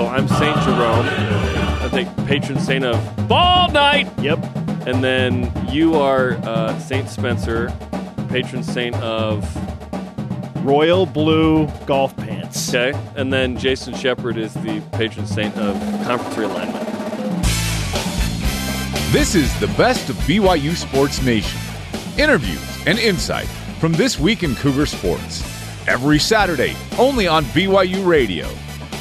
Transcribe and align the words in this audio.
So 0.00 0.06
I'm 0.06 0.26
Saint 0.28 0.58
Jerome. 0.62 1.04
I 1.04 1.88
think 1.90 2.08
patron 2.26 2.58
saint 2.58 2.86
of 2.86 3.28
ball 3.28 3.70
night. 3.70 4.08
Yep. 4.18 4.38
And 4.86 5.04
then 5.04 5.52
you 5.68 5.94
are 5.94 6.38
uh, 6.42 6.78
Saint 6.78 7.06
Spencer, 7.06 7.70
patron 8.30 8.62
saint 8.62 8.96
of 8.96 9.44
Royal 10.64 11.04
blue 11.04 11.66
golf 11.84 12.16
pants. 12.16 12.70
okay. 12.70 12.98
And 13.14 13.30
then 13.30 13.58
Jason 13.58 13.92
Shepard 13.94 14.38
is 14.38 14.54
the 14.54 14.80
patron 14.92 15.26
saint 15.26 15.54
of 15.58 15.74
conference 16.06 16.34
realignment. 16.34 16.82
This 19.12 19.34
is 19.34 19.52
the 19.60 19.68
best 19.76 20.08
of 20.08 20.16
BYU 20.20 20.76
Sports 20.76 21.20
Nation. 21.20 21.60
Interviews 22.16 22.86
and 22.86 22.98
insight 22.98 23.48
from 23.78 23.92
this 23.92 24.18
week 24.18 24.44
in 24.44 24.54
Cougar 24.54 24.86
Sports. 24.86 25.42
Every 25.86 26.18
Saturday, 26.18 26.74
only 26.98 27.26
on 27.26 27.44
BYU 27.44 28.06
Radio. 28.06 28.48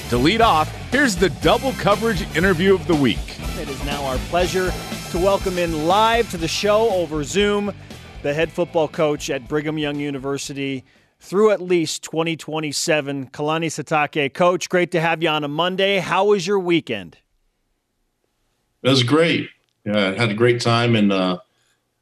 To 0.10 0.18
lead 0.18 0.42
off, 0.42 0.79
here's 0.92 1.16
the 1.16 1.30
double 1.42 1.74
coverage 1.74 2.22
interview 2.36 2.74
of 2.74 2.86
the 2.88 2.96
week. 2.96 3.40
It 3.60 3.70
is 3.70 3.84
now 3.86 4.04
our 4.06 4.18
pleasure 4.30 4.72
to 5.12 5.18
welcome 5.18 5.58
in 5.58 5.88
live 5.88 6.30
to 6.32 6.38
the 6.38 6.48
show 6.48 6.90
over 6.92 7.24
Zoom 7.24 7.74
the 8.22 8.34
head 8.34 8.52
football 8.52 8.88
coach 8.88 9.30
at 9.30 9.48
Brigham 9.48 9.78
Young 9.78 9.98
University 9.98 10.84
through 11.20 11.52
at 11.52 11.62
least 11.62 12.04
2027, 12.04 13.28
Kalani 13.28 13.68
Sitake. 13.68 14.34
Coach, 14.34 14.70
great 14.70 14.92
to 14.92 15.02
have 15.02 15.22
you 15.24 15.30
on 15.30 15.44
a 15.44 15.48
Monday. 15.48 16.00
How 16.00 16.26
was 16.26 16.46
your 16.46 16.60
weekend? 16.60 17.18
It 18.84 18.90
was 18.90 19.04
great. 19.04 19.50
Yeah, 19.86 20.10
I 20.10 20.18
had 20.18 20.30
a 20.30 20.34
great 20.34 20.62
time, 20.62 20.96
and 20.96 21.12
uh, 21.12 21.40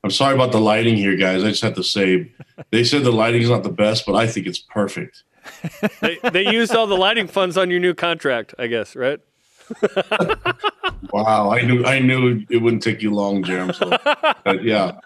I'm 0.04 0.12
sorry 0.12 0.35
about 0.35 0.51
the 0.51 0.59
lighting 0.59 0.95
here, 0.95 1.15
guys. 1.15 1.43
I 1.43 1.49
just 1.49 1.63
have 1.63 1.76
to 1.76 1.84
say, 1.84 2.31
they 2.71 2.84
said 2.84 3.04
the 3.04 3.12
lighting 3.12 3.41
is 3.41 3.49
not 3.49 3.63
the 3.63 3.70
best, 3.70 4.05
but 4.05 4.15
I 4.15 4.27
think 4.27 4.48
it's 4.48 4.59
perfect. 4.59 5.23
They, 6.01 6.17
they 6.31 6.51
used 6.51 6.75
all 6.75 6.87
the 6.87 6.97
lighting 6.97 7.27
funds 7.27 7.57
on 7.57 7.69
your 7.69 7.79
new 7.79 7.93
contract, 7.93 8.53
I 8.57 8.67
guess, 8.67 8.95
right? 8.95 9.19
Wow, 11.11 11.51
I 11.51 11.61
knew 11.61 11.85
I 11.85 11.99
knew 11.99 12.43
it 12.49 12.57
wouldn't 12.57 12.84
take 12.84 13.01
you 13.01 13.13
long, 13.13 13.43
Jarom. 13.43 13.73
So, 13.73 13.89
but 14.43 14.63
yeah, 14.63 14.99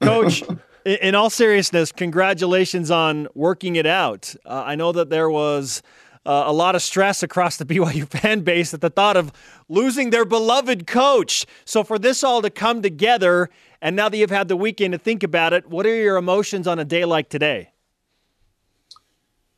Coach, 0.00 0.42
in 0.84 0.96
in 1.02 1.14
all 1.14 1.30
seriousness, 1.30 1.92
congratulations 1.92 2.90
on 2.90 3.28
working 3.34 3.76
it 3.76 3.86
out. 3.86 4.34
Uh, 4.46 4.62
I 4.64 4.74
know 4.74 4.92
that 4.92 5.10
there 5.10 5.28
was 5.28 5.82
uh, 6.24 6.44
a 6.46 6.52
lot 6.52 6.74
of 6.74 6.82
stress 6.82 7.22
across 7.22 7.56
the 7.56 7.64
BYU 7.66 8.08
fan 8.08 8.40
base 8.40 8.72
at 8.72 8.80
the 8.80 8.90
thought 8.90 9.16
of 9.16 9.32
losing 9.68 10.10
their 10.10 10.24
beloved 10.24 10.86
coach. 10.86 11.46
So, 11.64 11.82
for 11.82 11.98
this 11.98 12.22
all 12.22 12.42
to 12.42 12.50
come 12.50 12.80
together, 12.80 13.50
and 13.80 13.96
now 13.96 14.08
that 14.08 14.16
you've 14.16 14.30
had 14.30 14.48
the 14.48 14.56
weekend 14.56 14.92
to 14.92 14.98
think 14.98 15.22
about 15.22 15.52
it, 15.52 15.68
what 15.68 15.84
are 15.84 15.94
your 15.94 16.16
emotions 16.16 16.66
on 16.66 16.78
a 16.78 16.84
day 16.84 17.04
like 17.04 17.28
today? 17.28 17.71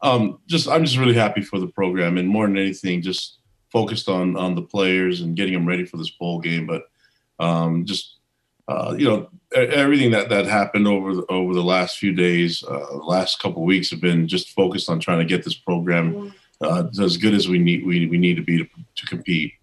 Um, 0.05 0.39
just 0.47 0.69
I'm 0.69 0.85
just 0.85 0.99
really 0.99 1.15
happy 1.15 1.41
for 1.41 1.59
the 1.59 1.67
program, 1.67 2.19
and 2.19 2.29
more 2.29 2.47
than 2.47 2.59
anything, 2.59 3.03
just 3.03 3.39
focused 3.73 4.09
on 4.09 4.37
on 4.37 4.55
the 4.55 4.63
players 4.63 5.23
and 5.23 5.35
getting 5.35 5.55
them 5.55 5.67
ready 5.67 5.85
for 5.85 5.97
this 5.97 6.11
bowl 6.11 6.39
game. 6.39 6.67
But 6.67 6.83
um, 7.41 7.87
just 7.87 8.19
uh, 8.69 8.95
you 8.99 9.07
know, 9.07 9.31
everything 9.55 10.11
that 10.11 10.29
that 10.29 10.47
happened 10.47 10.87
over 10.87 11.15
the, 11.15 11.27
over 11.31 11.55
the 11.55 11.65
last 11.65 11.99
few 11.99 12.13
days, 12.13 12.63
uh, 12.63 12.97
last 12.99 13.41
couple 13.41 13.65
weeks 13.65 13.91
have 13.91 14.01
been 14.01 14.29
just 14.29 14.51
focused 14.51 14.91
on 14.91 15.01
trying 15.01 15.19
to 15.19 15.25
get 15.25 15.43
this 15.43 15.55
program 15.55 16.35
uh, 16.61 16.85
as 17.01 17.17
good 17.17 17.35
as 17.35 17.49
we 17.49 17.59
need 17.59 17.87
we, 17.87 18.07
we 18.07 18.19
need 18.19 18.37
to 18.37 18.43
be 18.43 18.59
to, 18.59 18.69
to 18.95 19.07
compete. 19.07 19.55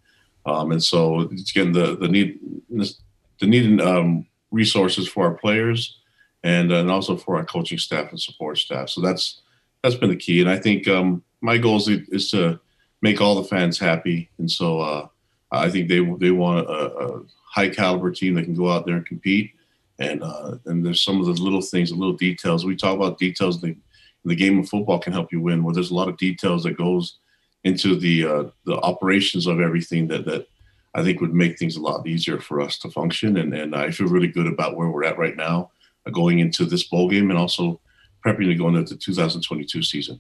Um, 0.48 0.72
and 0.72 0.84
so 0.84 1.22
it's 1.22 1.52
getting 1.52 1.74
the 1.74 1.96
the 1.98 2.08
need 2.08 2.40
the 2.70 3.48
needed 3.48 3.80
um, 3.80 4.26
resources 4.50 5.08
for 5.08 5.26
our 5.26 5.36
players 5.36 6.00
and 6.44 6.72
and 6.72 6.90
also 6.90 7.16
for 7.16 7.38
our 7.38 7.46
coaching 7.46 7.78
staff 7.78 8.10
and 8.10 8.20
support 8.20 8.58
staff. 8.58 8.90
So 8.90 9.02
that's 9.02 9.41
that's 9.84 9.96
been 9.96 10.10
the 10.10 10.16
key. 10.16 10.42
And 10.42 10.50
I 10.50 10.58
think 10.58 10.88
um, 10.88 11.24
my 11.42 11.58
goal 11.58 11.78
is, 11.78 11.88
is 11.88 12.32
to 12.32 12.60
make 13.02 13.20
all 13.20 13.36
the 13.36 13.48
fans 13.48 13.80
happy. 13.80 14.30
And 14.38 14.50
so 14.50 14.80
uh, 14.80 15.08
I 15.52 15.70
think 15.70 15.90
they 15.90 16.00
they 16.20 16.32
want 16.32 16.68
a, 16.68 16.72
a 16.72 17.22
high 17.46 17.70
caliber 17.70 18.12
team 18.12 18.36
that 18.36 18.44
can 18.44 18.56
go 18.56 18.72
out 18.72 18.86
there 18.86 18.96
and 18.96 19.06
compete. 19.06 19.52
And 20.00 20.24
uh, 20.24 20.58
and 20.66 20.86
there's 20.86 21.04
some 21.04 21.20
of 21.20 21.26
the 21.26 21.34
little 21.34 21.62
things, 21.62 21.90
the 21.90 21.96
little 21.96 22.16
details. 22.16 22.66
We 22.66 22.76
talk 22.76 22.96
about 22.96 23.20
details. 23.20 23.64
In 23.64 23.70
the, 23.70 23.78
the 24.24 24.36
game 24.36 24.60
of 24.60 24.70
football 24.70 25.00
can 25.00 25.14
help 25.14 25.32
you 25.32 25.42
win. 25.42 25.64
Where 25.64 25.74
there's 25.74 25.92
a 25.92 25.96
lot 25.96 26.10
of 26.10 26.18
details 26.18 26.64
that 26.64 26.78
goes 26.78 27.18
into 27.64 27.96
the 27.96 28.26
uh, 28.26 28.44
the 28.66 28.78
operations 28.78 29.48
of 29.48 29.60
everything 29.60 30.08
that 30.08 30.26
that 30.26 30.48
I 30.94 31.04
think 31.04 31.22
would 31.22 31.34
make 31.34 31.58
things 31.58 31.76
a 31.76 31.82
lot 31.82 32.08
easier 32.08 32.40
for 32.40 32.62
us 32.62 32.78
to 32.80 32.90
function. 32.90 33.38
And 33.38 33.54
and 33.54 33.76
I 33.76 33.92
feel 33.92 34.08
really 34.08 34.28
good 34.28 34.48
about 34.48 34.76
where 34.76 34.90
we're 34.90 35.04
at 35.04 35.18
right 35.18 35.36
now, 35.36 35.72
going 36.12 36.40
into 36.40 36.66
this 36.66 36.84
bowl 36.84 37.10
game, 37.10 37.30
and 37.30 37.40
also 37.40 37.80
prepping 38.26 38.48
to 38.48 38.56
go 38.56 38.68
into 38.68 38.94
the 38.94 39.00
2022 39.00 39.84
season. 39.84 40.20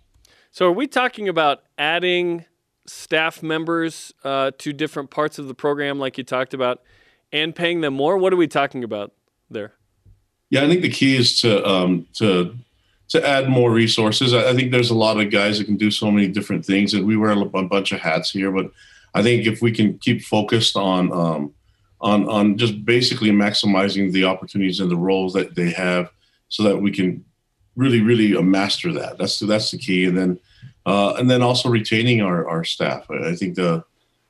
So, 0.51 0.67
are 0.67 0.71
we 0.71 0.87
talking 0.87 1.29
about 1.29 1.63
adding 1.77 2.45
staff 2.85 3.41
members 3.41 4.13
uh, 4.23 4.51
to 4.57 4.73
different 4.73 5.09
parts 5.09 5.39
of 5.39 5.47
the 5.47 5.53
program, 5.53 5.99
like 5.99 6.17
you 6.17 6.23
talked 6.23 6.53
about, 6.53 6.81
and 7.31 7.55
paying 7.55 7.81
them 7.81 7.93
more? 7.93 8.17
What 8.17 8.33
are 8.33 8.37
we 8.37 8.47
talking 8.47 8.83
about 8.83 9.13
there? 9.49 9.73
Yeah, 10.49 10.63
I 10.63 10.67
think 10.67 10.81
the 10.81 10.89
key 10.89 11.15
is 11.15 11.39
to 11.41 11.65
um, 11.67 12.07
to 12.15 12.55
to 13.09 13.27
add 13.27 13.49
more 13.49 13.71
resources. 13.71 14.33
I, 14.33 14.49
I 14.49 14.53
think 14.53 14.71
there's 14.71 14.89
a 14.89 14.95
lot 14.95 15.19
of 15.19 15.31
guys 15.31 15.57
that 15.57 15.65
can 15.65 15.77
do 15.77 15.91
so 15.91 16.11
many 16.11 16.27
different 16.27 16.65
things, 16.65 16.93
and 16.93 17.05
we 17.05 17.17
wear 17.17 17.31
a, 17.31 17.39
a 17.39 17.63
bunch 17.63 17.91
of 17.91 18.01
hats 18.01 18.31
here. 18.31 18.51
But 18.51 18.71
I 19.13 19.23
think 19.23 19.47
if 19.47 19.61
we 19.61 19.71
can 19.71 19.97
keep 19.99 20.21
focused 20.21 20.75
on 20.75 21.11
um, 21.13 21.53
on 22.01 22.27
on 22.27 22.57
just 22.57 22.83
basically 22.83 23.31
maximizing 23.31 24.11
the 24.11 24.25
opportunities 24.25 24.81
and 24.81 24.91
the 24.91 24.97
roles 24.97 25.33
that 25.33 25.55
they 25.55 25.71
have, 25.71 26.11
so 26.49 26.63
that 26.63 26.81
we 26.81 26.91
can 26.91 27.23
really 27.75 28.01
really 28.01 28.35
uh, 28.35 28.41
master 28.41 28.91
that. 28.93 29.17
That's 29.17 29.39
that's 29.39 29.71
the 29.71 29.77
key, 29.77 30.05
and 30.05 30.17
then 30.17 30.39
uh, 30.85 31.13
and 31.17 31.29
then 31.29 31.41
also 31.41 31.69
retaining 31.69 32.21
our 32.21 32.47
our 32.47 32.63
staff. 32.63 33.09
I, 33.09 33.35
think 33.35 33.55
the 33.55 33.83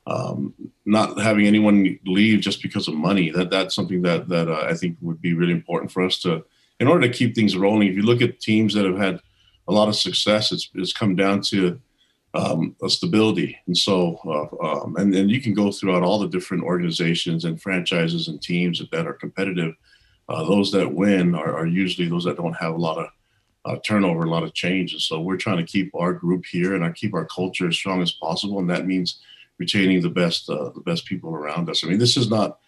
um, 0.06 0.54
not 0.84 1.20
having 1.20 1.46
anyone 1.46 1.98
leave 2.04 2.40
just 2.40 2.62
because 2.62 2.88
of 2.88 2.94
money 2.94 3.30
that 3.30 3.50
that's 3.50 3.74
something 3.74 4.02
that 4.02 4.28
that 4.28 4.48
uh, 4.48 4.66
I 4.68 4.74
think 4.74 4.96
would 5.00 5.20
be 5.20 5.34
really 5.34 5.52
important 5.52 5.90
for 5.90 6.02
us 6.02 6.18
to 6.20 6.44
in 6.80 6.88
order 6.88 7.06
to 7.06 7.12
keep 7.12 7.34
things 7.34 7.56
rolling. 7.56 7.88
If 7.88 7.96
you 7.96 8.02
look 8.02 8.22
at 8.22 8.40
teams 8.40 8.74
that 8.74 8.84
have 8.84 8.98
had 8.98 9.20
a 9.68 9.72
lot 9.72 9.88
of 9.88 9.96
success, 9.96 10.52
it's 10.52 10.70
it's 10.74 10.92
come 10.92 11.16
down 11.16 11.40
to 11.42 11.80
um, 12.34 12.74
a 12.82 12.88
stability, 12.88 13.58
and 13.66 13.76
so 13.76 14.18
uh, 14.26 14.66
um, 14.66 14.96
and 14.96 15.14
and 15.14 15.30
you 15.30 15.40
can 15.40 15.54
go 15.54 15.70
throughout 15.70 16.02
all 16.02 16.18
the 16.18 16.28
different 16.28 16.64
organizations 16.64 17.44
and 17.44 17.60
franchises 17.60 18.28
and 18.28 18.42
teams 18.42 18.82
that 18.90 19.06
are 19.06 19.12
competitive. 19.14 19.74
Uh, 20.28 20.44
those 20.44 20.70
that 20.70 20.92
win 20.92 21.34
are, 21.34 21.56
are 21.56 21.66
usually 21.66 22.08
those 22.08 22.24
that 22.24 22.36
don't 22.36 22.54
have 22.54 22.74
a 22.74 22.78
lot 22.78 22.96
of 22.96 23.08
uh, 23.64 23.76
turnover, 23.84 24.24
a 24.24 24.30
lot 24.30 24.42
of 24.42 24.54
change, 24.54 24.92
and 24.92 25.00
so 25.00 25.20
we're 25.20 25.36
trying 25.36 25.58
to 25.58 25.72
keep 25.72 25.94
our 25.94 26.12
group 26.12 26.44
here 26.44 26.74
and 26.74 26.84
I 26.84 26.90
keep 26.90 27.14
our 27.14 27.26
culture 27.26 27.68
as 27.68 27.76
strong 27.76 28.02
as 28.02 28.12
possible, 28.12 28.58
and 28.58 28.70
that 28.70 28.86
means 28.86 29.20
retaining 29.58 30.02
the 30.02 30.10
best 30.10 30.48
uh, 30.50 30.70
the 30.74 30.82
best 30.84 31.06
people 31.06 31.30
around 31.34 31.68
us. 31.70 31.84
I 31.84 31.88
mean, 31.88 31.98
this 31.98 32.16
is 32.16 32.28
not 32.30 32.58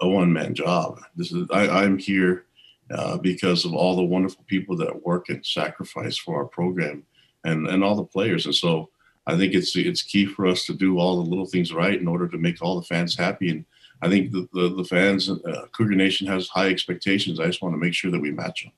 a 0.00 0.08
one 0.08 0.32
man 0.32 0.54
job. 0.54 1.00
This 1.16 1.32
is 1.32 1.46
I, 1.50 1.68
I'm 1.68 1.98
here 1.98 2.46
uh, 2.90 3.18
because 3.18 3.64
of 3.64 3.74
all 3.74 3.96
the 3.96 4.02
wonderful 4.02 4.44
people 4.46 4.76
that 4.76 5.06
work 5.06 5.28
and 5.28 5.44
sacrifice 5.46 6.16
for 6.18 6.36
our 6.36 6.46
program 6.46 7.04
and 7.44 7.66
and 7.68 7.82
all 7.82 7.94
the 7.94 8.04
players. 8.04 8.46
And 8.46 8.54
so 8.54 8.90
I 9.26 9.36
think 9.36 9.54
it's 9.54 9.76
it's 9.76 10.02
key 10.02 10.26
for 10.26 10.46
us 10.46 10.66
to 10.66 10.74
do 10.74 10.98
all 10.98 11.22
the 11.22 11.30
little 11.30 11.46
things 11.46 11.72
right 11.72 11.98
in 11.98 12.08
order 12.08 12.28
to 12.28 12.38
make 12.38 12.60
all 12.60 12.76
the 12.76 12.86
fans 12.86 13.16
happy. 13.16 13.50
And 13.50 13.64
I 14.02 14.08
think 14.08 14.32
the 14.32 14.48
the, 14.52 14.74
the 14.74 14.84
fans, 14.84 15.30
uh, 15.30 15.66
Cougar 15.72 15.94
Nation 15.94 16.26
has 16.26 16.48
high 16.48 16.68
expectations. 16.68 17.38
I 17.38 17.46
just 17.46 17.62
want 17.62 17.74
to 17.74 17.78
make 17.80 17.94
sure 17.94 18.10
that 18.10 18.20
we 18.20 18.32
match 18.32 18.64
them. 18.64 18.72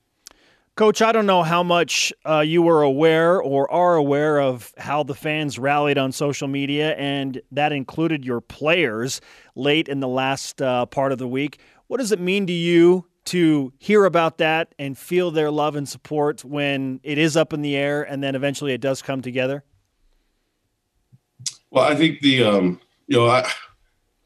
Coach, 0.75 1.01
I 1.01 1.13
don't 1.13 1.25
know 1.25 1.41
how 1.41 1.63
much 1.63 2.11
uh, 2.25 2.41
you 2.41 2.61
were 2.61 2.81
aware 2.81 3.41
or 3.41 3.71
are 3.71 3.95
aware 3.95 4.41
of 4.41 4.73
how 4.77 5.03
the 5.03 5.15
fans 5.15 5.57
rallied 5.57 5.97
on 5.97 6.11
social 6.11 6.49
media, 6.49 6.95
and 6.95 7.41
that 7.51 7.71
included 7.71 8.25
your 8.25 8.41
players 8.41 9.21
late 9.55 9.87
in 9.87 10.01
the 10.01 10.07
last 10.09 10.61
uh, 10.61 10.85
part 10.85 11.13
of 11.13 11.17
the 11.17 11.29
week. 11.29 11.59
What 11.87 11.99
does 11.99 12.11
it 12.11 12.19
mean 12.19 12.45
to 12.47 12.53
you 12.53 13.05
to 13.25 13.71
hear 13.79 14.03
about 14.03 14.37
that 14.39 14.75
and 14.77 14.97
feel 14.97 15.31
their 15.31 15.49
love 15.49 15.77
and 15.77 15.87
support 15.87 16.43
when 16.43 16.99
it 17.03 17.17
is 17.17 17.37
up 17.37 17.53
in 17.53 17.61
the 17.61 17.77
air 17.77 18.03
and 18.03 18.21
then 18.21 18.35
eventually 18.35 18.73
it 18.73 18.81
does 18.81 19.01
come 19.01 19.21
together? 19.21 19.63
Well, 21.71 21.85
I 21.85 21.95
think 21.95 22.19
the 22.19 22.43
um, 22.43 22.81
you 23.07 23.17
know 23.17 23.27
I 23.27 23.49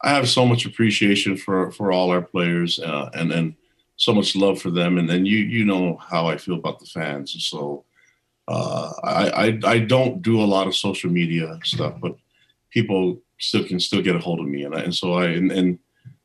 I 0.02 0.10
have 0.10 0.28
so 0.28 0.48
much 0.48 0.66
appreciation 0.66 1.38
for 1.38 1.72
for 1.72 1.92
all 1.92 2.10
our 2.10 2.24
players 2.24 2.80
uh, 2.80 3.12
and 3.14 3.32
and 3.32 3.56
so 4.00 4.14
much 4.14 4.34
love 4.34 4.62
for 4.62 4.72
them, 4.72 4.98
and 4.98 5.10
then 5.10 5.26
you 5.26 5.38
you 5.38 5.66
know 5.66 5.98
how 5.98 6.28
I 6.28 6.38
feel 6.38 6.56
about 6.56 6.80
the 6.80 6.86
fans, 6.86 7.34
and 7.34 7.42
so 7.42 7.84
uh, 8.48 8.92
I, 9.04 9.30
I 9.30 9.60
I 9.66 9.80
don't 9.80 10.22
do 10.22 10.42
a 10.42 10.52
lot 10.56 10.68
of 10.68 10.76
social 10.76 11.12
media 11.12 11.60
stuff, 11.64 11.96
but 12.02 12.16
people 12.72 13.22
still 13.40 13.66
can 13.66 13.80
still 13.80 14.02
get 14.02 14.16
a 14.16 14.20
hold 14.20 14.40
of 14.40 14.48
me, 14.48 14.64
and 14.64 14.74
I, 14.74 14.80
and 14.80 14.96
so 14.96 15.14
I 15.14 15.26
and, 15.26 15.52
and 15.52 15.80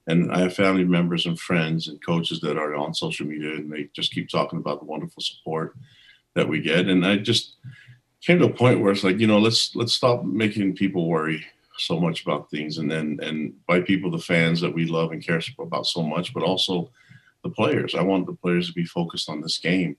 and 0.06 0.30
I 0.30 0.38
have 0.38 0.54
family 0.54 0.84
members 0.84 1.26
and 1.26 1.38
friends 1.38 1.88
and 1.88 2.04
coaches 2.04 2.40
that 2.40 2.56
are 2.56 2.76
on 2.76 2.94
social 2.94 3.26
media, 3.26 3.54
and 3.54 3.72
they 3.72 3.90
just 3.92 4.12
keep 4.12 4.28
talking 4.28 4.60
about 4.60 4.78
the 4.78 4.86
wonderful 4.86 5.20
support 5.20 5.74
that 6.34 6.48
we 6.48 6.60
get, 6.60 6.86
and 6.86 7.04
I 7.04 7.16
just 7.16 7.56
came 8.20 8.38
to 8.38 8.46
a 8.46 8.52
point 8.52 8.80
where 8.80 8.92
it's 8.92 9.02
like 9.02 9.18
you 9.18 9.26
know 9.26 9.40
let's 9.40 9.74
let's 9.74 9.94
stop 9.94 10.22
making 10.22 10.76
people 10.76 11.08
worry 11.08 11.44
so 11.76 11.98
much 11.98 12.22
about 12.22 12.48
things 12.52 12.78
and 12.78 12.88
then 12.88 13.18
and 13.20 13.52
by 13.66 13.80
people 13.80 14.12
the 14.12 14.18
fans 14.18 14.60
that 14.60 14.72
we 14.72 14.86
love 14.86 15.10
and 15.10 15.26
care 15.26 15.40
about 15.58 15.86
so 15.86 16.04
much 16.04 16.32
but 16.32 16.44
also 16.44 16.88
the 17.44 17.50
players 17.50 17.94
i 17.94 18.02
want 18.02 18.26
the 18.26 18.34
players 18.34 18.66
to 18.66 18.72
be 18.72 18.84
focused 18.84 19.28
on 19.30 19.40
this 19.40 19.58
game 19.58 19.96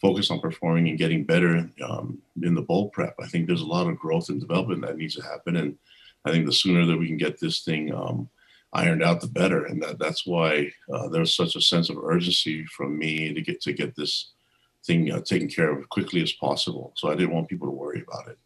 focused 0.00 0.30
on 0.30 0.40
performing 0.40 0.88
and 0.88 0.98
getting 0.98 1.24
better 1.24 1.70
um, 1.84 2.18
in 2.42 2.54
the 2.54 2.62
bowl 2.62 2.88
prep 2.90 3.14
i 3.22 3.26
think 3.28 3.46
there's 3.46 3.62
a 3.62 3.66
lot 3.66 3.86
of 3.86 3.98
growth 3.98 4.28
and 4.28 4.40
development 4.40 4.82
that 4.82 4.96
needs 4.96 5.14
to 5.14 5.22
happen 5.22 5.56
and 5.56 5.78
I 6.24 6.30
think 6.30 6.46
the 6.46 6.52
sooner 6.52 6.84
that 6.86 6.98
we 6.98 7.06
can 7.06 7.16
get 7.16 7.40
this 7.40 7.60
thing 7.60 7.92
um, 7.94 8.28
ironed 8.72 9.02
out, 9.02 9.20
the 9.20 9.28
better. 9.28 9.64
And 9.64 9.82
that, 9.82 9.98
that's 9.98 10.26
why 10.26 10.70
uh, 10.92 11.08
there's 11.08 11.34
such 11.34 11.56
a 11.56 11.60
sense 11.60 11.90
of 11.90 11.98
urgency 11.98 12.64
from 12.66 12.98
me 12.98 13.32
to 13.32 13.40
get 13.40 13.60
to 13.62 13.72
get 13.72 13.96
this 13.96 14.32
thing 14.84 15.10
uh, 15.10 15.20
taken 15.20 15.48
care 15.48 15.70
of 15.70 15.88
quickly 15.88 16.22
as 16.22 16.32
possible. 16.32 16.92
So 16.96 17.10
I 17.10 17.14
didn't 17.14 17.34
want 17.34 17.48
people 17.48 17.66
to 17.66 17.72
worry 17.72 18.04
about 18.06 18.28
it. 18.28 18.38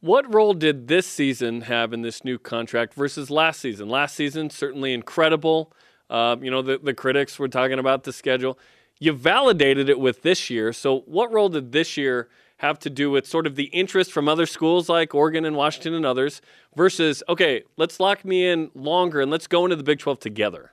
What 0.00 0.32
role 0.32 0.52
did 0.52 0.88
this 0.88 1.06
season 1.06 1.62
have 1.62 1.92
in 1.92 2.02
this 2.02 2.22
new 2.24 2.38
contract 2.38 2.94
versus 2.94 3.30
last 3.30 3.60
season? 3.60 3.88
Last 3.88 4.14
season, 4.14 4.50
certainly 4.50 4.92
incredible. 4.92 5.72
Uh, 6.08 6.36
you 6.40 6.50
know, 6.50 6.62
the, 6.62 6.78
the 6.78 6.94
critics 6.94 7.38
were 7.38 7.48
talking 7.48 7.78
about 7.78 8.04
the 8.04 8.12
schedule. 8.12 8.58
You 8.98 9.12
validated 9.12 9.88
it 9.88 9.98
with 9.98 10.22
this 10.22 10.48
year. 10.48 10.72
So, 10.72 11.00
what 11.00 11.32
role 11.32 11.48
did 11.48 11.72
this 11.72 11.96
year 11.96 12.28
have 12.58 12.78
to 12.78 12.90
do 12.90 13.10
with 13.10 13.26
sort 13.26 13.46
of 13.46 13.56
the 13.56 13.64
interest 13.64 14.12
from 14.12 14.28
other 14.28 14.46
schools 14.46 14.88
like 14.88 15.14
Oregon 15.14 15.44
and 15.44 15.56
Washington 15.56 15.94
and 15.94 16.06
others 16.06 16.40
versus, 16.74 17.22
okay, 17.28 17.62
let's 17.76 18.00
lock 18.00 18.24
me 18.24 18.46
in 18.46 18.70
longer 18.74 19.20
and 19.20 19.30
let's 19.30 19.46
go 19.46 19.64
into 19.64 19.76
the 19.76 19.82
Big 19.82 19.98
12 19.98 20.20
together? 20.20 20.72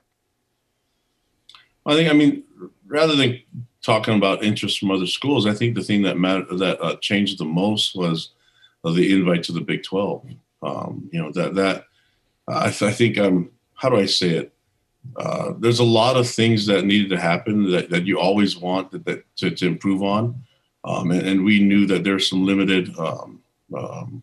I 1.84 1.94
think, 1.94 2.08
I 2.08 2.14
mean, 2.14 2.44
rather 2.86 3.14
than 3.14 3.42
talking 3.82 4.14
about 4.16 4.42
interest 4.42 4.78
from 4.78 4.90
other 4.90 5.06
schools, 5.06 5.46
I 5.46 5.52
think 5.52 5.74
the 5.74 5.82
thing 5.82 6.02
that 6.02 6.16
that 6.58 6.78
uh, 6.80 6.96
changed 7.02 7.38
the 7.38 7.44
most 7.44 7.94
was 7.94 8.30
uh, 8.84 8.92
the 8.92 9.12
invite 9.12 9.42
to 9.44 9.52
the 9.52 9.60
Big 9.60 9.82
12. 9.82 10.26
Um, 10.62 11.10
you 11.12 11.20
know, 11.20 11.30
that, 11.32 11.54
that, 11.56 11.84
I, 12.48 12.70
th- 12.70 12.90
I 12.90 12.92
think, 12.94 13.18
um, 13.18 13.50
how 13.74 13.90
do 13.90 13.96
I 13.96 14.06
say 14.06 14.30
it? 14.30 14.54
Uh, 15.16 15.52
there's 15.58 15.78
a 15.78 15.84
lot 15.84 16.16
of 16.16 16.28
things 16.28 16.66
that 16.66 16.84
needed 16.84 17.08
to 17.10 17.18
happen 17.18 17.70
that, 17.70 17.90
that 17.90 18.04
you 18.04 18.18
always 18.18 18.56
want 18.56 18.90
that, 18.90 19.04
that 19.04 19.24
to, 19.36 19.50
to 19.50 19.66
improve 19.66 20.02
on. 20.02 20.42
Um, 20.84 21.10
and, 21.10 21.26
and, 21.26 21.44
we 21.44 21.60
knew 21.60 21.86
that 21.86 22.04
there's 22.04 22.28
some 22.28 22.44
limited, 22.44 22.94
um, 22.98 23.40
um, 23.76 24.22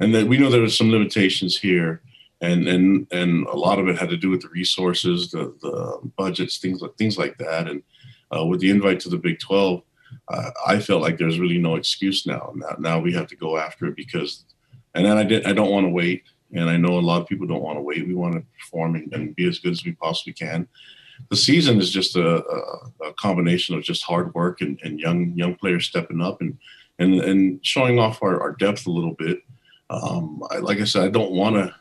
and 0.00 0.14
that 0.14 0.26
we 0.26 0.38
know 0.38 0.50
there 0.50 0.60
was 0.60 0.76
some 0.76 0.90
limitations 0.90 1.58
here, 1.58 2.00
and 2.40 2.68
and 2.68 3.06
and 3.10 3.46
a 3.48 3.56
lot 3.56 3.80
of 3.80 3.88
it 3.88 3.98
had 3.98 4.10
to 4.10 4.16
do 4.16 4.30
with 4.30 4.42
the 4.42 4.48
resources, 4.48 5.30
the 5.32 5.54
the 5.62 5.98
budgets, 6.16 6.58
things 6.58 6.80
like 6.80 6.94
things 6.96 7.18
like 7.18 7.36
that. 7.38 7.68
And 7.68 7.82
uh, 8.30 8.44
with 8.44 8.60
the 8.60 8.70
invite 8.70 9.00
to 9.00 9.08
the 9.08 9.16
Big 9.16 9.40
12, 9.40 9.82
uh, 10.28 10.50
I 10.66 10.78
felt 10.78 11.02
like 11.02 11.18
there's 11.18 11.40
really 11.40 11.58
no 11.58 11.76
excuse 11.76 12.26
now. 12.26 12.52
Now, 12.54 12.76
now 12.78 12.98
we 13.00 13.12
have 13.12 13.26
to 13.28 13.36
go 13.36 13.56
after 13.56 13.86
it 13.86 13.96
because, 13.96 14.44
and 14.94 15.06
then 15.06 15.16
I 15.16 15.24
did. 15.24 15.46
I 15.46 15.52
don't 15.52 15.70
want 15.70 15.86
to 15.86 15.90
wait, 15.90 16.24
and 16.52 16.70
I 16.70 16.76
know 16.76 16.98
a 16.98 17.00
lot 17.00 17.20
of 17.20 17.28
people 17.28 17.46
don't 17.46 17.62
want 17.62 17.78
to 17.78 17.82
wait. 17.82 18.06
We 18.06 18.14
want 18.14 18.34
to 18.34 18.42
perform 18.58 18.96
and, 18.96 19.12
and 19.12 19.36
be 19.36 19.48
as 19.48 19.58
good 19.58 19.72
as 19.72 19.84
we 19.84 19.92
possibly 19.92 20.32
can 20.32 20.68
the 21.30 21.36
season 21.36 21.80
is 21.80 21.90
just 21.90 22.16
a, 22.16 22.44
a, 22.44 23.08
a 23.08 23.12
combination 23.14 23.74
of 23.74 23.82
just 23.82 24.02
hard 24.02 24.34
work 24.34 24.60
and, 24.60 24.78
and, 24.82 25.00
young 25.00 25.32
young 25.34 25.54
players 25.54 25.86
stepping 25.86 26.20
up 26.20 26.40
and 26.40 26.58
and, 26.98 27.20
and 27.20 27.64
showing 27.64 27.98
off 27.98 28.22
our, 28.22 28.40
our 28.40 28.52
depth 28.52 28.86
a 28.86 28.90
little 28.90 29.12
bit. 29.14 29.40
Um, 29.90 30.42
I, 30.50 30.58
like 30.58 30.80
I 30.80 30.84
said, 30.84 31.04
I 31.04 31.08
don't 31.08 31.32
want 31.32 31.56
to 31.56 31.74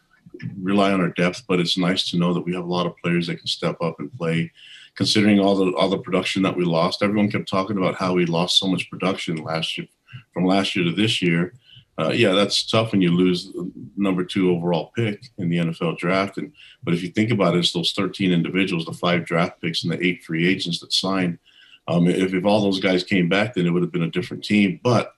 rely 0.62 0.92
on 0.92 1.00
our 1.00 1.10
depth, 1.10 1.44
but 1.48 1.60
it's 1.60 1.78
nice 1.78 2.10
to 2.10 2.18
know 2.18 2.34
that 2.34 2.42
we 2.42 2.54
have 2.54 2.66
a 2.66 2.68
lot 2.68 2.86
of 2.86 2.98
players 2.98 3.28
that 3.28 3.38
can 3.38 3.48
step 3.48 3.78
up 3.82 4.00
and 4.00 4.12
play. 4.14 4.52
Considering 4.96 5.40
all 5.40 5.56
the 5.56 5.72
all 5.74 5.90
the 5.90 5.98
production 5.98 6.42
that 6.44 6.56
we 6.56 6.64
lost, 6.64 7.04
everyone 7.04 7.32
kept 7.32 7.50
talking 7.50 7.78
about 7.78 7.96
how 7.96 8.14
we 8.14 8.26
lost 8.26 8.58
so 8.58 8.68
much 8.68 8.90
production 8.90 9.38
last 9.38 9.78
year, 9.78 9.88
from 10.34 10.46
last 10.46 10.76
year 10.76 10.86
to 10.86 10.92
this 10.92 11.22
year 11.22 11.54
uh, 11.98 12.12
yeah, 12.14 12.34
that's 12.34 12.70
tough 12.70 12.92
when 12.92 13.02
you 13.02 13.12
lose 13.12 13.52
number 13.96 14.24
two 14.24 14.52
overall 14.52 14.92
pick 14.96 15.30
in 15.38 15.50
the 15.50 15.58
NFL 15.58 15.98
draft. 15.98 16.38
And 16.38 16.52
but 16.84 16.94
if 16.94 17.02
you 17.02 17.10
think 17.10 17.32
about 17.32 17.56
it, 17.56 17.60
it's 17.60 17.72
those 17.72 17.94
13 17.94 18.32
individuals, 18.32 18.86
the 18.86 18.94
five 18.94 19.26
draft 19.26 19.62
picks, 19.62 19.84
and 19.84 19.94
the 19.94 20.06
eight 20.06 20.24
free 20.24 20.48
agents 20.48 20.80
that 20.80 20.92
signed. 20.92 21.40
Um, 21.88 22.08
if, 22.08 22.34
if 22.34 22.46
all 22.46 22.62
those 22.62 22.80
guys 22.80 23.04
came 23.04 23.30
back, 23.30 23.54
then 23.54 23.66
it 23.66 23.70
would 23.70 23.84
have 23.84 23.92
been 23.92 24.04
a 24.04 24.12
different 24.12 24.44
team. 24.44 24.80
But 24.84 25.14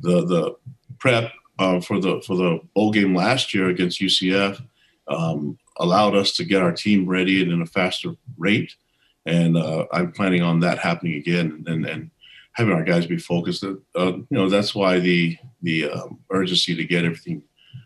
the 0.00 0.24
the 0.24 0.56
prep 0.98 1.32
uh, 1.58 1.80
for 1.80 2.00
the 2.00 2.22
for 2.26 2.36
the 2.36 2.60
bowl 2.74 2.92
game 2.92 3.14
last 3.14 3.52
year 3.52 3.68
against 3.68 4.00
UCF 4.00 4.62
um, 5.08 5.58
allowed 5.78 6.16
us 6.16 6.32
to 6.36 6.44
get 6.44 6.62
our 6.62 6.72
team 6.72 7.06
ready 7.06 7.42
and 7.42 7.52
in 7.52 7.60
a 7.60 7.66
faster 7.66 8.14
rate. 8.38 8.74
And 9.26 9.56
uh, 9.56 9.86
I'm 9.92 10.12
planning 10.12 10.42
on 10.42 10.60
that 10.60 10.78
happening 10.78 11.14
again. 11.14 11.64
And 11.66 11.84
and 11.84 12.10
having 12.54 12.74
our 12.74 12.84
guys 12.84 13.06
be 13.06 13.18
focused. 13.18 13.64
Uh, 13.64 13.74
you 13.94 14.26
know, 14.30 14.48
that's 14.48 14.74
why 14.74 14.98
the 14.98 15.36
the 15.62 15.90
um, 15.90 16.18
urgency 16.30 16.74
to 16.74 16.84
get 16.84 17.04
everything 17.04 17.42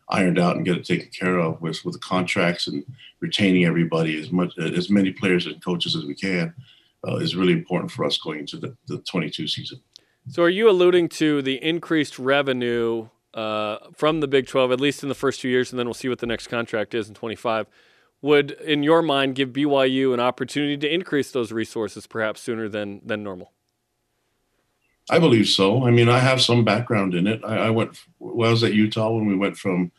ironed 0.08 0.38
out 0.38 0.56
and 0.56 0.64
get 0.64 0.76
it 0.76 0.84
taken 0.84 1.08
care 1.10 1.38
of 1.38 1.60
with 1.60 1.84
with 1.84 1.94
the 1.94 2.00
contracts 2.00 2.66
and 2.66 2.84
retaining 3.20 3.64
everybody 3.64 4.20
as 4.20 4.30
much 4.30 4.56
as 4.58 4.90
many 4.90 5.12
players 5.12 5.46
and 5.46 5.64
coaches 5.64 5.96
as 5.96 6.04
we 6.04 6.14
can 6.14 6.54
uh, 7.06 7.16
is 7.16 7.36
really 7.36 7.52
important 7.52 7.90
for 7.90 8.04
us 8.04 8.18
going 8.18 8.40
into 8.40 8.56
the, 8.56 8.76
the 8.88 8.98
22 8.98 9.48
season. 9.48 9.80
So, 10.28 10.42
are 10.42 10.48
you 10.48 10.68
alluding 10.68 11.08
to 11.10 11.40
the 11.42 11.62
increased 11.62 12.18
revenue 12.18 13.08
uh, 13.34 13.78
from 13.94 14.20
the 14.20 14.26
Big 14.26 14.46
12, 14.46 14.72
at 14.72 14.80
least 14.80 15.02
in 15.02 15.08
the 15.08 15.14
first 15.14 15.40
two 15.40 15.48
years, 15.48 15.70
and 15.70 15.78
then 15.78 15.86
we'll 15.86 15.94
see 15.94 16.08
what 16.08 16.18
the 16.18 16.26
next 16.26 16.48
contract 16.48 16.94
is 16.94 17.08
in 17.08 17.14
25? 17.14 17.66
Would, 18.22 18.52
in 18.52 18.82
your 18.82 19.02
mind, 19.02 19.34
give 19.34 19.50
BYU 19.50 20.12
an 20.14 20.20
opportunity 20.20 20.76
to 20.78 20.92
increase 20.92 21.30
those 21.30 21.52
resources 21.52 22.06
perhaps 22.06 22.40
sooner 22.40 22.68
than 22.68 23.00
than 23.04 23.22
normal? 23.22 23.52
I 25.08 25.18
believe 25.18 25.46
so. 25.46 25.86
I 25.86 25.90
mean, 25.90 26.08
I 26.08 26.18
have 26.18 26.42
some 26.42 26.64
background 26.64 27.14
in 27.14 27.26
it. 27.26 27.40
I, 27.44 27.66
I 27.66 27.70
went, 27.70 27.96
well, 28.18 28.48
I 28.48 28.50
was 28.50 28.64
at 28.64 28.74
Utah 28.74 29.10
when 29.10 29.26
we 29.26 29.36
went 29.36 29.56
from 29.56 29.92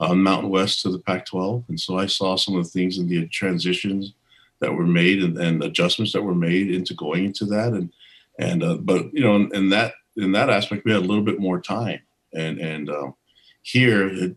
uh, 0.00 0.14
Mountain 0.14 0.50
West 0.50 0.82
to 0.82 0.90
the 0.90 0.98
Pac 0.98 1.26
12. 1.26 1.64
And 1.68 1.78
so 1.78 1.98
I 1.98 2.06
saw 2.06 2.36
some 2.36 2.56
of 2.56 2.64
the 2.64 2.70
things 2.70 2.98
in 2.98 3.06
the 3.06 3.26
transitions 3.28 4.14
that 4.60 4.72
were 4.72 4.86
made 4.86 5.22
and, 5.22 5.36
and 5.36 5.62
adjustments 5.62 6.12
that 6.12 6.22
were 6.22 6.34
made 6.34 6.70
into 6.70 6.94
going 6.94 7.26
into 7.26 7.44
that. 7.46 7.74
And, 7.74 7.92
and, 8.38 8.62
uh, 8.62 8.74
but, 8.76 9.12
you 9.12 9.22
know, 9.22 9.36
in, 9.36 9.54
in, 9.54 9.68
that, 9.70 9.94
in 10.16 10.32
that 10.32 10.48
aspect, 10.48 10.84
we 10.84 10.92
had 10.92 11.02
a 11.02 11.06
little 11.06 11.24
bit 11.24 11.38
more 11.38 11.60
time. 11.60 12.00
And, 12.32 12.58
and 12.58 12.88
um, 12.88 13.14
here, 13.62 14.08
it, 14.08 14.36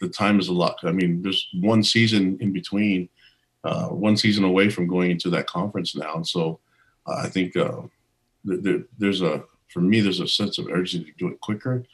the 0.00 0.08
time 0.08 0.40
is 0.40 0.48
a 0.48 0.52
lot. 0.52 0.80
I 0.82 0.90
mean, 0.90 1.22
there's 1.22 1.48
one 1.54 1.84
season 1.84 2.36
in 2.40 2.52
between, 2.52 3.08
uh, 3.62 3.86
one 3.86 4.16
season 4.16 4.42
away 4.42 4.68
from 4.68 4.88
going 4.88 5.12
into 5.12 5.30
that 5.30 5.46
conference 5.46 5.94
now. 5.94 6.16
And 6.16 6.26
so 6.26 6.58
uh, 7.06 7.18
I 7.18 7.28
think 7.28 7.56
uh, 7.56 7.82
there, 8.44 8.82
there's 8.98 9.22
a, 9.22 9.44
for 9.72 9.80
me, 9.80 10.00
there's 10.00 10.20
a 10.20 10.28
sense 10.28 10.58
of 10.58 10.68
urgency 10.68 11.10
to 11.10 11.18
do 11.18 11.28
it 11.28 11.40
quicker 11.40 11.84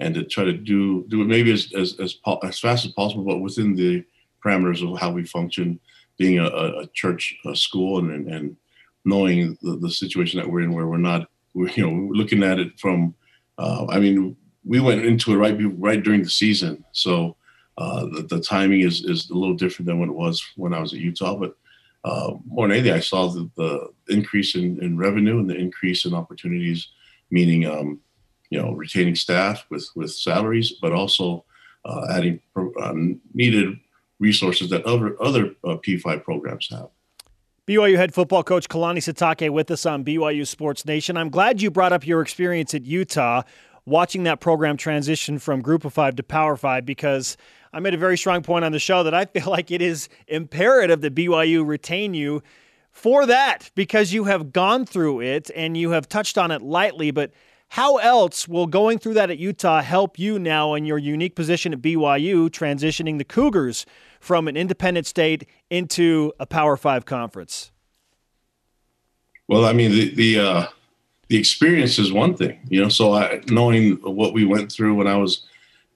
and 0.00 0.14
to 0.14 0.24
try 0.24 0.44
to 0.44 0.52
do 0.52 1.04
do 1.08 1.22
it 1.22 1.26
maybe 1.26 1.52
as 1.52 1.72
as 1.74 1.98
as, 2.00 2.16
as 2.42 2.58
fast 2.58 2.86
as 2.86 2.92
possible, 2.92 3.24
but 3.24 3.38
within 3.40 3.74
the 3.74 4.04
parameters 4.44 4.82
of 4.82 4.98
how 4.98 5.10
we 5.10 5.24
function, 5.24 5.78
being 6.16 6.38
a, 6.38 6.46
a 6.46 6.86
church 6.94 7.36
a 7.46 7.54
school 7.54 7.98
and 7.98 8.28
and 8.28 8.56
knowing 9.04 9.56
the, 9.62 9.76
the 9.76 9.90
situation 9.90 10.38
that 10.38 10.48
we're 10.48 10.60
in, 10.60 10.72
where 10.72 10.86
we're 10.86 10.98
not, 10.98 11.28
we're, 11.54 11.70
you 11.70 11.88
know, 11.88 12.08
looking 12.12 12.42
at 12.42 12.58
it 12.58 12.78
from. 12.78 13.14
Uh, 13.56 13.86
I 13.88 13.98
mean, 13.98 14.36
we 14.64 14.80
went 14.80 15.04
into 15.04 15.32
it 15.32 15.36
right 15.36 15.58
right 15.78 16.02
during 16.02 16.22
the 16.22 16.30
season, 16.30 16.84
so 16.92 17.36
uh, 17.76 18.06
the, 18.06 18.22
the 18.22 18.40
timing 18.40 18.80
is 18.82 19.04
is 19.04 19.30
a 19.30 19.34
little 19.34 19.56
different 19.56 19.86
than 19.86 19.98
what 19.98 20.08
it 20.08 20.14
was 20.14 20.44
when 20.56 20.74
I 20.74 20.80
was 20.80 20.92
at 20.92 21.00
Utah, 21.00 21.36
but. 21.36 21.54
Uh, 22.04 22.34
more 22.46 22.66
than 22.66 22.76
anything, 22.76 22.94
I 22.94 23.00
saw 23.00 23.26
the, 23.26 23.50
the 23.56 23.90
increase 24.08 24.54
in, 24.54 24.80
in 24.82 24.96
revenue 24.96 25.40
and 25.40 25.50
the 25.50 25.56
increase 25.56 26.06
in 26.06 26.14
opportunities 26.14 26.88
meaning 27.30 27.66
um, 27.66 28.00
you 28.50 28.60
know 28.60 28.72
retaining 28.72 29.14
staff 29.14 29.64
with 29.70 29.88
with 29.94 30.12
salaries, 30.12 30.72
but 30.80 30.92
also 30.92 31.44
uh, 31.84 32.06
adding 32.10 32.40
uh, 32.56 32.94
needed 33.34 33.78
resources 34.18 34.70
that 34.70 34.84
other 34.84 35.20
other 35.22 35.54
uh, 35.64 35.76
P5 35.76 36.24
programs 36.24 36.68
have. 36.70 36.88
BYU 37.66 37.96
head 37.96 38.14
football 38.14 38.42
coach 38.42 38.68
Kalani 38.68 38.98
Sitake 38.98 39.50
with 39.50 39.70
us 39.70 39.84
on 39.84 40.04
BYU 40.04 40.46
Sports 40.46 40.86
Nation. 40.86 41.16
I'm 41.16 41.28
glad 41.28 41.60
you 41.60 41.70
brought 41.70 41.92
up 41.92 42.06
your 42.06 42.22
experience 42.22 42.72
at 42.72 42.84
Utah, 42.84 43.42
watching 43.84 44.22
that 44.22 44.40
program 44.40 44.78
transition 44.78 45.38
from 45.38 45.60
Group 45.60 45.84
of 45.84 45.92
Five 45.92 46.16
to 46.16 46.22
Power 46.22 46.56
Five, 46.56 46.86
because 46.86 47.36
I 47.72 47.80
made 47.80 47.92
a 47.92 47.98
very 47.98 48.16
strong 48.16 48.42
point 48.42 48.64
on 48.64 48.72
the 48.72 48.78
show 48.78 49.02
that 49.02 49.12
I 49.12 49.26
feel 49.26 49.46
like 49.50 49.70
it 49.70 49.82
is 49.82 50.08
imperative 50.28 51.02
that 51.02 51.14
BYU 51.14 51.66
retain 51.66 52.14
you 52.14 52.42
for 52.98 53.26
that 53.26 53.70
because 53.76 54.12
you 54.12 54.24
have 54.24 54.52
gone 54.52 54.84
through 54.84 55.20
it 55.20 55.50
and 55.54 55.76
you 55.76 55.90
have 55.90 56.08
touched 56.08 56.36
on 56.36 56.50
it 56.50 56.60
lightly. 56.60 57.12
But 57.12 57.30
how 57.68 57.98
else 57.98 58.48
will 58.48 58.66
going 58.66 58.98
through 58.98 59.14
that 59.14 59.30
at 59.30 59.38
Utah 59.38 59.82
help 59.82 60.18
you 60.18 60.38
now 60.38 60.74
in 60.74 60.84
your 60.84 60.98
unique 60.98 61.36
position 61.36 61.72
at 61.72 61.80
BYU, 61.80 62.50
transitioning 62.50 63.18
the 63.18 63.24
Cougars 63.24 63.86
from 64.20 64.48
an 64.48 64.56
independent 64.56 65.06
state 65.06 65.48
into 65.70 66.32
a 66.40 66.46
Power 66.46 66.76
Five 66.76 67.04
conference? 67.04 67.70
Well, 69.46 69.64
I 69.64 69.72
mean, 69.72 69.92
the 69.92 70.14
the, 70.14 70.40
uh, 70.40 70.66
the 71.28 71.36
experience 71.36 71.98
is 71.98 72.12
one 72.12 72.34
thing, 72.34 72.58
you 72.68 72.82
know. 72.82 72.88
So 72.88 73.12
I, 73.12 73.42
knowing 73.48 73.92
what 74.02 74.32
we 74.32 74.44
went 74.44 74.72
through 74.72 74.96
when 74.96 75.06
I 75.06 75.16
was 75.16 75.46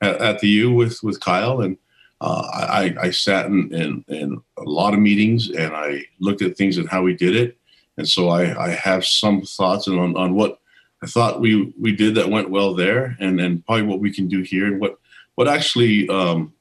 at, 0.01 0.21
at 0.21 0.39
the 0.39 0.49
U 0.49 0.73
with 0.73 1.03
with 1.03 1.19
Kyle 1.21 1.61
and 1.63 1.77
uh, 2.23 2.49
I, 2.53 2.95
I, 3.01 3.11
sat 3.11 3.47
in, 3.47 3.75
in, 3.75 4.05
in, 4.07 4.41
a 4.57 4.63
lot 4.63 4.95
of 4.95 5.01
meetings 5.01 5.51
and 5.51 5.75
I 5.75 6.05
looked 6.21 6.41
at 6.41 6.57
things 6.57 6.79
and 6.79 6.89
how 6.89 7.03
we 7.03 7.17
did 7.17 7.35
it. 7.35 7.59
And 7.97 8.09
so 8.09 8.29
I, 8.29 8.67
I 8.67 8.69
have 8.71 9.05
some 9.05 9.43
thoughts 9.43 9.89
on, 9.89 10.17
on 10.17 10.35
what 10.35 10.61
I 11.03 11.09
thought 11.09 11.41
we, 11.41 11.75
we 11.81 11.91
did 11.91 12.15
that 12.15 12.31
went 12.31 12.49
well 12.49 12.75
there 12.75 13.17
and, 13.19 13.41
and 13.41 13.67
probably 13.67 13.83
what 13.83 13.99
we 13.99 14.13
can 14.13 14.29
do 14.29 14.43
here 14.43 14.67
and 14.67 14.81
what, 14.81 15.01
what 15.35 15.49
actually, 15.49 16.09
um, 16.11 16.53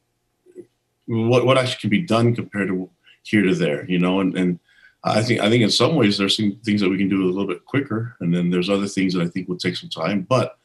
what, 1.05 1.45
what 1.45 1.59
actually 1.59 1.79
can 1.79 1.89
be 1.91 2.01
done 2.01 2.33
compared 2.33 2.69
to 2.69 2.89
here 3.21 3.43
to 3.43 3.53
there, 3.53 3.85
you 3.85 3.99
know, 3.99 4.19
and, 4.19 4.35
and 4.35 4.59
I 5.03 5.21
think, 5.21 5.41
I 5.41 5.49
think 5.49 5.63
in 5.63 5.69
some 5.69 5.95
ways 5.95 6.17
there's 6.17 6.37
some 6.37 6.59
things 6.65 6.81
that 6.81 6.89
we 6.89 6.97
can 6.97 7.07
do 7.07 7.23
a 7.23 7.27
little 7.27 7.45
bit 7.45 7.65
quicker. 7.65 8.17
And 8.19 8.33
then 8.33 8.49
there's 8.49 8.69
other 8.69 8.87
things 8.87 9.13
that 9.13 9.21
I 9.21 9.27
think 9.27 9.47
will 9.47 9.57
take 9.57 9.75
some 9.75 9.89
time, 9.89 10.23
but 10.23 10.57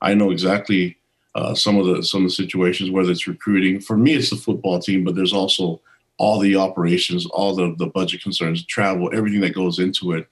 I 0.00 0.14
know 0.14 0.32
exactly 0.32 0.98
uh, 1.34 1.54
some 1.54 1.78
of 1.78 1.86
the 1.86 2.02
some 2.02 2.24
of 2.24 2.30
the 2.30 2.34
situations, 2.34 2.90
whether 2.90 3.10
it's 3.10 3.26
recruiting. 3.26 3.80
For 3.80 3.96
me, 3.96 4.14
it's 4.14 4.30
the 4.30 4.36
football 4.36 4.78
team, 4.80 5.04
but 5.04 5.14
there's 5.14 5.32
also 5.32 5.80
all 6.18 6.38
the 6.38 6.56
operations, 6.56 7.26
all 7.26 7.54
the 7.54 7.74
the 7.78 7.86
budget 7.86 8.22
concerns, 8.22 8.64
travel, 8.66 9.10
everything 9.14 9.40
that 9.40 9.54
goes 9.54 9.78
into 9.78 10.12
it. 10.12 10.28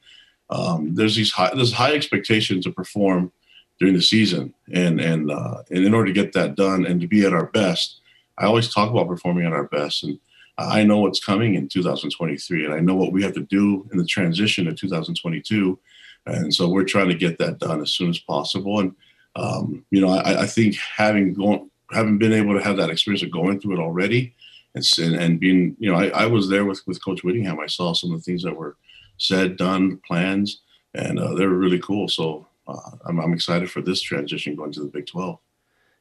Um, 0.51 0.95
there's 0.95 1.15
these 1.15 1.31
high 1.31 1.51
there's 1.55 1.73
high 1.73 1.93
expectation 1.93 2.61
to 2.63 2.73
perform 2.73 3.33
during 3.79 3.95
the 3.95 4.03
season, 4.03 4.55
and 4.73 5.01
and 5.01 5.31
uh, 5.31 5.63
and 5.71 5.85
in 5.85 5.95
order 5.95 6.13
to 6.13 6.21
get 6.21 6.33
that 6.33 6.57
done 6.57 6.85
and 6.85 7.01
to 7.01 7.07
be 7.07 7.25
at 7.25 7.33
our 7.33 7.47
best, 7.47 8.01
I 8.37 8.47
always 8.47 8.73
talk 8.73 8.91
about 8.91 9.09
performing 9.09 9.47
at 9.47 9.53
our 9.53 9.69
best, 9.69 10.03
and 10.03 10.19
I 10.59 10.83
know 10.83 10.99
what's 10.99 11.25
coming 11.25 11.55
in 11.55 11.69
2023, 11.69 12.65
and 12.65 12.75
I 12.75 12.81
know 12.81 12.97
what 12.97 13.13
we 13.13 13.23
have 13.23 13.35
to 13.35 13.43
do 13.43 13.89
in 13.93 13.99
the 13.99 14.05
transition 14.05 14.65
to 14.65 14.75
2022, 14.75 15.79
and 16.27 16.53
so 16.53 16.69
we're 16.69 16.83
trying 16.83 17.09
to 17.09 17.15
get 17.15 17.39
that 17.39 17.59
done 17.59 17.81
as 17.81 17.93
soon 17.93 18.11
as 18.11 18.19
possible. 18.19 18.81
And 18.81 18.97
um, 19.39 19.85
you 19.91 20.01
know, 20.01 20.09
I, 20.09 20.43
I, 20.43 20.47
think 20.47 20.77
having 20.77 21.35
gone, 21.35 21.71
having 21.93 22.19
been 22.19 22.33
able 22.33 22.55
to 22.55 22.65
have 22.65 22.77
that 22.77 22.91
experience 22.91 23.23
of 23.23 23.31
going 23.31 23.61
through 23.61 23.75
it 23.75 23.81
already, 23.81 24.35
and 24.75 24.85
and 24.99 25.41
being, 25.41 25.77
you 25.79 25.91
know, 25.91 25.97
I, 25.97 26.09
I 26.09 26.27
was 26.27 26.49
there 26.49 26.65
with 26.65 26.81
with 26.87 27.03
Coach 27.05 27.23
Whittingham. 27.23 27.61
I 27.61 27.67
saw 27.67 27.93
some 27.93 28.13
of 28.13 28.19
the 28.19 28.25
things 28.25 28.43
that 28.43 28.57
were 28.57 28.77
said, 29.19 29.57
done, 29.57 29.99
plans, 30.07 30.61
and 30.95 31.19
uh, 31.19 31.35
they 31.35 31.47
were 31.47 31.57
really 31.57 31.79
cool. 31.79 32.09
So 32.09 32.47
uh, 32.67 32.91
I'm, 33.07 33.21
I'm 33.21 33.33
excited 33.33 33.71
for 33.71 33.83
this 33.83 34.01
transition 34.01 34.55
going 34.55 34.73
to 34.73 34.81
the 34.81 34.87
Big 34.87 35.07
12. 35.07 35.39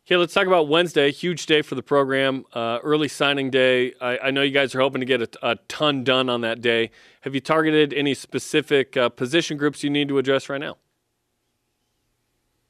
Okay, 0.06 0.15
let's 0.15 0.34
talk 0.34 0.48
about 0.48 0.70
Wednesday. 0.70 1.12
Huge 1.12 1.46
day 1.48 1.62
for 1.62 1.75
the 1.75 1.84
program. 1.84 2.46
Uh, 2.53 2.79
early 2.82 3.10
signing 3.10 3.50
day. 3.50 3.94
I, 4.00 4.17
I, 4.20 4.32
know 4.32 4.41
you 4.41 4.51
guys 4.51 4.74
are 4.74 4.79
hoping 4.79 5.01
to 5.01 5.06
get 5.06 5.22
a, 5.22 5.29
a, 5.41 5.56
ton 5.67 6.06
done 6.06 6.29
on 6.29 6.41
that 6.41 6.62
day. 6.62 6.91
Have 7.22 7.36
you 7.36 7.41
targeted 7.41 7.94
any 7.94 8.13
specific 8.13 8.96
uh, 8.96 9.10
position 9.10 9.58
groups 9.58 9.84
you 9.84 9.89
need 9.89 10.08
to 10.08 10.17
address 10.17 10.48
right 10.48 10.62
now? 10.62 10.77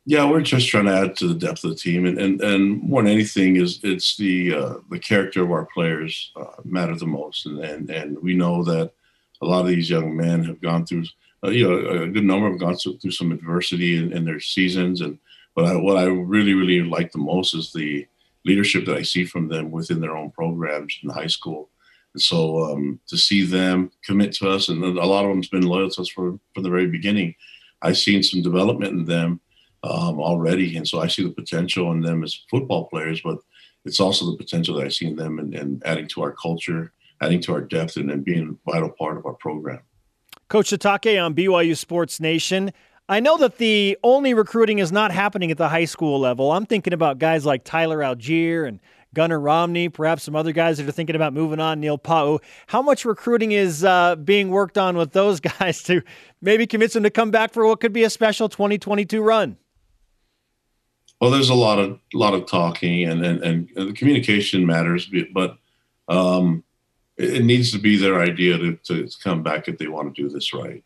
Yeah, 0.09 0.23
we're 0.29 0.39
just 0.39 0.69
trying 0.69 0.85
to 0.85 0.95
add 0.95 1.17
to 1.17 1.27
the 1.27 1.33
depth 1.33 1.65
of 1.65 1.71
the 1.71 1.75
team, 1.75 2.05
and 2.05 2.17
and, 2.17 2.39
and 2.41 2.81
more 2.81 3.03
than 3.03 3.11
anything 3.11 3.57
is 3.57 3.81
it's 3.83 4.15
the 4.15 4.53
uh, 4.53 4.73
the 4.89 4.99
character 4.99 5.43
of 5.43 5.51
our 5.51 5.65
players 5.65 6.31
uh, 6.37 6.45
matter 6.63 6.95
the 6.95 7.05
most, 7.05 7.45
and, 7.45 7.59
and 7.59 7.89
and 7.89 8.17
we 8.23 8.33
know 8.33 8.63
that 8.63 8.93
a 9.41 9.45
lot 9.45 9.59
of 9.59 9.67
these 9.67 9.89
young 9.89 10.15
men 10.15 10.45
have 10.45 10.61
gone 10.61 10.85
through, 10.85 11.03
uh, 11.43 11.49
you 11.49 11.67
know, 11.67 12.03
a 12.03 12.07
good 12.07 12.23
number 12.23 12.49
have 12.49 12.57
gone 12.57 12.77
through, 12.77 13.11
some 13.11 13.33
adversity 13.33 13.97
in, 13.97 14.13
in 14.13 14.23
their 14.23 14.39
seasons, 14.39 15.01
and 15.01 15.19
but 15.55 15.65
I, 15.65 15.75
what 15.75 15.97
I 15.97 16.05
really, 16.05 16.53
really 16.53 16.81
like 16.83 17.11
the 17.11 17.17
most 17.17 17.53
is 17.53 17.73
the 17.73 18.07
leadership 18.45 18.85
that 18.85 18.95
I 18.95 19.01
see 19.01 19.25
from 19.25 19.49
them 19.49 19.71
within 19.71 19.99
their 19.99 20.15
own 20.15 20.31
programs 20.31 20.97
in 21.03 21.09
high 21.09 21.27
school. 21.27 21.67
And 22.13 22.21
so 22.21 22.63
um, 22.71 23.01
to 23.07 23.17
see 23.17 23.43
them 23.43 23.91
commit 24.05 24.31
to 24.35 24.49
us, 24.51 24.69
and 24.69 24.81
a 24.85 25.05
lot 25.05 25.25
of 25.25 25.31
them's 25.31 25.49
been 25.49 25.67
loyal 25.67 25.89
to 25.89 26.01
us 26.01 26.07
for, 26.07 26.39
from 26.53 26.63
the 26.63 26.69
very 26.69 26.87
beginning. 26.87 27.35
I've 27.81 27.97
seen 27.97 28.23
some 28.23 28.41
development 28.41 28.93
in 28.93 29.03
them 29.03 29.41
um, 29.87 30.19
already, 30.19 30.75
and 30.77 30.87
so 30.87 30.99
I 30.99 31.07
see 31.07 31.23
the 31.23 31.31
potential 31.31 31.91
in 31.91 32.01
them 32.01 32.23
as 32.23 32.43
football 32.49 32.87
players. 32.87 33.21
But 33.21 33.39
it's 33.85 33.99
also 33.99 34.29
the 34.29 34.37
potential 34.37 34.75
that 34.75 34.85
I 34.85 34.89
see 34.89 35.07
in 35.07 35.15
them 35.15 35.39
and, 35.39 35.53
and 35.53 35.81
adding 35.85 36.07
to 36.09 36.21
our 36.21 36.31
culture, 36.31 36.93
adding 37.21 37.41
to 37.41 37.53
our 37.53 37.61
depth, 37.61 37.95
and, 37.95 38.11
and 38.11 38.23
being 38.23 38.57
a 38.65 38.71
vital 38.71 38.89
part 38.89 39.17
of 39.17 39.25
our 39.25 39.33
program. 39.35 39.79
Coach 40.49 40.69
Sitake 40.69 41.23
on 41.23 41.33
BYU 41.33 41.75
Sports 41.75 42.19
Nation. 42.19 42.71
I 43.09 43.21
know 43.21 43.37
that 43.37 43.57
the 43.57 43.97
only 44.03 44.33
recruiting 44.33 44.79
is 44.79 44.91
not 44.91 45.11
happening 45.11 45.49
at 45.49 45.57
the 45.57 45.69
high 45.69 45.85
school 45.85 46.19
level. 46.19 46.51
I'm 46.51 46.65
thinking 46.65 46.91
about 46.91 47.19
guys 47.19 47.45
like 47.45 47.63
Tyler 47.63 47.99
Allgeier 47.99 48.67
and 48.67 48.81
Gunnar 49.13 49.39
Romney, 49.39 49.87
perhaps 49.87 50.23
some 50.23 50.35
other 50.35 50.51
guys 50.51 50.77
that 50.77 50.87
are 50.87 50.91
thinking 50.91 51.15
about 51.15 51.33
moving 51.33 51.59
on, 51.59 51.79
Neil 51.79 51.97
Pau'u. 51.97 52.39
How 52.67 52.81
much 52.81 53.05
recruiting 53.05 53.53
is 53.53 53.83
uh, 53.83 54.17
being 54.17 54.49
worked 54.49 54.77
on 54.77 54.97
with 54.97 55.13
those 55.13 55.39
guys 55.59 55.81
to 55.83 56.01
maybe 56.41 56.67
convince 56.67 56.93
them 56.93 57.03
to 57.03 57.09
come 57.09 57.31
back 57.31 57.53
for 57.53 57.65
what 57.65 57.79
could 57.79 57.93
be 57.93 58.03
a 58.03 58.09
special 58.09 58.49
2022 58.49 59.21
run? 59.21 59.57
Well, 61.19 61.31
there's 61.31 61.49
a 61.49 61.55
lot 61.55 61.79
of 61.79 61.99
lot 62.13 62.33
of 62.33 62.45
talking 62.45 63.05
and 63.05 63.25
and, 63.25 63.43
and 63.43 63.69
the 63.75 63.93
communication 63.93 64.65
matters, 64.65 65.09
but 65.33 65.57
um, 66.07 66.63
it, 67.17 67.43
needs 67.43 67.71
to 67.71 67.79
be 67.79 67.97
their 67.97 68.21
idea 68.21 68.57
to, 68.57 68.75
to 68.75 69.09
come 69.23 69.43
back 69.43 69.67
if 69.67 69.77
they 69.77 69.87
want 69.87 70.13
to 70.13 70.21
do 70.21 70.29
this 70.29 70.53
right. 70.53 70.83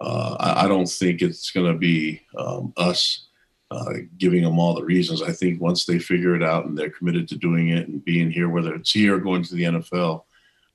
Uh, 0.00 0.36
I, 0.40 0.64
I, 0.64 0.68
don't 0.68 0.88
think 0.88 1.22
it's 1.22 1.52
going 1.52 1.72
to 1.72 1.78
be 1.78 2.22
um, 2.36 2.72
us 2.76 3.26
uh, 3.70 3.92
giving 4.18 4.42
them 4.42 4.58
all 4.58 4.74
the 4.74 4.84
reasons. 4.84 5.22
I 5.22 5.32
think 5.32 5.60
once 5.60 5.84
they 5.84 5.98
figure 5.98 6.34
it 6.34 6.42
out 6.42 6.66
and 6.66 6.76
they're 6.76 6.90
committed 6.90 7.28
to 7.28 7.36
doing 7.36 7.68
it 7.68 7.86
and 7.86 8.04
being 8.04 8.30
here, 8.30 8.48
whether 8.48 8.74
it's 8.74 8.90
here 8.90 9.16
or 9.16 9.20
going 9.20 9.44
to 9.44 9.54
the 9.54 9.64
NFL, 9.64 10.24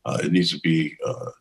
uh, 0.06 0.18
it 0.24 0.32
needs 0.32 0.52
to 0.52 0.60
be 0.62 0.96
uh, 1.06 1.32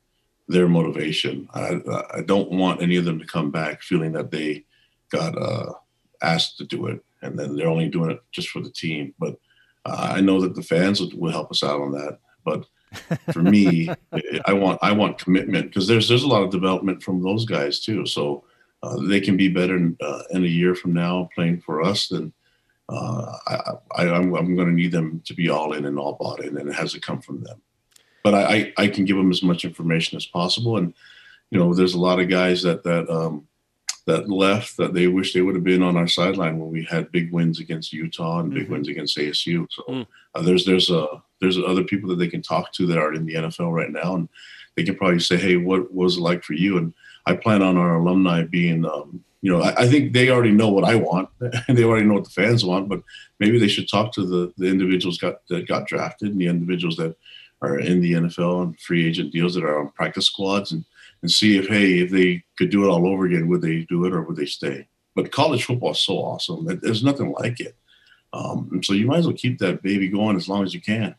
their 0.48 0.68
motivation. 0.68 1.48
I, 1.54 1.80
I, 2.12 2.22
don't 2.22 2.50
want 2.50 2.82
any 2.82 2.96
of 2.96 3.04
them 3.04 3.18
to 3.18 3.26
come 3.26 3.50
back 3.50 3.82
feeling 3.82 4.12
that 4.12 4.30
they 4.30 4.64
got 5.10 5.40
uh, 5.40 5.74
asked 6.22 6.58
to 6.58 6.64
do 6.64 6.86
it 6.86 7.04
and 7.22 7.38
then 7.38 7.56
they're 7.56 7.68
only 7.68 7.88
doing 7.88 8.10
it 8.10 8.20
just 8.32 8.48
for 8.48 8.60
the 8.60 8.70
team. 8.70 9.14
But 9.18 9.36
uh, 9.84 10.12
I 10.14 10.20
know 10.20 10.40
that 10.40 10.54
the 10.54 10.62
fans 10.62 11.00
will, 11.00 11.10
will 11.14 11.32
help 11.32 11.50
us 11.50 11.62
out 11.62 11.80
on 11.80 11.92
that. 11.92 12.18
But 12.44 12.66
for 13.32 13.42
me, 13.42 13.88
I 14.46 14.52
want 14.52 14.78
I 14.82 14.92
want 14.92 15.18
commitment 15.18 15.66
because 15.66 15.86
there's 15.86 16.08
there's 16.08 16.22
a 16.22 16.28
lot 16.28 16.42
of 16.42 16.50
development 16.50 17.02
from 17.02 17.22
those 17.22 17.44
guys 17.44 17.80
too. 17.80 18.06
So 18.06 18.44
uh, 18.82 18.96
they 19.08 19.20
can 19.20 19.36
be 19.36 19.48
better 19.48 19.76
in, 19.76 19.96
uh, 20.00 20.22
in, 20.30 20.44
a 20.44 20.48
year 20.48 20.72
from 20.74 20.92
now 20.92 21.28
playing 21.34 21.60
for 21.60 21.82
us. 21.82 22.08
Then 22.08 22.32
uh, 22.88 23.32
I, 23.46 24.04
am 24.04 24.12
I'm, 24.14 24.34
I'm 24.34 24.56
going 24.56 24.68
to 24.68 24.74
need 24.74 24.92
them 24.92 25.20
to 25.26 25.34
be 25.34 25.48
all 25.48 25.72
in 25.72 25.84
and 25.84 25.98
all 25.98 26.14
bought 26.14 26.44
in, 26.44 26.56
and 26.56 26.68
it 26.68 26.74
has 26.74 26.92
to 26.92 27.00
come 27.00 27.20
from 27.20 27.42
them. 27.42 27.60
But 28.22 28.34
I, 28.34 28.42
I, 28.42 28.72
I 28.84 28.88
can 28.88 29.04
give 29.04 29.16
them 29.16 29.32
as 29.32 29.42
much 29.42 29.64
information 29.64 30.16
as 30.16 30.26
possible, 30.26 30.76
and 30.76 30.94
you 31.50 31.58
know, 31.58 31.74
there's 31.74 31.94
a 31.94 32.00
lot 32.00 32.20
of 32.20 32.28
guys 32.28 32.62
that 32.62 32.84
that 32.84 33.08
um, 33.10 33.46
that 34.08 34.30
left 34.30 34.78
that 34.78 34.94
they 34.94 35.06
wish 35.06 35.34
they 35.34 35.42
would 35.42 35.54
have 35.54 35.62
been 35.62 35.82
on 35.82 35.94
our 35.94 36.08
sideline 36.08 36.58
when 36.58 36.70
we 36.70 36.82
had 36.82 37.12
big 37.12 37.30
wins 37.30 37.60
against 37.60 37.92
Utah 37.92 38.40
and 38.40 38.52
big 38.52 38.64
mm-hmm. 38.64 38.72
wins 38.72 38.88
against 38.88 39.18
ASU. 39.18 39.66
So 39.70 39.82
mm. 39.86 40.06
uh, 40.34 40.40
there's 40.40 40.64
there's 40.64 40.90
a 40.90 41.22
there's 41.42 41.58
other 41.58 41.84
people 41.84 42.08
that 42.08 42.16
they 42.16 42.26
can 42.26 42.40
talk 42.40 42.72
to 42.72 42.86
that 42.86 42.96
are 42.96 43.12
in 43.12 43.26
the 43.26 43.34
NFL 43.34 43.70
right 43.70 43.90
now, 43.90 44.14
and 44.14 44.28
they 44.76 44.82
can 44.82 44.96
probably 44.96 45.20
say, 45.20 45.36
"Hey, 45.36 45.56
what 45.56 45.92
was 45.92 46.16
it 46.16 46.22
like 46.22 46.42
for 46.42 46.54
you?" 46.54 46.78
And 46.78 46.94
I 47.26 47.36
plan 47.36 47.60
on 47.60 47.76
our 47.76 47.96
alumni 47.96 48.44
being, 48.44 48.86
um, 48.86 49.22
you 49.42 49.52
know, 49.52 49.60
I, 49.60 49.82
I, 49.82 49.86
think 49.86 50.14
they 50.14 50.30
already 50.30 50.52
know 50.52 50.70
what 50.70 50.84
I 50.84 50.94
want, 50.94 51.28
and 51.68 51.76
they 51.76 51.84
already 51.84 52.06
know 52.06 52.14
what 52.14 52.24
the 52.24 52.30
fans 52.30 52.64
want. 52.64 52.88
But 52.88 53.02
maybe 53.40 53.58
they 53.58 53.68
should 53.68 53.90
talk 53.90 54.14
to 54.14 54.24
the 54.24 54.54
the 54.56 54.68
individuals 54.68 55.18
got 55.18 55.46
that 55.48 55.68
got 55.68 55.86
drafted 55.86 56.30
and 56.30 56.40
the 56.40 56.46
individuals 56.46 56.96
that 56.96 57.14
are 57.60 57.78
in 57.78 58.00
the 58.00 58.14
NFL 58.14 58.62
and 58.62 58.80
free 58.80 59.06
agent 59.06 59.32
deals 59.32 59.54
that 59.54 59.64
are 59.64 59.80
on 59.80 59.90
practice 59.90 60.24
squads 60.24 60.72
and 60.72 60.86
and 61.22 61.30
see 61.30 61.58
if 61.58 61.68
hey 61.68 62.00
if 62.00 62.10
they 62.10 62.42
could 62.56 62.70
do 62.70 62.84
it 62.84 62.88
all 62.88 63.06
over 63.06 63.26
again 63.26 63.48
would 63.48 63.62
they 63.62 63.84
do 63.88 64.04
it 64.04 64.12
or 64.12 64.22
would 64.22 64.36
they 64.36 64.46
stay 64.46 64.86
but 65.14 65.32
college 65.32 65.64
football 65.64 65.92
is 65.92 66.00
so 66.00 66.14
awesome 66.14 66.64
there's 66.82 67.04
nothing 67.04 67.32
like 67.38 67.60
it 67.60 67.76
um, 68.32 68.80
so 68.82 68.92
you 68.92 69.06
might 69.06 69.18
as 69.18 69.26
well 69.26 69.36
keep 69.36 69.58
that 69.58 69.82
baby 69.82 70.08
going 70.08 70.36
as 70.36 70.48
long 70.48 70.62
as 70.62 70.74
you 70.74 70.80
can 70.80 71.14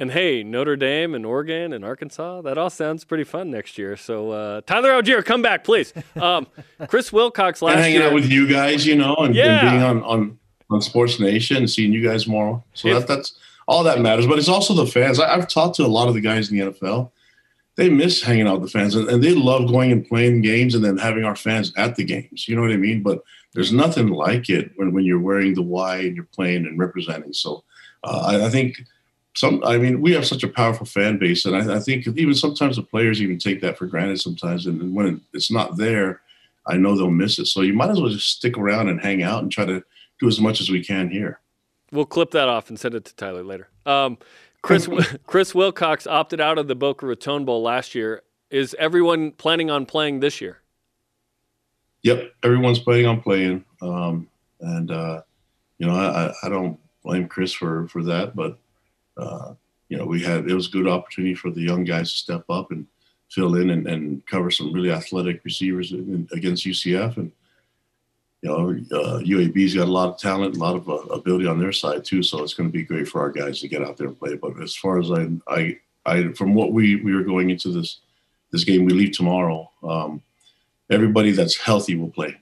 and 0.00 0.10
hey, 0.10 0.42
Notre 0.42 0.76
Dame 0.76 1.14
and 1.14 1.26
Oregon 1.26 1.74
and 1.74 1.84
Arkansas, 1.84 2.40
that 2.40 2.56
all 2.56 2.70
sounds 2.70 3.04
pretty 3.04 3.24
fun 3.24 3.50
next 3.50 3.76
year. 3.76 3.98
So 3.98 4.30
uh, 4.30 4.60
Tyler 4.62 4.90
Allgeier, 4.92 5.22
come 5.22 5.42
back, 5.42 5.62
please. 5.62 5.92
Um, 6.16 6.46
Chris 6.88 7.12
Wilcox 7.12 7.60
last 7.60 7.72
year. 7.72 7.76
and 7.76 7.84
hanging 7.84 8.00
year. 8.00 8.08
out 8.08 8.14
with 8.14 8.30
you 8.30 8.48
guys, 8.48 8.86
you 8.86 8.94
know, 8.94 9.14
and, 9.16 9.34
yeah. 9.34 9.60
and 9.60 9.70
being 9.70 9.82
on, 9.82 10.02
on, 10.02 10.38
on 10.70 10.80
Sports 10.80 11.20
Nation 11.20 11.58
and 11.58 11.70
seeing 11.70 11.92
you 11.92 12.02
guys 12.02 12.26
more. 12.26 12.62
So 12.72 12.88
if, 12.88 13.06
that, 13.06 13.08
that's 13.08 13.38
all 13.68 13.82
that 13.84 14.00
matters. 14.00 14.26
But 14.26 14.38
it's 14.38 14.48
also 14.48 14.74
the 14.74 14.86
fans. 14.86 15.20
I, 15.20 15.34
have 15.34 15.48
talked 15.48 15.76
to 15.76 15.84
a 15.84 15.88
lot 15.88 16.08
of 16.08 16.14
the 16.14 16.20
guys 16.20 16.50
in 16.50 16.58
the 16.58 16.72
NFL. 16.72 17.10
They 17.80 17.90
miss 17.90 18.22
hanging 18.22 18.46
out 18.46 18.60
with 18.60 18.72
the 18.72 18.78
fans 18.78 18.94
and, 18.94 19.08
and 19.08 19.22
they 19.22 19.34
love 19.34 19.68
going 19.68 19.90
and 19.90 20.06
playing 20.06 20.42
games 20.42 20.74
and 20.74 20.84
then 20.84 20.96
having 20.96 21.24
our 21.24 21.36
fans 21.36 21.72
at 21.76 21.96
the 21.96 22.04
games. 22.04 22.46
You 22.46 22.56
know 22.56 22.62
what 22.62 22.72
I 22.72 22.76
mean? 22.76 23.02
But 23.02 23.22
there's 23.54 23.72
nothing 23.72 24.08
like 24.08 24.48
it 24.48 24.70
when, 24.76 24.92
when 24.92 25.04
you're 25.04 25.20
wearing 25.20 25.54
the 25.54 25.62
Y 25.62 25.96
and 25.96 26.14
you're 26.14 26.26
playing 26.26 26.66
and 26.66 26.78
representing. 26.78 27.32
So 27.32 27.64
uh, 28.04 28.38
I, 28.40 28.46
I 28.46 28.50
think– 28.50 28.76
some 29.34 29.62
i 29.64 29.78
mean 29.78 30.00
we 30.00 30.12
have 30.12 30.26
such 30.26 30.42
a 30.42 30.48
powerful 30.48 30.86
fan 30.86 31.18
base 31.18 31.44
and 31.44 31.56
I, 31.56 31.76
I, 31.76 31.80
think 31.80 32.06
even 32.06 32.34
sometimes 32.34 32.76
the 32.76 32.82
players 32.82 33.22
even 33.22 33.38
take 33.38 33.60
that 33.60 33.78
for 33.78 33.86
granted 33.86 34.20
sometimes 34.20 34.66
and 34.66 34.94
when 34.94 35.20
it's 35.32 35.50
not 35.50 35.76
there 35.76 36.20
i 36.66 36.76
know 36.76 36.96
they'll 36.96 37.10
miss 37.10 37.38
it 37.38 37.46
so 37.46 37.60
you 37.60 37.72
might 37.72 37.90
as 37.90 38.00
well 38.00 38.10
just 38.10 38.28
stick 38.28 38.58
around 38.58 38.88
and 38.88 39.00
hang 39.00 39.22
out 39.22 39.42
and 39.42 39.52
try 39.52 39.64
to 39.64 39.82
do 40.20 40.28
as 40.28 40.40
much 40.40 40.60
as 40.60 40.70
we 40.70 40.84
can 40.84 41.08
here 41.08 41.40
we'll 41.92 42.06
clip 42.06 42.32
that 42.32 42.48
off 42.48 42.68
and 42.68 42.80
send 42.80 42.94
it 42.94 43.04
to 43.04 43.14
tyler 43.14 43.44
later 43.44 43.68
um, 43.86 44.18
chris 44.62 44.88
chris 45.26 45.54
wilcox 45.54 46.06
opted 46.06 46.40
out 46.40 46.58
of 46.58 46.68
the 46.68 46.74
boca 46.74 47.06
raton 47.06 47.44
bowl 47.44 47.62
last 47.62 47.94
year. 47.94 48.22
Is 48.50 48.74
everyone 48.78 49.32
planning 49.32 49.70
on 49.70 49.86
playing 49.86 50.20
this 50.20 50.40
year? 50.40 50.60
Yep 52.02 52.32
everyone's 52.42 52.78
planning 52.78 53.06
on 53.06 53.20
playing. 53.20 53.64
Um, 53.82 54.28
and 54.60 54.90
uh, 54.90 55.22
you 55.78 55.86
know 55.86 55.94
I, 55.94 56.32
I 56.42 56.48
don't 56.48 56.78
blame 57.02 57.28
chris 57.28 57.52
for 57.52 57.88
for 57.88 58.02
that 58.04 58.36
but 58.36 58.58
uh, 59.16 59.54
you 59.90 59.98
know, 59.98 60.06
we 60.06 60.22
had 60.22 60.48
it 60.48 60.54
was 60.54 60.68
a 60.68 60.70
good 60.70 60.88
opportunity 60.88 61.34
for 61.34 61.50
the 61.50 61.60
young 61.60 61.84
guys 61.84 62.12
to 62.12 62.18
step 62.18 62.44
up 62.48 62.70
and 62.70 62.86
fill 63.28 63.56
in 63.56 63.70
and, 63.70 63.86
and 63.86 64.24
cover 64.26 64.50
some 64.50 64.72
really 64.72 64.90
athletic 64.90 65.44
receivers 65.44 65.92
in, 65.92 66.28
against 66.32 66.64
UCF. 66.64 67.16
And 67.16 67.30
you 68.42 68.48
know, 68.48 68.70
uh, 68.98 69.18
UAB's 69.18 69.74
got 69.74 69.88
a 69.88 69.92
lot 69.92 70.08
of 70.08 70.18
talent, 70.18 70.56
a 70.56 70.58
lot 70.58 70.76
of 70.76 70.88
uh, 70.88 70.94
ability 71.12 71.46
on 71.46 71.58
their 71.58 71.72
side 71.72 72.04
too. 72.04 72.22
So 72.22 72.42
it's 72.42 72.54
going 72.54 72.68
to 72.68 72.72
be 72.72 72.84
great 72.84 73.08
for 73.08 73.20
our 73.20 73.30
guys 73.30 73.60
to 73.60 73.68
get 73.68 73.82
out 73.82 73.96
there 73.96 74.06
and 74.06 74.18
play. 74.18 74.34
But 74.36 74.60
as 74.62 74.74
far 74.74 74.98
as 74.98 75.10
I, 75.10 75.28
I, 75.46 75.78
I 76.06 76.32
from 76.32 76.54
what 76.54 76.72
we 76.72 76.96
we 76.96 77.14
were 77.14 77.22
going 77.22 77.50
into 77.50 77.70
this 77.70 78.00
this 78.50 78.64
game, 78.64 78.84
we 78.84 78.92
leave 78.92 79.12
tomorrow. 79.12 79.70
Um, 79.82 80.22
everybody 80.90 81.32
that's 81.32 81.56
healthy 81.56 81.96
will 81.96 82.10
play. 82.10 82.36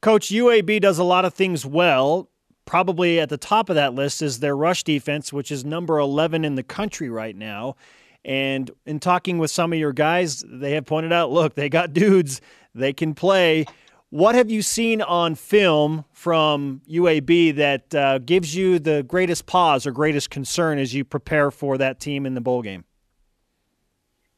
Coach, 0.00 0.28
UAB 0.28 0.80
does 0.80 0.98
a 0.98 1.04
lot 1.04 1.24
of 1.24 1.32
things 1.32 1.64
well 1.64 2.28
probably 2.64 3.20
at 3.20 3.28
the 3.28 3.36
top 3.36 3.68
of 3.68 3.76
that 3.76 3.94
list 3.94 4.22
is 4.22 4.40
their 4.40 4.56
rush 4.56 4.84
defense, 4.84 5.32
which 5.32 5.52
is 5.52 5.64
number 5.64 5.98
11 5.98 6.44
in 6.44 6.54
the 6.54 6.62
country 6.62 7.08
right 7.08 7.36
now. 7.36 7.76
And 8.24 8.70
in 8.86 9.00
talking 9.00 9.38
with 9.38 9.50
some 9.50 9.72
of 9.72 9.78
your 9.78 9.92
guys, 9.92 10.42
they 10.46 10.72
have 10.72 10.86
pointed 10.86 11.12
out 11.12 11.30
look, 11.30 11.54
they 11.54 11.68
got 11.68 11.92
dudes, 11.92 12.40
they 12.74 12.92
can 12.92 13.14
play. 13.14 13.66
What 14.14 14.36
have 14.36 14.48
you 14.48 14.62
seen 14.62 15.02
on 15.02 15.34
film 15.34 16.04
from 16.12 16.82
UAB 16.88 17.56
that 17.56 17.92
uh, 17.92 18.18
gives 18.18 18.54
you 18.54 18.78
the 18.78 19.02
greatest 19.02 19.44
pause 19.46 19.88
or 19.88 19.90
greatest 19.90 20.30
concern 20.30 20.78
as 20.78 20.94
you 20.94 21.04
prepare 21.04 21.50
for 21.50 21.76
that 21.78 21.98
team 21.98 22.24
in 22.24 22.34
the 22.34 22.40
bowl 22.40 22.62
game? 22.62 22.84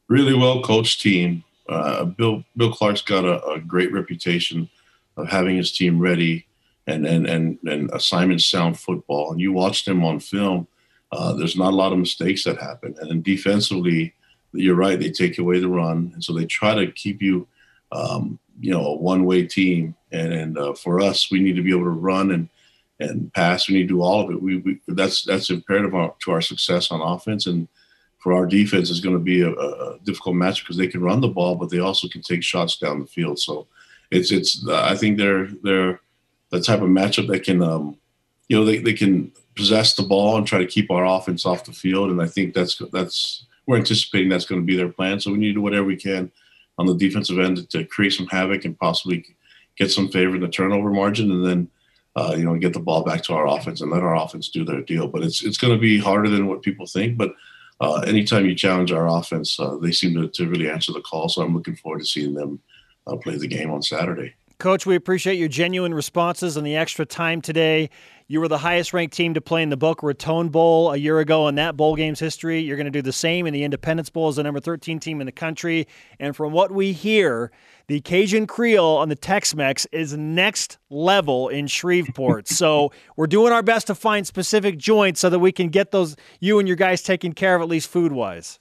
Really 0.08 0.32
well 0.32 0.62
coached 0.62 1.02
team. 1.02 1.44
Uh, 1.68 2.06
Bill 2.06 2.42
Bill 2.56 2.72
Clark's 2.72 3.02
got 3.02 3.26
a, 3.26 3.44
a, 3.44 3.60
great 3.60 3.92
reputation 3.92 4.70
of 5.18 5.28
having 5.28 5.58
his 5.58 5.70
team 5.72 6.00
ready 6.00 6.46
and 6.86 7.06
and 7.06 7.26
and, 7.26 7.58
and 7.66 7.90
assignment 7.90 8.40
sound 8.40 8.80
football. 8.80 9.30
And 9.30 9.42
you 9.42 9.52
watch 9.52 9.84
them 9.84 10.02
on 10.02 10.20
film, 10.20 10.68
uh, 11.12 11.34
there's 11.34 11.54
not 11.54 11.74
a 11.74 11.76
lot 11.76 11.92
of 11.92 11.98
mistakes 11.98 12.44
that 12.44 12.56
happen. 12.56 12.94
And 12.98 13.10
then 13.10 13.20
defensively, 13.20 14.14
you're 14.54 14.74
right, 14.74 14.98
they 14.98 15.10
take 15.10 15.36
away 15.36 15.60
the 15.60 15.68
run, 15.68 16.12
and 16.14 16.24
so 16.24 16.32
they 16.32 16.46
try 16.46 16.74
to 16.74 16.90
keep 16.90 17.20
you, 17.20 17.46
um, 17.96 18.38
you 18.60 18.70
know, 18.70 18.86
a 18.86 18.96
one-way 18.96 19.46
team. 19.46 19.94
And 20.12 20.32
and 20.32 20.58
uh, 20.58 20.74
for 20.74 21.00
us, 21.00 21.30
we 21.30 21.40
need 21.40 21.56
to 21.56 21.62
be 21.62 21.70
able 21.70 21.84
to 21.84 21.90
run 21.90 22.30
and 22.30 22.48
and 23.00 23.32
pass. 23.32 23.68
We 23.68 23.74
need 23.74 23.88
to 23.88 23.94
do 23.94 24.02
all 24.02 24.20
of 24.22 24.30
it. 24.30 24.40
We, 24.40 24.58
we 24.58 24.80
that's 24.88 25.24
that's 25.24 25.50
imperative 25.50 25.92
to 25.92 26.30
our 26.30 26.40
success 26.40 26.90
on 26.90 27.00
offense 27.00 27.46
and 27.46 27.68
for 28.18 28.32
our 28.32 28.46
defense 28.46 28.90
is 28.90 29.00
going 29.00 29.14
to 29.14 29.22
be 29.22 29.42
a, 29.42 29.52
a, 29.52 29.98
difficult 30.02 30.34
match 30.34 30.64
because 30.64 30.76
they 30.76 30.88
can 30.88 31.00
run 31.00 31.20
the 31.20 31.28
ball, 31.28 31.54
but 31.54 31.70
they 31.70 31.78
also 31.78 32.08
can 32.08 32.22
take 32.22 32.42
shots 32.42 32.76
down 32.76 32.98
the 32.98 33.06
field. 33.06 33.38
So 33.38 33.68
it's 34.10 34.32
it's 34.32 34.66
I 34.68 34.96
think 34.96 35.18
they're 35.18 35.46
they're 35.62 36.00
the 36.50 36.60
type 36.60 36.80
of 36.80 36.88
matchup 36.88 37.28
that 37.28 37.44
can 37.44 37.62
um, 37.62 37.96
you 38.48 38.56
know 38.56 38.64
they, 38.64 38.78
they 38.78 38.94
can 38.94 39.32
possess 39.54 39.94
the 39.94 40.02
ball 40.02 40.36
and 40.36 40.46
try 40.46 40.58
to 40.58 40.66
keep 40.66 40.90
our 40.90 41.06
offense 41.06 41.46
off 41.46 41.64
the 41.64 41.72
field. 41.72 42.10
And 42.10 42.20
I 42.20 42.26
think 42.26 42.54
that's 42.54 42.80
that's 42.92 43.46
we're 43.66 43.76
anticipating 43.76 44.28
that's 44.28 44.46
going 44.46 44.60
to 44.60 44.66
be 44.66 44.76
their 44.76 44.88
plan. 44.88 45.20
So 45.20 45.30
we 45.30 45.38
need 45.38 45.48
to 45.48 45.54
do 45.54 45.62
whatever 45.62 45.84
we 45.84 45.96
can 45.96 46.30
on 46.78 46.86
the 46.86 46.94
defensive 46.94 47.38
end 47.38 47.68
to 47.70 47.84
create 47.84 48.12
some 48.12 48.26
havoc 48.26 48.64
and 48.64 48.78
possibly 48.78 49.24
get 49.76 49.90
some 49.90 50.08
favor 50.08 50.36
in 50.36 50.40
the 50.40 50.48
turnover 50.48 50.90
margin, 50.90 51.30
and 51.30 51.46
then 51.46 51.68
uh, 52.16 52.34
you 52.36 52.44
know 52.44 52.56
get 52.56 52.72
the 52.72 52.80
ball 52.80 53.02
back 53.02 53.22
to 53.24 53.34
our 53.34 53.46
offense 53.46 53.80
and 53.80 53.90
let 53.90 54.02
our 54.02 54.16
offense 54.16 54.48
do 54.48 54.64
their 54.64 54.82
deal. 54.82 55.08
But 55.08 55.22
it's 55.22 55.44
it's 55.44 55.58
going 55.58 55.74
to 55.74 55.80
be 55.80 55.98
harder 55.98 56.28
than 56.28 56.46
what 56.46 56.62
people 56.62 56.86
think, 56.86 57.16
but 57.16 57.32
uh, 57.80 58.00
anytime 58.06 58.46
you 58.46 58.54
challenge 58.54 58.92
our 58.92 59.08
offense, 59.08 59.58
uh, 59.60 59.76
they 59.76 59.92
seem 59.92 60.14
to, 60.14 60.28
to 60.28 60.48
really 60.48 60.70
answer 60.70 60.92
the 60.92 61.00
call. 61.00 61.28
So 61.28 61.42
I'm 61.42 61.54
looking 61.54 61.76
forward 61.76 62.00
to 62.00 62.06
seeing 62.06 62.34
them 62.34 62.60
uh, 63.06 63.16
play 63.16 63.36
the 63.36 63.46
game 63.46 63.70
on 63.70 63.82
Saturday. 63.82 64.34
Coach, 64.58 64.86
we 64.86 64.96
appreciate 64.96 65.34
your 65.34 65.48
genuine 65.48 65.92
responses 65.92 66.56
and 66.56 66.66
the 66.66 66.76
extra 66.76 67.04
time 67.04 67.42
today. 67.42 67.90
You 68.28 68.40
were 68.40 68.48
the 68.48 68.58
highest 68.58 68.92
ranked 68.92 69.14
team 69.14 69.34
to 69.34 69.40
play 69.40 69.62
in 69.62 69.68
the 69.68 69.76
Boca 69.76 70.04
Raton 70.04 70.48
Bowl 70.48 70.90
a 70.90 70.96
year 70.96 71.20
ago 71.20 71.46
in 71.46 71.54
that 71.54 71.76
bowl 71.76 71.94
game's 71.94 72.18
history. 72.18 72.58
You're 72.58 72.76
going 72.76 72.86
to 72.86 72.90
do 72.90 73.00
the 73.00 73.12
same 73.12 73.46
in 73.46 73.52
the 73.52 73.62
Independence 73.62 74.10
Bowl 74.10 74.26
as 74.26 74.34
the 74.34 74.42
number 74.42 74.58
13 74.58 74.98
team 74.98 75.20
in 75.20 75.26
the 75.26 75.32
country. 75.32 75.86
And 76.18 76.34
from 76.34 76.52
what 76.52 76.72
we 76.72 76.90
hear, 76.90 77.52
the 77.86 78.00
Cajun 78.00 78.48
Creole 78.48 78.96
on 78.96 79.08
the 79.08 79.14
Tex 79.14 79.54
Mex 79.54 79.86
is 79.92 80.16
next 80.16 80.78
level 80.90 81.48
in 81.48 81.68
Shreveport. 81.68 82.48
so 82.48 82.90
we're 83.14 83.28
doing 83.28 83.52
our 83.52 83.62
best 83.62 83.86
to 83.86 83.94
find 83.94 84.26
specific 84.26 84.76
joints 84.76 85.20
so 85.20 85.30
that 85.30 85.38
we 85.38 85.52
can 85.52 85.68
get 85.68 85.92
those 85.92 86.16
you 86.40 86.58
and 86.58 86.66
your 86.66 86.76
guys 86.76 87.02
taken 87.02 87.32
care 87.32 87.54
of 87.54 87.62
at 87.62 87.68
least 87.68 87.88
food 87.88 88.10
wise. 88.10 88.58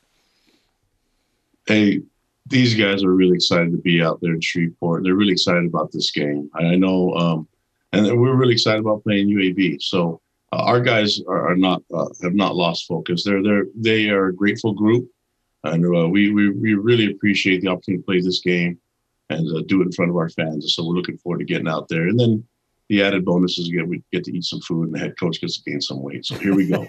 Hey, 1.66 2.04
these 2.46 2.76
guys 2.76 3.04
are 3.04 3.12
really 3.12 3.34
excited 3.34 3.72
to 3.72 3.78
be 3.80 4.04
out 4.04 4.22
there 4.22 4.34
in 4.34 4.42
Shreveport. 4.42 5.02
They're 5.04 5.16
really 5.16 5.32
excited 5.32 5.66
about 5.66 5.92
this 5.92 6.12
game. 6.12 6.52
I 6.54 6.76
know 6.76 7.12
um, 7.16 7.48
and 7.96 8.20
we're 8.20 8.36
really 8.36 8.54
excited 8.54 8.80
about 8.80 9.04
playing 9.04 9.30
UAB. 9.30 9.82
So 9.82 10.22
uh, 10.52 10.64
our 10.64 10.82
guys 10.82 11.22
are, 11.28 11.52
are 11.52 11.56
not 11.56 11.82
uh, 11.94 12.08
have 12.24 12.36
not 12.36 12.56
lost 12.56 12.88
focus. 12.88 13.24
They're 13.24 13.44
they're 13.44 13.66
they 13.76 14.10
are 14.10 14.28
a 14.28 14.36
grateful 14.36 14.74
group, 14.74 15.08
and 15.64 15.84
uh, 15.86 16.08
we, 16.08 16.32
we 16.32 16.52
we 16.52 16.74
really 16.76 17.12
appreciate 17.12 17.62
the 17.62 17.68
opportunity 17.70 18.02
to 18.02 18.06
play 18.06 18.22
this 18.22 18.42
game 18.42 18.80
and 19.30 19.48
uh, 19.56 19.62
do 19.68 19.82
it 19.82 19.86
in 19.86 19.92
front 19.92 20.12
of 20.12 20.18
our 20.18 20.30
fans. 20.30 20.74
So 20.76 20.86
we're 20.86 20.96
looking 20.96 21.18
forward 21.18 21.40
to 21.40 21.46
getting 21.46 21.68
out 21.68 21.88
there. 21.90 22.08
And 22.08 22.20
then 22.20 22.44
the 22.90 23.02
added 23.02 23.26
bonus 23.26 23.58
is 23.58 23.70
get 23.70 23.88
we 23.88 24.04
get 24.12 24.24
to 24.26 24.38
eat 24.38 24.44
some 24.44 24.62
food, 24.62 24.86
and 24.86 24.94
the 24.94 25.00
head 25.00 25.18
coach 25.20 25.42
gets 25.42 25.58
to 25.60 25.70
gain 25.70 25.82
some 25.82 26.02
weight. 26.02 26.26
So 26.26 26.36
here 26.36 26.54
we 26.54 26.68
go. 26.68 26.88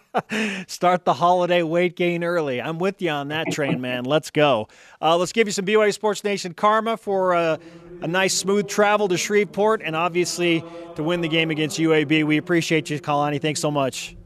Start 0.66 1.04
the 1.04 1.12
holiday 1.12 1.62
weight 1.62 1.94
gain 1.94 2.24
early. 2.24 2.60
I'm 2.62 2.78
with 2.78 3.02
you 3.02 3.10
on 3.10 3.28
that 3.28 3.52
train, 3.52 3.80
man. 3.82 4.04
Let's 4.04 4.30
go. 4.30 4.68
Uh, 5.00 5.16
let's 5.18 5.32
give 5.32 5.46
you 5.46 5.52
some 5.52 5.66
BYU 5.66 5.92
Sports 5.92 6.24
Nation 6.24 6.54
karma 6.54 6.96
for 6.96 7.34
uh, 7.34 7.58
a 8.02 8.06
nice 8.06 8.34
smooth 8.34 8.68
travel 8.68 9.08
to 9.08 9.16
Shreveport, 9.16 9.82
and 9.82 9.96
obviously 9.96 10.64
to 10.96 11.02
win 11.02 11.20
the 11.20 11.28
game 11.28 11.50
against 11.50 11.78
UAB. 11.78 12.24
We 12.24 12.36
appreciate 12.36 12.90
you, 12.90 13.00
Kalani. 13.00 13.40
Thanks 13.40 13.60
so 13.60 13.70
much. 13.70 14.16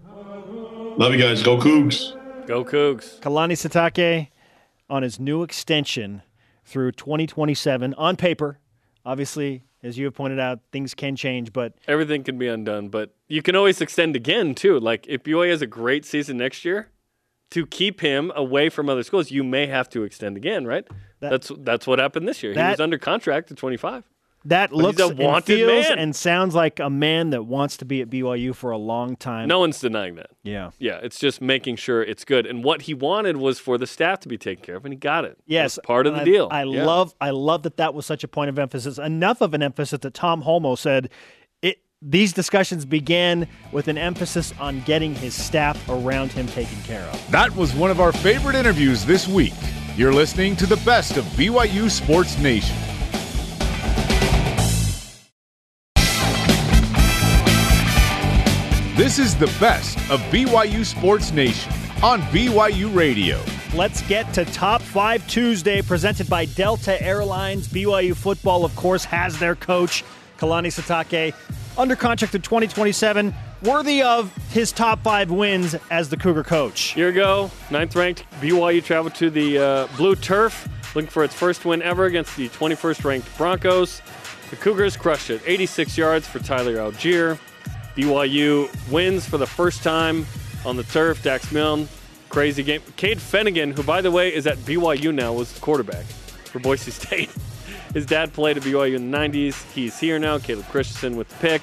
Love 0.96 1.12
you 1.12 1.18
guys. 1.18 1.42
Go 1.42 1.58
Cougs. 1.58 2.16
Go 2.46 2.64
Cougs. 2.64 3.20
Kalani 3.20 3.52
Sitake 3.52 4.28
on 4.88 5.02
his 5.02 5.20
new 5.20 5.42
extension 5.42 6.22
through 6.64 6.92
2027 6.92 7.94
on 7.94 8.16
paper. 8.16 8.58
Obviously, 9.04 9.64
as 9.82 9.96
you 9.96 10.04
have 10.04 10.14
pointed 10.14 10.38
out, 10.38 10.60
things 10.72 10.94
can 10.94 11.16
change, 11.16 11.52
but 11.52 11.72
everything 11.88 12.22
can 12.22 12.38
be 12.38 12.48
undone. 12.48 12.88
But 12.88 13.14
you 13.28 13.42
can 13.42 13.56
always 13.56 13.80
extend 13.80 14.14
again 14.14 14.54
too. 14.54 14.78
Like 14.78 15.06
if 15.08 15.22
BYU 15.22 15.50
has 15.50 15.62
a 15.62 15.66
great 15.66 16.04
season 16.04 16.36
next 16.36 16.64
year, 16.64 16.88
to 17.50 17.66
keep 17.66 18.00
him 18.00 18.32
away 18.34 18.68
from 18.68 18.88
other 18.88 19.02
schools, 19.02 19.30
you 19.30 19.44
may 19.44 19.66
have 19.66 19.88
to 19.90 20.04
extend 20.04 20.36
again, 20.36 20.66
right? 20.66 20.86
That, 21.20 21.30
that's 21.30 21.52
that's 21.58 21.86
what 21.86 21.98
happened 21.98 22.28
this 22.28 22.42
year. 22.42 22.54
That, 22.54 22.64
he 22.64 22.70
was 22.72 22.80
under 22.80 22.98
contract 22.98 23.50
at 23.50 23.56
25. 23.56 24.04
That 24.46 24.72
looks 24.72 24.98
and 24.98 25.44
feels 25.44 25.88
man. 25.88 25.98
and 25.98 26.16
sounds 26.16 26.54
like 26.54 26.80
a 26.80 26.88
man 26.88 27.30
that 27.30 27.42
wants 27.42 27.76
to 27.78 27.84
be 27.84 28.00
at 28.00 28.08
BYU 28.08 28.54
for 28.54 28.70
a 28.70 28.78
long 28.78 29.16
time. 29.16 29.48
No 29.48 29.58
one's 29.58 29.78
denying 29.78 30.14
that. 30.14 30.30
Yeah. 30.42 30.70
Yeah, 30.78 30.98
it's 31.02 31.18
just 31.18 31.42
making 31.42 31.76
sure 31.76 32.02
it's 32.02 32.24
good. 32.24 32.46
And 32.46 32.64
what 32.64 32.82
he 32.82 32.94
wanted 32.94 33.36
was 33.36 33.58
for 33.58 33.76
the 33.76 33.86
staff 33.86 34.20
to 34.20 34.28
be 34.28 34.38
taken 34.38 34.64
care 34.64 34.76
of, 34.76 34.86
and 34.86 34.94
he 34.94 34.98
got 34.98 35.26
it. 35.26 35.36
Yes. 35.44 35.78
part 35.84 36.06
of 36.06 36.14
the 36.14 36.22
I, 36.22 36.24
deal. 36.24 36.48
I 36.50 36.64
yeah. 36.64 36.84
love 36.86 37.14
I 37.20 37.30
love 37.30 37.64
that 37.64 37.76
that 37.76 37.92
was 37.92 38.06
such 38.06 38.24
a 38.24 38.28
point 38.28 38.48
of 38.48 38.58
emphasis. 38.58 38.96
Enough 38.96 39.42
of 39.42 39.52
an 39.52 39.62
emphasis 39.62 39.98
that 40.00 40.14
Tom 40.14 40.42
Holmoe 40.42 40.78
said 40.78 41.10
these 42.02 42.32
discussions 42.32 42.86
began 42.86 43.46
with 43.72 43.86
an 43.88 43.98
emphasis 43.98 44.54
on 44.58 44.80
getting 44.82 45.14
his 45.14 45.34
staff 45.34 45.86
around 45.90 46.32
him 46.32 46.46
taken 46.46 46.80
care 46.82 47.02
of. 47.02 47.30
That 47.30 47.54
was 47.54 47.74
one 47.74 47.90
of 47.90 48.00
our 48.00 48.10
favorite 48.10 48.54
interviews 48.54 49.04
this 49.04 49.28
week. 49.28 49.52
You're 49.96 50.12
listening 50.12 50.56
to 50.56 50.66
the 50.66 50.78
best 50.78 51.18
of 51.18 51.24
BYU 51.36 51.90
Sports 51.90 52.38
Nation. 52.38 52.74
This 58.96 59.18
is 59.18 59.36
the 59.36 59.54
best 59.60 59.98
of 60.10 60.20
BYU 60.30 60.86
Sports 60.86 61.32
Nation 61.32 61.70
on 62.02 62.22
BYU 62.22 62.94
Radio. 62.94 63.42
Let's 63.74 64.00
get 64.02 64.32
to 64.34 64.46
Top 64.46 64.80
5 64.80 65.26
Tuesday, 65.26 65.82
presented 65.82 66.30
by 66.30 66.46
Delta 66.46 67.00
Airlines. 67.02 67.68
BYU 67.68 68.16
football, 68.16 68.64
of 68.64 68.74
course, 68.74 69.04
has 69.04 69.38
their 69.38 69.54
coach, 69.54 70.02
Kalani 70.38 70.68
Sitake, 70.68 71.34
under 71.78 71.96
contract 71.96 72.34
in 72.34 72.42
2027, 72.42 73.34
worthy 73.62 74.02
of 74.02 74.34
his 74.48 74.72
top 74.72 75.02
five 75.02 75.30
wins 75.30 75.76
as 75.90 76.08
the 76.08 76.16
Cougar 76.16 76.44
coach. 76.44 76.96
Year 76.96 77.08
ago, 77.08 77.50
ninth 77.70 77.94
ranked 77.96 78.24
BYU 78.40 78.82
traveled 78.82 79.14
to 79.16 79.30
the 79.30 79.58
uh, 79.58 79.88
Blue 79.96 80.14
Turf, 80.16 80.68
looking 80.94 81.10
for 81.10 81.24
its 81.24 81.34
first 81.34 81.64
win 81.64 81.82
ever 81.82 82.06
against 82.06 82.36
the 82.36 82.48
21st 82.50 83.04
ranked 83.04 83.38
Broncos. 83.38 84.02
The 84.50 84.56
Cougars 84.56 84.96
crushed 84.96 85.30
it, 85.30 85.40
86 85.46 85.96
yards 85.96 86.26
for 86.26 86.40
Tyler 86.40 86.76
Allgeier. 86.76 87.38
BYU 87.96 88.68
wins 88.90 89.26
for 89.26 89.38
the 89.38 89.46
first 89.46 89.82
time 89.82 90.26
on 90.64 90.76
the 90.76 90.84
turf. 90.84 91.22
Dax 91.22 91.52
Milne, 91.52 91.88
crazy 92.28 92.62
game. 92.62 92.82
Cade 92.96 93.18
Fennegan, 93.18 93.76
who 93.76 93.82
by 93.82 94.00
the 94.00 94.10
way 94.10 94.34
is 94.34 94.46
at 94.46 94.58
BYU 94.58 95.14
now, 95.14 95.32
was 95.32 95.52
the 95.52 95.60
quarterback 95.60 96.04
for 96.04 96.58
Boise 96.58 96.90
State. 96.90 97.30
His 97.92 98.06
dad 98.06 98.32
played 98.32 98.56
at 98.56 98.62
BYU 98.62 98.94
in 98.94 99.10
the 99.10 99.16
90s. 99.16 99.70
He's 99.72 99.98
here 99.98 100.18
now. 100.18 100.38
Caleb 100.38 100.66
Christensen 100.68 101.16
with 101.16 101.28
the 101.28 101.36
pick. 101.36 101.62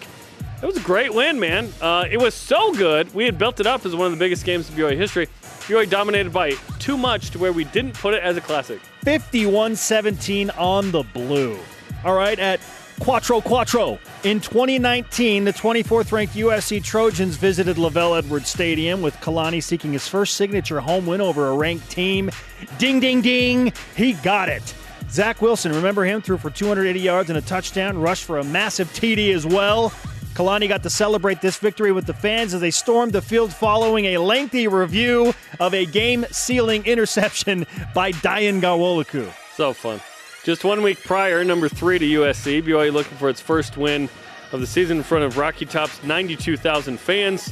It 0.61 0.65
was 0.65 0.77
a 0.77 0.81
great 0.81 1.13
win, 1.13 1.39
man. 1.39 1.71
Uh, 1.79 2.05
it 2.09 2.17
was 2.17 2.33
so 2.33 2.73
good. 2.73 3.13
We 3.13 3.25
had 3.25 3.37
built 3.37 3.59
it 3.59 3.67
up 3.67 3.85
as 3.85 3.95
one 3.95 4.07
of 4.07 4.11
the 4.11 4.17
biggest 4.17 4.43
games 4.43 4.69
in 4.69 4.75
BYU 4.75 4.97
history. 4.97 5.27
BYU 5.41 5.89
dominated 5.89 6.33
by 6.33 6.51
too 6.79 6.97
much 6.97 7.29
to 7.31 7.39
where 7.39 7.53
we 7.53 7.63
didn't 7.65 7.93
put 7.93 8.13
it 8.13 8.23
as 8.23 8.37
a 8.37 8.41
classic. 8.41 8.79
51 9.03 9.75
17 9.75 10.49
on 10.51 10.91
the 10.91 11.03
blue. 11.03 11.59
All 12.03 12.15
right, 12.15 12.39
at 12.39 12.59
Quattro 12.99 13.41
Quattro. 13.41 13.99
In 14.23 14.39
2019, 14.39 15.43
the 15.43 15.53
24th 15.53 16.11
ranked 16.11 16.33
USC 16.33 16.83
Trojans 16.83 17.35
visited 17.35 17.77
LaVell 17.77 18.17
Edwards 18.17 18.49
Stadium 18.49 19.01
with 19.01 19.15
Kalani 19.17 19.61
seeking 19.61 19.93
his 19.93 20.07
first 20.07 20.35
signature 20.35 20.79
home 20.79 21.05
win 21.05 21.21
over 21.21 21.49
a 21.49 21.55
ranked 21.55 21.89
team. 21.91 22.31
Ding, 22.79 22.99
ding, 22.99 23.21
ding. 23.21 23.73
He 23.95 24.13
got 24.13 24.49
it. 24.49 24.73
Zach 25.09 25.41
Wilson, 25.41 25.71
remember 25.71 26.03
him, 26.03 26.21
threw 26.21 26.37
for 26.37 26.49
280 26.49 26.99
yards 26.99 27.29
and 27.29 27.37
a 27.37 27.41
touchdown, 27.41 27.97
rushed 27.97 28.25
for 28.25 28.37
a 28.39 28.43
massive 28.43 28.87
TD 28.89 29.33
as 29.33 29.45
well. 29.45 29.91
Kalani 30.33 30.67
got 30.67 30.83
to 30.83 30.89
celebrate 30.89 31.41
this 31.41 31.57
victory 31.57 31.91
with 31.91 32.05
the 32.05 32.13
fans 32.13 32.53
as 32.53 32.61
they 32.61 32.69
stormed 32.69 33.11
the 33.13 33.21
field 33.21 33.51
following 33.51 34.05
a 34.05 34.17
lengthy 34.19 34.67
review 34.67 35.33
of 35.59 35.73
a 35.73 35.85
game 35.85 36.25
sealing 36.29 36.85
interception 36.85 37.65
by 37.95 38.11
Dayan 38.11 38.61
Ghanwoloku. 38.61 39.31
So 39.55 39.73
fun. 39.73 39.99
Just 40.43 40.63
one 40.63 40.83
week 40.83 41.03
prior, 41.03 41.43
number 41.43 41.67
three 41.67 41.97
to 41.97 42.05
USC, 42.05 42.61
BYU 42.61 42.93
looking 42.93 43.17
for 43.17 43.29
its 43.29 43.41
first 43.41 43.77
win 43.77 44.09
of 44.51 44.59
the 44.59 44.67
season 44.67 44.97
in 44.97 45.03
front 45.03 45.23
of 45.23 45.37
Rocky 45.37 45.65
Top's 45.65 46.03
92,000 46.03 46.99
fans. 46.99 47.51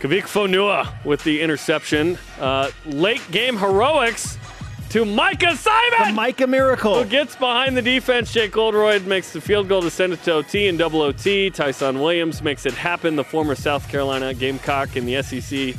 Kavik 0.00 0.24
Fonua 0.24 0.92
with 1.04 1.22
the 1.24 1.40
interception. 1.40 2.18
Uh, 2.38 2.70
late 2.84 3.22
game 3.30 3.56
heroics 3.56 4.36
to 4.94 5.04
Micah 5.04 5.56
Simon. 5.56 6.10
The 6.10 6.12
Micah 6.12 6.46
miracle. 6.46 7.02
Who 7.02 7.10
gets 7.10 7.34
behind 7.34 7.76
the 7.76 7.82
defense? 7.82 8.32
Jake 8.32 8.56
Oldroyd 8.56 9.04
makes 9.08 9.32
the 9.32 9.40
field 9.40 9.68
goal 9.68 9.82
to 9.82 9.90
send 9.90 10.12
it 10.12 10.22
to 10.22 10.34
OT 10.34 10.68
and 10.68 10.78
double 10.78 11.02
OT. 11.02 11.50
Tyson 11.50 11.98
Williams 11.98 12.42
makes 12.42 12.64
it 12.64 12.74
happen. 12.74 13.16
The 13.16 13.24
former 13.24 13.56
South 13.56 13.88
Carolina 13.88 14.32
Gamecock 14.34 14.96
in 14.96 15.04
the 15.04 15.20
SEC 15.20 15.74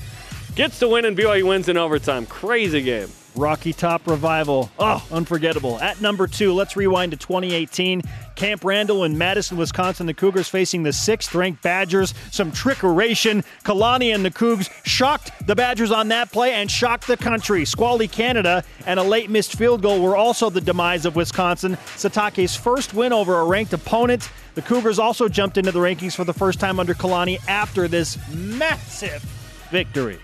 gets 0.56 0.80
to 0.80 0.90
win, 0.90 1.06
and 1.06 1.18
BYU 1.18 1.48
wins 1.48 1.70
in 1.70 1.78
overtime. 1.78 2.26
Crazy 2.26 2.82
game. 2.82 3.08
Rocky 3.36 3.74
Top 3.74 4.08
Revival. 4.08 4.70
Oh, 4.80 5.06
unforgettable. 5.12 5.80
At 5.80 6.02
number 6.02 6.28
two, 6.28 6.54
let's 6.54 6.76
rewind 6.76 7.12
to 7.12 7.18
2018. 7.18 8.02
Camp 8.36 8.64
Randall 8.64 9.04
in 9.04 9.18
Madison, 9.18 9.58
Wisconsin. 9.58 10.06
The 10.08 10.14
Cougars 10.14 10.50
facing 10.50 10.84
the 10.84 10.94
sixth 10.94 11.34
ranked 11.34 11.62
Badgers. 11.62 12.14
Some 12.32 12.52
trickeration. 12.52 13.46
Kalani 13.64 14.14
and 14.14 14.26
the 14.26 14.32
Cougs 14.32 14.70
shocked 14.86 15.32
the 15.48 15.56
Badgers 15.56 15.92
on 15.92 16.10
that 16.10 16.32
play 16.32 16.54
and 16.54 16.70
shocked 16.70 17.08
the 17.08 17.18
country. 17.18 17.66
Squally 17.66 18.08
Canada 18.08 18.64
and 18.86 19.00
a 19.00 19.04
late 19.04 19.30
missed 19.30 19.54
field 19.54 19.82
goal 19.82 20.02
were 20.02 20.16
also 20.16 20.50
the 20.50 20.62
demise 20.62 21.06
of 21.06 21.16
Wisconsin. 21.16 21.78
Sitake's 21.96 22.56
first 22.56 22.94
win 22.94 23.14
over 23.14 23.40
a 23.40 23.46
ranked 23.46 23.74
opponent. 23.74 24.30
The 24.56 24.62
Cougars 24.62 25.00
also 25.00 25.28
jumped 25.28 25.58
into 25.58 25.72
the 25.72 25.80
rankings 25.80 26.16
for 26.16 26.24
the 26.24 26.34
first 26.34 26.60
time 26.60 26.80
under 26.80 26.94
Kalani 26.94 27.40
after 27.48 27.88
this 27.88 28.18
massive 28.30 29.22
victory. 29.70 30.20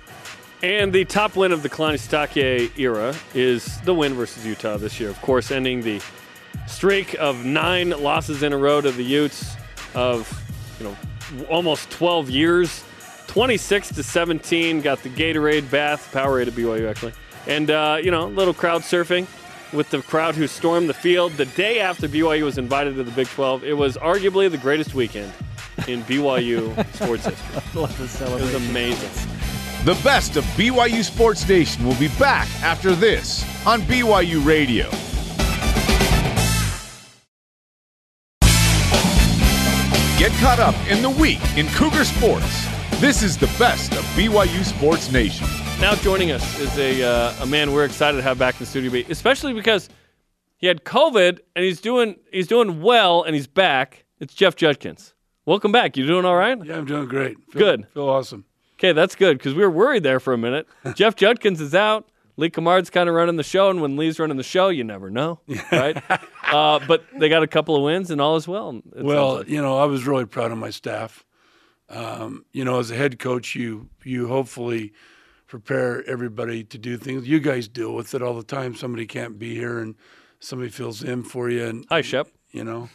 And 0.63 0.93
the 0.93 1.06
top 1.06 1.36
win 1.36 1.52
of 1.52 1.63
the 1.63 1.69
Kalani 1.69 2.71
era 2.78 3.15
is 3.34 3.82
the 3.82 3.93
win 3.93 4.13
versus 4.13 4.45
Utah 4.45 4.78
this 4.78 5.00
year. 5.00 5.10
Of 5.10 5.19
course, 5.21 5.50
ending 5.50 5.82
the 5.82 6.00
streak 6.67 7.15
of 7.15 7.43
nine 7.43 7.89
losses 7.89 8.43
in 8.43 8.54
a 8.54 8.58
row 8.58 8.80
to 8.80 8.91
the 8.91 9.04
Utes 9.04 9.56
of, 9.95 10.32
you 10.80 10.86
know, 10.86 10.97
almost 11.50 11.89
12 11.89 12.30
years. 12.30 12.84
26 13.26 13.95
to 13.95 14.04
17, 14.04 14.82
got 14.82 15.02
the 15.02 15.10
Gatorade 15.10 15.71
bath, 15.71 16.12
Powerade 16.13 16.47
at 16.47 16.54
BYU 16.54 16.89
actually. 16.89 17.13
And, 17.47 17.71
uh, 17.71 17.97
you 18.04 18.12
know, 18.12 18.26
a 18.26 18.28
little 18.28 18.54
crowd 18.54 18.82
surfing 18.82 19.26
with 19.74 19.89
the 19.89 20.02
crowd 20.02 20.36
who 20.36 20.47
stormed 20.47 20.89
the 20.89 20.93
field 20.93 21.32
the 21.34 21.45
day 21.45 21.80
after 21.80 22.08
BYU 22.08 22.43
was 22.43 22.58
invited 22.58 22.95
to 22.95 23.04
the 23.04 23.12
Big 23.12 23.28
12. 23.28 23.63
It 23.63 23.74
was 23.74 23.95
arguably 23.97 24.52
the 24.52 24.58
greatest 24.58 24.93
weekend 24.93 25.32
in 25.88 26.04
BYU 26.04 26.76
sports 26.95 27.26
history. 27.26 27.82
Love 27.82 27.97
the 27.97 28.26
It 28.26 28.41
was 28.41 28.69
amazing. 28.69 29.41
The 29.84 30.00
best 30.04 30.38
of 30.38 30.44
BYU 30.56 31.04
Sports 31.04 31.50
Nation 31.50 31.88
will 31.88 31.96
be 31.96 32.10
back 32.20 32.48
after 32.62 32.94
this 32.94 33.44
on 33.65 33.82
BYU 33.82 34.46
Radio. 34.46 34.88
Get 40.20 40.32
caught 40.34 40.60
up 40.60 40.76
in 40.88 41.02
the 41.02 41.10
week 41.10 41.39
in 41.58 41.65
Cougar 41.70 42.06
Sports. 42.06 42.67
This 43.00 43.24
is 43.24 43.39
the 43.39 43.48
best 43.58 43.94
of 43.94 44.04
BYU 44.13 44.63
Sports 44.63 45.12
Nation. 45.12 45.48
Now 45.80 45.96
joining 45.96 46.30
us 46.30 46.60
is 46.60 46.78
a 46.78 47.02
uh, 47.02 47.34
a 47.41 47.48
man 47.48 47.72
we're 47.72 47.86
excited 47.86 48.17
to 48.17 48.22
have 48.22 48.38
back 48.38 48.54
in 48.54 48.60
the 48.60 48.65
studio, 48.67 49.04
especially 49.10 49.54
because 49.54 49.89
he 50.58 50.67
had 50.67 50.84
COVID 50.84 51.39
and 51.56 51.65
he's 51.65 51.82
doing 51.82 52.17
he's 52.32 52.46
doing 52.48 52.84
well 52.84 53.24
and 53.24 53.34
he's 53.34 53.48
back. 53.48 54.06
It's 54.20 54.36
Jeff 54.36 54.56
Judkins. 54.56 55.15
Welcome 55.48 55.72
back. 55.72 55.98
You 55.98 56.06
doing 56.06 56.24
all 56.24 56.36
right? 56.36 56.63
Yeah, 56.63 56.78
I'm 56.78 56.86
doing 56.86 57.08
great. 57.08 57.38
Feel, 57.50 57.60
Good. 57.60 57.88
Feel 57.96 58.10
awesome. 58.10 58.46
Okay, 58.82 58.94
that's 58.94 59.13
good 59.13 59.38
because 59.38 59.54
we 59.54 59.62
were 59.62 59.70
worried 59.70 60.02
there 60.02 60.20
for 60.20 60.34
a 60.34 60.39
minute. 60.39 60.67
Jeff 60.96 61.15
Judkins 61.15 61.62
is 61.62 61.76
out. 61.76 62.10
Lee 62.36 62.50
Cummard's 62.50 62.89
kind 62.89 63.08
of 63.08 63.13
running 63.13 63.36
the 63.36 63.44
show, 63.44 63.70
and 63.70 63.80
when 63.80 63.96
Lee's 63.96 64.17
running 64.17 64.38
the 64.38 64.44
show, 64.44 64.70
you 64.70 64.84
never 64.84 65.12
know, 65.12 65.39
right? 65.72 66.02
uh, 66.52 66.80
but 66.88 67.04
they 67.20 67.30
got 67.30 67.44
a 67.44 67.48
couple 67.48 67.76
of 67.76 67.84
wins, 67.84 68.10
and 68.10 68.20
all 68.20 68.38
is 68.38 68.48
well. 68.48 68.82
Well, 68.96 69.36
like. 69.36 69.50
you 69.50 69.62
know, 69.62 69.78
I 69.78 69.86
was 69.86 70.08
really 70.08 70.26
proud 70.26 70.52
of 70.52 70.58
my 70.58 70.72
staff. 70.72 71.24
Um, 71.89 72.44
you 72.54 72.65
know, 72.65 72.80
as 72.80 72.89
a 72.89 72.96
head 72.96 73.20
coach, 73.20 73.54
you 73.54 73.88
you 74.04 74.28
hopefully 74.30 74.94
prepare 75.46 76.04
everybody 76.10 76.63
to 76.63 76.80
do 76.80 76.98
things. 76.98 77.28
You 77.28 77.39
guys 77.39 77.67
deal 77.67 77.94
with 77.94 78.15
it 78.15 78.24
all 78.24 78.34
the 78.34 78.41
time. 78.41 78.74
Somebody 78.74 79.06
can't 79.06 79.38
be 79.38 79.54
here, 79.54 79.78
and 79.78 79.94
somebody 80.39 80.72
fills 80.72 81.04
in 81.04 81.22
for 81.22 81.52
you, 81.52 81.65
and 81.65 81.86
hi, 81.89 82.02
Shep. 82.02 82.30
you 82.50 82.63
know. 82.63 82.89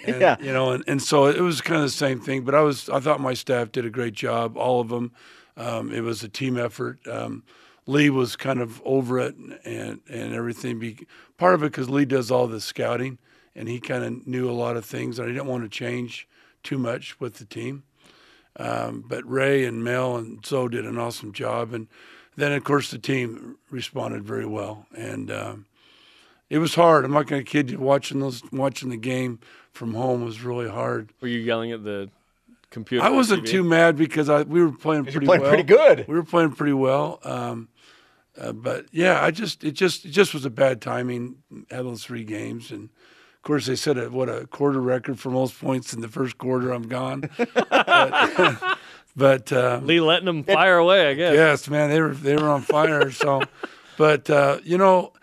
And, 0.06 0.20
Yeah. 0.20 0.36
You 0.40 0.52
know, 0.52 0.70
and, 0.70 0.84
and 0.86 1.02
so 1.02 1.26
it 1.26 1.40
was 1.40 1.60
kind 1.60 1.82
of 1.82 1.86
the 1.86 1.90
same 1.90 2.20
thing. 2.20 2.44
But 2.44 2.54
I 2.54 2.60
was 2.60 2.88
I 2.88 3.00
thought 3.00 3.20
my 3.20 3.34
staff 3.34 3.72
did 3.72 3.84
a 3.84 3.90
great 3.90 4.14
job, 4.14 4.56
all 4.56 4.80
of 4.80 4.88
them. 4.88 5.12
Um, 5.56 5.92
it 5.92 6.00
was 6.00 6.22
a 6.22 6.28
team 6.28 6.56
effort. 6.56 6.98
Um, 7.06 7.42
Lee 7.86 8.10
was 8.10 8.36
kind 8.36 8.60
of 8.60 8.80
over 8.84 9.18
it 9.18 9.36
and 9.36 10.00
and 10.08 10.34
everything. 10.34 10.78
Be 10.78 11.06
part 11.36 11.54
of 11.54 11.62
it 11.62 11.72
because 11.72 11.90
Lee 11.90 12.04
does 12.04 12.30
all 12.30 12.46
the 12.46 12.60
scouting, 12.60 13.18
and 13.54 13.68
he 13.68 13.80
kind 13.80 14.04
of 14.04 14.26
knew 14.26 14.48
a 14.48 14.52
lot 14.52 14.76
of 14.76 14.84
things, 14.84 15.18
and 15.18 15.28
I 15.28 15.32
didn't 15.32 15.48
want 15.48 15.64
to 15.64 15.68
change 15.68 16.28
too 16.62 16.78
much 16.78 17.18
with 17.20 17.34
the 17.34 17.44
team. 17.44 17.82
Um, 18.56 19.04
but 19.06 19.28
Ray 19.28 19.64
and 19.64 19.82
Mel 19.82 20.16
and 20.16 20.44
Zoe 20.44 20.68
did 20.68 20.84
an 20.86 20.98
awesome 20.98 21.32
job, 21.32 21.72
and 21.72 21.88
then 22.36 22.52
of 22.52 22.64
course 22.64 22.90
the 22.90 22.98
team 22.98 23.56
responded 23.70 24.24
very 24.24 24.46
well. 24.46 24.86
And 24.96 25.30
um, 25.30 25.66
it 26.52 26.58
was 26.58 26.74
hard. 26.74 27.06
I'm 27.06 27.12
not 27.12 27.26
going 27.26 27.42
to 27.42 27.50
kid 27.50 27.70
you. 27.70 27.78
Watching 27.78 28.20
those, 28.20 28.42
watching 28.52 28.90
the 28.90 28.98
game 28.98 29.40
from 29.72 29.94
home 29.94 30.22
was 30.22 30.42
really 30.42 30.68
hard. 30.68 31.10
Were 31.22 31.28
you 31.28 31.38
yelling 31.38 31.72
at 31.72 31.82
the 31.82 32.10
computer? 32.68 33.02
I 33.02 33.08
wasn't 33.08 33.44
TV? 33.44 33.48
too 33.48 33.64
mad 33.64 33.96
because 33.96 34.28
I 34.28 34.42
we 34.42 34.62
were 34.62 34.70
playing 34.70 35.04
pretty 35.06 35.24
playing 35.24 35.40
well. 35.40 35.50
pretty 35.50 35.62
good. 35.62 36.04
We 36.06 36.14
were 36.14 36.24
playing 36.24 36.52
pretty 36.52 36.74
well. 36.74 37.20
Um, 37.24 37.68
uh, 38.38 38.52
but 38.52 38.84
yeah, 38.92 39.24
I 39.24 39.30
just 39.30 39.64
it 39.64 39.72
just 39.72 40.04
it 40.04 40.10
just 40.10 40.34
was 40.34 40.44
a 40.44 40.50
bad 40.50 40.82
timing. 40.82 41.36
Had 41.70 41.86
those 41.86 42.04
three 42.04 42.22
games, 42.22 42.70
and 42.70 42.90
of 43.36 43.42
course 43.42 43.64
they 43.64 43.74
said 43.74 43.96
it, 43.96 44.12
what 44.12 44.28
a 44.28 44.46
quarter 44.46 44.80
record 44.82 45.18
for 45.18 45.30
most 45.30 45.58
points 45.58 45.94
in 45.94 46.02
the 46.02 46.08
first 46.08 46.36
quarter. 46.36 46.70
I'm 46.70 46.86
gone. 46.86 47.30
but 47.54 48.78
but 49.16 49.50
uh, 49.50 49.80
Lee 49.82 50.00
letting 50.00 50.26
them 50.26 50.44
fire 50.44 50.76
away. 50.76 51.08
I 51.08 51.14
guess. 51.14 51.34
Yes, 51.34 51.70
man, 51.70 51.88
they 51.88 52.02
were 52.02 52.12
they 52.12 52.36
were 52.36 52.50
on 52.50 52.60
fire. 52.60 53.10
so, 53.10 53.40
but 53.96 54.28
uh, 54.28 54.58
you 54.64 54.76
know, 54.76 55.14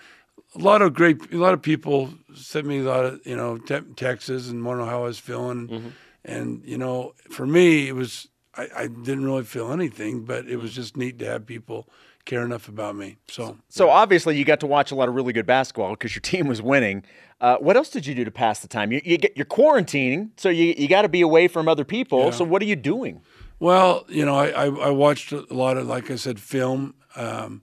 a 0.56 0.60
lot 0.60 0.82
of 0.82 0.94
great, 0.94 1.32
a 1.34 1.38
lot 1.38 1.54
of 1.54 1.62
people 1.62 2.14
sent 2.36 2.66
me 2.66 2.80
a 2.80 2.84
lot 2.84 3.06
of 3.06 3.26
you 3.26 3.36
know 3.36 3.58
te- 3.58 3.82
texts 3.96 4.30
and 4.50 4.64
want 4.66 4.80
to 4.80 4.86
know 4.86 4.90
how 4.90 5.02
I 5.02 5.06
was 5.06 5.20
feeling, 5.20 5.94
and 6.26 6.64
you 6.66 6.78
know, 6.78 7.14
for 7.30 7.46
me, 7.46 7.88
it 7.88 7.96
was 7.96 8.28
I, 8.56 8.68
I 8.76 8.88
didn't 8.88 9.26
really 9.26 9.44
feel 9.44 9.72
anything, 9.72 10.26
but 10.26 10.48
it 10.48 10.58
was 10.58 10.74
just 10.74 10.98
neat 10.98 11.20
to 11.20 11.26
have 11.26 11.46
people 11.46 11.88
care 12.26 12.44
enough 12.44 12.68
about 12.68 12.96
me. 12.96 13.18
So, 13.28 13.58
So 13.70 13.90
obviously, 13.90 14.38
you 14.38 14.46
got 14.46 14.60
to 14.60 14.68
watch 14.68 14.92
a 14.92 14.96
lot 14.96 15.10
of 15.10 15.16
really 15.16 15.34
good 15.34 15.46
basketball 15.46 15.92
because 15.92 16.14
your 16.14 16.22
team 16.34 16.48
was 16.48 16.62
winning. 16.62 17.04
Uh, 17.42 17.56
what 17.58 17.78
else 17.78 17.90
did 17.90 18.06
you 18.06 18.14
do 18.14 18.26
to 18.26 18.32
pass 18.32 18.60
the 18.60 18.68
time? 18.68 18.92
You, 18.92 19.02
you 19.06 19.18
get, 19.18 19.36
you're 19.38 19.46
quarantining, 19.46 20.32
so 20.36 20.50
you, 20.50 20.74
you 20.78 20.88
got 20.90 21.04
to 21.04 21.10
be 21.10 21.22
away 21.22 21.48
from 21.48 21.68
other 21.70 21.86
people. 21.86 22.26
Yeah. 22.26 22.32
So 22.32 22.44
what 22.44 22.62
are 22.62 22.66
you 22.66 22.76
doing? 22.76 23.22
Well, 23.60 24.06
you 24.10 24.26
know, 24.26 24.36
I, 24.36 24.50
I, 24.50 24.66
I 24.66 24.90
watched 24.90 25.32
a 25.32 25.46
lot 25.50 25.78
of, 25.78 25.88
like 25.88 26.12
I 26.12 26.16
said, 26.16 26.40
film 26.40 26.96
um, 27.16 27.62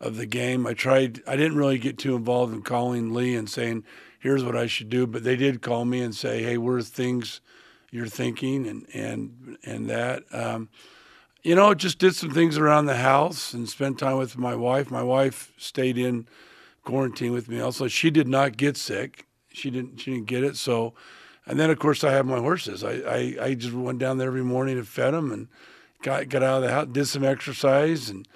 of 0.00 0.16
the 0.16 0.26
game. 0.26 0.66
I 0.66 0.74
tried, 0.74 1.22
I 1.26 1.36
didn't 1.36 1.58
really 1.58 1.78
get 1.78 1.98
too 1.98 2.14
involved 2.14 2.54
in 2.54 2.62
calling 2.62 3.12
Lee 3.12 3.34
and 3.34 3.48
saying, 3.50 3.84
here's 4.20 4.44
what 4.44 4.56
I 4.56 4.66
should 4.66 4.88
do, 4.88 5.06
but 5.06 5.24
they 5.24 5.36
did 5.36 5.62
call 5.62 5.84
me 5.84 6.00
and 6.00 6.14
say, 6.14 6.42
hey, 6.42 6.58
what 6.58 6.74
are 6.74 6.82
things 6.82 7.40
you're 7.90 8.06
thinking 8.06 8.66
and, 8.66 8.86
and, 8.92 9.58
and 9.64 9.88
that. 9.88 10.22
Um, 10.32 10.68
you 11.42 11.54
know, 11.54 11.72
just 11.74 11.98
did 11.98 12.14
some 12.14 12.30
things 12.30 12.58
around 12.58 12.86
the 12.86 12.96
house 12.96 13.54
and 13.54 13.68
spent 13.68 13.98
time 13.98 14.18
with 14.18 14.36
my 14.36 14.54
wife. 14.54 14.90
My 14.90 15.02
wife 15.02 15.52
stayed 15.56 15.96
in 15.96 16.28
quarantine 16.84 17.32
with 17.32 17.48
me 17.48 17.60
also. 17.60 17.88
She 17.88 18.10
did 18.10 18.28
not 18.28 18.56
get 18.56 18.76
sick. 18.76 19.26
She 19.52 19.70
didn't, 19.70 19.98
she 19.98 20.12
didn't 20.12 20.26
get 20.26 20.44
it. 20.44 20.56
So, 20.56 20.94
and 21.46 21.58
then 21.58 21.70
of 21.70 21.78
course 21.78 22.04
I 22.04 22.12
have 22.12 22.26
my 22.26 22.38
horses. 22.38 22.84
I, 22.84 22.92
I, 22.92 23.36
I 23.40 23.54
just 23.54 23.74
went 23.74 23.98
down 23.98 24.18
there 24.18 24.28
every 24.28 24.44
morning 24.44 24.76
and 24.76 24.86
fed 24.86 25.14
them 25.14 25.32
and 25.32 25.48
got 26.02 26.28
got 26.28 26.42
out 26.42 26.58
of 26.58 26.62
the 26.64 26.72
house, 26.72 26.86
did 26.92 27.06
some 27.06 27.24
exercise 27.24 28.10
and, 28.10 28.28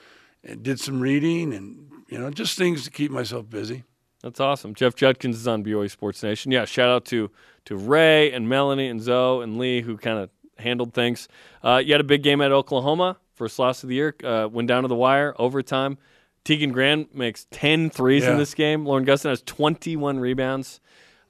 and 0.45 0.63
did 0.63 0.81
some 0.81 1.01
reading 1.01 1.53
and 1.53 1.91
you 2.09 2.19
know 2.19 2.31
just 2.31 2.59
things 2.59 2.85
to 2.85 2.91
keep 2.91 3.11
myself 3.11 3.49
busy. 3.49 3.85
That's 4.23 4.39
awesome. 4.39 4.75
Jeff 4.75 4.95
Judkins 4.95 5.37
is 5.37 5.49
on 5.49 5.65
BYU 5.65 5.91
Sports 5.91 6.23
Nation. 6.23 6.53
Yeah, 6.53 6.65
shout 6.65 6.89
out 6.89 7.05
to 7.07 7.31
to 7.67 7.77
Ray 7.77 8.33
and 8.33 8.49
Melanie 8.49 8.89
and 8.89 9.01
Zoe 9.01 9.43
and 9.43 9.59
Lee 9.59 9.81
who 9.83 9.97
kind 9.97 10.19
of 10.19 10.31
handled 10.59 10.95
things. 10.95 11.29
Uh, 11.63 11.83
you 11.85 11.93
had 11.93 12.01
a 12.01 12.05
big 12.05 12.23
game 12.23 12.41
at 12.41 12.53
Oklahoma, 12.53 13.19
first 13.35 13.59
loss 13.59 13.83
of 13.83 13.89
the 13.89 13.95
year. 13.97 14.15
Uh, 14.23 14.49
went 14.51 14.69
down 14.69 14.83
to 14.83 14.89
the 14.89 14.95
wire, 14.95 15.35
overtime. 15.39 15.99
Tegan 16.45 16.73
Graham 16.73 17.09
makes 17.15 17.47
10 17.53 17.91
threes 17.91 18.25
in 18.25 18.37
this 18.37 18.53
game. 18.55 18.85
Lauren 18.85 19.05
Gustin 19.07 19.31
has 19.31 19.43
21 19.43 20.19
rebounds. 20.19 20.81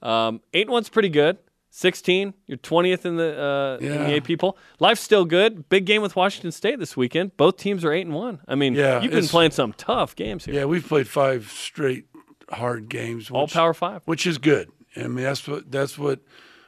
Um, 0.01 0.41
8 0.55 0.69
1's 0.69 0.89
pretty 0.89 1.11
good. 1.11 1.39
16, 1.75 2.35
you're 2.47 2.59
20th 2.59 3.07
in 3.07 3.17
the, 3.17 3.41
uh, 3.43 3.79
in 3.85 3.89
the 4.05 4.11
Yeah. 4.11 4.17
AP 4.17 4.37
poll. 4.39 4.59
Life's 4.79 5.01
still 5.01 5.25
good. 5.25 5.71
Big 5.71 5.87
game 5.87 6.03
with 6.03 6.15
Washington 6.15 6.53
State 6.53 6.79
this 6.79 6.99
weekend. 6.99 7.35
Both 7.39 7.57
teams 7.57 7.83
are 7.83 7.93
8 7.95 8.03
and 8.05 8.15
1. 8.15 8.41
I 8.47 8.55
mean, 8.55 8.75
Yeah, 8.75 9.01
you've 9.01 9.11
been 9.13 9.27
playing 9.27 9.53
some 9.53 9.73
tough 9.73 10.15
games 10.15 10.45
here. 10.45 10.55
Yeah, 10.55 10.65
we've 10.67 10.87
played 10.87 11.09
five 11.09 11.51
straight 11.51 12.05
hard 12.51 12.91
games. 12.91 13.31
All 13.31 13.49
Power 13.49 13.73
5. 13.73 14.03
which 14.05 14.27
is 14.27 14.37
good. 14.37 14.71
I 14.97 15.09
mean, 15.09 15.25
that's 15.25 15.49
what 15.49 15.73
that's 15.73 15.97
what 15.99 16.21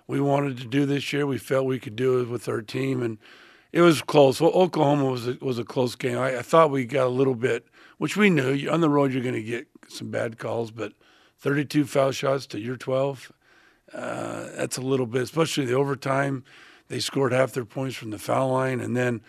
we 0.07 0.19
wanted 0.23 0.57
to 0.59 0.67
do 0.67 0.87
this 0.87 1.13
year. 1.13 1.27
We 1.27 1.37
felt 1.37 1.67
we 1.67 1.79
could 1.79 1.97
do 1.97 2.21
it 2.21 2.29
with 2.31 2.49
our 2.49 2.63
team, 2.63 3.03
and 3.03 3.19
it 3.73 3.83
was 3.83 4.01
close. 4.01 4.41
Well, 4.41 4.53
Oklahoma 4.53 5.05
was 5.05 5.29
a, 5.29 5.37
was 5.43 5.59
a 5.59 5.65
close 5.65 5.95
game. 5.97 6.17
I, 6.17 6.39
I 6.39 6.43
thought 6.43 6.71
we 6.71 6.87
got 6.87 7.07
a 7.07 7.11
little 7.11 7.35
bit, 7.35 7.67
which 7.99 8.17
we 8.17 8.31
knew 8.31 8.71
on 8.71 8.81
the 8.81 8.89
road 8.89 9.13
you're 9.13 9.23
going 9.23 9.35
to 9.35 9.43
get 9.43 9.67
some 9.89 10.11
bad 10.11 10.39
calls, 10.39 10.71
but 10.71 10.95
32 11.41 11.85
foul 11.85 12.13
shots 12.13 12.47
to 12.47 12.59
your 12.59 12.77
12, 12.79 13.31
uh, 13.95 14.49
that's 14.57 14.77
a 14.77 14.83
little 14.83 15.07
bit, 15.07 15.23
especially 15.23 15.67
the 15.67 15.75
overtime. 15.75 16.45
they 16.89 17.01
scored 17.01 17.33
half 17.33 17.53
their 17.53 17.65
points 17.65 17.97
from 17.97 18.11
the 18.11 18.19
foul 18.19 18.51
line, 18.53 18.81
and 18.81 18.97
then. 18.97 19.23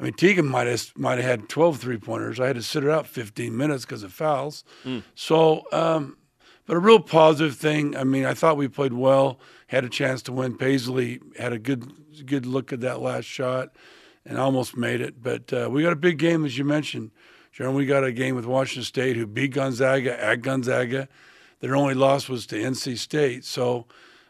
I 0.00 0.04
mean, 0.04 0.12
Tegan 0.12 0.46
might 0.46 0.68
have 0.68 0.92
might 0.96 1.18
have 1.18 1.24
had 1.24 1.48
12 1.48 1.80
three 1.80 1.96
pointers. 1.98 2.38
I 2.38 2.46
had 2.46 2.54
to 2.54 2.62
sit 2.62 2.84
her 2.84 2.90
out 2.90 3.08
15 3.08 3.56
minutes 3.56 3.84
because 3.84 4.04
of 4.04 4.12
fouls. 4.12 4.62
Mm. 4.84 5.02
So, 5.16 5.64
um, 5.72 6.16
but 6.66 6.76
a 6.76 6.80
real 6.80 7.00
positive 7.00 7.56
thing. 7.56 7.96
I 7.96 8.04
mean, 8.04 8.24
I 8.24 8.34
thought 8.34 8.56
we 8.56 8.68
played 8.68 8.92
well, 8.92 9.40
had 9.66 9.84
a 9.84 9.88
chance 9.88 10.22
to 10.22 10.32
win. 10.32 10.56
Paisley 10.56 11.18
had 11.36 11.52
a 11.52 11.58
good 11.58 11.90
good 12.26 12.46
look 12.46 12.72
at 12.72 12.80
that 12.82 13.00
last 13.00 13.24
shot, 13.24 13.74
and 14.24 14.38
almost 14.38 14.76
made 14.76 15.00
it. 15.00 15.22
But 15.22 15.52
uh, 15.52 15.68
we 15.70 15.82
got 15.82 15.94
a 15.94 15.96
big 15.96 16.18
game, 16.18 16.44
as 16.44 16.58
you 16.58 16.64
mentioned, 16.64 17.10
Sharon. 17.50 17.74
We 17.74 17.86
got 17.86 18.04
a 18.04 18.12
game 18.12 18.36
with 18.36 18.44
Washington 18.44 18.84
State, 18.84 19.16
who 19.16 19.26
beat 19.26 19.52
Gonzaga 19.52 20.22
at 20.22 20.42
Gonzaga. 20.42 21.08
Their 21.60 21.74
only 21.74 21.94
loss 21.94 22.28
was 22.28 22.46
to 22.48 22.56
NC 22.56 22.98
State. 22.98 23.44
So 23.44 23.86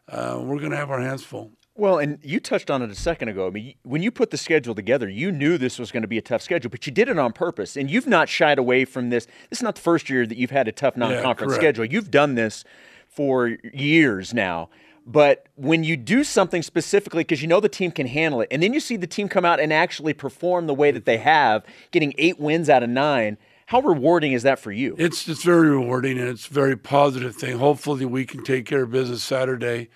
uh, 0.09 0.41
we're 0.43 0.59
going 0.59 0.71
to 0.71 0.77
have 0.77 0.91
our 0.91 1.01
hands 1.01 1.23
full. 1.23 1.53
Well, 1.75 1.99
and 2.01 2.19
you 2.23 2.41
touched 2.41 2.71
on 2.71 2.83
it 2.83 2.91
a 2.91 2.95
second 2.97 3.29
ago. 3.29 3.47
I 3.47 3.51
mean, 3.51 3.75
when 3.85 4.03
you 4.03 4.11
put 4.11 4.31
the 4.31 4.37
schedule 4.37 4.75
together, 4.75 5.09
you 5.09 5.31
knew 5.31 5.57
this 5.59 5.79
was 5.79 5.93
going 5.93 6.03
to 6.03 6.09
be 6.09 6.19
a 6.19 6.23
tough 6.23 6.43
schedule, 6.43 6.71
but 6.71 6.87
you 6.87 6.93
did 6.93 7.09
it 7.09 7.19
on 7.21 7.33
purpose, 7.33 7.77
and 7.77 7.89
you've 7.89 8.09
not 8.09 8.29
shied 8.29 8.59
away 8.59 8.85
from 8.85 9.11
this. 9.11 9.27
This 9.49 9.61
is 9.61 9.63
not 9.63 9.77
the 9.77 9.81
first 9.81 10.11
year 10.11 10.27
that 10.27 10.37
you've 10.37 10.51
had 10.51 10.67
a 10.67 10.73
tough 10.73 10.97
non-conference 10.97 11.53
correct. 11.53 11.63
schedule. 11.63 11.85
You've 11.85 12.11
done 12.11 12.35
this 12.35 12.65
for 13.07 13.57
years 13.73 14.35
now. 14.35 14.71
But 15.07 15.47
when 15.55 15.85
you 15.85 15.97
do 15.97 16.25
something 16.25 16.63
specifically 16.63 17.23
because 17.23 17.41
you 17.41 17.49
know 17.49 17.61
the 17.61 17.69
team 17.69 17.93
can 17.93 18.09
handle 18.09 18.41
it, 18.41 18.49
and 18.51 18.63
then 18.63 18.75
you 18.75 18.81
see 18.81 18.97
the 18.97 19.07
team 19.07 19.29
come 19.29 19.45
out 19.45 19.61
and 19.61 19.73
actually 19.73 20.13
perform 20.13 20.67
the 20.67 20.75
way 20.75 20.91
that 20.91 21.07
they 21.07 21.17
have, 21.17 21.65
getting 21.93 22.13
eight 22.19 22.39
wins 22.39 22.69
out 22.69 22.83
of 22.83 22.91
nine, 22.91 23.39
how 23.69 23.81
rewarding 23.81 24.33
is 24.33 24.45
that 24.45 24.59
for 24.59 24.73
you? 24.73 24.95
It's 24.97 25.29
it's 25.29 25.45
very 25.45 25.69
rewarding 25.69 26.19
and 26.19 26.27
it's 26.27 26.47
a 26.47 26.55
very 26.55 26.75
positive 26.75 27.37
thing. 27.37 27.59
Hopefully, 27.59 28.07
we 28.07 28.25
can 28.25 28.43
take 28.43 28.65
care 28.65 28.85
of 28.85 28.91
business 28.91 29.23
Saturday, 29.23 29.91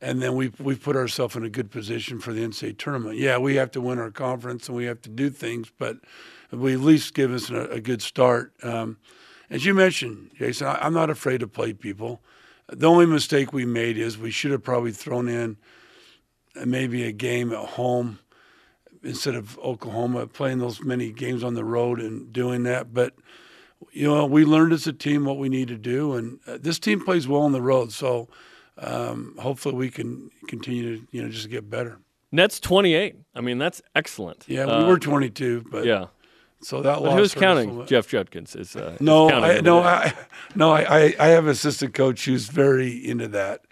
and 0.00 0.20
then 0.20 0.34
we 0.34 0.50
we 0.58 0.74
put 0.74 0.96
ourselves 0.96 1.36
in 1.36 1.44
a 1.44 1.48
good 1.48 1.70
position 1.70 2.18
for 2.18 2.32
the 2.32 2.44
NCAA 2.44 2.76
tournament. 2.78 3.18
Yeah, 3.18 3.38
we 3.38 3.54
have 3.54 3.70
to 3.72 3.80
win 3.80 4.00
our 4.00 4.10
conference 4.10 4.66
and 4.66 4.76
we 4.76 4.86
have 4.86 5.00
to 5.02 5.08
do 5.08 5.30
things, 5.30 5.70
but 5.78 5.98
we 6.50 6.72
at 6.72 6.80
least 6.80 7.14
give 7.14 7.32
us 7.32 7.48
a, 7.48 7.60
a 7.66 7.80
good 7.80 8.02
start. 8.02 8.54
Um, 8.64 8.98
as 9.48 9.64
you 9.64 9.72
mentioned, 9.72 10.32
Jason, 10.36 10.66
I, 10.66 10.84
I'm 10.84 10.92
not 10.92 11.08
afraid 11.08 11.38
to 11.40 11.46
play 11.46 11.74
people. 11.74 12.22
The 12.66 12.88
only 12.90 13.06
mistake 13.06 13.52
we 13.52 13.64
made 13.64 13.98
is 13.98 14.18
we 14.18 14.32
should 14.32 14.50
have 14.50 14.64
probably 14.64 14.90
thrown 14.90 15.28
in 15.28 15.58
maybe 16.66 17.04
a 17.04 17.12
game 17.12 17.52
at 17.52 17.64
home 17.64 18.18
instead 19.02 19.34
of 19.34 19.58
Oklahoma 19.58 20.26
playing 20.26 20.58
those 20.58 20.82
many 20.82 21.10
games 21.12 21.42
on 21.42 21.54
the 21.54 21.64
road 21.64 22.00
and 22.00 22.32
doing 22.32 22.62
that. 22.64 22.92
But 22.94 23.14
you 23.90 24.06
know, 24.06 24.26
we 24.26 24.44
learned 24.44 24.72
as 24.72 24.86
a 24.86 24.92
team 24.92 25.24
what 25.24 25.38
we 25.38 25.48
need 25.48 25.68
to 25.68 25.76
do, 25.76 26.14
and 26.14 26.38
uh, 26.46 26.58
this 26.60 26.78
team 26.78 27.04
plays 27.04 27.26
well 27.26 27.42
on 27.42 27.52
the 27.52 27.62
road. 27.62 27.92
So 27.92 28.28
um, 28.78 29.36
hopefully, 29.38 29.74
we 29.74 29.90
can 29.90 30.30
continue 30.48 30.98
to 30.98 31.06
you 31.10 31.22
know 31.22 31.28
just 31.28 31.50
get 31.50 31.68
better. 31.68 31.98
Nets 32.30 32.58
28. 32.60 33.16
I 33.34 33.40
mean, 33.42 33.58
that's 33.58 33.82
excellent. 33.94 34.44
Yeah, 34.48 34.64
Uh, 34.64 34.78
we 34.82 34.88
were 34.88 34.98
22, 34.98 35.66
but 35.70 35.84
Yeah. 35.84 36.06
So 36.62 36.80
that 36.80 36.94
But 36.94 37.02
loss 37.02 37.18
who's 37.18 37.18
hurt 37.18 37.24
us 37.24 37.36
a 37.36 37.40
counting? 37.40 37.86
Jeff 37.86 38.08
Judkins 38.08 38.54
is. 38.54 38.76
Uh, 38.76 38.96
No, 39.00 39.28
counting 39.28 39.50
I, 39.50 39.60
no. 39.60 39.80
I, 39.80 40.14
no. 40.54 40.70
I, 40.70 40.80
I, 40.82 41.14
I 41.18 41.26
have 41.28 41.44
an 41.44 41.50
assistant 41.50 41.92
coach 41.92 42.24
who's 42.24 42.46
very 42.48 42.92
into 42.92 43.26
that, 43.28 43.62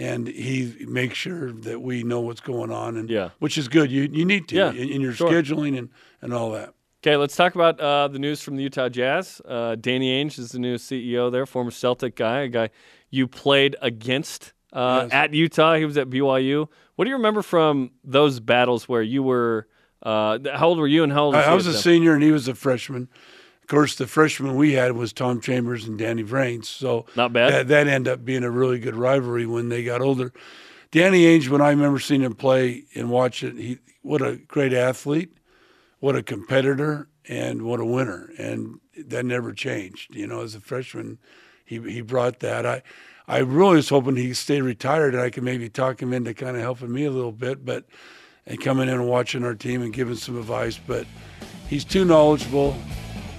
and 0.00 0.26
he 0.26 0.74
makes 0.88 1.16
sure 1.16 1.52
that 1.52 1.80
we 1.82 2.02
know 2.02 2.20
what's 2.20 2.40
going 2.40 2.72
on, 2.72 2.96
and 2.96 3.08
Yeah. 3.10 3.30
which 3.38 3.56
is 3.58 3.68
good. 3.68 3.92
You 3.92 4.08
you 4.10 4.24
need 4.24 4.48
to 4.48 4.56
Yeah, 4.56 4.70
in, 4.72 4.88
in 4.88 5.00
your 5.00 5.12
sure. 5.12 5.30
scheduling 5.30 5.78
and 5.78 5.90
and 6.22 6.32
all 6.32 6.50
that. 6.52 6.74
Okay, 7.02 7.16
let's 7.16 7.36
talk 7.36 7.54
about 7.54 7.78
uh, 7.80 8.08
the 8.08 8.18
news 8.18 8.42
from 8.42 8.56
the 8.56 8.62
Utah 8.62 8.88
Jazz. 8.88 9.40
Uh, 9.46 9.74
Danny 9.74 10.10
Ainge 10.22 10.38
is 10.38 10.52
the 10.52 10.58
new 10.58 10.76
CEO 10.76 11.30
there, 11.32 11.46
former 11.46 11.70
Celtic 11.70 12.14
guy, 12.16 12.40
a 12.40 12.48
guy 12.48 12.70
you 13.10 13.26
played 13.26 13.74
against 13.80 14.52
uh, 14.72 15.02
Yes. 15.04 15.12
at 15.12 15.34
Utah. 15.34 15.74
He 15.76 15.84
was 15.84 15.96
at 15.96 16.08
BYU. 16.10 16.68
What 16.96 17.04
do 17.04 17.08
you 17.10 17.16
remember 17.16 17.42
from 17.42 17.92
those 18.04 18.40
battles 18.40 18.88
where 18.88 19.02
you 19.02 19.22
were? 19.22 19.66
Uh, 20.02 20.38
how 20.54 20.68
old 20.68 20.78
were 20.78 20.86
you, 20.88 21.02
and 21.04 21.12
how 21.12 21.24
old 21.24 21.34
was 21.34 21.44
I, 21.46 21.52
I 21.52 21.54
was 21.54 21.66
a 21.66 21.74
senior 21.74 22.14
and 22.14 22.22
he 22.22 22.32
was 22.32 22.48
a 22.48 22.54
freshman. 22.54 23.08
Course, 23.70 23.94
the 23.94 24.08
freshman 24.08 24.56
we 24.56 24.72
had 24.72 24.96
was 24.96 25.12
Tom 25.12 25.40
Chambers 25.40 25.86
and 25.86 25.96
Danny 25.96 26.24
Vranes. 26.24 26.64
So 26.64 27.06
Not 27.14 27.32
bad. 27.32 27.52
That, 27.52 27.68
that 27.68 27.86
ended 27.86 28.12
up 28.12 28.24
being 28.24 28.42
a 28.42 28.50
really 28.50 28.80
good 28.80 28.96
rivalry 28.96 29.46
when 29.46 29.68
they 29.68 29.84
got 29.84 30.00
older. 30.00 30.32
Danny 30.90 31.22
Ainge, 31.22 31.48
when 31.48 31.60
I 31.60 31.70
remember 31.70 32.00
seeing 32.00 32.22
him 32.22 32.34
play 32.34 32.86
and 32.96 33.10
watch 33.10 33.44
it, 33.44 33.54
he 33.54 33.78
what 34.02 34.22
a 34.22 34.38
great 34.38 34.72
athlete, 34.72 35.36
what 36.00 36.16
a 36.16 36.22
competitor, 36.24 37.08
and 37.28 37.62
what 37.62 37.78
a 37.78 37.84
winner. 37.84 38.32
And 38.38 38.80
that 39.06 39.24
never 39.24 39.52
changed. 39.52 40.16
You 40.16 40.26
know, 40.26 40.42
as 40.42 40.56
a 40.56 40.60
freshman, 40.60 41.18
he 41.64 41.78
he 41.78 42.00
brought 42.00 42.40
that. 42.40 42.66
I 42.66 42.82
I 43.28 43.38
really 43.38 43.76
was 43.76 43.88
hoping 43.88 44.16
he'd 44.16 44.34
stay 44.34 44.60
retired 44.60 45.14
and 45.14 45.22
I 45.22 45.30
could 45.30 45.44
maybe 45.44 45.68
talk 45.68 46.02
him 46.02 46.12
into 46.12 46.34
kind 46.34 46.56
of 46.56 46.62
helping 46.62 46.92
me 46.92 47.04
a 47.04 47.12
little 47.12 47.30
bit, 47.30 47.64
but 47.64 47.84
and 48.46 48.60
coming 48.60 48.88
in 48.88 48.94
and 48.94 49.06
watching 49.06 49.44
our 49.44 49.54
team 49.54 49.80
and 49.80 49.92
giving 49.92 50.16
some 50.16 50.36
advice. 50.36 50.76
But 50.84 51.06
he's 51.68 51.84
too 51.84 52.04
knowledgeable 52.04 52.76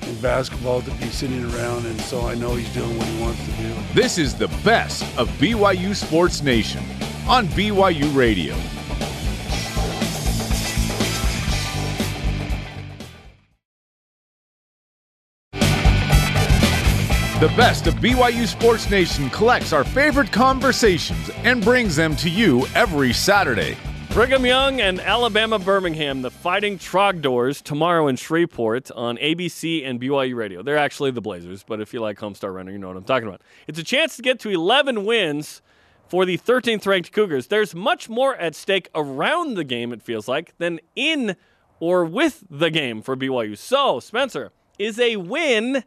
in 0.08 0.16
basketball 0.22 0.82
to 0.82 0.92
be 0.92 1.06
sitting 1.08 1.44
around, 1.54 1.86
and 1.86 2.00
so 2.02 2.28
I 2.28 2.36
know 2.36 2.56
he's 2.56 2.74
doing 2.74 2.98
what 2.98 3.08
he 3.08 3.22
wants 3.22 3.44
to 3.46 3.52
do. 3.52 3.74
This 3.94 4.18
is 4.18 4.36
the 4.36 4.48
best 4.64 5.04
of 5.18 5.30
BYU 5.40 5.96
Sports 5.96 6.42
Nation 6.42 6.84
on 7.28 7.48
BYU 7.48 8.16
Radio. 8.16 8.56
The 17.42 17.48
best 17.58 17.88
of 17.88 17.96
BYU 17.96 18.46
Sports 18.46 18.88
Nation 18.92 19.28
collects 19.32 19.74
our 19.74 19.84
favorite 19.84 20.32
conversations 20.32 21.32
and 21.44 21.64
brings 21.64 21.96
them 21.96 22.16
to 22.18 22.30
you 22.30 22.68
every 22.76 23.14
Saturday. 23.14 23.78
Brigham 24.14 24.46
Young 24.46 24.82
and 24.82 25.00
Alabama 25.00 25.58
Birmingham, 25.58 26.22
the 26.22 26.30
Fighting 26.30 26.78
Trogdors, 26.78 27.64
tomorrow 27.64 28.08
in 28.08 28.18
Shreveport 28.18 28.92
on 28.92 29.16
ABC 29.16 29.88
and 29.88 30.02
BYU 30.02 30.36
Radio. 30.36 30.62
They're 30.62 30.78
actually 30.78 31.12
the 31.12 31.22
Blazers, 31.22 31.64
but 31.64 31.80
if 31.80 31.94
you 31.94 32.02
like 32.02 32.20
Homestar 32.20 32.54
Runner, 32.54 32.74
you 32.74 32.78
know 32.78 32.90
what 32.90 32.98
I'm 32.98 33.06
talking 33.06 33.30
about. 33.30 33.42
It's 33.68 33.80
a 33.80 33.86
chance 33.86 34.18
to 34.18 34.22
get 34.22 34.38
to 34.42 34.50
11 34.50 35.06
wins 35.06 35.62
for 36.10 36.26
the 36.26 36.38
13th 36.38 36.86
ranked 36.86 37.14
Cougars. 37.14 37.48
There's 37.48 37.74
much 37.74 38.10
more 38.10 38.36
at 38.36 38.54
stake 38.54 38.90
around 38.94 39.54
the 39.54 39.64
game, 39.64 39.94
it 39.94 40.02
feels 40.02 40.28
like, 40.28 40.58
than 40.58 40.82
in 40.94 41.38
or 41.80 42.04
with 42.04 42.44
the 42.50 42.70
game 42.70 43.02
for 43.02 43.16
BYU. 43.16 43.58
So, 43.58 44.02
Spencer, 44.02 44.52
is 44.78 45.00
a 45.00 45.16
win 45.16 45.86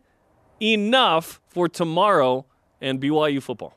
enough 0.63 1.43
for 1.47 1.69
tomorrow 1.69 2.47
and 2.81 3.03
BYU 3.03 3.43
football? 3.43 3.77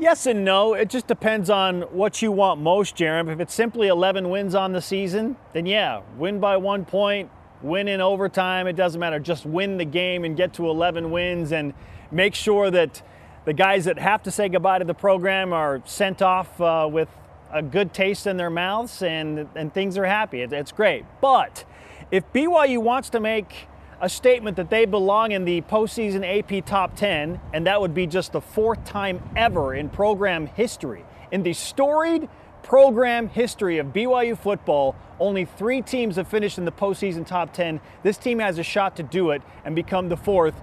Yes 0.00 0.24
and 0.24 0.46
no. 0.46 0.72
It 0.72 0.88
just 0.88 1.06
depends 1.06 1.50
on 1.50 1.82
what 1.82 2.22
you 2.22 2.32
want 2.32 2.58
most, 2.58 2.96
Jarom. 2.96 3.30
If 3.30 3.38
it's 3.38 3.52
simply 3.52 3.88
11 3.88 4.30
wins 4.30 4.54
on 4.54 4.72
the 4.72 4.80
season, 4.80 5.36
then 5.52 5.66
yeah, 5.66 6.00
win 6.16 6.40
by 6.40 6.56
one 6.56 6.86
point, 6.86 7.30
win 7.60 7.86
in 7.86 8.00
overtime. 8.00 8.66
It 8.66 8.76
doesn't 8.76 8.98
matter. 8.98 9.18
Just 9.18 9.44
win 9.44 9.76
the 9.76 9.84
game 9.84 10.24
and 10.24 10.38
get 10.38 10.54
to 10.54 10.70
11 10.70 11.10
wins 11.10 11.52
and 11.52 11.74
make 12.10 12.34
sure 12.34 12.70
that 12.70 13.02
the 13.44 13.52
guys 13.52 13.84
that 13.84 13.98
have 13.98 14.22
to 14.22 14.30
say 14.30 14.48
goodbye 14.48 14.78
to 14.78 14.86
the 14.86 14.94
program 14.94 15.52
are 15.52 15.82
sent 15.84 16.22
off 16.22 16.58
uh, 16.62 16.88
with 16.90 17.10
a 17.52 17.62
good 17.62 17.92
taste 17.92 18.26
in 18.26 18.38
their 18.38 18.48
mouths 18.48 19.02
and, 19.02 19.50
and 19.54 19.74
things 19.74 19.98
are 19.98 20.06
happy. 20.06 20.40
It, 20.40 20.50
it's 20.50 20.72
great. 20.72 21.04
But 21.20 21.66
if 22.10 22.24
BYU 22.32 22.78
wants 22.78 23.10
to 23.10 23.20
make 23.20 23.68
a 24.00 24.08
statement 24.08 24.56
that 24.56 24.70
they 24.70 24.86
belong 24.86 25.32
in 25.32 25.44
the 25.44 25.60
postseason 25.62 26.24
AP 26.24 26.64
top 26.64 26.96
10, 26.96 27.40
and 27.52 27.66
that 27.66 27.80
would 27.80 27.92
be 27.92 28.06
just 28.06 28.32
the 28.32 28.40
fourth 28.40 28.82
time 28.84 29.22
ever 29.36 29.74
in 29.74 29.90
program 29.90 30.46
history. 30.46 31.04
In 31.30 31.42
the 31.42 31.52
storied 31.52 32.28
program 32.62 33.28
history 33.28 33.78
of 33.78 33.88
BYU 33.88 34.38
football, 34.38 34.96
only 35.18 35.44
three 35.44 35.82
teams 35.82 36.16
have 36.16 36.28
finished 36.28 36.56
in 36.56 36.64
the 36.64 36.72
postseason 36.72 37.26
top 37.26 37.52
10. 37.52 37.80
This 38.02 38.16
team 38.16 38.38
has 38.38 38.58
a 38.58 38.62
shot 38.62 38.96
to 38.96 39.02
do 39.02 39.30
it 39.30 39.42
and 39.64 39.74
become 39.74 40.08
the 40.08 40.16
fourth. 40.16 40.54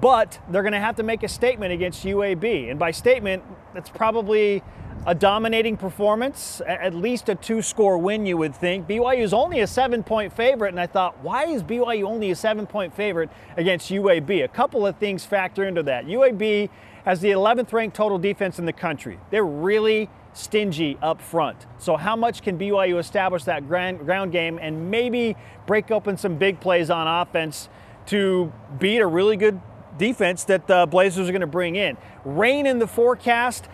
But 0.00 0.38
they're 0.48 0.62
going 0.62 0.72
to 0.72 0.80
have 0.80 0.96
to 0.96 1.02
make 1.02 1.22
a 1.22 1.28
statement 1.28 1.72
against 1.72 2.04
UAB. 2.04 2.70
And 2.70 2.78
by 2.78 2.90
statement, 2.90 3.42
that's 3.74 3.90
probably 3.90 4.62
a 5.08 5.14
dominating 5.14 5.74
performance, 5.74 6.60
at 6.66 6.94
least 6.94 7.30
a 7.30 7.34
two 7.34 7.62
score 7.62 7.96
win, 7.96 8.26
you 8.26 8.36
would 8.36 8.54
think. 8.54 8.86
BYU 8.86 9.20
is 9.20 9.32
only 9.32 9.60
a 9.60 9.66
seven 9.66 10.02
point 10.02 10.30
favorite, 10.34 10.68
and 10.68 10.78
I 10.78 10.86
thought, 10.86 11.16
why 11.22 11.46
is 11.46 11.62
BYU 11.62 12.04
only 12.04 12.30
a 12.30 12.36
seven 12.36 12.66
point 12.66 12.94
favorite 12.94 13.30
against 13.56 13.90
UAB? 13.90 14.44
A 14.44 14.48
couple 14.48 14.86
of 14.86 14.96
things 14.98 15.24
factor 15.24 15.66
into 15.66 15.82
that. 15.84 16.04
UAB 16.04 16.68
has 17.06 17.20
the 17.20 17.30
11th 17.30 17.72
ranked 17.72 17.96
total 17.96 18.18
defense 18.18 18.58
in 18.58 18.66
the 18.66 18.72
country. 18.72 19.18
They're 19.30 19.46
really 19.46 20.10
stingy 20.34 20.98
up 21.00 21.22
front. 21.22 21.64
So, 21.78 21.96
how 21.96 22.14
much 22.14 22.42
can 22.42 22.58
BYU 22.58 22.98
establish 22.98 23.44
that 23.44 23.66
ground 23.66 24.30
game 24.30 24.58
and 24.60 24.90
maybe 24.90 25.36
break 25.66 25.90
open 25.90 26.18
some 26.18 26.36
big 26.36 26.60
plays 26.60 26.90
on 26.90 27.08
offense 27.08 27.70
to 28.08 28.52
beat 28.78 28.98
a 28.98 29.06
really 29.06 29.38
good 29.38 29.58
defense 29.96 30.44
that 30.44 30.66
the 30.66 30.86
Blazers 30.86 31.30
are 31.30 31.32
going 31.32 31.40
to 31.40 31.46
bring 31.46 31.76
in? 31.76 31.96
Rain 32.26 32.66
in 32.66 32.78
the 32.78 32.86
forecast 32.86 33.68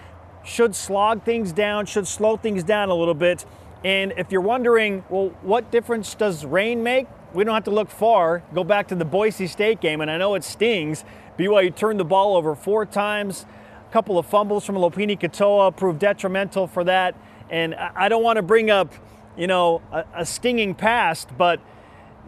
should 0.44 0.74
slog 0.74 1.24
things 1.24 1.52
down, 1.52 1.86
should 1.86 2.06
slow 2.06 2.36
things 2.36 2.62
down 2.62 2.90
a 2.90 2.94
little 2.94 3.14
bit. 3.14 3.44
And 3.84 4.12
if 4.16 4.30
you're 4.30 4.40
wondering, 4.40 5.04
well, 5.08 5.30
what 5.42 5.70
difference 5.70 6.14
does 6.14 6.44
rain 6.44 6.82
make? 6.82 7.06
We 7.32 7.44
don't 7.44 7.54
have 7.54 7.64
to 7.64 7.70
look 7.70 7.90
far. 7.90 8.42
Go 8.54 8.62
back 8.62 8.88
to 8.88 8.94
the 8.94 9.04
Boise 9.04 9.46
State 9.46 9.80
game, 9.80 10.00
and 10.00 10.10
I 10.10 10.16
know 10.16 10.34
it 10.34 10.44
stings. 10.44 11.04
BYU 11.38 11.74
turned 11.74 11.98
the 11.98 12.04
ball 12.04 12.36
over 12.36 12.54
four 12.54 12.86
times. 12.86 13.44
A 13.88 13.92
couple 13.92 14.18
of 14.18 14.26
fumbles 14.26 14.64
from 14.64 14.76
Lopini 14.76 15.18
Katoa 15.18 15.76
proved 15.76 15.98
detrimental 15.98 16.66
for 16.66 16.84
that. 16.84 17.16
And 17.50 17.74
I 17.74 18.08
don't 18.08 18.22
want 18.22 18.36
to 18.36 18.42
bring 18.42 18.70
up, 18.70 18.92
you 19.36 19.46
know, 19.46 19.82
a, 19.92 20.04
a 20.14 20.26
stinging 20.26 20.74
past, 20.74 21.28
but 21.36 21.60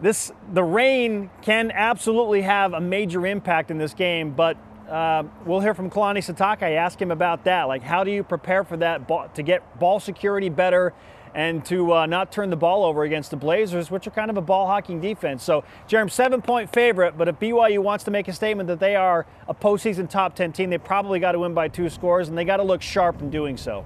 this 0.01 0.31
the 0.53 0.63
rain 0.63 1.29
can 1.41 1.71
absolutely 1.71 2.43
have 2.43 2.73
a 2.73 2.81
major 2.81 3.25
impact 3.25 3.71
in 3.71 3.77
this 3.77 3.93
game. 3.93 4.31
But 4.31 4.57
uh, 4.89 5.23
we'll 5.45 5.59
hear 5.59 5.73
from 5.73 5.89
Kalani 5.89 6.19
Sitake. 6.19 6.63
I 6.63 6.73
asked 6.73 7.01
him 7.01 7.11
about 7.11 7.43
that. 7.43 7.63
Like, 7.63 7.81
how 7.81 8.03
do 8.03 8.11
you 8.11 8.23
prepare 8.23 8.63
for 8.63 8.77
that 8.77 9.07
ball, 9.07 9.29
to 9.33 9.43
get 9.43 9.79
ball 9.79 9.99
security 9.99 10.49
better 10.49 10.93
and 11.35 11.63
to 11.65 11.93
uh, 11.93 12.05
not 12.05 12.31
turn 12.31 12.49
the 12.49 12.55
ball 12.55 12.83
over 12.83 13.03
against 13.03 13.29
the 13.31 13.37
Blazers, 13.37 13.91
which 13.91 14.07
are 14.07 14.11
kind 14.11 14.31
of 14.31 14.37
a 14.37 14.41
ball 14.41 14.65
hawking 14.65 14.99
defense. 14.99 15.43
So, 15.43 15.63
Jeremy, 15.87 16.09
seven 16.09 16.41
point 16.41 16.71
favorite, 16.71 17.17
but 17.17 17.27
if 17.27 17.37
BYU 17.37 17.79
wants 17.79 18.03
to 18.05 18.11
make 18.11 18.27
a 18.27 18.33
statement 18.33 18.67
that 18.67 18.79
they 18.79 18.95
are 18.95 19.25
a 19.47 19.53
postseason 19.53 20.09
top 20.09 20.35
10 20.35 20.51
team, 20.51 20.69
they 20.69 20.77
probably 20.77 21.19
got 21.19 21.33
to 21.33 21.39
win 21.39 21.53
by 21.53 21.67
two 21.67 21.89
scores, 21.89 22.29
and 22.29 22.37
they 22.37 22.45
got 22.45 22.57
to 22.57 22.63
look 22.63 22.81
sharp 22.81 23.21
in 23.21 23.29
doing 23.29 23.55
so. 23.55 23.85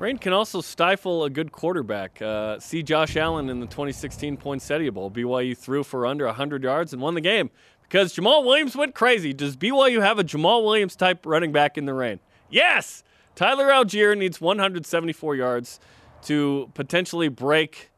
Rain 0.00 0.18
can 0.18 0.32
also 0.32 0.60
stifle 0.60 1.24
a 1.24 1.30
good 1.30 1.52
quarterback. 1.52 2.20
Uh, 2.20 2.58
see 2.58 2.82
Josh 2.82 3.16
Allen 3.16 3.48
in 3.48 3.60
the 3.60 3.66
2016 3.66 4.36
Poinsettia 4.36 4.90
Bowl. 4.90 5.10
BYU 5.10 5.56
threw 5.56 5.84
for 5.84 6.04
under 6.04 6.26
100 6.26 6.64
yards 6.64 6.92
and 6.92 7.00
won 7.00 7.14
the 7.14 7.20
game 7.20 7.50
because 7.94 8.12
Jamaal 8.12 8.44
Williams 8.44 8.74
went 8.74 8.92
crazy. 8.92 9.32
Does 9.32 9.56
BYU 9.56 10.02
have 10.02 10.18
a 10.18 10.24
Jamaal 10.24 10.64
Williams 10.64 10.96
type 10.96 11.24
running 11.24 11.52
back 11.52 11.78
in 11.78 11.86
the 11.86 11.94
rain? 11.94 12.18
Yes! 12.50 13.04
Tyler 13.36 13.66
Allgeier 13.66 14.18
needs 14.18 14.40
174 14.40 15.36
yards 15.36 15.78
to 16.22 16.72
potentially 16.74 17.28
break 17.28 17.92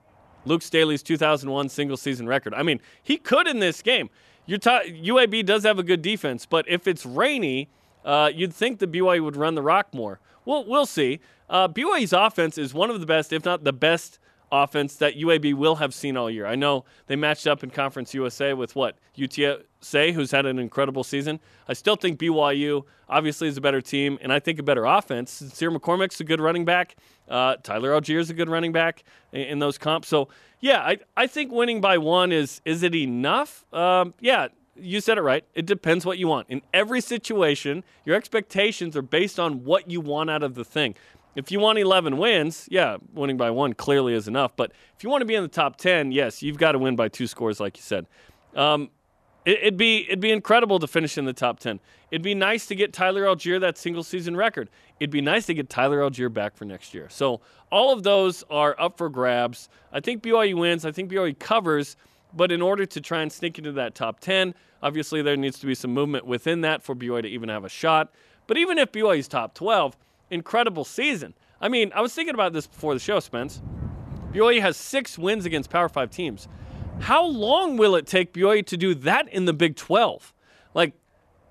Luke 0.45 0.61
Staley's 0.61 1.03
2001 1.03 1.71
single 1.71 1.97
season 1.97 2.29
record. 2.29 2.53
I 2.53 2.63
mean, 2.63 2.79
he 3.03 3.17
could 3.17 3.49
in 3.49 3.61
this 3.61 3.81
game. 3.81 4.11
T- 4.47 4.59
UAB 4.59 5.47
does 5.47 5.63
have 5.63 5.79
a 5.79 5.83
good 5.83 6.03
defense, 6.03 6.45
but 6.45 6.69
if 6.69 6.87
it's 6.87 7.07
rainy, 7.07 7.71
uh, 8.05 8.31
you'd 8.35 8.53
think 8.53 8.81
the 8.81 8.87
BYU 8.87 9.25
would 9.25 9.37
run 9.37 9.55
the 9.55 9.63
rock 9.63 9.95
more. 9.95 10.21
Well, 10.45 10.67
we'll 10.67 10.85
see. 10.85 11.21
Uh, 11.49 11.69
BYU's 11.69 12.13
offense 12.13 12.59
is 12.59 12.75
one 12.75 12.91
of 12.91 13.01
the 13.01 13.07
best, 13.07 13.33
if 13.33 13.47
not 13.47 13.65
the 13.65 13.73
best, 13.73 14.19
offense 14.53 14.97
that 14.97 15.17
UAB 15.17 15.55
will 15.55 15.77
have 15.77 15.93
seen 15.93 16.17
all 16.17 16.31
year. 16.31 16.47
I 16.47 16.55
know 16.55 16.85
they 17.07 17.17
matched 17.17 17.47
up 17.47 17.63
in 17.63 17.71
Conference 17.71 18.15
USA 18.15 18.53
with 18.55 18.77
what 18.77 18.97
UTSA, 19.17 20.13
who's 20.13 20.31
had 20.31 20.47
an 20.47 20.59
incredible 20.59 21.05
season. 21.05 21.41
I 21.69 21.73
still 21.73 21.97
think 21.97 22.19
BYU 22.19 22.85
obviously 23.09 23.49
is 23.49 23.57
a 23.57 23.61
better 23.61 23.81
team, 23.81 24.19
and 24.21 24.33
I 24.33 24.39
think 24.39 24.59
a 24.59 24.63
better 24.63 24.85
offense. 24.85 25.31
Sincere 25.33 25.71
McCormick's 25.71 26.21
a 26.21 26.25
good 26.25 26.41
running 26.41 26.65
back. 26.65 26.97
Uh, 27.29 27.57
Tyler 27.63 27.91
Allgeier's 27.91 28.31
a 28.31 28.35
good 28.35 28.49
running 28.49 28.73
back 28.73 29.05
in, 29.33 29.43
in, 29.43 29.59
those 29.59 29.79
comps. 29.79 30.09
So 30.09 30.29
yeah, 30.61 30.81
I 30.81 30.99
I 31.17 31.27
think 31.27 31.51
winning 31.53 31.81
by 31.81 31.99
one 31.99 32.33
is 32.33 32.61
is 32.65 32.83
it 32.83 32.95
enough? 32.95 33.65
Um, 33.73 34.15
yeah. 34.21 34.49
You 34.79 35.01
said 35.01 35.17
it 35.17 35.23
right. 35.23 35.43
It 35.55 35.65
depends 35.65 36.05
what 36.05 36.19
you 36.19 36.29
want. 36.29 36.51
In 36.51 36.61
every 36.75 37.01
situation, 37.01 37.83
your 38.05 38.15
expectations 38.15 38.95
are 38.95 39.01
based 39.01 39.41
on 39.41 39.65
what 39.65 39.91
you 39.91 40.03
want 40.03 40.29
out 40.29 40.43
of 40.43 40.55
the 40.55 40.67
thing. 40.67 40.95
If 41.37 41.53
you 41.53 41.61
want 41.61 41.79
11 41.79 42.17
wins, 42.17 42.67
yeah, 42.71 42.97
winning 43.13 43.37
by 43.37 43.51
one 43.51 43.75
clearly 43.75 44.15
is 44.15 44.27
enough. 44.27 44.57
But 44.57 44.73
if 44.97 45.05
you 45.05 45.11
want 45.11 45.21
to 45.21 45.27
be 45.27 45.35
in 45.35 45.43
the 45.43 45.49
top 45.49 45.77
10, 45.77 46.11
yes, 46.11 46.43
you've 46.43 46.57
got 46.57 46.73
to 46.73 46.79
win 46.79 46.97
by 46.97 47.09
two 47.09 47.27
scores, 47.27 47.61
like 47.61 47.77
you 47.77 47.83
said. 47.83 48.07
Um, 48.55 48.91
it, 49.45 49.63
would 49.63 49.77
be 49.77 50.07
it'd 50.07 50.19
be 50.19 50.33
incredible 50.33 50.79
to 50.79 50.87
finish 50.87 51.19
in 51.19 51.27
the 51.27 51.35
top 51.35 51.61
10. 51.61 51.79
It'd 52.11 52.23
be 52.23 52.35
nice 52.35 52.67
to 52.67 52.75
get 52.75 52.95
Tyler 52.95 53.25
Allgeier 53.25 53.61
that 53.61 53.77
single 53.77 54.03
season 54.03 54.35
record. 54.35 54.71
It'd 54.99 55.11
be 55.11 55.21
nice 55.21 55.45
to 55.47 55.55
get 55.55 55.69
Tyler 55.69 56.01
Allgeier 56.01 56.33
back 56.33 56.57
for 56.57 56.65
next 56.65 56.95
year. 56.95 57.09
So 57.11 57.43
all 57.71 57.93
of 57.93 58.03
those 58.03 58.43
are 58.49 58.75
up 58.81 58.97
for 58.97 59.11
grabs. 59.11 59.69
I 59.93 60.01
think 60.01 60.23
BYU 60.23 60.55
wins. 60.55 60.87
I 60.87 60.91
think 60.91 61.11
BYU 61.11 61.39
covers. 61.39 61.97
But 62.35 62.51
in 62.51 62.63
order 62.63 62.87
to 62.87 63.01
try 63.01 63.21
and 63.23 63.31
sneak 63.31 63.59
into 63.59 63.73
that 63.73 63.95
top 63.95 64.21
10, 64.21 64.55
obviously 64.83 65.23
there 65.23 65.37
needs 65.37 65.59
to 65.61 65.67
be 65.67 65.75
some 65.75 65.93
movement 65.93 66.27
within 66.27 66.63
that 66.63 66.83
for 66.83 66.95
BYU 66.95 67.23
to 67.23 67.29
even 67.29 67.49
have 67.51 67.65
a 67.65 67.69
shot. 67.69 68.13
But 68.47 68.57
even 68.57 68.79
if 68.79 68.91
BYU's 68.91 69.29
top 69.29 69.55
12, 69.55 69.97
incredible 70.31 70.85
season. 70.85 71.35
I 71.61 71.69
mean, 71.69 71.93
I 71.95 72.01
was 72.01 72.15
thinking 72.15 72.35
about 72.35 72.53
this 72.53 72.67
before 72.67 72.95
the 72.95 73.01
show, 73.01 73.21
Spence. 73.21 73.63
BYU 74.33 74.61
has 74.61 74.77
six 74.77 75.19
wins 75.19 75.47
against 75.47 75.71
Power 75.71 75.89
Five 75.89 76.11
teams. 76.11 76.49
How 77.01 77.25
long 77.25 77.77
will 77.77 77.95
it 77.95 78.07
take 78.07 78.33
BYU 78.33 78.65
to 78.67 78.77
do 78.77 78.95
that 78.95 79.29
in 79.29 79.45
the 79.45 79.53
Big 79.53 79.77
12? 79.77 80.33
Like, 80.75 80.95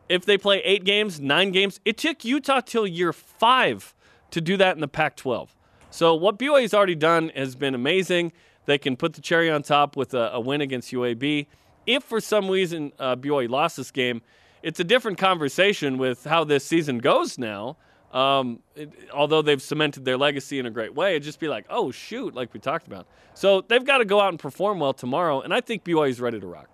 if 0.09 0.25
they 0.25 0.37
play 0.37 0.59
eight 0.59 0.83
games, 0.83 1.19
nine 1.19 1.51
games, 1.51 1.79
it 1.85 1.97
took 1.97 2.23
Utah 2.23 2.61
till 2.61 2.85
year 2.85 3.13
five 3.13 3.95
to 4.31 4.41
do 4.41 4.57
that 4.57 4.75
in 4.75 4.81
the 4.81 4.87
Pac 4.87 5.15
12. 5.15 5.55
So, 5.89 6.13
what 6.13 6.37
BYU's 6.37 6.73
already 6.73 6.95
done 6.95 7.31
has 7.35 7.55
been 7.55 7.73
amazing. 7.73 8.33
They 8.65 8.77
can 8.77 8.97
put 8.97 9.13
the 9.13 9.21
cherry 9.21 9.49
on 9.49 9.63
top 9.63 9.95
with 9.95 10.13
a, 10.13 10.31
a 10.33 10.39
win 10.39 10.61
against 10.61 10.91
UAB. 10.91 11.47
If 11.85 12.03
for 12.03 12.19
some 12.19 12.49
reason 12.49 12.91
uh, 12.99 13.15
BYU 13.15 13.49
lost 13.49 13.77
this 13.77 13.91
game, 13.91 14.21
it's 14.63 14.79
a 14.79 14.83
different 14.83 15.17
conversation 15.17 15.97
with 15.97 16.23
how 16.23 16.43
this 16.43 16.65
season 16.65 16.97
goes 16.97 17.37
now. 17.37 17.77
Um, 18.11 18.59
it, 18.75 18.91
although 19.13 19.41
they've 19.41 19.61
cemented 19.61 20.05
their 20.05 20.17
legacy 20.17 20.59
in 20.59 20.65
a 20.65 20.71
great 20.71 20.95
way, 20.95 21.11
it'd 21.11 21.23
just 21.23 21.39
be 21.39 21.47
like, 21.47 21.65
oh, 21.69 21.91
shoot, 21.91 22.33
like 22.33 22.53
we 22.53 22.59
talked 22.59 22.87
about. 22.87 23.07
So 23.33 23.61
they've 23.61 23.83
got 23.83 23.97
to 23.97 24.05
go 24.05 24.21
out 24.21 24.29
and 24.29 24.39
perform 24.39 24.79
well 24.79 24.93
tomorrow, 24.93 25.41
and 25.41 25.53
I 25.53 25.61
think 25.61 25.83
BYU 25.83 26.09
is 26.09 26.21
ready 26.21 26.39
to 26.39 26.47
rock. 26.47 26.69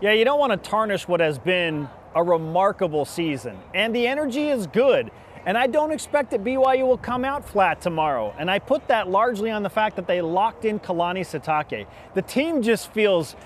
Yeah, 0.00 0.12
you 0.12 0.24
don't 0.24 0.40
want 0.40 0.52
to 0.52 0.70
tarnish 0.70 1.06
what 1.06 1.20
has 1.20 1.38
been 1.38 1.86
a 2.14 2.22
remarkable 2.22 3.04
season, 3.04 3.58
and 3.74 3.94
the 3.94 4.06
energy 4.06 4.48
is 4.48 4.66
good. 4.66 5.10
And 5.46 5.56
I 5.56 5.66
don't 5.66 5.90
expect 5.90 6.30
that 6.32 6.44
BYU 6.44 6.86
will 6.86 6.98
come 6.98 7.24
out 7.24 7.48
flat 7.48 7.80
tomorrow. 7.80 8.34
And 8.38 8.50
I 8.50 8.58
put 8.58 8.86
that 8.88 9.08
largely 9.08 9.50
on 9.50 9.62
the 9.62 9.70
fact 9.70 9.96
that 9.96 10.06
they 10.06 10.20
locked 10.20 10.66
in 10.66 10.78
Kalani 10.78 11.20
Sitake. 11.20 11.86
The 12.14 12.22
team 12.22 12.62
just 12.62 12.92
feels 12.92 13.36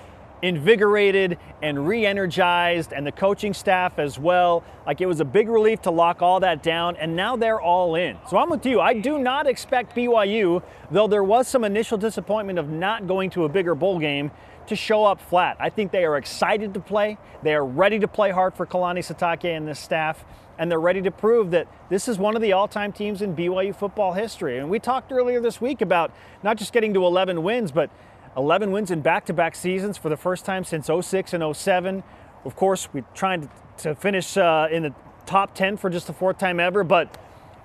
invigorated 0.45 1.39
and 1.61 1.87
re 1.87 2.05
energized, 2.05 2.93
and 2.93 3.05
the 3.05 3.11
coaching 3.11 3.53
staff 3.53 3.97
as 3.97 4.19
well. 4.19 4.63
Like 4.85 5.01
it 5.01 5.07
was 5.07 5.19
a 5.19 5.25
big 5.25 5.49
relief 5.49 5.81
to 5.83 5.91
lock 5.91 6.21
all 6.21 6.39
that 6.41 6.61
down, 6.61 6.95
and 6.97 7.15
now 7.15 7.35
they're 7.35 7.59
all 7.59 7.95
in. 7.95 8.17
So 8.29 8.37
I'm 8.37 8.49
with 8.49 8.65
you. 8.65 8.79
I 8.79 8.93
do 8.93 9.17
not 9.17 9.47
expect 9.47 9.95
BYU, 9.95 10.61
though 10.91 11.07
there 11.07 11.23
was 11.23 11.47
some 11.47 11.63
initial 11.63 11.97
disappointment 11.97 12.59
of 12.59 12.69
not 12.69 13.07
going 13.07 13.31
to 13.31 13.45
a 13.45 13.49
bigger 13.49 13.73
bowl 13.73 13.97
game, 13.97 14.31
to 14.67 14.75
show 14.75 15.05
up 15.05 15.21
flat. 15.21 15.57
I 15.59 15.69
think 15.69 15.91
they 15.91 16.05
are 16.05 16.17
excited 16.17 16.73
to 16.73 16.79
play. 16.79 17.17
They 17.43 17.53
are 17.53 17.65
ready 17.65 17.99
to 17.99 18.07
play 18.07 18.31
hard 18.31 18.55
for 18.55 18.65
Kalani 18.65 18.99
Sitake 18.99 19.45
and 19.45 19.67
this 19.67 19.79
staff, 19.79 20.25
and 20.57 20.71
they're 20.71 20.79
ready 20.79 21.01
to 21.03 21.11
prove 21.11 21.51
that 21.51 21.67
this 21.89 22.07
is 22.07 22.17
one 22.17 22.35
of 22.35 22.41
the 22.41 22.53
all 22.53 22.67
time 22.67 22.91
teams 22.91 23.21
in 23.21 23.35
BYU 23.35 23.75
football 23.75 24.13
history. 24.13 24.59
And 24.59 24.69
we 24.69 24.79
talked 24.79 25.11
earlier 25.11 25.39
this 25.39 25.59
week 25.59 25.81
about 25.81 26.11
not 26.43 26.57
just 26.57 26.73
getting 26.73 26.93
to 26.93 27.05
11 27.05 27.43
wins, 27.43 27.71
but 27.71 27.89
11 28.37 28.71
wins 28.71 28.91
in 28.91 29.01
back 29.01 29.25
to 29.25 29.33
back 29.33 29.55
seasons 29.55 29.97
for 29.97 30.09
the 30.09 30.17
first 30.17 30.45
time 30.45 30.63
since 30.63 30.87
06 30.87 31.33
and 31.33 31.55
07. 31.55 32.03
Of 32.43 32.55
course, 32.55 32.89
we're 32.93 33.05
trying 33.13 33.49
to, 33.77 33.95
finish 33.95 34.37
uh, 34.37 34.67
in 34.71 34.83
the 34.83 34.93
top 35.25 35.53
10 35.55 35.77
for 35.77 35.89
just 35.89 36.07
the 36.07 36.13
fourth 36.13 36.37
time 36.37 36.59
ever, 36.59 36.83
but 36.83 37.17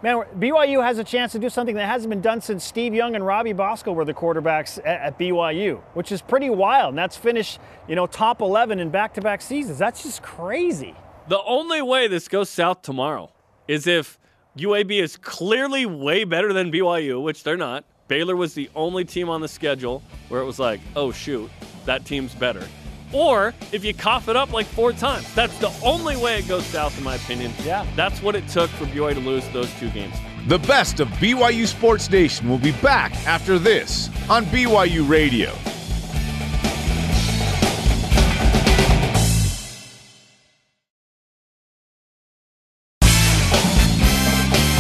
man, 0.03 0.25
BYU 0.39 0.83
has 0.83 0.99
a 0.99 1.05
chance 1.05 1.33
to 1.33 1.39
do 1.39 1.49
something 1.49 1.77
that 1.77 1.87
hasn't 1.87 2.11
been 2.11 2.21
done 2.21 2.41
since 2.41 2.65
Steve 2.65 2.95
Young 2.95 3.15
and 3.15 3.25
Robbie 3.25 3.53
Bosco 3.53 3.93
were 3.93 4.05
the 4.05 4.15
quarterbacks 4.15 4.79
at, 4.79 5.01
at 5.01 5.19
BYU, 5.19 5.81
which 5.95 6.11
is 6.11 6.23
pretty 6.23 6.51
wild. 6.51 6.91
And 6.91 6.99
that's 6.99 7.17
finish, 7.17 7.59
you 7.89 7.95
know, 7.95 8.07
top 8.07 8.41
11 8.41 8.81
in 8.81 8.91
back 8.91 9.15
to 9.15 9.21
back 9.21 9.43
seasons. 9.43 9.79
That's 9.79 10.03
just 10.03 10.23
crazy. 10.23 10.95
The 11.29 11.43
only 11.45 11.83
way 11.83 12.09
this 12.09 12.29
goes 12.29 12.51
south 12.51 12.83
tomorrow 12.83 13.31
is 13.69 13.87
if 13.87 14.19
UAB 14.57 15.01
is 15.01 15.17
clearly 15.17 15.87
way 15.87 16.25
better 16.25 16.53
than 16.53 16.73
BYU, 16.73 17.23
which 17.23 17.45
they're 17.45 17.57
not, 17.57 17.85
Baylor 18.11 18.35
was 18.35 18.55
the 18.55 18.69
only 18.75 19.05
team 19.05 19.29
on 19.29 19.41
the 19.41 19.47
schedule 19.47 20.03
where 20.31 20.41
it 20.41 20.45
was 20.45 20.59
like, 20.59 20.81
oh, 20.97 21.13
shoot, 21.13 21.49
that 21.87 22.05
team's 22.05 22.35
better. 22.35 22.67
Or 23.13 23.55
if 23.71 23.85
you 23.85 23.95
cough 23.95 24.29
it 24.29 24.35
up 24.35 24.53
like 24.53 24.67
four 24.67 24.93
times. 24.93 25.33
That's 25.33 25.57
the 25.59 25.73
only 25.85 26.17
way 26.17 26.41
it 26.41 26.49
goes 26.49 26.67
south, 26.67 26.99
in 26.99 27.05
my 27.05 27.15
opinion. 27.15 27.53
Yeah. 27.63 27.87
That's 27.95 28.21
what 28.21 28.35
it 28.35 28.49
took 28.49 28.69
for 28.71 28.87
BYU 28.87 29.15
to 29.15 29.21
lose 29.21 29.49
those 29.51 29.73
two 29.75 29.91
games. 29.91 30.17
The 30.49 30.59
best 30.59 30.99
of 30.99 31.07
BYU 31.21 31.69
Sports 31.69 32.11
Nation 32.11 32.49
will 32.49 32.59
be 32.59 32.73
back 32.83 33.15
after 33.29 33.61
this 33.61 34.11
on 34.29 34.45
BYU 34.47 35.09
Radio. 35.09 35.53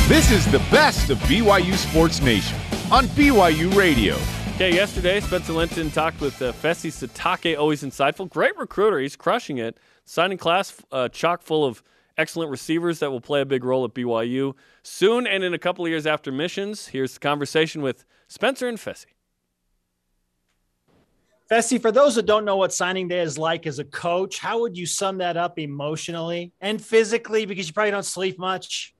This 0.09 0.33
is 0.33 0.51
the 0.51 0.59
best 0.73 1.11
of 1.11 1.19
BYU 1.21 1.77
Sports 1.77 2.21
Nation 2.21 2.59
on 2.91 3.07
BYU 3.09 3.73
Radio. 3.77 4.17
Okay, 4.55 4.75
yesterday 4.75 5.21
Spencer 5.21 5.53
Linton 5.53 5.93
talked 5.93 6.21
with 6.21 6.43
uh, 6.43 6.53
Fesi 6.53 6.91
Sitake, 6.91 7.57
always 7.57 7.85
insightful. 7.85 8.29
Great 8.29 8.57
recruiter, 8.59 8.99
he's 8.99 9.15
crushing 9.15 9.59
it. 9.59 9.79
Signing 10.05 10.37
class 10.37 10.77
uh, 10.91 11.09
chock 11.09 11.41
full 11.41 11.65
of 11.65 11.85
excellent 12.19 12.51
receivers 12.51 12.99
that 12.99 13.13
will 13.13 13.21
play 13.21 13.41
a 13.41 13.47
big 13.47 13.65
role 13.65 13.85
at 13.85 13.95
BYU 13.95 14.55
soon 14.83 15.27
and 15.27 15.45
in 15.45 15.55
a 15.55 15.59
couple 15.59 15.85
of 15.85 15.89
years 15.89 16.05
after 16.05 16.33
missions. 16.33 16.89
Here's 16.89 17.15
the 17.15 17.21
conversation 17.21 17.81
with 17.81 18.05
Spencer 18.27 18.67
and 18.67 18.77
Fesi. 18.77 19.07
Fesi, 21.49 21.81
for 21.81 21.93
those 21.93 22.17
that 22.17 22.27
don't 22.27 22.45
know 22.45 22.57
what 22.57 22.73
signing 22.73 23.07
day 23.07 23.21
is 23.21 23.39
like 23.39 23.67
as 23.69 23.79
a 23.79 23.85
coach, 23.85 24.41
how 24.41 24.61
would 24.61 24.77
you 24.77 24.87
sum 24.87 25.19
that 25.19 25.37
up 25.37 25.59
emotionally 25.61 26.53
and 26.61 26.85
physically? 26.85 27.47
Because 27.47 27.69
you 27.69 27.73
probably 27.73 27.93
don't 27.93 28.05
sleep 28.05 28.39
much 28.39 28.95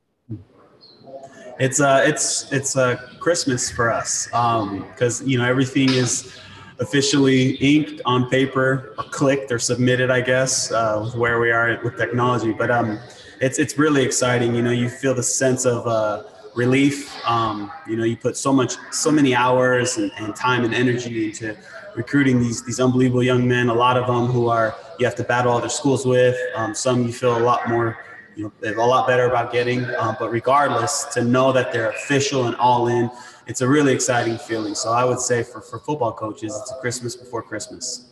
it's 1.61 1.81
uh 1.81 2.03
it's 2.05 2.51
it's 2.53 2.77
uh 2.77 2.97
Christmas 3.21 3.71
for 3.71 3.93
us 3.93 4.27
because 4.27 5.21
um, 5.21 5.29
you 5.29 5.39
know 5.39 5.45
everything 5.45 5.91
is 5.91 6.37
officially 6.81 7.51
inked 7.57 8.01
on 8.05 8.29
paper 8.31 8.95
or 8.99 9.05
clicked 9.05 9.53
or 9.53 9.59
submitted, 9.59 10.11
I 10.11 10.23
guess, 10.23 10.73
uh, 10.73 11.01
with 11.05 11.15
where 11.15 11.39
we 11.39 11.53
are 11.53 11.79
with 11.85 11.97
technology. 11.97 12.53
But 12.53 12.71
um, 12.71 12.99
it's 13.41 13.59
it's 13.59 13.79
really 13.79 14.03
exciting. 14.03 14.55
You 14.55 14.63
know, 14.63 14.71
you 14.71 14.89
feel 14.89 15.15
the 15.15 15.23
sense 15.23 15.67
of 15.67 15.87
uh, 15.87 16.25
relief. 16.55 17.15
Um, 17.27 17.71
you 17.87 17.97
know, 17.97 18.05
you 18.05 18.17
put 18.17 18.37
so 18.37 18.53
much, 18.53 18.75
so 18.91 19.11
many 19.11 19.35
hours 19.35 19.99
and, 19.99 20.11
and 20.19 20.35
time 20.35 20.65
and 20.65 20.75
energy 20.75 21.27
into 21.27 21.57
recruiting 21.95 22.41
these 22.41 22.65
these 22.65 22.81
unbelievable 22.81 23.23
young 23.23 23.47
men. 23.47 23.69
A 23.69 23.75
lot 23.75 23.97
of 23.97 24.07
them 24.07 24.27
who 24.27 24.49
are 24.49 24.75
you 24.99 25.07
have 25.07 25.17
to 25.17 25.25
battle 25.25 25.53
other 25.53 25.69
schools 25.69 26.07
with. 26.07 26.37
Um, 26.55 26.75
some 26.75 27.07
you 27.07 27.13
feel 27.13 27.37
a 27.37 27.45
lot 27.45 27.69
more, 27.69 27.99
you 28.37 28.53
know, 28.63 28.85
a 28.85 28.87
lot 28.87 29.07
better 29.07 29.27
about 29.27 29.53
getting. 29.53 29.85
Um, 29.97 30.17
but 30.19 30.31
regardless, 30.31 31.05
to 31.15 31.25
know 31.25 31.53
that 31.53 31.73
they're 31.73 31.91
official 31.91 32.47
and 32.47 32.57
all 32.57 32.89
in, 32.89 33.11
it's 33.47 33.61
a 33.61 33.69
really 33.69 33.93
exciting 33.93 34.39
feeling. 34.39 34.75
So 34.75 34.93
I 34.93 35.05
would 35.05 35.21
say 35.21 35.43
for 35.43 35.61
for 35.61 35.79
football 35.79 36.13
coaches, 36.13 36.57
it's 36.61 36.71
a 36.71 36.77
Christmas 36.81 37.17
before 37.17 37.43
Christmas. 37.43 38.07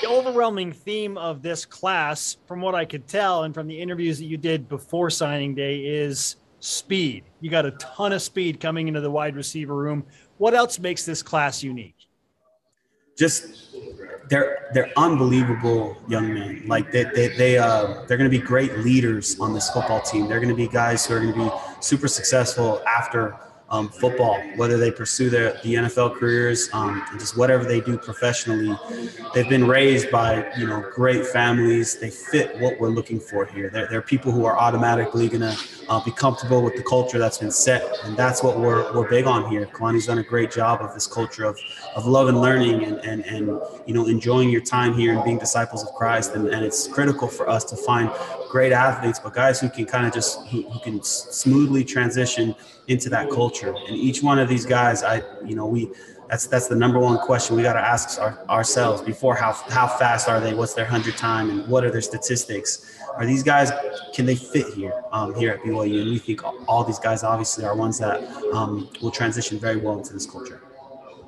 The 0.00 0.08
overwhelming 0.08 0.72
theme 0.72 1.18
of 1.18 1.42
this 1.42 1.66
class, 1.66 2.38
from 2.46 2.62
what 2.62 2.74
I 2.74 2.86
could 2.86 3.06
tell, 3.06 3.44
and 3.44 3.52
from 3.52 3.68
the 3.68 3.78
interviews 3.78 4.18
that 4.18 4.24
you 4.24 4.38
did 4.38 4.68
before 4.68 5.10
signing 5.10 5.54
day, 5.54 5.80
is 5.80 6.36
speed. 6.60 7.24
You 7.40 7.50
got 7.50 7.66
a 7.66 7.72
ton 7.72 8.14
of 8.14 8.22
speed 8.22 8.60
coming 8.60 8.88
into 8.88 9.00
the 9.02 9.10
wide 9.10 9.36
receiver 9.36 9.74
room. 9.74 10.06
What 10.38 10.54
else 10.54 10.78
makes 10.78 11.04
this 11.04 11.22
class 11.22 11.62
unique? 11.62 12.00
just 13.20 13.76
they're 14.30 14.70
they're 14.72 14.90
unbelievable 14.96 15.96
young 16.08 16.32
men. 16.32 16.62
Like 16.66 16.92
they 16.92 17.04
they, 17.04 17.28
they 17.36 17.58
uh 17.58 18.04
they're 18.06 18.16
going 18.16 18.30
to 18.30 18.38
be 18.38 18.42
great 18.42 18.78
leaders 18.78 19.38
on 19.40 19.52
this 19.52 19.68
football 19.70 20.00
team. 20.00 20.28
They're 20.28 20.38
going 20.38 20.48
to 20.48 20.54
be 20.54 20.68
guys 20.68 21.04
who 21.04 21.14
are 21.14 21.20
going 21.20 21.34
to 21.34 21.44
be 21.44 21.50
super 21.80 22.08
successful 22.08 22.80
after 22.86 23.36
um, 23.70 23.88
football, 23.88 24.40
whether 24.56 24.76
they 24.76 24.90
pursue 24.90 25.30
their 25.30 25.52
the 25.62 25.74
NFL 25.74 26.16
careers, 26.16 26.68
um, 26.72 27.04
just 27.18 27.36
whatever 27.36 27.64
they 27.64 27.80
do 27.80 27.96
professionally. 27.96 28.76
They've 29.32 29.48
been 29.48 29.66
raised 29.66 30.10
by 30.10 30.50
you 30.58 30.66
know 30.66 30.84
great 30.92 31.26
families. 31.26 31.98
They 31.98 32.10
fit 32.10 32.58
what 32.58 32.80
we're 32.80 32.88
looking 32.88 33.20
for 33.20 33.46
here. 33.46 33.70
They're, 33.70 33.86
they're 33.86 34.02
people 34.02 34.32
who 34.32 34.44
are 34.44 34.58
automatically 34.58 35.28
going 35.28 35.42
to 35.42 35.56
uh, 35.88 36.02
be 36.04 36.10
comfortable 36.10 36.62
with 36.62 36.76
the 36.76 36.82
culture 36.82 37.18
that's 37.18 37.38
been 37.38 37.52
set, 37.52 37.84
and 38.04 38.16
that's 38.16 38.42
what 38.42 38.58
we're, 38.58 38.92
we're 38.92 39.08
big 39.08 39.26
on 39.26 39.48
here. 39.50 39.66
Kalani's 39.66 40.06
done 40.06 40.18
a 40.18 40.22
great 40.22 40.50
job 40.50 40.80
of 40.80 40.92
this 40.92 41.06
culture 41.06 41.44
of, 41.44 41.58
of 41.94 42.06
love 42.06 42.28
and 42.28 42.40
learning, 42.40 42.84
and, 42.84 42.98
and 42.98 43.24
and 43.26 43.60
you 43.86 43.94
know 43.94 44.06
enjoying 44.06 44.50
your 44.50 44.62
time 44.62 44.94
here 44.94 45.14
and 45.14 45.22
being 45.22 45.38
disciples 45.38 45.84
of 45.84 45.94
Christ. 45.94 46.34
And, 46.34 46.48
and 46.48 46.64
it's 46.64 46.88
critical 46.88 47.28
for 47.28 47.48
us 47.48 47.64
to 47.66 47.76
find 47.76 48.10
great 48.50 48.72
athletes, 48.72 49.20
but 49.20 49.32
guys 49.32 49.60
who 49.60 49.68
can 49.70 49.86
kind 49.86 50.06
of 50.06 50.12
just 50.12 50.46
who, 50.48 50.62
who 50.62 50.80
can 50.80 51.02
smoothly 51.02 51.84
transition 51.84 52.54
into 52.88 53.08
that 53.08 53.30
culture. 53.30 53.74
And 53.86 53.96
each 53.96 54.22
one 54.22 54.38
of 54.38 54.48
these 54.48 54.66
guys, 54.66 55.02
I, 55.04 55.22
you 55.44 55.54
know, 55.54 55.66
we, 55.66 55.90
that's 56.28 56.46
that's 56.46 56.68
the 56.68 56.74
number 56.76 56.98
one 56.98 57.18
question 57.18 57.56
we 57.56 57.62
got 57.62 57.72
to 57.74 57.80
ask 57.80 58.20
our, 58.20 58.38
ourselves 58.48 59.02
before 59.02 59.34
how 59.34 59.52
how 59.52 59.86
fast 59.86 60.28
are 60.28 60.40
they? 60.40 60.52
What's 60.52 60.74
their 60.74 60.84
hundred 60.84 61.16
time 61.16 61.50
and 61.50 61.66
what 61.68 61.84
are 61.84 61.90
their 61.90 62.00
statistics? 62.00 62.98
Are 63.16 63.26
these 63.26 63.42
guys 63.42 63.70
can 64.14 64.26
they 64.26 64.36
fit 64.36 64.66
here 64.74 65.02
um, 65.12 65.34
here 65.34 65.52
at 65.52 65.60
BYU? 65.60 66.02
And 66.02 66.10
we 66.10 66.18
think 66.18 66.42
all 66.68 66.84
these 66.84 66.98
guys 66.98 67.22
obviously 67.22 67.64
are 67.64 67.74
ones 67.74 67.98
that 67.98 68.22
um, 68.52 68.88
will 69.00 69.10
transition 69.10 69.58
very 69.58 69.76
well 69.76 69.98
into 69.98 70.12
this 70.12 70.26
culture. 70.26 70.60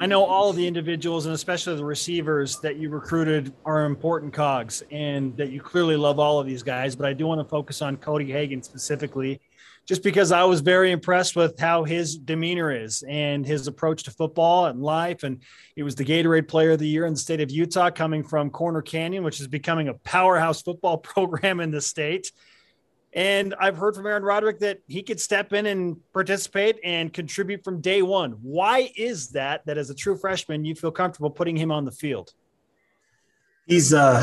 I 0.03 0.07
know 0.07 0.25
all 0.25 0.51
of 0.51 0.57
the 0.57 0.67
individuals 0.67 1.27
and 1.27 1.35
especially 1.37 1.77
the 1.77 1.85
receivers 1.85 2.59
that 2.59 2.75
you 2.75 2.89
recruited 2.89 3.55
are 3.65 3.85
important 3.85 4.33
cogs 4.33 4.83
and 4.91 5.37
that 5.37 5.53
you 5.53 5.61
clearly 5.61 5.97
love 5.97 6.19
all 6.19 6.41
of 6.41 6.47
these 6.49 6.65
guys, 6.65 6.97
but 6.97 7.07
I 7.07 7.13
do 7.13 7.25
want 7.25 7.41
to 7.41 7.45
focus 7.45 7.83
on 7.83 7.97
Cody 7.99 8.33
Hagen 8.33 8.65
specifically 8.65 9.41
just 9.87 10.03
because 10.03 10.33
I 10.33 10.43
was 10.43 10.61
very 10.61 10.91
impressed 10.91 11.37
with 11.37 11.57
how 11.57 11.85
his 11.85 12.17
demeanor 12.17 12.73
is 12.73 13.05
and 13.09 13.47
his 13.47 13.69
approach 13.69 14.03
to 14.03 14.11
football 14.11 14.67
and 14.67 14.83
life. 14.83 15.23
And 15.23 15.41
he 15.77 15.85
was 15.85 15.95
the 15.95 16.05
Gatorade 16.05 16.49
Player 16.49 16.73
of 16.73 16.81
the 16.81 16.89
Year 16.89 17.07
in 17.07 17.13
the 17.13 17.21
state 17.21 17.41
of 17.41 17.53
Utah, 17.53 17.91
coming 17.91 18.25
from 18.25 18.51
Corner 18.51 18.83
Canyon, 18.83 19.23
which 19.23 19.41
is 19.41 19.47
becoming 19.47 19.87
a 19.87 19.95
powerhouse 19.95 20.63
football 20.63 20.99
program 21.15 21.61
in 21.61 21.71
the 21.71 21.81
state. 21.81 22.33
And 23.15 23.55
I've 23.61 23.77
heard 23.77 23.95
from 23.95 24.07
Aaron 24.07 24.23
Roderick 24.23 24.61
that 24.61 24.79
he 24.89 25.03
could 25.03 25.21
step 25.21 25.53
in 25.53 25.67
and 25.67 25.97
participate 26.15 26.79
and 26.83 27.13
contribute 27.13 27.63
from 27.63 27.81
day 27.81 28.01
one. 28.01 28.33
Why 28.41 28.91
is 28.97 29.29
that? 29.31 29.67
That 29.67 29.77
as 29.77 29.91
a 29.91 29.95
true 29.95 30.17
freshman, 30.17 30.65
you 30.65 30.75
feel 30.75 30.91
comfortable 30.91 31.29
putting 31.29 31.57
him 31.57 31.71
on 31.71 31.85
the 31.85 31.91
field? 31.91 32.33
He's 33.67 33.93
uh 33.93 34.21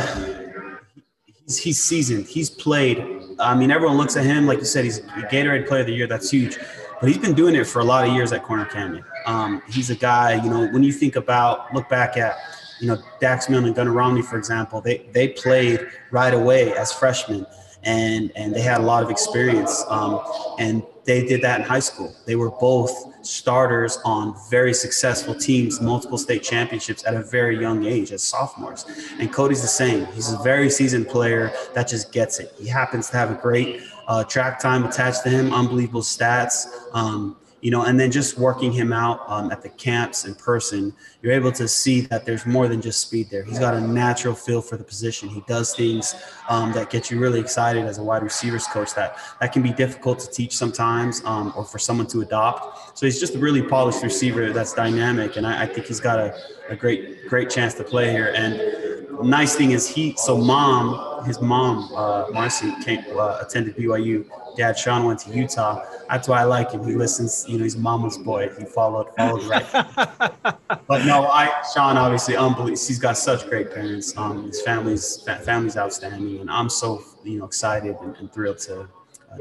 he's, 1.46 1.58
he's 1.58 1.84
seasoned. 1.84 2.26
He's 2.26 2.50
played. 2.50 3.06
I 3.40 3.56
mean, 3.56 3.70
everyone 3.70 3.98
looks 3.98 4.18
at 4.18 4.26
him 4.26 4.48
like 4.48 4.58
you 4.58 4.66
said. 4.66 4.86
He's 4.86 5.02
Gatorade 5.02 5.68
Player 5.68 5.82
of 5.82 5.88
the 5.88 5.94
Year. 5.94 6.08
That's 6.08 6.32
huge. 6.32 6.58
But 7.00 7.08
he's 7.08 7.18
been 7.20 7.36
doing 7.36 7.56
it 7.56 7.66
for 7.66 7.80
a 7.80 7.86
lot 7.86 8.08
of 8.08 8.14
years 8.14 8.34
at 8.34 8.44
Corner 8.44 8.66
Canyon. 8.66 9.06
Um, 9.26 9.62
he's 9.70 9.90
a 9.90 9.96
guy. 9.96 10.44
You 10.44 10.50
know, 10.50 10.68
when 10.68 10.84
you 10.84 10.92
think 10.92 11.16
about 11.16 11.74
look 11.76 11.88
back 11.90 12.18
at 12.18 12.38
you 12.82 12.88
know 12.88 12.98
Dax 13.22 13.50
Milne 13.50 13.66
and 13.66 13.76
Gunnar 13.76 13.92
Romney, 13.92 14.24
for 14.24 14.38
example, 14.38 14.82
they 14.82 15.10
they 15.14 15.28
played 15.30 15.88
right 16.12 16.34
away 16.34 16.74
as 16.74 16.92
freshmen 16.92 17.46
and 17.84 18.32
and 18.36 18.54
they 18.54 18.62
had 18.62 18.82
a 18.82 18.84
lot 18.84 19.04
of 19.04 19.10
experience. 19.10 19.84
Um, 19.88 20.22
and 20.58 20.84
they 21.06 21.26
did 21.26 21.42
that 21.42 21.62
in 21.62 21.66
high 21.66 21.80
school. 21.80 22.14
They 22.26 22.36
were 22.36 22.52
both 22.52 23.26
starters 23.26 23.98
on 24.06 24.36
very 24.50 24.74
successful 24.74 25.34
teams, 25.34 25.82
multiple 25.82 26.18
state 26.18 26.44
championships 26.44 27.06
at 27.06 27.16
a 27.16 27.24
very 27.24 27.60
young 27.60 27.86
age 27.86 28.12
as 28.12 28.22
sophomores. 28.24 28.86
And 29.20 29.32
Cody's 29.34 29.62
the 29.62 29.68
same. 29.68 30.06
He's 30.14 30.32
a 30.32 30.38
very 30.40 30.70
seasoned 30.70 31.08
player 31.08 31.52
that 31.74 31.88
just 31.88 32.12
gets 32.12 32.40
it. 32.40 32.54
He 32.60 32.68
happens 32.68 33.10
to 33.10 33.18
have 33.18 33.32
a 33.32 33.36
great 33.36 33.82
uh, 34.08 34.24
track 34.24 34.60
time 34.60 34.86
attached 34.86 35.24
to 35.24 35.30
him, 35.30 35.54
unbelievable 35.54 36.02
stats. 36.02 36.68
Um, 36.94 37.38
you 37.62 37.72
know, 37.72 37.84
and 37.84 38.00
then 38.00 38.12
just 38.12 38.38
working 38.38 38.72
him 38.72 38.94
out 38.94 39.22
um, 39.28 39.52
at 39.52 39.62
the 39.62 39.70
camps 39.70 40.26
in 40.26 40.36
person, 40.36 40.94
you're 41.22 41.34
able 41.34 41.52
to 41.52 41.68
see 41.68 42.02
that 42.02 42.26
there's 42.26 42.46
more 42.46 42.68
than 42.68 42.82
just 42.82 43.02
speed 43.02 43.30
there. 43.30 43.44
He's 43.44 43.60
got 43.60 43.74
a 43.74 43.82
natural 43.82 44.34
feel 44.34 44.62
for 44.62 44.78
the 44.78 44.84
position. 44.84 45.30
He 45.30 45.44
does 45.48 45.76
things 45.76 46.16
um, 46.48 46.72
that 46.74 46.90
get 46.90 47.12
you 47.12 47.20
really 47.20 47.40
excited 47.40 47.86
as 47.86 47.98
a 47.98 48.04
wide 48.04 48.24
receivers 48.24 48.66
coach. 48.68 48.94
That 48.96 49.18
that 49.42 49.52
can 49.52 49.62
be 49.62 49.74
difficult 49.74 50.20
to 50.20 50.30
teach 50.30 50.56
sometimes, 50.56 51.22
um, 51.26 51.54
or 51.56 51.66
for 51.66 51.80
someone 51.80 52.08
to 52.08 52.22
adopt. 52.22 52.98
So 52.98 53.06
he's 53.06 53.20
just 53.20 53.36
a 53.36 53.40
really 53.40 53.62
polished 53.62 54.04
receiver 54.04 54.52
that's 54.52 54.74
dynamic, 54.74 55.38
and 55.38 55.46
I, 55.46 55.64
I 55.64 55.66
think 55.66 55.88
he's 55.88 56.00
got 56.00 56.20
a, 56.20 56.36
a 56.70 56.76
great 56.76 57.28
great 57.28 57.50
chance 57.50 57.74
to 57.76 57.84
play 57.84 58.12
here. 58.12 58.34
And 58.36 58.99
nice 59.24 59.56
thing 59.56 59.72
is 59.72 59.88
he 59.88 60.16
so 60.18 60.38
mom 60.38 61.26
his 61.26 61.42
mom 61.42 61.90
uh, 61.96 62.26
Marcy 62.32 62.74
came 62.84 63.04
uh, 63.18 63.40
attended 63.42 63.76
BYU 63.76 64.26
dad 64.60 64.78
Sean 64.78 65.06
went 65.06 65.20
to 65.22 65.32
Utah. 65.32 65.86
That's 66.10 66.28
why 66.28 66.42
I 66.42 66.44
like 66.44 66.72
him. 66.72 66.86
He 66.86 66.96
listens. 66.96 67.46
You 67.48 67.58
know, 67.58 67.64
he's 67.64 67.78
mama's 67.78 68.18
boy. 68.18 68.50
He 68.58 68.66
followed 68.66 69.08
followed 69.16 69.44
right. 69.44 69.66
but 70.88 71.06
no, 71.06 71.28
I 71.28 71.64
Sean 71.74 71.98
obviously 71.98 72.36
unbelievable. 72.36 72.70
He's 72.70 73.00
got 73.00 73.18
such 73.18 73.48
great 73.48 73.74
parents. 73.74 74.16
Um, 74.18 74.48
his 74.48 74.62
family's 74.62 75.24
family's 75.44 75.78
outstanding, 75.78 76.42
and 76.42 76.50
I'm 76.50 76.70
so 76.70 77.04
you 77.24 77.40
know 77.40 77.46
excited 77.46 77.96
and, 78.02 78.16
and 78.18 78.32
thrilled 78.32 78.60
to 78.60 78.82
uh, 78.82 78.86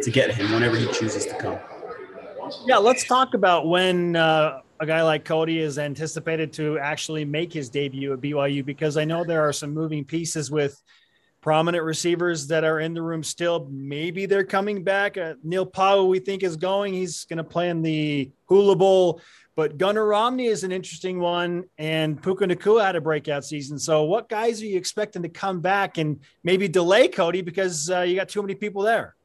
to 0.03 0.11
get 0.11 0.35
him 0.35 0.53
whenever 0.53 0.77
he 0.77 0.87
chooses 0.93 1.27
to 1.27 1.35
come. 1.35 1.59
Yeah, 2.67 2.79
let's 2.79 3.05
talk 3.05 3.35
about 3.35 3.69
when 3.69 4.17
uh, 4.17 4.61
a 4.81 4.87
guy 4.87 5.03
like 5.03 5.25
Cody 5.25 5.59
is 5.59 5.79
anticipated 5.79 6.53
to 6.55 6.79
actually 6.79 7.25
make 7.25 7.53
his 7.53 7.69
debut 7.69 8.13
at 8.13 8.21
BYU 8.21 8.65
because 8.65 8.97
I 8.97 9.05
know 9.05 9.25
there 9.25 9.47
are 9.47 9.53
some 9.53 9.75
moving 9.75 10.05
pieces 10.05 10.51
with 10.51 10.81
prominent 11.41 11.85
receivers 11.85 12.47
that 12.49 12.65
are 12.65 12.81
in 12.81 12.95
the 12.95 13.03
room 13.03 13.23
still. 13.23 13.69
Maybe 13.71 14.27
they're 14.27 14.45
coming 14.45 14.85
back. 14.85 15.17
Uh, 15.17 15.35
Neil 15.43 15.67
Pau'u, 15.67 16.09
we 16.09 16.19
think, 16.19 16.43
is 16.43 16.57
going. 16.57 16.95
He's 16.95 17.25
going 17.25 17.39
to 17.39 17.45
play 17.45 17.71
in 17.71 17.83
the 17.83 18.31
Hula 18.47 18.77
Bowl. 18.77 19.21
But 19.57 19.77
Gunnar 19.77 20.07
Romney 20.07 20.47
is 20.47 20.63
an 20.63 20.71
interesting 20.71 21.19
one, 21.19 21.65
and 21.79 22.23
Puka 22.23 22.47
Nacua 22.47 22.85
had 22.85 22.95
a 22.95 23.01
breakout 23.01 23.45
season. 23.45 23.77
So, 23.77 24.05
what 24.05 24.29
guys 24.29 24.63
are 24.63 24.67
you 24.67 24.77
expecting 24.77 25.23
to 25.23 25.29
come 25.29 25.61
back 25.61 25.99
and 25.99 26.21
maybe 26.45 26.69
delay 26.69 27.09
Cody 27.09 27.43
because 27.43 27.91
uh, 27.91 28.03
you 28.03 28.15
got 28.15 28.29
too 28.29 28.41
many 28.41 28.55
people 28.55 28.83
there? 28.83 29.17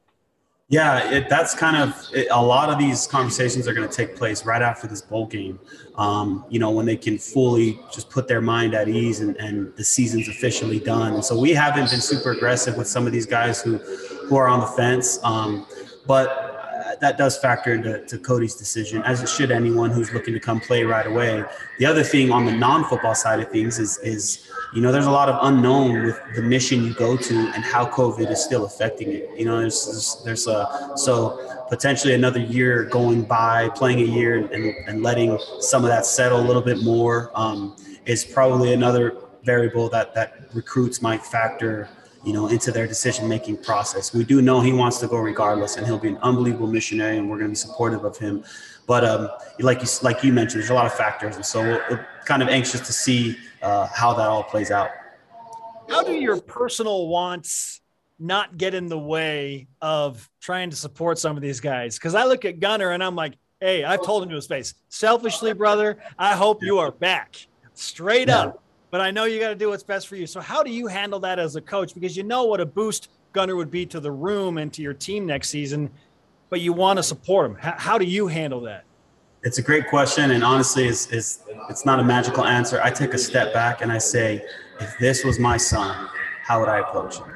Yeah, 0.68 1.10
it, 1.10 1.28
that's 1.28 1.54
kind 1.54 1.76
of 1.76 2.08
it, 2.14 2.28
a 2.30 2.42
lot 2.42 2.70
of 2.70 2.78
these 2.78 3.06
conversations 3.06 3.68
are 3.68 3.74
going 3.74 3.86
to 3.86 3.94
take 3.94 4.16
place 4.16 4.46
right 4.46 4.62
after 4.62 4.86
this 4.86 5.02
bowl 5.02 5.26
game. 5.26 5.60
Um, 5.96 6.46
you 6.48 6.58
know, 6.58 6.70
when 6.70 6.86
they 6.86 6.96
can 6.96 7.18
fully 7.18 7.78
just 7.92 8.08
put 8.08 8.28
their 8.28 8.40
mind 8.40 8.74
at 8.74 8.88
ease 8.88 9.20
and, 9.20 9.36
and 9.36 9.76
the 9.76 9.84
season's 9.84 10.26
officially 10.26 10.80
done. 10.80 11.14
And 11.14 11.24
so 11.24 11.38
we 11.38 11.50
haven't 11.50 11.90
been 11.90 12.00
super 12.00 12.32
aggressive 12.32 12.78
with 12.78 12.88
some 12.88 13.06
of 13.06 13.12
these 13.12 13.26
guys 13.26 13.60
who 13.60 13.76
who 13.76 14.36
are 14.36 14.48
on 14.48 14.60
the 14.60 14.66
fence. 14.66 15.18
Um, 15.22 15.66
but 16.06 16.53
that 17.00 17.18
does 17.18 17.38
factor 17.38 17.72
into 17.72 18.18
Cody's 18.18 18.54
decision, 18.54 19.02
as 19.02 19.22
it 19.22 19.28
should 19.28 19.50
anyone 19.50 19.90
who's 19.90 20.12
looking 20.12 20.34
to 20.34 20.40
come 20.40 20.60
play 20.60 20.84
right 20.84 21.06
away. 21.06 21.44
The 21.78 21.86
other 21.86 22.02
thing 22.02 22.30
on 22.30 22.44
the 22.44 22.52
non-football 22.52 23.14
side 23.14 23.40
of 23.40 23.50
things 23.50 23.78
is 23.78 23.98
is 23.98 24.50
you 24.74 24.80
know, 24.80 24.90
there's 24.90 25.06
a 25.06 25.10
lot 25.10 25.28
of 25.28 25.38
unknown 25.42 26.02
with 26.02 26.20
the 26.34 26.42
mission 26.42 26.82
you 26.82 26.94
go 26.94 27.16
to 27.16 27.34
and 27.54 27.62
how 27.62 27.86
COVID 27.86 28.28
is 28.28 28.42
still 28.42 28.64
affecting 28.64 29.12
it. 29.12 29.30
You 29.38 29.44
know, 29.44 29.60
there's 29.60 29.86
there's, 29.86 30.22
there's 30.24 30.46
a 30.48 30.90
so 30.96 31.64
potentially 31.68 32.14
another 32.14 32.40
year 32.40 32.84
going 32.84 33.22
by, 33.22 33.68
playing 33.70 34.00
a 34.00 34.04
year 34.04 34.38
and, 34.38 34.64
and 34.88 35.02
letting 35.02 35.38
some 35.60 35.84
of 35.84 35.90
that 35.90 36.04
settle 36.06 36.40
a 36.40 36.46
little 36.46 36.60
bit 36.60 36.82
more 36.82 37.30
um, 37.36 37.76
is 38.04 38.24
probably 38.24 38.72
another 38.72 39.16
variable 39.44 39.88
that 39.90 40.12
that 40.14 40.48
recruits 40.54 41.00
might 41.00 41.24
factor 41.24 41.88
you 42.24 42.32
know, 42.32 42.48
into 42.48 42.72
their 42.72 42.86
decision 42.86 43.28
making 43.28 43.58
process. 43.58 44.14
We 44.14 44.24
do 44.24 44.40
know 44.40 44.60
he 44.60 44.72
wants 44.72 44.98
to 45.00 45.06
go 45.06 45.18
regardless, 45.18 45.76
and 45.76 45.86
he'll 45.86 45.98
be 45.98 46.08
an 46.08 46.18
unbelievable 46.18 46.66
missionary, 46.66 47.18
and 47.18 47.28
we're 47.28 47.38
going 47.38 47.48
to 47.48 47.52
be 47.52 47.56
supportive 47.56 48.04
of 48.04 48.16
him. 48.16 48.44
But 48.86 49.04
um, 49.04 49.30
like 49.60 49.82
you 49.82 49.88
like 50.02 50.22
you 50.22 50.32
mentioned, 50.32 50.62
there's 50.62 50.70
a 50.70 50.74
lot 50.74 50.86
of 50.86 50.94
factors, 50.94 51.36
and 51.36 51.44
so 51.44 51.60
we're 51.62 52.06
kind 52.24 52.42
of 52.42 52.48
anxious 52.48 52.80
to 52.80 52.92
see 52.92 53.36
uh, 53.62 53.86
how 53.86 54.14
that 54.14 54.28
all 54.28 54.42
plays 54.42 54.70
out. 54.70 54.90
How 55.88 56.02
do 56.02 56.12
your 56.12 56.40
personal 56.40 57.08
wants 57.08 57.80
not 58.18 58.56
get 58.56 58.74
in 58.74 58.88
the 58.88 58.98
way 58.98 59.66
of 59.82 60.30
trying 60.40 60.70
to 60.70 60.76
support 60.76 61.18
some 61.18 61.36
of 61.36 61.42
these 61.42 61.60
guys? 61.60 61.98
Because 61.98 62.14
I 62.14 62.24
look 62.24 62.44
at 62.44 62.60
Gunnar 62.60 62.92
and 62.92 63.02
I'm 63.02 63.14
like, 63.14 63.34
hey, 63.60 63.84
I've 63.84 64.02
told 64.02 64.22
him 64.22 64.28
to 64.30 64.34
his 64.34 64.46
face, 64.46 64.74
selfishly, 64.88 65.52
brother, 65.52 65.98
I 66.18 66.34
hope 66.34 66.62
you 66.62 66.78
are 66.78 66.90
back 66.90 67.36
straight 67.74 68.28
yeah. 68.28 68.40
up. 68.40 68.63
But 68.94 69.00
I 69.00 69.10
know 69.10 69.24
you 69.24 69.40
got 69.40 69.48
to 69.48 69.56
do 69.56 69.70
what's 69.70 69.82
best 69.82 70.06
for 70.06 70.14
you. 70.14 70.24
So, 70.24 70.40
how 70.40 70.62
do 70.62 70.70
you 70.70 70.86
handle 70.86 71.18
that 71.18 71.40
as 71.40 71.56
a 71.56 71.60
coach? 71.60 71.94
Because 71.94 72.16
you 72.16 72.22
know 72.22 72.44
what 72.44 72.60
a 72.60 72.64
boost 72.64 73.08
Gunnar 73.32 73.56
would 73.56 73.68
be 73.68 73.84
to 73.86 73.98
the 73.98 74.12
room 74.12 74.56
and 74.56 74.72
to 74.72 74.82
your 74.82 74.94
team 74.94 75.26
next 75.26 75.48
season, 75.48 75.90
but 76.48 76.60
you 76.60 76.72
want 76.72 76.98
to 76.98 77.02
support 77.02 77.50
him. 77.50 77.56
How, 77.56 77.74
how 77.76 77.98
do 77.98 78.04
you 78.04 78.28
handle 78.28 78.60
that? 78.60 78.84
It's 79.42 79.58
a 79.58 79.62
great 79.62 79.88
question, 79.88 80.30
and 80.30 80.44
honestly, 80.44 80.86
it's, 80.86 81.10
it's 81.10 81.42
it's 81.68 81.84
not 81.84 81.98
a 81.98 82.04
magical 82.04 82.44
answer. 82.44 82.80
I 82.84 82.90
take 82.92 83.14
a 83.14 83.18
step 83.18 83.52
back 83.52 83.82
and 83.82 83.90
I 83.90 83.98
say, 83.98 84.44
if 84.78 84.96
this 85.00 85.24
was 85.24 85.40
my 85.40 85.56
son, 85.56 86.08
how 86.44 86.60
would 86.60 86.68
I 86.68 86.78
approach 86.78 87.16
him? 87.16 87.26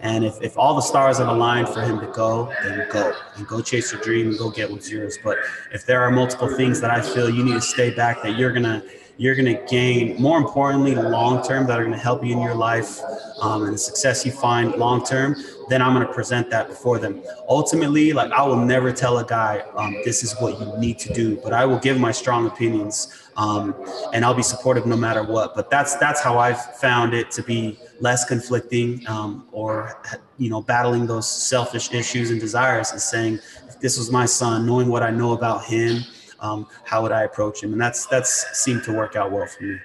And 0.00 0.26
if, 0.26 0.42
if 0.42 0.58
all 0.58 0.74
the 0.74 0.82
stars 0.82 1.16
have 1.16 1.28
aligned 1.28 1.70
for 1.70 1.80
him 1.80 2.00
to 2.00 2.06
go, 2.08 2.52
then 2.62 2.86
go 2.90 3.14
and 3.36 3.46
go 3.48 3.62
chase 3.62 3.92
your 3.92 4.02
dream 4.02 4.28
and 4.28 4.38
go 4.38 4.50
get 4.50 4.70
what's 4.70 4.90
yours. 4.90 5.18
But 5.24 5.38
if 5.72 5.86
there 5.86 6.02
are 6.02 6.10
multiple 6.10 6.54
things 6.54 6.82
that 6.82 6.90
I 6.90 7.00
feel 7.00 7.30
you 7.30 7.44
need 7.44 7.54
to 7.54 7.62
stay 7.62 7.94
back, 7.94 8.22
that 8.24 8.36
you're 8.36 8.52
gonna 8.52 8.84
you're 9.18 9.34
gonna 9.34 9.60
gain 9.66 10.20
more 10.20 10.38
importantly 10.38 10.94
long 10.94 11.42
term 11.42 11.66
that 11.66 11.78
are 11.78 11.84
gonna 11.84 11.98
help 11.98 12.24
you 12.24 12.32
in 12.32 12.40
your 12.40 12.54
life 12.54 13.00
um, 13.40 13.64
and 13.64 13.74
the 13.74 13.78
success 13.78 14.24
you 14.24 14.30
find 14.30 14.76
long 14.76 15.04
term, 15.04 15.36
then 15.68 15.82
I'm 15.82 15.92
gonna 15.92 16.12
present 16.12 16.48
that 16.50 16.68
before 16.68 16.98
them. 16.98 17.22
Ultimately, 17.48 18.12
like 18.12 18.30
I 18.30 18.42
will 18.42 18.64
never 18.64 18.92
tell 18.92 19.18
a 19.18 19.24
guy 19.24 19.64
um, 19.74 19.96
this 20.04 20.22
is 20.22 20.34
what 20.38 20.58
you 20.60 20.78
need 20.78 20.98
to 21.00 21.12
do, 21.12 21.36
but 21.42 21.52
I 21.52 21.66
will 21.66 21.80
give 21.80 21.98
my 21.98 22.12
strong 22.12 22.46
opinions 22.46 23.28
um, 23.36 23.74
and 24.14 24.24
I'll 24.24 24.34
be 24.34 24.42
supportive 24.42 24.86
no 24.86 24.96
matter 24.96 25.24
what. 25.24 25.54
But 25.54 25.68
that's 25.68 25.96
that's 25.96 26.22
how 26.22 26.38
I've 26.38 26.76
found 26.76 27.12
it 27.12 27.32
to 27.32 27.42
be 27.42 27.76
less 28.00 28.24
conflicting 28.24 29.06
um, 29.08 29.48
or 29.50 30.00
you 30.38 30.48
know 30.48 30.62
battling 30.62 31.06
those 31.06 31.28
selfish 31.28 31.92
issues 31.92 32.30
and 32.30 32.40
desires 32.40 32.92
and 32.92 33.00
saying 33.00 33.40
this 33.80 33.98
was 33.98 34.10
my 34.10 34.26
son 34.26 34.66
knowing 34.66 34.88
what 34.88 35.02
i 35.02 35.10
know 35.10 35.32
about 35.32 35.64
him 35.64 36.02
um, 36.40 36.66
how 36.84 37.02
would 37.02 37.12
i 37.12 37.22
approach 37.22 37.62
him? 37.62 37.72
And 37.72 37.80
that's 37.80 38.06
that's 38.06 38.46
seemed 38.58 38.84
to 38.84 38.92
work 38.92 39.16
out 39.16 39.30
well 39.30 39.46
for 39.46 39.64
me. 39.64 39.78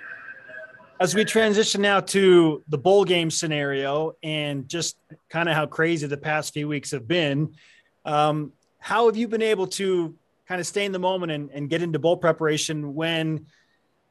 As 1.00 1.16
we 1.16 1.26
transition 1.26 1.82
now 1.82 2.00
to 2.00 2.64
the 2.68 2.78
bowl 2.78 3.04
game 3.04 3.30
scenario 3.30 4.14
and 4.24 4.70
just 4.70 4.96
kind 5.30 5.50
of 5.50 5.56
how 5.56 5.66
crazy 5.66 6.08
the 6.08 6.18
past 6.18 6.54
few 6.54 6.68
weeks 6.68 6.92
have 6.92 7.08
been 7.08 7.56
um, 8.06 8.54
how 8.80 9.06
have 9.06 9.18
you 9.18 9.28
been 9.28 9.42
able 9.42 9.68
to 9.68 10.16
kind 10.48 10.60
of 10.60 10.68
stay 10.68 10.86
in 10.86 10.92
the 10.92 11.00
moment 11.00 11.32
and, 11.32 11.50
and 11.52 11.70
get 11.70 11.82
into 11.82 12.00
bowl 12.00 12.18
preparation 12.18 12.94
when 12.96 13.46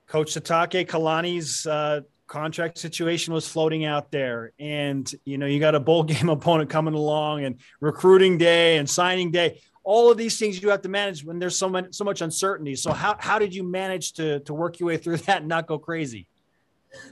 coach 0.06 0.34
Sitake 0.34 0.86
Kalani's 0.86 1.66
uh, 1.66 2.00
contract 2.26 2.78
situation 2.78 3.34
was 3.34 3.46
floating 3.46 3.84
out 3.84 4.10
there? 4.10 4.52
And 4.58 5.12
you 5.24 5.38
know 5.38 5.46
you 5.46 5.60
got 5.60 5.74
a 5.74 5.80
bowl 5.80 6.02
game 6.04 6.28
opponent 6.28 6.70
coming 6.70 6.94
along 6.94 7.44
and 7.44 7.60
recruiting 7.80 8.38
day 8.38 8.78
and 8.78 8.88
signing 8.88 9.30
day 9.30 9.60
all 9.84 10.10
of 10.10 10.16
these 10.16 10.38
things 10.38 10.62
you 10.62 10.68
have 10.70 10.82
to 10.82 10.88
manage 10.88 11.24
when 11.24 11.38
there's 11.38 11.56
so 11.56 11.68
much 11.68 11.86
so 11.92 12.04
much 12.04 12.20
uncertainty. 12.20 12.76
So 12.76 12.92
how, 12.92 13.16
how 13.18 13.38
did 13.38 13.54
you 13.54 13.62
manage 13.62 14.12
to 14.14 14.40
to 14.40 14.54
work 14.54 14.78
your 14.80 14.88
way 14.88 14.96
through 14.96 15.18
that 15.18 15.38
and 15.38 15.48
not 15.48 15.66
go 15.66 15.78
crazy? 15.78 16.26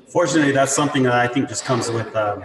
Fortunately 0.09 0.53
that's 0.53 0.75
something 0.75 1.03
that 1.05 1.15
i 1.15 1.27
think 1.27 1.49
just 1.49 1.65
comes 1.65 1.91
with 1.91 2.15
um, 2.15 2.45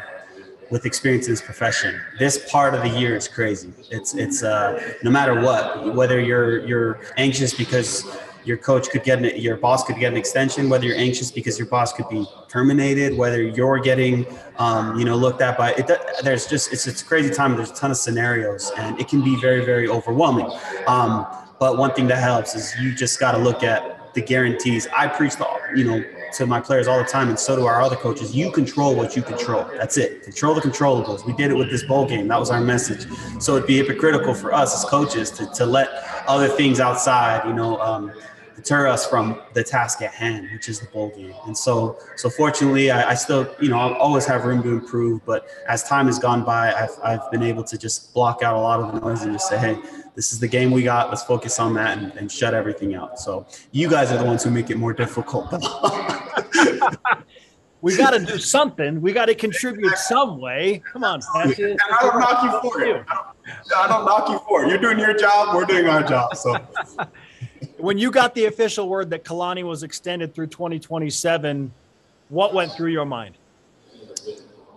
with 0.71 0.85
experience 0.85 1.27
in 1.27 1.33
this 1.33 1.41
profession. 1.41 1.99
This 2.17 2.49
part 2.49 2.73
of 2.73 2.81
the 2.81 2.89
year 2.89 3.15
is 3.15 3.27
crazy. 3.27 3.73
It's 3.91 4.15
it's 4.15 4.43
uh, 4.43 4.95
no 5.03 5.11
matter 5.11 5.41
what 5.41 5.95
whether 5.95 6.19
you're 6.19 6.65
you're 6.65 6.99
anxious 7.17 7.53
because 7.53 8.05
your 8.45 8.57
coach 8.57 8.89
could 8.89 9.03
get 9.03 9.19
an, 9.19 9.39
your 9.39 9.57
boss 9.57 9.83
could 9.83 9.97
get 9.97 10.11
an 10.11 10.17
extension 10.17 10.69
whether 10.69 10.85
you're 10.85 10.97
anxious 10.97 11.31
because 11.31 11.57
your 11.57 11.67
boss 11.67 11.91
could 11.93 12.07
be 12.09 12.25
terminated 12.47 13.17
whether 13.17 13.41
you're 13.41 13.79
getting 13.79 14.25
um, 14.57 14.97
you 14.97 15.05
know 15.05 15.15
looked 15.15 15.41
at 15.41 15.57
by 15.57 15.71
it 15.73 15.89
there's 16.23 16.47
just 16.47 16.71
it's, 16.71 16.87
it's 16.87 17.03
crazy 17.03 17.33
time 17.33 17.55
there's 17.55 17.71
a 17.71 17.75
ton 17.75 17.91
of 17.91 17.97
scenarios 17.97 18.71
and 18.77 18.99
it 18.99 19.07
can 19.07 19.23
be 19.23 19.35
very 19.39 19.65
very 19.65 19.87
overwhelming. 19.87 20.49
Um, 20.87 21.25
but 21.59 21.77
one 21.77 21.93
thing 21.93 22.07
that 22.07 22.17
helps 22.17 22.55
is 22.55 22.73
you 22.79 22.93
just 22.93 23.19
got 23.19 23.31
to 23.31 23.37
look 23.37 23.63
at 23.63 24.13
the 24.13 24.21
guarantees. 24.21 24.87
I 24.95 25.07
preach 25.07 25.35
the 25.35 25.47
you 25.75 25.83
know 25.83 26.03
to 26.33 26.45
my 26.45 26.59
players 26.59 26.87
all 26.87 26.97
the 26.97 27.05
time 27.05 27.29
and 27.29 27.39
so 27.39 27.55
do 27.55 27.65
our 27.65 27.81
other 27.81 27.95
coaches. 27.95 28.35
You 28.35 28.51
control 28.51 28.95
what 28.95 29.15
you 29.15 29.21
control. 29.21 29.65
That's 29.77 29.97
it. 29.97 30.23
Control 30.23 30.53
the 30.53 30.61
controllables. 30.61 31.25
We 31.25 31.33
did 31.33 31.49
it 31.51 31.53
with 31.53 31.69
this 31.69 31.83
bowl 31.83 32.05
game. 32.05 32.27
That 32.27 32.39
was 32.39 32.49
our 32.49 32.59
message. 32.59 33.05
So 33.39 33.55
it'd 33.55 33.67
be 33.67 33.77
hypocritical 33.77 34.33
for 34.33 34.53
us 34.53 34.73
as 34.75 34.89
coaches 34.89 35.31
to, 35.31 35.45
to 35.53 35.65
let 35.65 35.89
other 36.27 36.47
things 36.47 36.79
outside 36.79 37.47
you 37.47 37.53
know 37.53 37.79
um, 37.79 38.11
deter 38.55 38.87
us 38.87 39.05
from 39.05 39.41
the 39.53 39.63
task 39.63 40.01
at 40.01 40.13
hand, 40.13 40.49
which 40.51 40.69
is 40.69 40.79
the 40.79 40.87
bowl 40.87 41.09
game. 41.09 41.33
And 41.45 41.57
so, 41.57 41.97
so 42.15 42.29
fortunately, 42.29 42.89
I, 42.89 43.11
I 43.11 43.13
still, 43.13 43.53
you 43.59 43.69
know, 43.69 43.77
I'll 43.77 43.93
always 43.95 44.25
have 44.25 44.45
room 44.45 44.63
to 44.63 44.69
improve. 44.69 45.25
But 45.25 45.47
as 45.67 45.83
time 45.83 46.05
has 46.07 46.19
gone 46.19 46.43
by, 46.43 46.73
I've, 46.73 46.97
I've 47.03 47.31
been 47.31 47.43
able 47.43 47.63
to 47.65 47.77
just 47.77 48.13
block 48.13 48.41
out 48.43 48.55
a 48.55 48.59
lot 48.59 48.79
of 48.79 48.93
the 48.93 48.99
noise 49.01 49.23
and 49.23 49.33
just 49.33 49.49
say, 49.49 49.57
hey, 49.57 49.77
this 50.15 50.31
is 50.31 50.39
the 50.39 50.47
game 50.47 50.71
we 50.71 50.83
got. 50.83 51.09
Let's 51.09 51.23
focus 51.23 51.59
on 51.59 51.73
that 51.75 51.97
and, 51.97 52.13
and 52.13 52.31
shut 52.31 52.53
everything 52.53 52.95
out. 52.95 53.19
So 53.19 53.45
you 53.71 53.89
guys 53.89 54.11
are 54.11 54.17
the 54.17 54.25
ones 54.25 54.43
who 54.43 54.49
make 54.49 54.69
it 54.69 54.77
more 54.77 54.93
difficult. 54.93 55.51
we 57.81 57.97
got 57.97 58.11
to 58.11 58.19
do 58.19 58.37
something. 58.39 59.01
We 59.01 59.11
got 59.11 59.25
to 59.25 59.35
contribute 59.35 59.97
some 59.97 60.39
way. 60.39 60.81
Come 60.91 61.03
on, 61.03 61.19
I 61.35 61.53
don't 61.53 62.19
knock 62.19 62.43
you 62.43 62.61
for 62.61 62.81
it. 62.81 63.05
I 63.07 63.15
don't, 63.15 63.27
I 63.75 63.87
don't 63.87 64.05
knock 64.05 64.29
you 64.29 64.39
for 64.47 64.63
it. 64.63 64.69
You're 64.69 64.77
doing 64.77 64.99
your 64.99 65.13
job. 65.13 65.53
We're 65.53 65.65
doing 65.65 65.87
our 65.87 66.01
job. 66.01 66.35
So 66.37 66.55
when 67.85 67.99
you 67.99 68.09
got 68.09 68.33
the 68.33 68.45
official 68.45 68.89
word 68.89 69.11
that 69.11 69.23
Kalani 69.23 69.63
was 69.63 69.83
extended 69.83 70.33
through 70.33 70.47
2027, 70.47 71.71
what 72.29 72.51
went 72.51 72.71
through 72.71 72.89
your 72.89 73.05
mind? 73.05 73.35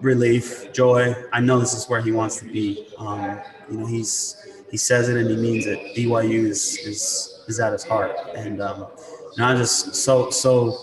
Relief, 0.02 0.70
joy. 0.74 1.14
I 1.32 1.40
know 1.40 1.58
this 1.58 1.72
is 1.72 1.88
where 1.88 2.02
he 2.02 2.12
wants 2.12 2.36
to 2.40 2.44
be. 2.44 2.86
Um, 2.98 3.40
you 3.70 3.78
know, 3.78 3.86
he's 3.86 4.46
he 4.70 4.76
says 4.76 5.08
it 5.08 5.16
and 5.16 5.30
he 5.30 5.36
means 5.36 5.64
it. 5.64 5.96
BYU 5.96 6.48
is 6.48 6.76
is 6.86 7.44
is 7.48 7.58
at 7.58 7.72
his 7.72 7.82
heart, 7.82 8.14
and 8.36 8.60
um, 8.60 8.86
and 9.36 9.44
I'm 9.46 9.56
just 9.56 9.94
so 9.94 10.28
so 10.28 10.76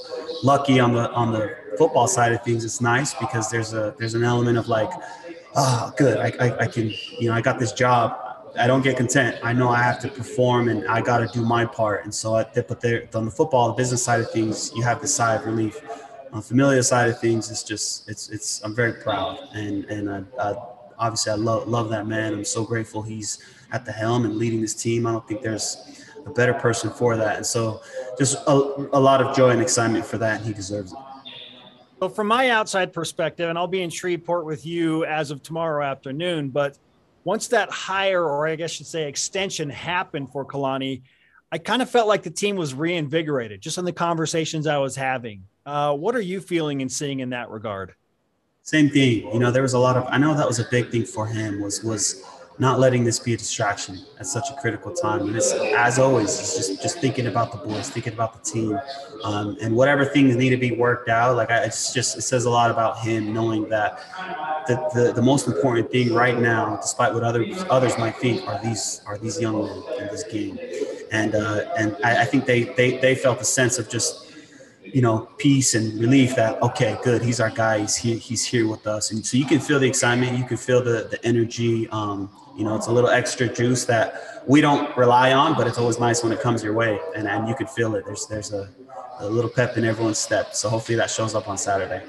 lucky 0.44 0.80
on 0.80 0.94
the 0.94 1.12
on 1.12 1.32
the 1.32 1.56
football 1.78 2.08
side 2.08 2.34
of 2.34 2.44
things. 2.44 2.66
It's 2.66 2.82
nice 2.82 3.14
because 3.14 3.52
there's 3.52 3.74
a 3.74 3.94
there's 4.00 4.16
an 4.16 4.24
element 4.24 4.58
of 4.58 4.68
like, 4.68 4.90
oh, 5.56 5.94
good. 5.96 6.18
I, 6.18 6.34
I, 6.44 6.58
I 6.62 6.68
can 6.68 6.92
you 7.20 7.30
know 7.30 7.36
I 7.36 7.42
got 7.42 7.60
this 7.60 7.72
job 7.72 8.25
I 8.58 8.68
don't 8.68 8.82
get 8.82 8.98
content. 8.98 9.38
I 9.44 9.54
know 9.54 9.70
I 9.70 9.82
have 9.82 10.00
to 10.00 10.08
perform 10.08 10.70
and 10.70 10.88
I 10.88 11.02
got 11.02 11.20
to 11.20 11.28
do 11.28 11.46
my 11.46 11.66
part. 11.66 12.04
And 12.04 12.14
so, 12.14 12.36
I, 12.36 12.46
but 12.54 12.80
there, 12.82 13.08
on 13.14 13.26
the 13.26 13.32
football, 13.32 13.68
the 13.68 13.74
business 13.74 14.04
side 14.04 14.22
of 14.22 14.32
things, 14.32 14.72
you 14.76 14.84
have 14.84 15.02
the 15.02 15.08
sigh 15.08 15.36
of 15.36 15.46
relief. 15.46 15.82
On 16.32 16.40
the 16.40 16.46
familiar 16.46 16.82
side 16.84 17.10
of 17.10 17.20
things, 17.20 17.50
it's 17.52 17.64
just, 17.64 18.10
it's, 18.10 18.30
it's. 18.30 18.62
I'm 18.64 18.76
very 18.76 18.94
proud, 18.94 19.40
and 19.54 19.86
and 19.86 20.10
I, 20.10 20.24
I, 20.38 20.56
obviously 20.98 21.32
I 21.32 21.36
love 21.36 21.68
love 21.68 21.90
that 21.92 22.08
man. 22.08 22.34
I'm 22.34 22.44
so 22.44 22.66
grateful 22.66 23.02
he's 23.02 23.40
at 23.72 23.86
the 23.86 23.94
helm 23.94 24.26
and 24.26 24.36
leading 24.36 24.60
this 24.60 24.74
team. 24.74 25.08
I 25.08 25.14
don't 25.14 25.26
think 25.26 25.42
there's 25.42 26.04
a 26.26 26.30
better 26.32 26.54
person 26.54 26.90
for 26.90 27.16
that. 27.16 27.38
And 27.38 27.46
so, 27.46 27.82
just 28.18 28.36
a, 28.48 28.52
a 28.52 29.00
lot 29.00 29.22
of 29.22 29.36
joy 29.36 29.52
and 29.52 29.62
excitement 29.62 30.06
for 30.06 30.18
that, 30.18 30.38
and 30.38 30.46
he 30.46 30.54
deserves 30.54 30.92
it. 30.92 31.00
So, 32.02 32.10
from 32.10 32.28
my 32.28 32.50
outside 32.50 32.92
perspective, 32.92 33.50
and 33.50 33.58
I'll 33.58 33.68
be 33.68 33.82
in 33.82 33.90
Shreveport 33.90 34.46
with 34.46 34.66
you 34.66 35.06
as 35.06 35.32
of 35.32 35.42
tomorrow 35.42 35.86
afternoon, 35.86 36.50
but 36.50 36.78
once 37.26 37.50
that 37.50 37.70
hire, 37.70 38.24
or 38.24 38.48
I 38.48 38.56
guess 38.56 38.72
I 38.72 38.76
should 38.76 38.88
say 38.88 39.10
extension 39.10 39.70
happened 39.70 40.32
for 40.32 40.46
Kalani, 40.46 41.02
I 41.52 41.58
kind 41.58 41.82
of 41.82 41.90
felt 41.90 42.08
like 42.08 42.24
the 42.24 42.30
team 42.30 42.56
was 42.56 42.74
reinvigorated 42.74 43.60
just 43.60 43.78
on 43.78 43.84
the 43.84 43.92
conversations 43.92 44.68
I 44.68 44.78
was 44.78 44.96
having. 44.96 45.44
Uh, 45.66 45.94
what 45.94 46.16
are 46.16 46.22
you 46.22 46.40
feeling 46.40 46.82
and 46.82 46.92
seeing 46.92 47.20
in 47.20 47.32
that 47.32 47.50
regard? 47.50 47.96
Same 48.62 48.90
thing. 48.90 49.28
You 49.34 49.40
know, 49.40 49.52
there 49.52 49.64
was 49.64 49.74
a 49.74 49.80
lot 49.80 49.98
of, 49.98 50.06
I 50.10 50.18
know 50.18 50.36
that 50.36 50.48
was 50.48 50.60
a 50.60 50.68
big 50.70 50.92
thing 50.92 51.04
for 51.04 51.26
him 51.28 51.62
was, 51.62 51.84
was, 51.84 52.24
not 52.58 52.80
letting 52.80 53.04
this 53.04 53.20
be 53.20 53.34
a 53.34 53.38
distraction 53.38 54.00
at 54.20 54.26
such 54.26 54.50
a 54.50 54.54
critical 54.56 54.94
time. 54.94 55.28
And 55.28 55.36
it's, 55.36 55.52
as 55.52 56.00
always, 56.00 56.40
it's 56.40 56.56
just 56.56 56.82
just 56.82 57.00
thinking 57.00 57.28
about 57.28 57.52
the 57.52 57.58
boys, 57.58 57.90
thinking 57.90 58.14
about 58.14 58.34
the 58.34 58.50
team, 58.50 58.80
um, 59.24 59.58
and 59.62 59.76
whatever 59.76 60.06
things 60.06 60.36
need 60.36 60.52
to 60.52 60.58
be 60.58 60.72
worked 60.72 61.10
out. 61.10 61.36
Like 61.36 61.52
I, 61.52 61.64
it's 61.64 61.94
just 61.94 62.18
it 62.18 62.22
says 62.22 62.46
a 62.46 62.50
lot 62.50 62.72
about 62.72 63.00
him 63.00 63.34
knowing 63.34 63.68
that 63.70 64.00
the, 64.68 64.76
the, 64.94 65.14
the 65.14 65.22
most 65.22 65.48
important 65.48 65.92
thing 65.92 66.14
right 66.14 66.40
now, 66.40 66.78
despite 66.78 67.14
what 67.14 67.24
others 67.24 67.66
others 67.70 67.98
might 67.98 68.16
think, 68.18 68.48
are 68.48 68.60
these 68.64 69.02
are 69.06 69.18
these 69.18 69.40
young 69.40 69.66
men 69.66 69.84
in 70.00 70.08
this 70.08 70.24
game. 70.24 70.58
And 71.12 71.36
uh, 71.36 71.66
and 71.78 71.98
I, 72.04 72.22
I 72.22 72.26
think 72.26 72.46
they, 72.46 72.64
they 72.64 72.98
they 73.00 73.16
felt 73.16 73.42
a 73.42 73.46
sense 73.46 73.80
of 73.80 73.90
just 73.90 74.22
you 74.82 75.02
know, 75.02 75.28
peace 75.38 75.76
and 75.76 76.00
relief 76.00 76.36
that 76.36 76.62
okay, 76.62 76.98
good, 77.04 77.22
he's 77.22 77.42
our 77.42 77.50
guy, 77.50 77.80
he's 77.80 77.98
here, 77.98 78.18
he's 78.18 78.46
here 78.46 78.66
with 78.66 78.88
us, 78.88 79.12
and 79.12 79.26
so 79.26 79.36
you 79.36 79.46
can 79.46 79.60
feel 79.60 79.78
the 79.78 79.88
excitement, 79.88 80.38
you 80.38 80.46
can 80.46 80.56
feel 80.56 80.82
the 80.82 81.10
the 81.12 81.20
energy. 81.26 81.90
Um, 81.90 82.30
you 82.56 82.64
know, 82.64 82.76
it's 82.76 82.88
a 82.88 82.92
little 82.92 83.10
extra 83.10 83.48
juice 83.48 83.86
that 83.86 84.44
we 84.48 84.62
don't 84.62 84.96
rely 84.96 85.34
on, 85.34 85.56
but 85.56 85.68
it's 85.68 85.78
always 85.78 86.00
nice 86.00 86.24
when 86.24 86.32
it 86.32 86.40
comes 86.40 86.64
your 86.64 86.74
way, 86.74 87.00
and 87.16 87.28
and 87.28 87.48
you 87.48 87.56
can 87.56 87.68
feel 87.68 87.96
it. 87.96 88.06
There's 88.06 88.26
there's 88.28 88.54
a, 88.54 88.70
a 89.20 89.30
little 89.30 89.50
pep 89.50 89.78
in 89.78 89.86
everyone's 89.86 90.20
step, 90.20 90.56
so 90.56 90.70
hopefully 90.70 90.98
that 90.98 91.10
shows 91.10 91.36
up 91.36 91.48
on 91.48 91.58
Saturday. 91.58 92.02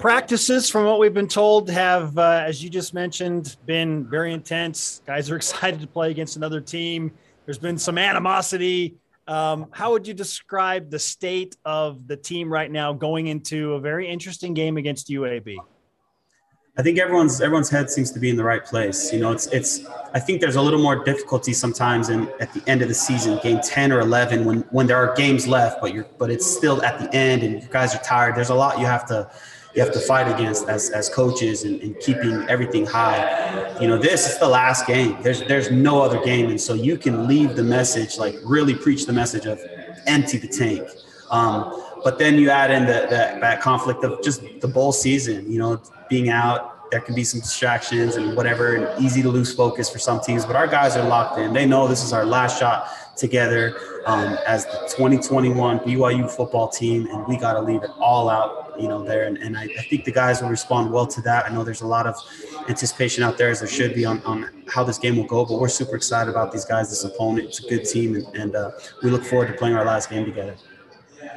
Practices, 0.00 0.68
from 0.68 0.86
what 0.86 0.98
we've 0.98 1.14
been 1.14 1.28
told, 1.28 1.70
have, 1.70 2.18
uh, 2.18 2.42
as 2.44 2.62
you 2.62 2.68
just 2.68 2.94
mentioned, 2.94 3.56
been 3.64 4.08
very 4.08 4.32
intense. 4.32 5.02
Guys 5.06 5.30
are 5.30 5.36
excited 5.42 5.80
to 5.80 5.86
play 5.86 6.10
against 6.10 6.36
another 6.36 6.60
team. 6.60 7.12
There's 7.44 7.58
been 7.58 7.78
some 7.78 7.98
animosity 7.98 8.96
um, 9.26 9.66
how 9.70 9.92
would 9.92 10.06
you 10.06 10.14
describe 10.14 10.90
the 10.90 10.98
state 10.98 11.56
of 11.64 12.06
the 12.06 12.16
team 12.16 12.52
right 12.52 12.70
now 12.70 12.92
going 12.92 13.28
into 13.28 13.72
a 13.72 13.80
very 13.80 14.08
interesting 14.08 14.52
game 14.52 14.76
against 14.76 15.08
UAB? 15.08 15.56
I 16.76 16.82
think 16.82 16.98
everyone's 16.98 17.40
everyone's 17.40 17.70
head 17.70 17.88
seems 17.88 18.10
to 18.10 18.18
be 18.18 18.30
in 18.30 18.36
the 18.36 18.42
right 18.42 18.64
place. 18.64 19.12
You 19.12 19.20
know, 19.20 19.30
it's 19.30 19.46
it's. 19.48 19.86
I 20.12 20.18
think 20.18 20.40
there's 20.40 20.56
a 20.56 20.62
little 20.62 20.82
more 20.82 21.04
difficulty 21.04 21.52
sometimes 21.52 22.08
in 22.08 22.28
at 22.40 22.52
the 22.52 22.68
end 22.68 22.82
of 22.82 22.88
the 22.88 22.94
season, 22.94 23.38
game 23.44 23.60
ten 23.62 23.92
or 23.92 24.00
eleven, 24.00 24.44
when 24.44 24.62
when 24.70 24.88
there 24.88 24.96
are 24.96 25.14
games 25.14 25.46
left, 25.46 25.80
but 25.80 25.94
you're 25.94 26.06
but 26.18 26.30
it's 26.30 26.44
still 26.44 26.82
at 26.82 26.98
the 26.98 27.14
end 27.14 27.44
and 27.44 27.62
you 27.62 27.68
guys 27.70 27.94
are 27.94 28.02
tired. 28.02 28.34
There's 28.34 28.50
a 28.50 28.54
lot 28.56 28.80
you 28.80 28.86
have 28.86 29.06
to 29.06 29.30
you 29.76 29.82
have 29.82 29.92
to 29.92 30.00
fight 30.00 30.32
against 30.32 30.68
as, 30.68 30.90
as 30.90 31.08
coaches 31.08 31.64
and, 31.64 31.80
and 31.80 31.98
keeping 32.00 32.44
everything 32.48 32.86
high. 32.86 33.76
You 33.80 33.88
know, 33.88 33.98
this 33.98 34.28
is 34.28 34.38
the 34.38 34.48
last 34.48 34.84
game. 34.88 35.16
There's 35.22 35.44
there's 35.44 35.70
no 35.70 36.02
other 36.02 36.20
game, 36.24 36.50
and 36.50 36.60
so 36.60 36.74
you 36.74 36.96
can 36.96 37.28
leave 37.28 37.54
the 37.54 37.64
message 37.64 38.18
like 38.18 38.34
really 38.44 38.74
preach 38.74 39.06
the 39.06 39.12
message 39.12 39.46
of 39.46 39.60
empty 40.08 40.38
the 40.38 40.48
tank. 40.48 40.88
Um, 41.30 41.83
but 42.04 42.18
then 42.18 42.38
you 42.38 42.50
add 42.50 42.70
in 42.70 42.84
the, 42.84 43.06
the, 43.08 43.38
that 43.40 43.60
conflict 43.62 44.04
of 44.04 44.22
just 44.22 44.42
the 44.60 44.68
bowl 44.68 44.92
season. 44.92 45.50
You 45.50 45.58
know, 45.58 45.82
being 46.10 46.28
out, 46.28 46.90
there 46.90 47.00
can 47.00 47.14
be 47.14 47.24
some 47.24 47.40
distractions 47.40 48.16
and 48.16 48.36
whatever, 48.36 48.76
and 48.76 49.04
easy 49.04 49.22
to 49.22 49.28
lose 49.30 49.52
focus 49.52 49.90
for 49.90 49.98
some 49.98 50.20
teams. 50.20 50.44
But 50.44 50.54
our 50.54 50.66
guys 50.66 50.96
are 50.96 51.08
locked 51.08 51.38
in. 51.38 51.52
They 51.52 51.66
know 51.66 51.88
this 51.88 52.04
is 52.04 52.12
our 52.12 52.24
last 52.24 52.60
shot 52.60 52.88
together 53.16 53.76
um, 54.06 54.36
as 54.46 54.66
the 54.66 54.78
2021 54.96 55.80
BYU 55.80 56.30
football 56.30 56.68
team, 56.68 57.06
and 57.06 57.26
we 57.26 57.36
got 57.36 57.54
to 57.54 57.60
leave 57.60 57.82
it 57.82 57.90
all 57.98 58.28
out, 58.28 58.74
you 58.78 58.86
know, 58.86 59.02
there. 59.02 59.24
And, 59.24 59.38
and 59.38 59.56
I, 59.56 59.62
I, 59.62 59.82
think 59.88 60.04
the 60.04 60.12
guys 60.12 60.42
will 60.42 60.50
respond 60.50 60.92
well 60.92 61.06
to 61.06 61.22
that. 61.22 61.46
I 61.46 61.54
know 61.54 61.64
there's 61.64 61.82
a 61.82 61.86
lot 61.86 62.06
of 62.06 62.16
anticipation 62.68 63.24
out 63.24 63.38
there, 63.38 63.48
as 63.48 63.60
there 63.60 63.68
should 63.68 63.94
be, 63.94 64.04
on, 64.04 64.20
on 64.22 64.50
how 64.68 64.84
this 64.84 64.98
game 64.98 65.16
will 65.16 65.26
go. 65.26 65.44
But 65.44 65.58
we're 65.58 65.68
super 65.68 65.96
excited 65.96 66.30
about 66.30 66.52
these 66.52 66.64
guys, 66.64 66.90
this 66.90 67.04
opponent. 67.04 67.48
It's 67.48 67.64
a 67.64 67.68
good 67.68 67.84
team, 67.84 68.14
and, 68.14 68.26
and 68.36 68.56
uh, 68.56 68.72
we 69.02 69.10
look 69.10 69.24
forward 69.24 69.48
to 69.48 69.54
playing 69.54 69.74
our 69.74 69.84
last 69.84 70.10
game 70.10 70.24
together. 70.24 70.56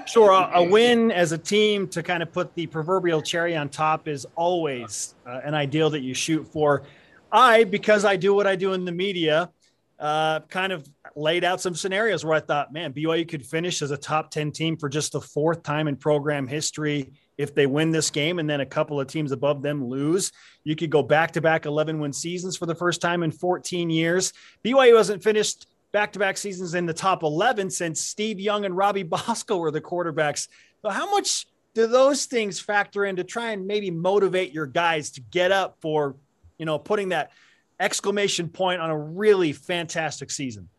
Sure, 0.07 0.31
a, 0.31 0.59
a, 0.59 0.63
win 0.63 1.11
as 1.11 1.33
a 1.33 1.37
team 1.37 1.87
to 1.89 2.01
kind 2.01 2.23
of 2.23 2.31
put 2.31 2.53
the 2.55 2.65
proverbial 2.67 3.21
cherry 3.21 3.55
on 3.57 3.67
top 3.67 4.07
is 4.07 4.25
always 4.35 5.15
uh, 5.25 5.41
an 5.43 5.53
ideal 5.53 5.89
that 5.89 6.01
you 6.01 6.13
shoot 6.13 6.47
for. 6.47 6.83
I, 7.31 7.65
because 7.65 8.05
I 8.05 8.15
do 8.15 8.33
what 8.33 8.47
I 8.47 8.55
do 8.55 8.73
in 8.73 8.85
the 8.85 8.91
media, 8.91 9.51
uh, 9.99 10.41
kind 10.41 10.71
of 10.71 10.87
laid 11.15 11.43
out 11.43 11.59
some 11.59 11.75
scenarios 11.75 12.23
where 12.23 12.35
I 12.35 12.39
thought, 12.39 12.71
man, 12.71 12.93
BYU 12.93 13.27
could 13.27 13.45
finish 13.45 13.81
as 13.81 13.91
a 13.91 13.97
top 13.97 14.31
10 14.31 14.51
team 14.51 14.77
for 14.77 14.87
just 14.87 15.11
the 15.11 15.21
fourth 15.21 15.63
time 15.63 15.87
in 15.87 15.95
program 15.95 16.47
history 16.47 17.11
if 17.37 17.53
they 17.53 17.65
win 17.65 17.91
this 17.91 18.09
game 18.09 18.39
and 18.39 18.49
then 18.49 18.61
a 18.61 18.65
couple 18.65 18.99
of 18.99 19.07
teams 19.07 19.31
above 19.31 19.61
them 19.61 19.83
lose. 19.85 20.31
You 20.63 20.75
could 20.75 20.89
go 20.89 21.03
back 21.03 21.31
to 21.33 21.41
back 21.41 21.65
11 21.65 21.99
win 21.99 22.13
seasons 22.13 22.55
for 22.55 22.65
the 22.65 22.75
first 22.75 23.01
time 23.01 23.23
in 23.23 23.31
14 23.31 23.89
years. 23.89 24.33
BYU 24.63 24.97
hasn't 24.97 25.23
finished 25.23 25.67
back 25.91 26.13
to 26.13 26.19
back 26.19 26.37
seasons 26.37 26.73
in 26.73 26.85
the 26.85 26.93
top 26.93 27.23
11 27.23 27.69
since 27.69 28.01
Steve 28.01 28.39
Young 28.39 28.65
and 28.65 28.75
Robbie 28.75 29.03
Bosco 29.03 29.57
were 29.57 29.71
the 29.71 29.81
quarterbacks. 29.81 30.47
So, 30.81 30.89
how 30.89 31.09
much 31.09 31.47
do 31.73 31.87
those 31.87 32.25
things 32.25 32.59
factor 32.59 33.05
in 33.05 33.17
to 33.17 33.23
try 33.23 33.51
and 33.51 33.67
maybe 33.67 33.91
motivate 33.91 34.53
your 34.53 34.65
guys 34.65 35.11
to 35.11 35.21
get 35.21 35.51
up 35.51 35.77
for, 35.81 36.15
you 36.57 36.65
know, 36.65 36.79
putting 36.79 37.09
that 37.09 37.31
exclamation 37.79 38.49
point 38.49 38.81
on 38.81 38.89
a 38.89 38.97
really 38.97 39.53
fantastic 39.53 40.31
season? 40.31 40.69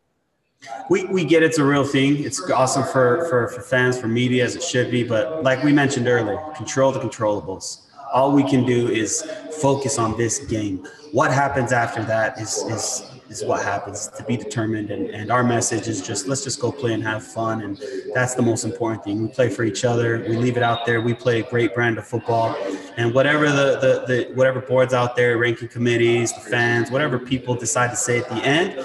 We, 0.91 1.05
we 1.05 1.25
get 1.25 1.45
it's 1.45 1.59
a 1.59 1.65
real 1.65 1.85
thing. 1.85 2.25
It's 2.25 2.51
awesome 2.51 2.83
for, 2.83 3.27
for, 3.29 3.49
for 3.49 3.61
fans, 3.61 3.99
for 4.01 4.09
media, 4.09 4.45
as 4.45 4.57
it 4.57 4.63
should 4.63 4.91
be. 4.91 5.05
But 5.05 5.45
like 5.45 5.63
we 5.63 5.73
mentioned 5.73 6.09
earlier, 6.09 6.39
control 6.57 6.91
the 6.91 6.99
controllables. 6.99 7.87
All 8.13 8.33
we 8.33 8.43
can 8.43 8.65
do 8.65 8.89
is 8.89 9.23
focus 9.61 9.99
on 9.99 10.17
this 10.17 10.41
game. 10.47 10.85
What 11.13 11.33
happens 11.33 11.73
after 11.73 12.03
that 12.05 12.41
is, 12.41 12.57
is 12.57 13.18
is 13.29 13.45
what 13.45 13.62
happens 13.62 14.09
to 14.09 14.22
be 14.24 14.37
determined. 14.37 14.91
And, 14.91 15.11
and 15.11 15.31
our 15.31 15.45
message 15.45 15.87
is 15.89 16.01
just 16.07 16.26
let's 16.26 16.45
just 16.45 16.61
go 16.61 16.72
play 16.72 16.95
and 16.95 17.03
have 17.03 17.22
fun. 17.24 17.62
And 17.62 17.81
that's 18.14 18.35
the 18.35 18.43
most 18.43 18.64
important 18.64 19.05
thing. 19.05 19.22
We 19.22 19.29
play 19.29 19.49
for 19.49 19.64
each 19.64 19.85
other. 19.85 20.24
We 20.29 20.37
leave 20.37 20.57
it 20.57 20.62
out 20.62 20.87
there. 20.87 21.01
We 21.01 21.14
play 21.14 21.41
a 21.41 21.43
great 21.51 21.74
brand 21.74 21.99
of 21.99 22.07
football. 22.07 22.57
And 22.97 23.14
whatever 23.14 23.51
the, 23.51 23.79
the, 23.81 24.05
the 24.07 24.35
whatever 24.35 24.61
boards 24.61 24.95
out 24.95 25.14
there, 25.16 25.37
ranking 25.39 25.68
committees, 25.68 26.33
the 26.33 26.41
fans, 26.41 26.91
whatever 26.91 27.18
people 27.18 27.55
decide 27.55 27.91
to 27.91 27.97
say 27.97 28.18
at 28.18 28.29
the 28.29 28.37
end 28.37 28.79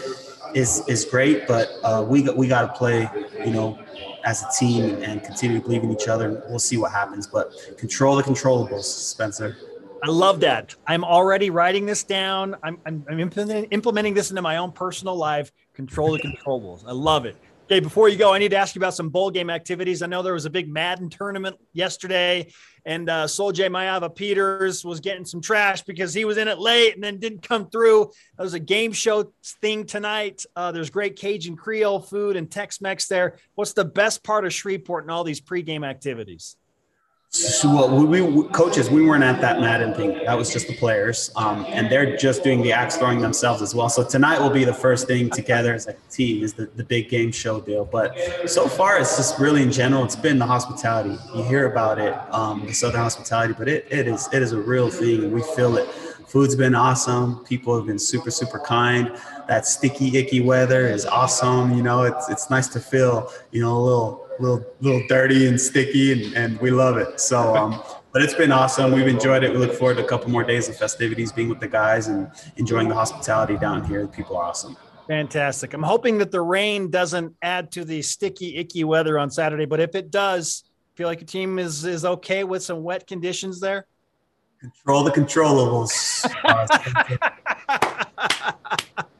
is 0.53 0.87
is 0.87 1.05
great. 1.05 1.47
But 1.47 1.69
uh, 1.83 2.05
we 2.07 2.23
got, 2.23 2.37
we 2.37 2.47
got 2.47 2.61
to 2.61 2.77
play, 2.77 3.09
you 3.39 3.51
know, 3.51 3.79
as 4.25 4.43
a 4.43 4.49
team 4.57 5.01
and 5.03 5.23
continue 5.23 5.59
to 5.59 5.63
believe 5.63 5.83
in 5.83 5.91
each 5.91 6.07
other. 6.07 6.43
We'll 6.49 6.59
see 6.59 6.77
what 6.77 6.91
happens. 6.91 7.27
But 7.27 7.53
control 7.77 8.15
the 8.15 8.23
controllables, 8.23 8.83
Spencer. 8.83 9.57
I 10.03 10.09
love 10.09 10.41
that. 10.41 10.75
I'm 10.85 11.05
already 11.05 11.49
writing 11.49 11.85
this 11.85 12.03
down. 12.03 12.57
I'm, 12.61 12.77
I'm, 12.85 13.05
I'm 13.09 13.21
implementing, 13.21 13.69
implementing 13.71 14.13
this 14.13 14.31
into 14.31 14.41
my 14.41 14.57
own 14.57 14.73
personal 14.73 15.15
life. 15.15 15.49
Control 15.73 16.11
the 16.11 16.19
controllables. 16.19 16.83
I 16.85 16.91
love 16.91 17.25
it. 17.25 17.37
Okay, 17.67 17.79
before 17.79 18.09
you 18.09 18.17
go, 18.17 18.33
I 18.33 18.39
need 18.39 18.49
to 18.49 18.57
ask 18.57 18.75
you 18.75 18.79
about 18.79 18.93
some 18.93 19.07
bowl 19.07 19.31
game 19.31 19.49
activities. 19.49 20.01
I 20.01 20.07
know 20.07 20.21
there 20.21 20.33
was 20.33 20.43
a 20.43 20.49
big 20.49 20.67
Madden 20.67 21.09
tournament 21.09 21.55
yesterday, 21.71 22.51
and 22.85 23.09
uh, 23.09 23.25
Sol-Jay 23.25 23.69
Maiava-Peters 23.69 24.83
was 24.83 24.99
getting 24.99 25.23
some 25.23 25.39
trash 25.39 25.83
because 25.83 26.13
he 26.13 26.25
was 26.25 26.35
in 26.37 26.49
it 26.49 26.59
late 26.59 26.95
and 26.95 27.01
then 27.01 27.19
didn't 27.19 27.41
come 27.41 27.69
through. 27.69 28.11
There 28.37 28.43
was 28.43 28.53
a 28.53 28.59
game 28.59 28.91
show 28.91 29.31
thing 29.61 29.85
tonight. 29.85 30.45
Uh, 30.57 30.73
there's 30.73 30.89
great 30.89 31.15
Cajun 31.15 31.55
Creole 31.55 32.01
food 32.01 32.35
and 32.35 32.51
Tex-Mex 32.51 33.07
there. 33.07 33.37
What's 33.55 33.71
the 33.71 33.85
best 33.85 34.21
part 34.25 34.43
of 34.43 34.53
Shreveport 34.53 35.05
and 35.05 35.11
all 35.11 35.23
these 35.23 35.39
pregame 35.39 35.87
activities? 35.87 36.57
So 37.35 37.91
we, 37.91 38.21
we, 38.21 38.47
coaches, 38.49 38.91
we 38.91 39.03
weren't 39.03 39.23
at 39.23 39.41
that 39.41 39.59
Madden 39.59 39.95
thing. 39.95 40.23
That 40.23 40.37
was 40.37 40.53
just 40.53 40.67
the 40.67 40.75
players, 40.75 41.31
um, 41.35 41.65
and 41.67 41.91
they're 41.91 42.15
just 42.15 42.43
doing 42.43 42.61
the 42.61 42.71
axe 42.71 42.95
throwing 42.95 43.21
themselves 43.21 43.63
as 43.63 43.73
well. 43.73 43.89
So 43.89 44.03
tonight 44.03 44.39
will 44.39 44.51
be 44.51 44.65
the 44.65 44.73
first 44.73 45.07
thing 45.07 45.31
together 45.31 45.73
as 45.73 45.87
a 45.87 45.95
team 46.11 46.43
is 46.43 46.53
the, 46.53 46.67
the 46.75 46.83
big 46.83 47.09
game 47.09 47.31
show 47.31 47.59
deal. 47.59 47.85
But 47.85 48.15
so 48.47 48.67
far, 48.67 48.99
it's 48.99 49.17
just 49.17 49.39
really 49.39 49.63
in 49.63 49.71
general, 49.71 50.05
it's 50.05 50.15
been 50.15 50.37
the 50.37 50.45
hospitality. 50.45 51.17
You 51.35 51.43
hear 51.45 51.71
about 51.71 51.97
it, 51.97 52.13
um, 52.31 52.67
the 52.67 52.73
Southern 52.73 53.01
hospitality, 53.01 53.55
but 53.57 53.67
it, 53.67 53.87
it 53.89 54.07
is 54.07 54.29
it 54.31 54.43
is 54.43 54.51
a 54.51 54.61
real 54.61 54.91
thing, 54.91 55.23
and 55.23 55.33
we 55.33 55.41
feel 55.41 55.77
it. 55.77 55.89
Food's 56.27 56.55
been 56.55 56.75
awesome. 56.75 57.43
People 57.45 57.75
have 57.75 57.87
been 57.87 57.97
super 57.97 58.29
super 58.29 58.59
kind. 58.59 59.19
That 59.47 59.65
sticky 59.65 60.17
icky 60.17 60.41
weather 60.41 60.87
is 60.87 61.07
awesome. 61.07 61.75
You 61.75 61.81
know, 61.81 62.03
it's 62.03 62.29
it's 62.29 62.51
nice 62.51 62.67
to 62.69 62.79
feel 62.79 63.31
you 63.51 63.61
know 63.61 63.75
a 63.75 63.83
little 63.83 64.22
little 64.39 64.65
little 64.81 65.05
dirty 65.07 65.47
and 65.47 65.59
sticky, 65.59 66.11
and, 66.11 66.35
and 66.35 66.59
we 66.59 66.71
love 66.71 66.97
it. 66.97 67.19
So, 67.19 67.55
um, 67.55 67.81
but 68.11 68.21
it's 68.21 68.33
been 68.33 68.51
awesome. 68.51 68.91
We've 68.91 69.07
enjoyed 69.07 69.43
it. 69.43 69.51
We 69.51 69.57
look 69.57 69.73
forward 69.73 69.97
to 69.97 70.05
a 70.05 70.07
couple 70.07 70.29
more 70.29 70.43
days 70.43 70.69
of 70.69 70.77
festivities, 70.77 71.31
being 71.31 71.49
with 71.49 71.59
the 71.59 71.67
guys, 71.67 72.07
and 72.07 72.31
enjoying 72.57 72.87
the 72.87 72.95
hospitality 72.95 73.57
down 73.57 73.83
here. 73.85 74.01
The 74.03 74.07
people 74.07 74.37
are 74.37 74.45
awesome. 74.45 74.77
Fantastic. 75.07 75.73
I'm 75.73 75.83
hoping 75.83 76.17
that 76.19 76.31
the 76.31 76.41
rain 76.41 76.89
doesn't 76.89 77.35
add 77.41 77.71
to 77.73 77.83
the 77.83 78.01
sticky, 78.01 78.57
icky 78.57 78.83
weather 78.83 79.19
on 79.19 79.29
Saturday, 79.29 79.65
but 79.65 79.79
if 79.79 79.95
it 79.95 80.11
does, 80.11 80.63
feel 80.95 81.07
like 81.07 81.19
your 81.19 81.27
team 81.27 81.59
is 81.59 81.85
is 81.85 82.05
okay 82.05 82.43
with 82.43 82.63
some 82.63 82.83
wet 82.83 83.07
conditions 83.07 83.59
there. 83.59 83.85
Control 84.59 85.03
the 85.03 85.11
controllables. 85.11 86.23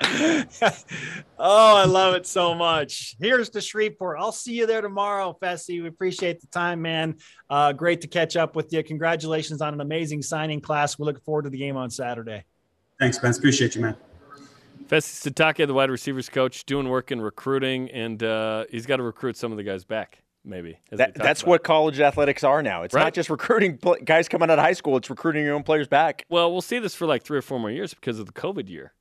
oh, 1.40 1.78
I 1.78 1.86
love 1.86 2.16
it 2.16 2.28
so 2.28 2.54
much. 2.54 3.16
Here's 3.20 3.50
to 3.52 3.62
Shreveport. 3.62 4.18
I'll 4.20 4.32
see 4.32 4.54
you 4.54 4.66
there 4.66 4.82
tomorrow, 4.82 5.38
Fesi. 5.42 5.82
We 5.82 5.88
appreciate 5.88 6.42
the 6.42 6.48
time, 6.48 6.82
man. 6.82 7.16
Uh, 7.50 7.74
great 7.74 8.02
to 8.02 8.08
catch 8.08 8.36
up 8.36 8.56
with 8.56 8.72
you. 8.74 8.84
Congratulations 8.84 9.62
on 9.62 9.74
an 9.74 9.82
amazing 9.82 10.22
signing 10.22 10.62
class. 10.62 11.00
We 11.00 11.06
look 11.06 11.24
forward 11.24 11.44
to 11.44 11.50
the 11.50 11.58
game 11.58 11.78
on 11.78 11.90
Saturday. 11.90 12.44
Thanks, 13.00 13.18
Spence. 13.18 13.38
Appreciate 13.38 13.76
you, 13.76 13.82
man. 13.82 13.98
Fesi 14.88 15.32
Sitake, 15.32 15.66
the 15.66 15.74
wide 15.74 15.90
receivers 15.90 16.30
coach, 16.30 16.66
doing 16.66 16.90
work 16.90 17.12
in 17.12 17.22
recruiting, 17.22 17.90
and 17.92 18.22
uh, 18.22 18.66
he's 18.70 18.86
got 18.86 18.98
to 18.98 19.04
recruit 19.04 19.38
some 19.38 19.52
of 19.52 19.58
the 19.58 19.64
guys 19.64 19.84
back 19.84 20.24
maybe. 20.46 20.78
That, 20.92 21.16
that's 21.16 21.42
about. 21.42 21.50
what 21.50 21.64
college 21.64 22.00
athletics 22.00 22.44
are 22.44 22.62
now. 22.62 22.84
It's 22.84 22.94
right? 22.94 23.04
not 23.04 23.14
just 23.14 23.30
recruiting 23.30 23.80
guys 24.04 24.28
coming 24.28 24.50
out 24.50 24.60
of 24.60 24.66
high 24.66 24.74
school; 24.74 24.98
it's 24.98 25.10
recruiting 25.10 25.44
your 25.44 25.56
own 25.56 25.64
players 25.64 25.88
back. 25.88 26.26
Well, 26.30 26.52
we'll 26.52 26.62
see 26.62 26.80
this 26.80 26.96
for 26.96 27.06
like 27.06 27.24
three 27.24 27.38
or 27.38 27.42
four 27.42 27.60
more 27.60 27.72
years 27.72 27.94
because 27.94 28.20
of 28.20 28.26
the 28.26 28.34
COVID 28.34 28.70
year. 28.70 28.94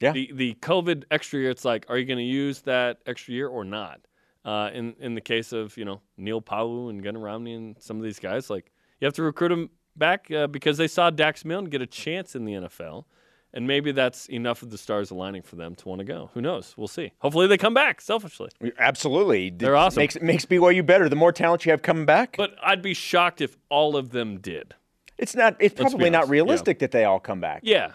Yeah. 0.00 0.12
The 0.12 0.30
the 0.32 0.54
COVID 0.54 1.04
extra 1.10 1.40
year, 1.40 1.50
it's 1.50 1.64
like, 1.64 1.86
are 1.88 1.98
you 1.98 2.06
going 2.06 2.18
to 2.18 2.24
use 2.24 2.62
that 2.62 2.98
extra 3.06 3.34
year 3.34 3.48
or 3.48 3.64
not? 3.64 4.00
Uh, 4.42 4.70
in 4.72 4.94
in 4.98 5.14
the 5.14 5.20
case 5.20 5.52
of 5.52 5.76
you 5.76 5.84
know 5.84 6.00
Neil 6.16 6.40
Pau'u 6.40 6.88
and 6.88 7.02
Gunnar 7.02 7.20
Romney 7.20 7.52
and 7.52 7.76
some 7.78 7.98
of 7.98 8.02
these 8.02 8.18
guys, 8.18 8.48
like 8.48 8.72
you 8.98 9.04
have 9.04 9.14
to 9.14 9.22
recruit 9.22 9.50
them 9.50 9.68
back 9.96 10.30
uh, 10.30 10.46
because 10.46 10.78
they 10.78 10.88
saw 10.88 11.10
Dax 11.10 11.44
Milne 11.44 11.66
get 11.66 11.82
a 11.82 11.86
chance 11.86 12.34
in 12.34 12.46
the 12.46 12.52
NFL, 12.52 13.04
and 13.52 13.66
maybe 13.66 13.92
that's 13.92 14.26
enough 14.30 14.62
of 14.62 14.70
the 14.70 14.78
stars 14.78 15.10
aligning 15.10 15.42
for 15.42 15.56
them 15.56 15.74
to 15.74 15.88
want 15.88 15.98
to 15.98 16.06
go. 16.06 16.30
Who 16.32 16.40
knows? 16.40 16.74
We'll 16.78 16.88
see. 16.88 17.12
Hopefully 17.18 17.48
they 17.48 17.58
come 17.58 17.74
back. 17.74 18.00
Selfishly, 18.00 18.48
absolutely, 18.78 19.50
they're 19.50 19.76
awesome. 19.76 20.00
Makes 20.00 20.18
makes 20.22 20.46
BYU 20.46 20.86
better. 20.86 21.10
The 21.10 21.16
more 21.16 21.32
talent 21.32 21.66
you 21.66 21.72
have 21.72 21.82
coming 21.82 22.06
back, 22.06 22.36
but 22.38 22.54
I'd 22.62 22.80
be 22.80 22.94
shocked 22.94 23.42
if 23.42 23.58
all 23.68 23.94
of 23.94 24.08
them 24.08 24.38
did. 24.38 24.74
It's 25.18 25.34
not. 25.34 25.56
It's 25.60 25.74
probably 25.74 26.08
not 26.08 26.30
realistic 26.30 26.78
yeah. 26.78 26.84
that 26.84 26.92
they 26.92 27.04
all 27.04 27.20
come 27.20 27.40
back. 27.40 27.60
Yeah, 27.62 27.92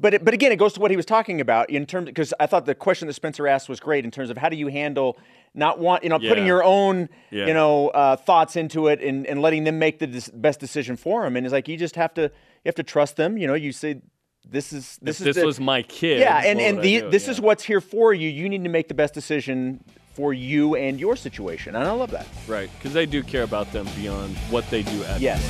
but 0.00 0.14
it, 0.14 0.24
but 0.24 0.32
again, 0.32 0.50
it 0.50 0.56
goes 0.56 0.72
to 0.72 0.80
what 0.80 0.90
he 0.90 0.96
was 0.96 1.06
talking 1.06 1.40
about 1.40 1.68
in 1.68 1.84
terms 1.84 2.06
because 2.06 2.32
I 2.40 2.46
thought 2.46 2.64
the 2.64 2.74
question 2.74 3.06
that 3.08 3.14
Spencer 3.14 3.46
asked 3.46 3.68
was 3.68 3.80
great 3.80 4.04
in 4.04 4.10
terms 4.10 4.30
of 4.30 4.38
how 4.38 4.48
do 4.48 4.56
you 4.56 4.68
handle 4.68 5.18
not 5.54 5.78
want 5.78 6.02
you 6.02 6.08
know 6.08 6.18
yeah. 6.18 6.28
putting 6.28 6.46
your 6.46 6.64
own 6.64 7.08
yeah. 7.30 7.46
you 7.46 7.54
know 7.54 7.88
uh, 7.88 8.16
thoughts 8.16 8.56
into 8.56 8.86
it 8.86 9.02
and, 9.02 9.26
and 9.26 9.42
letting 9.42 9.64
them 9.64 9.78
make 9.78 9.98
the 9.98 10.06
des- 10.06 10.30
best 10.32 10.60
decision 10.60 10.96
for 10.96 11.26
him 11.26 11.36
and 11.36 11.44
it's 11.44 11.52
like 11.52 11.68
you 11.68 11.76
just 11.76 11.96
have 11.96 12.14
to 12.14 12.22
you 12.22 12.66
have 12.66 12.74
to 12.74 12.82
trust 12.82 13.16
them 13.16 13.36
you 13.36 13.46
know 13.46 13.54
you 13.54 13.72
say 13.72 14.00
this 14.48 14.72
is 14.72 14.98
this 15.02 15.20
if 15.20 15.26
is 15.26 15.34
this 15.34 15.42
the, 15.42 15.46
was 15.46 15.60
my 15.60 15.82
kid 15.82 16.20
yeah 16.20 16.42
and 16.44 16.60
and 16.60 16.80
the, 16.80 17.00
this 17.00 17.26
yeah. 17.26 17.32
is 17.32 17.40
what's 17.40 17.64
here 17.64 17.80
for 17.80 18.14
you 18.14 18.28
you 18.28 18.48
need 18.48 18.62
to 18.62 18.70
make 18.70 18.88
the 18.88 18.94
best 18.94 19.12
decision 19.12 19.82
for 20.14 20.32
you 20.32 20.76
and 20.76 21.00
your 21.00 21.16
situation 21.16 21.74
and 21.74 21.84
I 21.84 21.90
love 21.90 22.12
that 22.12 22.26
right 22.46 22.70
because 22.78 22.94
they 22.94 23.06
do 23.06 23.22
care 23.22 23.42
about 23.42 23.72
them 23.72 23.88
beyond 23.96 24.36
what 24.50 24.68
they 24.70 24.82
do 24.82 25.02
at 25.04 25.20
yes. 25.20 25.42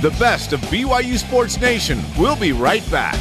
The 0.00 0.10
best 0.12 0.54
of 0.54 0.60
BYU 0.62 1.18
Sports 1.18 1.60
Nation. 1.60 2.00
We'll 2.18 2.34
be 2.34 2.52
right 2.52 2.90
back. 2.90 3.18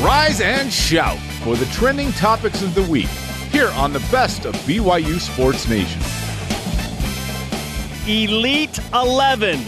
Rise 0.00 0.40
and 0.40 0.72
shout 0.72 1.18
for 1.42 1.56
the 1.56 1.66
trending 1.66 2.12
topics 2.12 2.62
of 2.62 2.72
the 2.72 2.84
week 2.84 3.08
here 3.50 3.70
on 3.70 3.92
the 3.92 3.98
best 4.12 4.44
of 4.44 4.54
BYU 4.58 5.18
Sports 5.18 5.68
Nation. 5.68 6.00
Elite 8.06 8.78
11. 8.94 9.60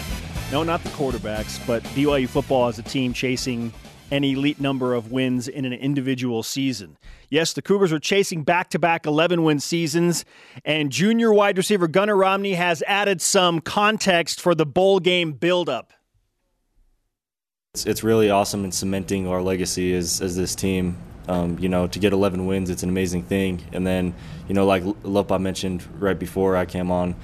No, 0.52 0.62
not 0.62 0.84
the 0.84 0.88
quarterbacks, 0.90 1.58
but 1.66 1.82
BYU 1.82 2.28
football 2.28 2.68
as 2.68 2.78
a 2.78 2.82
team 2.84 3.12
chasing 3.12 3.72
an 4.12 4.22
elite 4.22 4.60
number 4.60 4.94
of 4.94 5.10
wins 5.10 5.48
in 5.48 5.64
an 5.64 5.72
individual 5.72 6.44
season. 6.44 6.96
Yes, 7.28 7.52
the 7.52 7.62
Cougars 7.62 7.92
are 7.92 7.98
chasing 7.98 8.44
back 8.44 8.70
to 8.70 8.78
back 8.78 9.06
11 9.06 9.42
win 9.42 9.58
seasons, 9.58 10.24
and 10.64 10.92
junior 10.92 11.32
wide 11.32 11.56
receiver 11.56 11.88
Gunnar 11.88 12.16
Romney 12.16 12.54
has 12.54 12.84
added 12.86 13.20
some 13.20 13.60
context 13.60 14.40
for 14.40 14.54
the 14.54 14.66
bowl 14.66 15.00
game 15.00 15.32
buildup. 15.32 15.92
It's, 17.74 17.86
it's 17.86 18.02
really 18.02 18.30
awesome 18.30 18.64
in 18.64 18.72
cementing 18.72 19.28
our 19.28 19.40
legacy 19.40 19.94
as, 19.94 20.20
as 20.20 20.34
this 20.36 20.56
team. 20.56 20.98
Um, 21.28 21.56
you 21.60 21.68
know, 21.68 21.86
to 21.86 21.98
get 22.00 22.12
11 22.12 22.44
wins, 22.46 22.68
it's 22.68 22.82
an 22.82 22.88
amazing 22.88 23.22
thing. 23.22 23.62
And 23.72 23.86
then, 23.86 24.12
you 24.48 24.54
know, 24.54 24.66
like 24.66 24.82
Lopa 25.04 25.38
mentioned 25.38 25.86
right 26.00 26.18
before 26.18 26.56
I 26.56 26.66
came 26.66 26.90
on, 26.90 27.14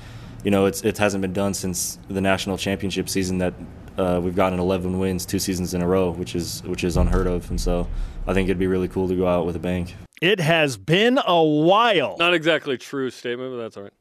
you 0.44 0.52
know, 0.52 0.66
it's, 0.66 0.84
it 0.84 0.98
hasn't 0.98 1.22
been 1.22 1.32
done 1.32 1.52
since 1.52 1.98
the 2.06 2.20
national 2.20 2.58
championship 2.58 3.08
season 3.08 3.38
that 3.38 3.54
uh, 3.98 4.20
we've 4.22 4.36
gotten 4.36 4.60
11 4.60 5.00
wins 5.00 5.26
two 5.26 5.40
seasons 5.40 5.74
in 5.74 5.82
a 5.82 5.86
row, 5.88 6.12
which 6.12 6.36
is 6.36 6.62
which 6.62 6.84
is 6.84 6.96
unheard 6.96 7.26
of. 7.26 7.50
And 7.50 7.60
so 7.60 7.88
I 8.28 8.32
think 8.32 8.48
it'd 8.48 8.58
be 8.58 8.68
really 8.68 8.86
cool 8.86 9.08
to 9.08 9.16
go 9.16 9.26
out 9.26 9.46
with 9.46 9.56
a 9.56 9.58
bang. 9.58 9.88
It 10.22 10.38
has 10.38 10.76
been 10.76 11.18
a 11.26 11.42
while. 11.42 12.16
Not 12.20 12.34
exactly 12.34 12.78
true 12.78 13.10
statement, 13.10 13.52
but 13.52 13.56
that's 13.56 13.76
all 13.76 13.82
right. 13.82 13.92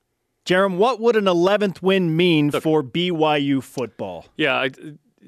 Jerem, 0.46 0.78
what 0.78 1.00
would 1.00 1.16
an 1.16 1.26
11th 1.26 1.82
win 1.82 2.16
mean 2.16 2.50
okay. 2.50 2.60
for 2.60 2.84
BYU 2.84 3.64
football? 3.64 4.28
Yeah, 4.38 4.54
I, 4.54 4.70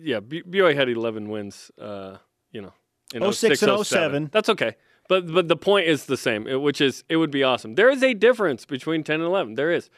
yeah, 0.02 0.20
BYU 0.20 0.76
had 0.76 0.90
11 0.90 1.30
wins. 1.30 1.72
Uh, 1.80 2.18
you 2.52 2.62
know, 2.62 2.74
in 3.14 3.22
06, 3.22 3.60
06 3.60 3.64
and 3.64 3.86
07. 3.86 4.30
That's 4.32 4.50
okay. 4.50 4.76
But 5.08 5.32
but 5.32 5.48
the 5.48 5.56
point 5.56 5.88
is 5.88 6.06
the 6.06 6.18
same, 6.18 6.46
which 6.62 6.82
is 6.82 7.04
it 7.10 7.18
would 7.18 7.32
be 7.32 7.44
awesome. 7.44 7.76
There 7.76 7.90
is 7.90 8.04
a 8.04 8.14
difference 8.14 8.66
between 8.66 9.04
10 9.04 9.16
and 9.16 9.24
11. 9.24 9.56
There 9.56 9.72
is. 9.72 9.90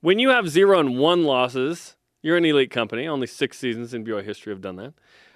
When 0.00 0.18
you 0.18 0.28
have 0.28 0.48
zero 0.48 0.78
and 0.78 0.98
one 0.98 1.24
losses, 1.24 1.96
you're 2.22 2.36
an 2.36 2.44
elite 2.44 2.70
company. 2.70 3.06
Only 3.08 3.26
six 3.26 3.58
seasons 3.58 3.94
in 3.94 4.04
BYU 4.04 4.24
history 4.24 4.52
have 4.52 4.60
done 4.60 4.76
that. 4.76 4.94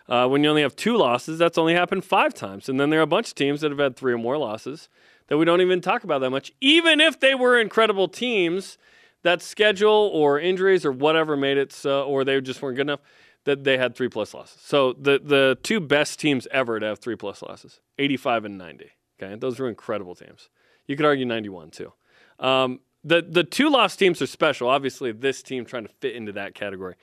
Uh, 0.09 0.29
when 0.29 0.45
you 0.45 0.51
only 0.51 0.63
have 0.63 0.77
two 0.77 0.97
losses, 0.97 1.39
that's 1.39 1.57
only 1.57 1.75
happened 1.75 2.05
five 2.05 2.35
times. 2.35 2.69
And 2.69 2.79
then 2.79 2.91
there 2.91 2.99
are 3.01 3.05
a 3.05 3.07
bunch 3.07 3.29
of 3.29 3.35
teams 3.35 3.61
that 3.61 3.71
have 3.71 3.79
had 3.79 3.97
three 3.97 4.13
or 4.13 4.19
more 4.19 4.37
losses 4.37 4.89
that 5.29 5.39
we 5.39 5.45
don't 5.45 5.61
even 5.61 5.81
talk 5.81 6.05
about 6.05 6.21
that 6.21 6.31
much, 6.31 6.53
even 6.61 7.01
if 7.01 7.19
they 7.19 7.35
were 7.35 7.59
incredible 7.59 8.09
teams 8.09 8.77
that 9.23 9.41
schedule 9.41 10.11
or 10.13 10.39
injuries 10.39 10.85
or 10.85 10.93
whatever 10.93 11.37
made 11.37 11.57
it 11.57 11.73
so, 11.73 12.05
or 12.05 12.25
they 12.25 12.41
just 12.41 12.61
weren't 12.61 12.77
good 12.77 12.83
enough 12.83 13.01
that 13.45 13.65
they 13.65 13.79
had 13.79 13.95
three 13.95 14.09
plus 14.09 14.35
losses. 14.35 14.61
So 14.63 14.93
the 14.93 15.21
the 15.23 15.59
two 15.63 15.81
best 15.81 16.21
teams 16.21 16.47
ever 16.51 16.79
to 16.79 16.87
have 16.87 16.99
three 16.99 17.17
plus 17.17 17.43
losses, 17.43 17.81
85 17.99 18.45
and 18.45 18.59
90. 18.59 18.91
Okay, 19.21 19.35
those 19.37 19.59
were 19.59 19.69
incredible 19.69 20.15
teams. 20.15 20.49
You 20.87 20.97
could 20.97 21.07
argue 21.07 21.25
91 21.25 21.71
too. 21.71 21.93
Um, 22.39 22.81
the 23.05 23.23
the 23.23 23.45
two 23.45 23.71
lost 23.71 23.99
teams 23.99 24.23
are 24.23 24.27
special. 24.27 24.69
Obviously, 24.69 25.13
this 25.13 25.43
team 25.43 25.65
trying 25.65 25.87
to 25.87 25.93
fit 26.01 26.15
into 26.15 26.33
that 26.33 26.55
category. 26.55 26.95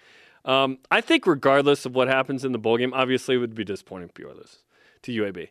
Um, 0.46 0.80
I 0.90 1.02
think 1.02 1.28
regardless 1.28 1.86
of 1.86 1.96
what 1.96 2.08
happens 2.08 2.46
in 2.46 2.54
the 2.54 2.58
bowl 2.58 2.78
game, 2.78 2.94
obviously 2.94 3.36
it 3.36 3.40
would 3.40 3.56
be 3.56 3.66
disappointing 3.66 4.10
if 4.16 4.26
lose 4.26 4.60
to 5.04 5.12
UAB. 5.12 5.50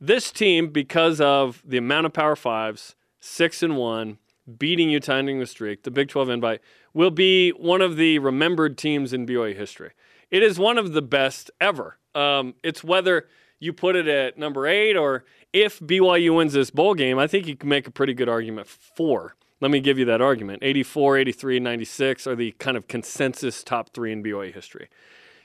This 0.00 0.30
team, 0.30 0.68
because 0.68 1.20
of 1.20 1.62
the 1.66 1.76
amount 1.76 2.06
of 2.06 2.12
Power 2.12 2.36
Fives, 2.36 2.94
six 3.20 3.64
and 3.64 3.76
one, 3.76 4.18
beating 4.56 4.90
Utah 4.90 5.14
ending 5.14 5.40
the 5.40 5.46
streak, 5.46 5.82
the 5.82 5.90
Big 5.90 6.08
12 6.08 6.30
invite, 6.30 6.60
will 6.94 7.10
be 7.10 7.50
one 7.50 7.82
of 7.82 7.96
the 7.96 8.20
remembered 8.20 8.78
teams 8.78 9.12
in 9.12 9.26
BYU 9.26 9.56
history. 9.56 9.90
It 10.30 10.42
is 10.42 10.58
one 10.58 10.78
of 10.78 10.92
the 10.92 11.02
best 11.02 11.50
ever. 11.60 11.98
Um, 12.14 12.54
it's 12.62 12.84
whether 12.84 13.28
you 13.60 13.72
put 13.72 13.96
it 13.96 14.06
at 14.06 14.38
number 14.38 14.66
eight 14.66 14.96
or 14.96 15.24
if 15.52 15.80
BYU 15.80 16.36
wins 16.36 16.52
this 16.52 16.70
bowl 16.70 16.94
game, 16.94 17.18
I 17.18 17.26
think 17.26 17.46
you 17.46 17.56
can 17.56 17.68
make 17.68 17.86
a 17.86 17.90
pretty 17.90 18.14
good 18.14 18.28
argument 18.28 18.68
for 18.68 19.34
let 19.60 19.70
me 19.70 19.80
give 19.80 19.98
you 19.98 20.04
that 20.06 20.20
argument. 20.20 20.60
84, 20.62 21.18
83, 21.18 21.60
96 21.60 22.26
are 22.26 22.36
the 22.36 22.52
kind 22.52 22.76
of 22.76 22.86
consensus 22.86 23.64
top 23.64 23.90
three 23.90 24.12
in 24.12 24.22
BYU 24.22 24.54
history. 24.54 24.88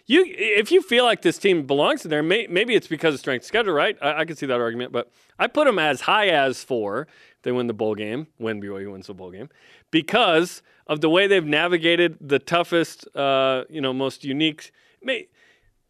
You, 0.05 0.25
if 0.27 0.71
you 0.71 0.81
feel 0.81 1.05
like 1.05 1.21
this 1.21 1.37
team 1.37 1.65
belongs 1.65 2.03
in 2.03 2.11
there, 2.11 2.21
may, 2.21 2.45
maybe 2.47 2.75
it's 2.75 2.87
because 2.87 3.13
of 3.13 3.21
strength 3.21 3.45
schedule, 3.45 3.73
right? 3.73 3.97
I, 4.01 4.19
I 4.19 4.25
can 4.25 4.35
see 4.35 4.45
that 4.45 4.59
argument, 4.59 4.91
but 4.91 5.09
I 5.39 5.47
put 5.47 5.65
them 5.65 5.79
as 5.79 6.01
high 6.01 6.27
as 6.27 6.61
four. 6.63 7.07
They 7.43 7.51
win 7.51 7.67
the 7.67 7.73
bowl 7.73 7.95
game 7.95 8.27
when 8.37 8.61
BYU 8.61 8.91
wins 8.91 9.07
the 9.07 9.13
bowl 9.13 9.31
game 9.31 9.49
because 9.91 10.61
of 10.87 11.01
the 11.01 11.09
way 11.09 11.27
they've 11.27 11.45
navigated 11.45 12.17
the 12.19 12.39
toughest, 12.39 13.07
uh, 13.15 13.63
you 13.69 13.81
know, 13.81 13.93
most 13.93 14.23
unique. 14.23 14.71
May, 15.01 15.27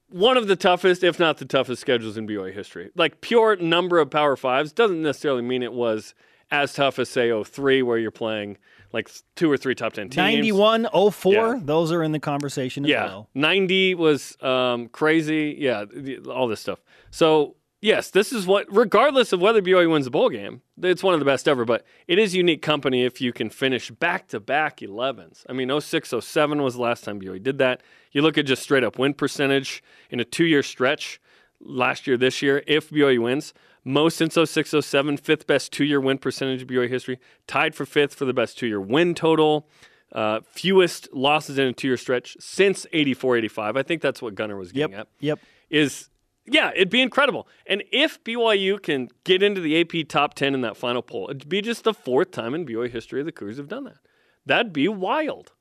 one 0.09 0.37
of 0.37 0.47
the 0.47 0.55
toughest, 0.55 1.03
if 1.03 1.19
not 1.19 1.37
the 1.37 1.45
toughest, 1.45 1.81
schedules 1.81 2.17
in 2.17 2.27
BYU 2.27 2.53
history. 2.53 2.91
Like 2.95 3.21
pure 3.21 3.55
number 3.55 3.99
of 3.99 4.11
Power 4.11 4.35
Fives 4.35 4.71
doesn't 4.71 5.01
necessarily 5.01 5.41
mean 5.41 5.63
it 5.63 5.73
was 5.73 6.13
as 6.51 6.73
tough 6.73 6.99
as 6.99 7.09
say 7.09 7.31
03 7.43 7.81
where 7.81 7.97
you're 7.97 8.11
playing 8.11 8.57
like 8.93 9.09
two 9.35 9.51
or 9.51 9.57
three 9.57 9.73
top 9.73 9.93
10 9.93 10.09
teams. 10.09 10.17
91, 10.17 10.87
04, 11.11 11.33
yeah. 11.33 11.59
those 11.63 11.91
are 11.91 12.03
in 12.03 12.11
the 12.11 12.19
conversation 12.19 12.85
as 12.85 12.89
yeah. 12.89 13.05
well. 13.05 13.29
90 13.33 13.95
was 13.95 14.37
um, 14.41 14.87
crazy. 14.89 15.55
Yeah, 15.57 15.85
all 16.29 16.47
this 16.47 16.59
stuff. 16.59 16.79
So, 17.09 17.55
yes, 17.83 18.09
this 18.09 18.31
is 18.31 18.47
what, 18.47 18.65
regardless 18.73 19.33
of 19.33 19.41
whether 19.41 19.61
BYU 19.61 19.91
wins 19.91 20.05
the 20.05 20.11
bowl 20.11 20.29
game, 20.29 20.61
it's 20.81 21.03
one 21.03 21.13
of 21.13 21.19
the 21.19 21.25
best 21.25 21.47
ever, 21.47 21.65
but 21.65 21.85
it 22.07 22.17
is 22.17 22.33
unique 22.33 22.61
company 22.61 23.03
if 23.03 23.21
you 23.21 23.33
can 23.33 23.49
finish 23.49 23.91
back 23.91 24.27
to 24.29 24.39
back 24.39 24.77
11s. 24.77 25.43
I 25.47 25.53
mean, 25.53 25.69
06, 25.79 26.13
07 26.19 26.63
was 26.63 26.75
the 26.75 26.81
last 26.81 27.03
time 27.03 27.19
BYU 27.19 27.43
did 27.43 27.57
that. 27.59 27.81
You 28.11 28.21
look 28.21 28.37
at 28.37 28.45
just 28.45 28.63
straight 28.63 28.83
up 28.83 28.97
win 28.97 29.13
percentage 29.13 29.83
in 30.09 30.19
a 30.19 30.25
two 30.25 30.45
year 30.45 30.63
stretch 30.63 31.19
last 31.59 32.07
year, 32.07 32.17
this 32.17 32.41
year, 32.41 32.63
if 32.65 32.89
BYU 32.89 33.21
wins. 33.21 33.53
Most 33.85 34.17
since 34.17 34.35
06 34.35 34.73
07, 34.79 35.17
fifth 35.17 35.45
best 35.45 35.73
two 35.73 35.83
year 35.83 35.99
win 35.99 36.17
percentage 36.17 36.61
of 36.61 36.69
BYU 36.69 36.89
history, 36.89 37.19
tied 37.47 37.75
for 37.75 37.85
fifth 37.85 38.15
for 38.15 38.23
the 38.23 38.33
best 38.33 38.57
two 38.57 38.67
year 38.67 38.79
win 38.79 39.13
total. 39.13 39.67
Uh, 40.13 40.39
fewest 40.47 41.11
losses 41.11 41.57
in 41.57 41.67
a 41.67 41.73
two 41.73 41.87
year 41.87 41.97
stretch 41.97 42.37
since 42.39 42.85
84 42.93 43.37
85. 43.37 43.75
I 43.75 43.83
think 43.83 44.01
that's 44.01 44.21
what 44.21 44.35
Gunnar 44.35 44.55
was 44.55 44.71
getting 44.71 44.91
yep, 44.91 45.01
at. 45.01 45.07
Yep. 45.19 45.39
Is 45.69 46.09
yeah, 46.45 46.71
it'd 46.75 46.89
be 46.89 47.01
incredible. 47.01 47.47
And 47.65 47.83
if 47.91 48.23
BYU 48.23 48.81
can 48.81 49.09
get 49.23 49.41
into 49.41 49.61
the 49.61 49.79
AP 49.79 50.07
top 50.07 50.33
10 50.33 50.53
in 50.53 50.61
that 50.61 50.77
final 50.77 51.01
poll, 51.01 51.29
it'd 51.29 51.49
be 51.49 51.61
just 51.61 51.83
the 51.83 51.93
fourth 51.93 52.31
time 52.31 52.53
in 52.53 52.65
BYU 52.65 52.89
history 52.89 53.23
the 53.23 53.31
Cougars 53.31 53.57
have 53.57 53.69
done 53.69 53.85
that. 53.85 53.97
That'd 54.45 54.73
be 54.73 54.87
wild. 54.87 55.53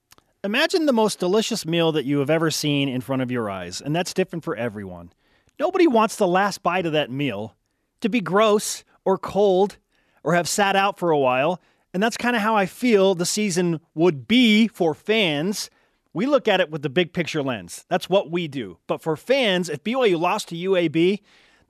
Imagine 0.44 0.86
the 0.86 0.92
most 0.92 1.20
delicious 1.20 1.64
meal 1.64 1.92
that 1.92 2.04
you 2.04 2.18
have 2.18 2.30
ever 2.30 2.50
seen 2.50 2.88
in 2.88 3.00
front 3.00 3.22
of 3.22 3.30
your 3.30 3.48
eyes, 3.48 3.80
and 3.80 3.94
that's 3.94 4.12
different 4.12 4.44
for 4.44 4.56
everyone. 4.56 5.12
Nobody 5.58 5.86
wants 5.86 6.16
the 6.16 6.26
last 6.26 6.64
bite 6.64 6.86
of 6.86 6.92
that 6.92 7.10
meal 7.10 7.54
to 8.00 8.08
be 8.08 8.20
gross 8.20 8.82
or 9.04 9.18
cold 9.18 9.78
or 10.24 10.34
have 10.34 10.48
sat 10.48 10.76
out 10.76 10.98
for 10.98 11.10
a 11.10 11.18
while. 11.18 11.60
And 11.94 12.02
that's 12.02 12.16
kind 12.16 12.34
of 12.34 12.42
how 12.42 12.56
I 12.56 12.66
feel 12.66 13.14
the 13.14 13.26
season 13.26 13.80
would 13.94 14.26
be 14.26 14.66
for 14.68 14.94
fans. 14.94 15.70
We 16.14 16.26
look 16.26 16.46
at 16.46 16.60
it 16.60 16.70
with 16.70 16.82
the 16.82 16.90
big 16.90 17.12
picture 17.12 17.42
lens. 17.42 17.84
That's 17.88 18.08
what 18.08 18.30
we 18.30 18.48
do. 18.48 18.78
But 18.86 19.02
for 19.02 19.16
fans, 19.16 19.68
if 19.68 19.82
BYU 19.82 20.18
lost 20.18 20.48
to 20.48 20.56
UAB, 20.56 21.20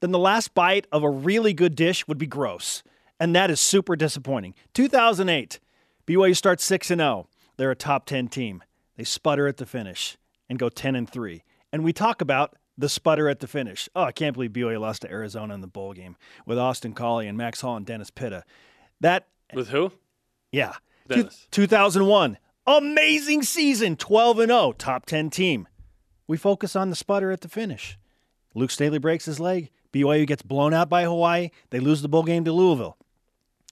then 0.01 0.11
the 0.11 0.18
last 0.18 0.55
bite 0.55 0.86
of 0.90 1.03
a 1.05 1.11
really 1.11 1.53
good 1.53 1.76
dish 1.76 2.09
would 2.09 2.18
be 2.18 2.26
gross. 2.26 2.82
And 3.20 3.36
that 3.36 3.51
is 3.51 3.61
super 3.61 3.95
disappointing. 3.95 4.55
2008, 4.74 5.61
BYU 6.07 6.36
starts 6.36 6.64
6 6.64 6.90
and 6.90 7.01
0. 7.01 7.28
They're 7.57 7.70
a 7.70 7.76
top 7.76 8.07
10 8.07 8.28
team. 8.28 8.64
They 8.97 9.05
sputter 9.05 9.47
at 9.47 9.59
the 9.59 9.66
finish 9.66 10.18
and 10.49 10.59
go 10.59 10.68
10 10.68 10.97
and 10.97 11.09
3. 11.09 11.45
And 11.72 11.84
we 11.84 11.93
talk 11.93 12.20
about 12.20 12.57
the 12.76 12.88
sputter 12.88 13.28
at 13.28 13.38
the 13.38 13.47
finish. 13.47 13.88
Oh, 13.95 14.03
I 14.03 14.12
can't 14.12 14.34
believe 14.34 14.51
BYU 14.51 14.80
lost 14.80 15.03
to 15.03 15.11
Arizona 15.11 15.55
in 15.55 15.61
the 15.61 15.66
bowl 15.68 15.93
game 15.93 16.16
with 16.47 16.59
Austin 16.59 16.95
Collie 16.95 17.28
and 17.28 17.38
Max 17.38 17.61
Hall 17.61 17.76
and 17.76 17.86
Dennis 17.86 18.11
Pitta. 18.11 18.45
That 19.01 19.28
with 19.55 19.68
who? 19.68 19.93
Yeah, 20.51 20.74
Dennis. 21.09 21.47
2001, 21.53 22.38
amazing 22.66 23.42
season, 23.42 23.96
12 23.96 24.38
and 24.40 24.50
0, 24.50 24.72
top 24.72 25.06
10 25.06 25.30
team. 25.30 25.68
We 26.26 26.36
focus 26.36 26.76
on 26.76 26.90
the 26.90 26.96
sputter 26.96 27.30
at 27.30 27.40
the 27.40 27.48
finish. 27.48 27.98
Luke 28.54 28.70
Staley 28.70 28.98
breaks 28.98 29.24
his 29.24 29.40
leg. 29.40 29.70
BYU 29.92 30.26
gets 30.26 30.42
blown 30.42 30.72
out 30.72 30.88
by 30.88 31.04
Hawaii. 31.04 31.50
They 31.70 31.80
lose 31.80 32.02
the 32.02 32.08
bowl 32.08 32.22
game 32.22 32.44
to 32.44 32.52
Louisville. 32.52 32.96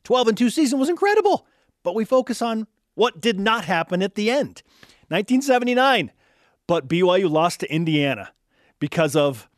12 0.04 0.28
and 0.28 0.38
2 0.38 0.50
season 0.50 0.78
was 0.78 0.88
incredible, 0.88 1.46
but 1.82 1.94
we 1.94 2.04
focus 2.04 2.42
on 2.42 2.66
what 2.94 3.20
did 3.20 3.38
not 3.38 3.64
happen 3.64 4.02
at 4.02 4.14
the 4.14 4.30
end. 4.30 4.62
1979, 5.08 6.12
but 6.66 6.88
BYU 6.88 7.30
lost 7.30 7.60
to 7.60 7.72
Indiana 7.72 8.32
because 8.78 9.16
of 9.16 9.48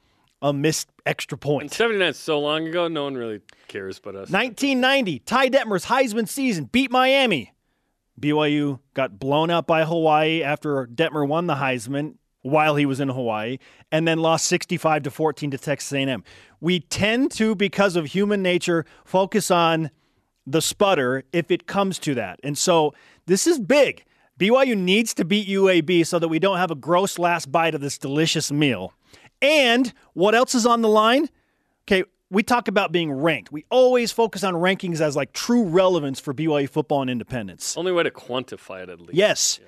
a 0.41 0.53
missed 0.53 0.89
extra 1.07 1.39
point. 1.39 1.63
And 1.63 1.73
79 1.73 2.09
is 2.09 2.19
so 2.19 2.41
long 2.41 2.67
ago, 2.67 2.89
no 2.89 3.05
one 3.05 3.15
really 3.15 3.41
cares 3.69 3.99
but 3.99 4.15
us. 4.15 4.31
1990, 4.31 5.21
Ty 5.21 5.51
Detmer's 5.51 5.87
Heisman 5.87 6.29
season 6.29 6.65
beat 6.65 6.91
Miami. 6.91 7.53
BYU 8.21 8.81
got 8.95 9.19
blown 9.19 9.51
out 9.51 9.67
by 9.67 9.85
Hawaii 9.85 10.43
after 10.43 10.87
Detmer 10.87 11.27
won 11.27 11.47
the 11.47 11.57
Heisman 11.57 12.17
while 12.43 12.77
he 12.77 12.87
was 12.87 13.01
in 13.01 13.09
Hawaii 13.09 13.59
and 13.91 14.07
then 14.07 14.19
lost 14.19 14.47
65 14.47 15.05
to 15.05 15.11
14 15.11 15.51
to 15.53 15.59
Texas 15.59 15.93
A&M. 15.93 16.25
We 16.61 16.81
tend 16.81 17.31
to 17.33 17.55
because 17.55 17.97
of 17.97 18.07
human 18.07 18.43
nature 18.43 18.85
focus 19.05 19.51
on 19.51 19.91
the 20.47 20.61
sputter 20.61 21.25
if 21.33 21.51
it 21.51 21.67
comes 21.67 21.99
to 22.01 22.15
that. 22.17 22.41
And 22.43 22.59
so 22.59 22.95
this 23.27 23.47
is 23.47 23.59
big. 23.59 24.05
BYU 24.39 24.77
needs 24.77 25.15
to 25.15 25.25
beat 25.25 25.49
UAB 25.49 26.07
so 26.07 26.19
that 26.19 26.29
we 26.29 26.39
don't 26.39 26.57
have 26.57 26.71
a 26.71 26.77
gross 26.77 27.19
last 27.19 27.53
bite 27.53 27.75
of 27.75 27.81
this 27.81 27.99
delicious 27.99 28.51
meal. 28.51 28.93
And 29.41 29.93
what 30.15 30.35
else 30.35 30.55
is 30.55 30.67
on 30.67 30.83
the 30.83 30.89
line? 30.89 31.29
Okay, 31.85 32.05
we 32.33 32.43
talk 32.43 32.67
about 32.67 32.91
being 32.93 33.13
ranked. 33.13 33.53
We 33.53 33.67
always 33.69 34.11
focus 34.11 34.43
on 34.43 34.55
rankings 34.55 35.03
as 35.03 35.15
like 35.15 35.35
true 35.35 35.65
relevance 35.65 36.19
for 36.19 36.33
BYU 36.33 36.69
football 36.69 37.03
and 37.03 37.11
independence. 37.11 37.77
Only 37.77 37.93
way 37.93 38.03
to 38.05 38.11
quantify 38.11 38.83
it, 38.83 38.89
at 38.89 39.01
least. 39.01 39.15
Yes. 39.15 39.61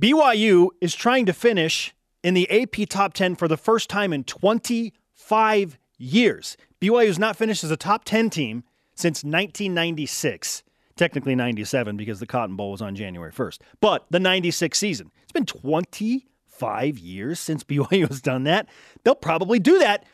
BYU 0.00 0.70
is 0.80 0.96
trying 0.96 1.26
to 1.26 1.32
finish 1.32 1.94
in 2.24 2.34
the 2.34 2.50
AP 2.50 2.88
top 2.88 3.14
10 3.14 3.36
for 3.36 3.46
the 3.46 3.56
first 3.56 3.88
time 3.88 4.12
in 4.12 4.24
25 4.24 5.78
years. 5.96 6.56
BYU 6.80 7.06
has 7.06 7.20
not 7.20 7.36
finished 7.36 7.62
as 7.62 7.70
a 7.70 7.76
top 7.76 8.04
10 8.04 8.30
team 8.30 8.64
since 8.96 9.22
1996. 9.22 10.64
Technically 10.96 11.36
97 11.36 11.96
because 11.96 12.18
the 12.18 12.26
Cotton 12.26 12.56
Bowl 12.56 12.72
was 12.72 12.82
on 12.82 12.96
January 12.96 13.32
1st. 13.32 13.60
But 13.80 14.06
the 14.10 14.20
96 14.20 14.76
season. 14.76 15.12
It's 15.22 15.32
been 15.32 15.46
25 15.46 16.98
years 16.98 17.38
since 17.38 17.62
BYU 17.64 18.08
has 18.08 18.20
done 18.20 18.42
that. 18.42 18.68
They'll 19.04 19.14
probably 19.14 19.60
do 19.60 19.78
that 19.78 20.04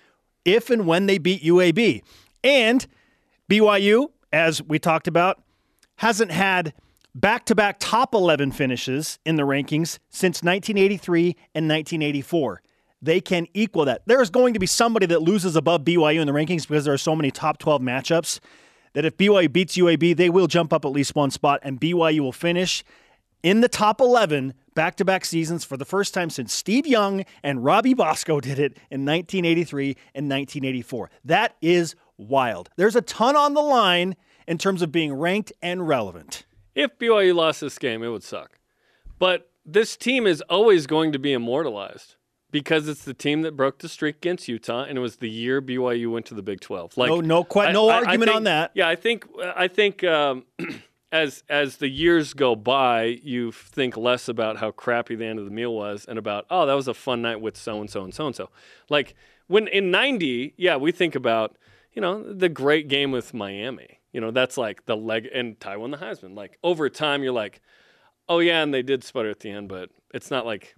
if 0.45 0.71
and 0.71 0.87
when 0.87 1.07
they 1.07 1.19
beat 1.19 1.43
UAB. 1.43 2.03
And 2.45 2.87
BYU, 3.51 4.11
as 4.33 4.63
we 4.63 4.79
talked 4.79 5.09
about, 5.09 5.43
hasn't 5.97 6.31
had 6.31 6.75
back 7.15 7.45
to 7.47 7.55
back 7.55 7.77
top 7.81 8.15
11 8.15 8.53
finishes 8.53 9.19
in 9.25 9.37
the 9.37 9.43
rankings 9.43 9.99
since 10.09 10.43
1983 10.43 11.37
and 11.55 11.69
1984. 11.69 12.63
They 13.01 13.21
can 13.21 13.47
equal 13.55 13.85
that. 13.85 14.03
There's 14.07 14.31
going 14.31 14.55
to 14.55 14.61
be 14.61 14.67
somebody 14.67 15.07
that 15.07 15.23
loses 15.23 15.57
above 15.57 15.83
BYU 15.83 16.21
in 16.21 16.27
the 16.27 16.33
rankings 16.33 16.67
because 16.67 16.85
there 16.85 16.95
are 16.95 16.99
so 16.99 17.15
many 17.15 17.31
top 17.31 17.59
12 17.59 17.81
matchups 17.81 18.41
that 18.95 19.05
if 19.05 19.17
BYU 19.17 19.53
beats 19.53 19.77
UAB, 19.77 20.17
they 20.17 20.31
will 20.31 20.47
jump 20.47 20.73
up 20.73 20.85
at 20.85 20.93
least 20.93 21.15
one 21.15 21.31
spot 21.31 21.61
and 21.63 21.81
BYU 21.81 22.21
will 22.21 22.33
finish 22.33 22.83
in 23.43 23.61
the 23.61 23.69
top 23.69 24.01
11 24.01 24.55
back 24.79 24.95
to 24.95 25.05
back 25.05 25.25
seasons 25.25 25.65
for 25.65 25.77
the 25.77 25.85
first 25.85 26.15
time 26.15 26.31
since 26.31 26.53
Steve 26.53 26.87
Young 26.87 27.25
and 27.43 27.65
Robbie 27.65 27.95
Bosco 27.95 28.39
did 28.49 28.61
it 28.61 28.77
in 28.93 29.05
1983 29.05 29.97
and 30.15 30.31
1984. 30.31 31.11
That 31.25 31.57
is 31.61 31.97
wild. 32.17 32.71
There's 32.77 32.95
a 32.95 33.03
ton 33.03 33.35
on 33.35 33.55
the 33.55 33.61
line 33.61 34.15
in 34.47 34.57
terms 34.57 34.81
of 34.81 34.93
being 34.93 35.13
ranked 35.13 35.53
and 35.61 35.89
relevant. 35.89 36.47
If 36.77 36.97
BYU 36.97 37.35
lost 37.35 37.61
this 37.61 37.77
game, 37.77 38.05
it 38.05 38.09
would 38.11 38.23
suck. 38.23 38.61
But 39.19 39.51
this 39.67 39.97
team 39.97 40.29
is 40.29 40.43
always 40.43 40.87
going 40.87 41.11
to 41.11 41.19
be 41.19 41.33
immortalized 41.33 42.15
because 42.53 42.87
it's 42.87 43.05
the 43.05 43.15
team 43.15 43.43
that 43.43 43.57
broke 43.57 43.81
the 43.81 43.89
streak 43.89 44.19
against 44.19 44.47
Utah, 44.47 44.85
and 44.85 44.97
it 44.97 45.01
was 45.01 45.17
the 45.17 45.29
year 45.29 45.61
BYU 45.61 46.13
went 46.13 46.27
to 46.27 46.35
the 46.35 46.43
Big 46.43 46.61
Twelve. 46.61 46.97
Like, 46.97 47.09
no, 47.09 47.21
no, 47.21 47.43
quite, 47.43 47.73
no 47.73 47.89
I, 47.89 47.97
argument 47.97 48.23
I 48.23 48.27
think, 48.27 48.37
on 48.37 48.45
that. 48.45 48.71
Yeah, 48.75 48.89
I 48.89 48.95
think, 48.95 49.27
I 49.43 49.67
think. 49.67 50.05
Um, 50.05 50.45
as 51.11 51.43
as 51.49 51.77
the 51.77 51.89
years 51.89 52.35
go 52.35 52.55
by, 52.55 53.19
you 53.23 53.53
think 53.53 53.97
less 53.97 54.29
about 54.29 54.59
how 54.59 54.71
crappy 54.71 55.15
the 55.15 55.25
end 55.25 55.39
of 55.39 55.45
the 55.45 55.51
meal 55.51 55.75
was, 55.75 56.05
and 56.07 56.19
about 56.19 56.47
oh, 56.51 56.67
that 56.67 56.75
was 56.75 56.89
a 56.89 56.95
fun 56.95 57.23
night 57.23 57.41
with 57.41 57.57
so 57.57 57.81
and 57.81 57.91
so 57.91 58.05
and 58.05 58.15
so 58.15 58.27
and 58.27 58.37
so. 58.37 58.51
Like 58.89 59.15
when 59.47 59.69
in 59.69 59.91
'90, 59.91 60.55
yeah, 60.57 60.77
we 60.77 60.93
think 60.93 61.15
about 61.15 61.57
you 61.93 62.03
know 62.03 62.23
the 62.33 62.49
great 62.49 62.89
game 62.89 63.11
with 63.11 63.33
Miami. 63.33 64.01
You 64.13 64.21
know 64.21 64.31
that's 64.31 64.59
like 64.59 64.87
the 64.87 64.97
leg 64.97 65.29
and 65.33 65.59
Ty 65.61 65.77
the 65.77 65.97
Heisman. 65.97 66.37
Like 66.37 66.59
over 66.63 66.91
time, 66.91 67.23
you're 67.23 67.33
like, 67.33 67.61
oh 68.29 68.41
yeah, 68.41 68.63
and 68.63 68.73
they 68.73 68.83
did 68.83 69.03
sputter 69.03 69.31
at 69.31 69.41
the 69.41 69.51
end, 69.51 69.69
but 69.69 69.91
it's 70.13 70.31
not 70.31 70.45
like 70.45 70.75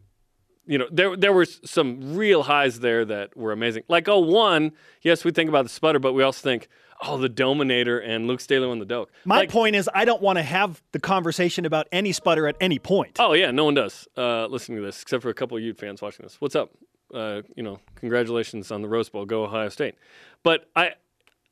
you 0.67 0.79
know, 0.79 0.87
there 0.93 1.17
there 1.17 1.33
were 1.33 1.45
some 1.47 2.15
real 2.15 2.45
highs 2.45 2.79
there 2.79 3.05
that 3.05 3.37
were 3.37 3.51
amazing. 3.51 3.83
Like 3.89 4.09
oh 4.09 4.21
one, 4.21 4.71
yes, 5.03 5.25
we 5.25 5.33
think 5.33 5.49
about 5.49 5.65
the 5.65 5.69
sputter, 5.69 5.99
but 5.99 6.13
we 6.13 6.23
also 6.23 6.43
think, 6.43 6.69
oh, 7.03 7.19
the 7.19 7.29
Dominator 7.29 7.99
and 7.99 8.27
Luke 8.27 8.41
Staley 8.41 8.69
on 8.69 8.79
the 8.79 8.85
Doak. 8.85 9.11
My 9.25 9.39
like, 9.39 9.51
point 9.51 9.77
is, 9.77 9.89
I 9.95 10.05
don't 10.05 10.23
want 10.23 10.39
to 10.39 10.43
have 10.43 10.83
the 10.93 11.01
conversation 11.01 11.65
about 11.65 11.89
any 11.93 12.13
sputter 12.13 12.47
at 12.47 12.57
any 12.61 12.79
point. 12.79 13.19
Oh 13.19 13.33
yeah, 13.33 13.51
no 13.51 13.65
one 13.65 13.75
does 13.75 14.09
uh, 14.17 14.47
listening 14.47 14.79
to 14.79 14.85
this, 14.85 15.03
except 15.03 15.23
for 15.23 15.31
a 15.31 15.35
couple 15.35 15.57
of 15.57 15.63
Ute 15.63 15.79
fans 15.79 16.03
watching 16.03 16.25
this. 16.25 16.41
What's 16.41 16.55
up? 16.55 16.71
Uh, 17.13 17.43
you 17.57 17.63
know, 17.63 17.81
congratulations 17.97 18.71
on 18.71 18.83
the 18.83 18.89
Rose 18.89 19.09
Bowl. 19.09 19.25
Go 19.25 19.45
Ohio 19.45 19.69
State. 19.69 19.97
But 20.43 20.69
I, 20.77 20.93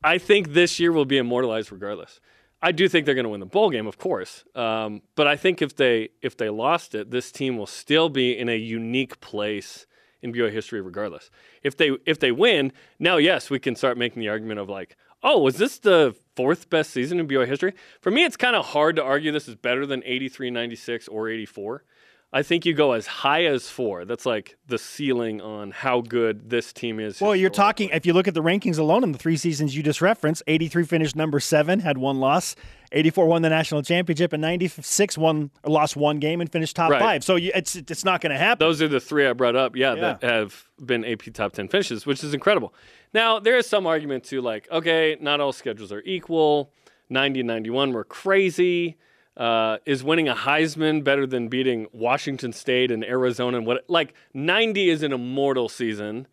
I 0.03 0.17
think 0.17 0.53
this 0.53 0.79
year 0.79 0.91
will 0.91 1.05
be 1.05 1.17
immortalized 1.17 1.71
regardless. 1.71 2.19
I 2.61 2.71
do 2.71 2.89
think 2.89 3.05
they're 3.05 3.15
going 3.15 3.25
to 3.25 3.29
win 3.29 3.39
the 3.39 3.45
bowl 3.45 3.69
game, 3.69 3.87
of 3.87 3.97
course. 3.97 4.43
Um, 4.53 5.01
but 5.15 5.27
I 5.27 5.37
think 5.37 5.61
if 5.61 5.75
they 5.75 6.09
if 6.21 6.35
they 6.37 6.49
lost 6.49 6.93
it, 6.93 7.09
this 7.11 7.31
team 7.31 7.57
will 7.57 7.67
still 7.67 8.09
be 8.09 8.37
in 8.37 8.49
a 8.49 8.57
unique 8.57 9.19
place 9.21 9.85
in 10.21 10.33
BYU 10.33 10.51
history, 10.51 10.81
regardless. 10.81 11.31
If 11.63 11.77
they 11.77 11.91
if 12.05 12.19
they 12.19 12.31
win, 12.31 12.73
now 12.99 13.17
yes, 13.17 13.49
we 13.49 13.59
can 13.59 13.75
start 13.75 13.97
making 13.97 14.19
the 14.19 14.29
argument 14.29 14.59
of 14.59 14.69
like, 14.69 14.97
oh, 15.23 15.39
was 15.39 15.57
this 15.57 15.77
the 15.79 16.15
fourth 16.35 16.69
best 16.69 16.91
season 16.91 17.19
in 17.19 17.27
BYU 17.27 17.47
history? 17.47 17.73
For 18.01 18.11
me, 18.11 18.23
it's 18.23 18.37
kind 18.37 18.55
of 18.55 18.67
hard 18.67 18.95
to 18.97 19.03
argue 19.03 19.31
this 19.31 19.47
is 19.47 19.55
better 19.55 19.85
than 19.85 20.03
83, 20.05 20.51
96, 20.51 21.07
or 21.07 21.29
84. 21.29 21.83
I 22.31 22.43
think 22.43 22.63
you 22.63 22.75
go 22.75 22.91
as 22.91 23.07
high 23.07 23.45
as 23.45 23.69
four. 23.69 24.05
That's 24.05 24.25
like 24.25 24.55
the 24.67 24.77
ceiling 24.77 25.41
on 25.41 25.71
how 25.71 26.01
good 26.01 26.51
this 26.51 26.71
team 26.71 26.99
is. 26.99 27.19
Well, 27.19 27.35
you're 27.35 27.49
talking, 27.49 27.89
if 27.89 28.05
you 28.05 28.13
look 28.13 28.27
at 28.27 28.35
the 28.35 28.43
rankings 28.43 28.77
alone 28.77 29.03
in 29.03 29.11
the 29.13 29.17
three 29.17 29.35
seasons 29.35 29.75
you 29.75 29.81
just 29.81 29.99
referenced, 29.99 30.43
83 30.45 30.83
finished 30.83 31.15
number 31.15 31.39
seven, 31.39 31.79
had 31.79 31.97
one 31.97 32.19
loss. 32.19 32.55
84 32.91 33.27
won 33.27 33.41
the 33.41 33.49
national 33.49 33.83
championship, 33.83 34.33
and 34.33 34.41
96 34.41 35.17
won 35.17 35.51
lost 35.65 35.95
one 35.95 36.19
game 36.19 36.41
and 36.41 36.51
finished 36.51 36.75
top 36.75 36.91
right. 36.91 36.99
five. 36.99 37.23
So 37.23 37.35
you, 37.35 37.51
it's 37.53 37.75
it's 37.75 38.03
not 38.03 38.21
going 38.21 38.31
to 38.31 38.37
happen. 38.37 38.65
Those 38.65 38.81
are 38.81 38.87
the 38.87 38.99
three 38.99 39.27
I 39.27 39.33
brought 39.33 39.55
up, 39.55 39.75
yeah, 39.75 39.93
yeah, 39.93 40.17
that 40.19 40.23
have 40.23 40.65
been 40.83 41.05
AP 41.05 41.33
top 41.33 41.53
10 41.53 41.67
finishes, 41.67 42.05
which 42.05 42.23
is 42.23 42.33
incredible. 42.33 42.73
Now, 43.13 43.39
there 43.39 43.57
is 43.57 43.67
some 43.67 43.85
argument 43.87 44.23
to 44.25 44.41
like, 44.41 44.69
okay, 44.71 45.17
not 45.19 45.39
all 45.39 45.51
schedules 45.51 45.91
are 45.91 46.01
equal. 46.05 46.71
90 47.09 47.41
and 47.41 47.47
91 47.47 47.93
were 47.93 48.03
crazy. 48.03 48.97
Uh, 49.35 49.77
is 49.85 50.03
winning 50.03 50.27
a 50.27 50.35
Heisman 50.35 51.03
better 51.03 51.25
than 51.25 51.47
beating 51.47 51.87
Washington 51.91 52.53
State 52.53 52.91
and 52.91 53.03
Arizona? 53.03 53.57
And 53.57 53.65
what 53.65 53.85
like 53.87 54.13
90 54.33 54.89
is 54.89 55.01
an 55.01 55.13
immortal 55.13 55.69
season 55.69 56.27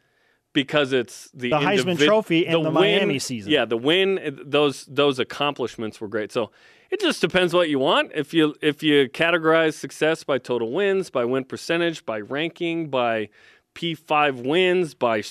because 0.56 0.94
it's 0.94 1.30
the, 1.34 1.50
the 1.50 1.56
Heisman 1.56 1.98
Trophy 1.98 2.46
and 2.46 2.64
the, 2.64 2.70
the 2.70 2.80
win, 2.80 2.98
Miami 2.98 3.18
season. 3.18 3.52
Yeah, 3.52 3.66
the 3.66 3.76
win, 3.76 4.40
those 4.42 4.86
those 4.86 5.18
accomplishments 5.18 6.00
were 6.00 6.08
great. 6.08 6.32
So 6.32 6.50
it 6.90 6.98
just 6.98 7.20
depends 7.20 7.52
what 7.52 7.68
you 7.68 7.78
want. 7.78 8.12
If 8.14 8.32
you 8.32 8.56
if 8.62 8.82
you 8.82 9.10
categorize 9.10 9.74
success 9.74 10.24
by 10.24 10.38
total 10.38 10.72
wins, 10.72 11.10
by 11.10 11.26
win 11.26 11.44
percentage, 11.44 12.06
by 12.06 12.20
ranking, 12.20 12.88
by 12.88 13.28
P5 13.74 14.46
wins, 14.46 14.94
by 14.94 15.22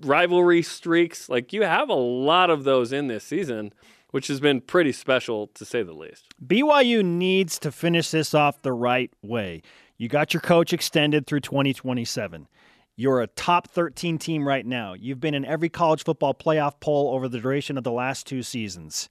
rivalry 0.00 0.62
streaks. 0.62 1.28
Like 1.28 1.52
you 1.52 1.62
have 1.64 1.90
a 1.90 1.94
lot 1.94 2.48
of 2.48 2.64
those 2.64 2.94
in 2.94 3.08
this 3.08 3.24
season, 3.24 3.74
which 4.10 4.28
has 4.28 4.40
been 4.40 4.62
pretty 4.62 4.92
special 4.92 5.48
to 5.48 5.66
say 5.66 5.82
the 5.82 5.92
least. 5.92 6.28
BYU 6.44 7.04
needs 7.04 7.58
to 7.58 7.70
finish 7.70 8.10
this 8.10 8.32
off 8.32 8.62
the 8.62 8.72
right 8.72 9.12
way. 9.22 9.60
You 9.98 10.08
got 10.08 10.32
your 10.32 10.40
coach 10.40 10.72
extended 10.72 11.26
through 11.26 11.40
2027. 11.40 12.48
You're 12.96 13.20
a 13.20 13.26
top 13.26 13.68
13 13.68 14.18
team 14.18 14.46
right 14.46 14.66
now. 14.66 14.92
You've 14.94 15.20
been 15.20 15.34
in 15.34 15.44
every 15.44 15.68
college 15.68 16.04
football 16.04 16.34
playoff 16.34 16.80
poll 16.80 17.14
over 17.14 17.28
the 17.28 17.40
duration 17.40 17.78
of 17.78 17.84
the 17.84 17.92
last 17.92 18.26
two 18.26 18.42
seasons. 18.42 19.08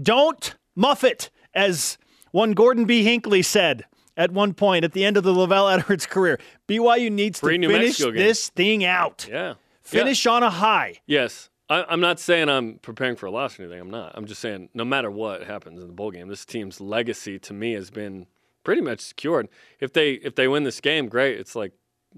Don't 0.00 0.54
muff 0.74 1.02
it, 1.02 1.30
as 1.54 1.96
one 2.32 2.52
Gordon 2.52 2.84
B. 2.84 3.02
Hinckley 3.02 3.42
said 3.42 3.84
at 4.16 4.30
one 4.30 4.54
point 4.54 4.84
at 4.84 4.92
the 4.92 5.04
end 5.04 5.16
of 5.16 5.24
the 5.24 5.32
LaVell 5.32 5.78
Edwards 5.78 6.06
career. 6.06 6.38
BYU 6.68 7.10
needs 7.10 7.40
to 7.40 7.46
finish 7.46 7.98
this 7.98 8.50
thing 8.50 8.84
out. 8.84 9.26
Yeah. 9.30 9.54
Finish 9.82 10.24
yeah. 10.26 10.32
on 10.32 10.42
a 10.42 10.50
high. 10.50 11.00
Yes. 11.06 11.48
I, 11.68 11.92
am 11.92 12.00
not 12.00 12.20
saying 12.20 12.48
I'm 12.48 12.78
preparing 12.78 13.16
for 13.16 13.26
a 13.26 13.30
loss 13.30 13.58
or 13.58 13.62
anything. 13.62 13.80
I'm 13.80 13.90
not. 13.90 14.12
I'm 14.14 14.26
just 14.26 14.40
saying 14.40 14.68
no 14.74 14.84
matter 14.84 15.10
what 15.10 15.44
happens 15.44 15.80
in 15.80 15.88
the 15.88 15.92
bowl 15.92 16.10
game, 16.10 16.28
this 16.28 16.44
team's 16.44 16.80
legacy 16.80 17.38
to 17.40 17.52
me 17.52 17.72
has 17.72 17.90
been 17.90 18.26
pretty 18.62 18.82
much 18.82 19.00
secured. 19.00 19.48
If 19.80 19.92
they 19.92 20.12
if 20.12 20.34
they 20.36 20.46
win 20.46 20.62
this 20.62 20.80
game, 20.80 21.08
great. 21.08 21.38
It's 21.38 21.56
like 21.56 21.72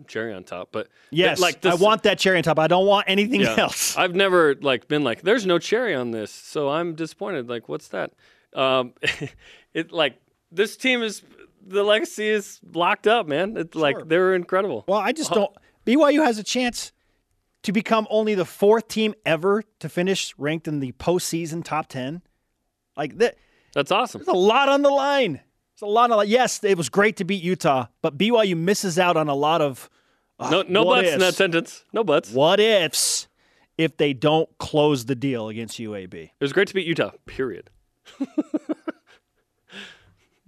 cherry 0.06 0.32
on 0.32 0.44
top. 0.44 0.68
But 0.72 0.88
yes, 1.10 1.40
like 1.40 1.60
this, 1.60 1.72
I 1.72 1.76
want 1.76 2.04
that 2.04 2.18
cherry 2.18 2.36
on 2.36 2.42
top. 2.42 2.58
I 2.58 2.66
don't 2.66 2.86
want 2.86 3.06
anything 3.08 3.40
yeah, 3.40 3.56
else. 3.56 3.96
I've 3.98 4.14
never 4.14 4.54
like 4.56 4.88
been 4.88 5.04
like, 5.04 5.22
there's 5.22 5.46
no 5.46 5.58
cherry 5.58 5.94
on 5.94 6.10
this, 6.10 6.30
so 6.30 6.68
I'm 6.68 6.94
disappointed. 6.94 7.48
Like, 7.48 7.68
what's 7.68 7.88
that? 7.88 8.12
Um, 8.54 8.94
it 9.74 9.92
like 9.92 10.20
this 10.50 10.76
team 10.76 11.02
is 11.02 11.22
the 11.66 11.82
legacy 11.82 12.28
is 12.28 12.60
locked 12.72 13.06
up, 13.06 13.26
man. 13.26 13.56
It's 13.56 13.74
sure. 13.74 13.82
like 13.82 14.08
they're 14.08 14.34
incredible. 14.34 14.84
Well, 14.86 15.00
I 15.00 15.12
just 15.12 15.32
don't. 15.32 15.54
BYU 15.86 16.24
has 16.24 16.38
a 16.38 16.44
chance 16.44 16.92
to 17.62 17.72
become 17.72 18.06
only 18.10 18.34
the 18.34 18.44
fourth 18.44 18.88
team 18.88 19.14
ever 19.26 19.62
to 19.80 19.88
finish 19.88 20.34
ranked 20.38 20.68
in 20.68 20.80
the 20.80 20.92
postseason 20.92 21.64
top 21.64 21.88
10. 21.88 22.22
Like 22.96 23.18
that. 23.18 23.36
That's 23.74 23.90
awesome. 23.90 24.22
There's 24.24 24.34
a 24.34 24.38
lot 24.38 24.68
on 24.68 24.82
the 24.82 24.90
line. 24.90 25.40
There's 25.78 25.88
a 25.88 25.92
lot 25.92 26.10
of 26.10 26.26
yes, 26.26 26.64
it 26.64 26.76
was 26.76 26.88
great 26.88 27.16
to 27.18 27.24
beat 27.24 27.40
Utah, 27.40 27.86
but 28.02 28.18
BYU 28.18 28.56
misses 28.56 28.98
out 28.98 29.16
on 29.16 29.28
a 29.28 29.34
lot 29.34 29.60
of 29.60 29.88
uh, 30.40 30.50
no 30.50 30.62
no 30.62 30.84
buts 30.84 31.06
ifs. 31.06 31.14
in 31.14 31.20
that 31.20 31.34
sentence. 31.34 31.84
No 31.92 32.02
buts. 32.02 32.32
What 32.32 32.58
ifs 32.58 33.28
if 33.76 33.96
they 33.96 34.12
don't 34.12 34.48
close 34.58 35.04
the 35.04 35.14
deal 35.14 35.48
against 35.48 35.78
UAB? 35.78 36.14
It 36.14 36.32
was 36.40 36.52
great 36.52 36.66
to 36.66 36.74
beat 36.74 36.84
Utah. 36.84 37.12
Period. 37.26 37.70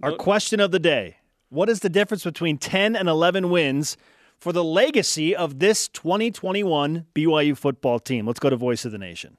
Our 0.03 0.11
question 0.17 0.59
of 0.59 0.71
the 0.71 0.79
day: 0.79 1.15
What 1.47 1.69
is 1.69 1.79
the 1.79 1.89
difference 1.89 2.25
between 2.25 2.57
10 2.57 2.97
and 2.97 3.07
11 3.07 3.49
wins 3.49 3.95
for 4.37 4.51
the 4.51 4.65
legacy 4.65 5.33
of 5.33 5.59
this 5.59 5.87
2021 5.87 7.05
BYU 7.15 7.55
football 7.55 7.99
team. 7.99 8.25
Let's 8.25 8.39
go 8.39 8.49
to 8.49 8.57
Voice 8.57 8.83
of 8.83 8.91
the 8.91 8.97
Nation. 8.97 9.37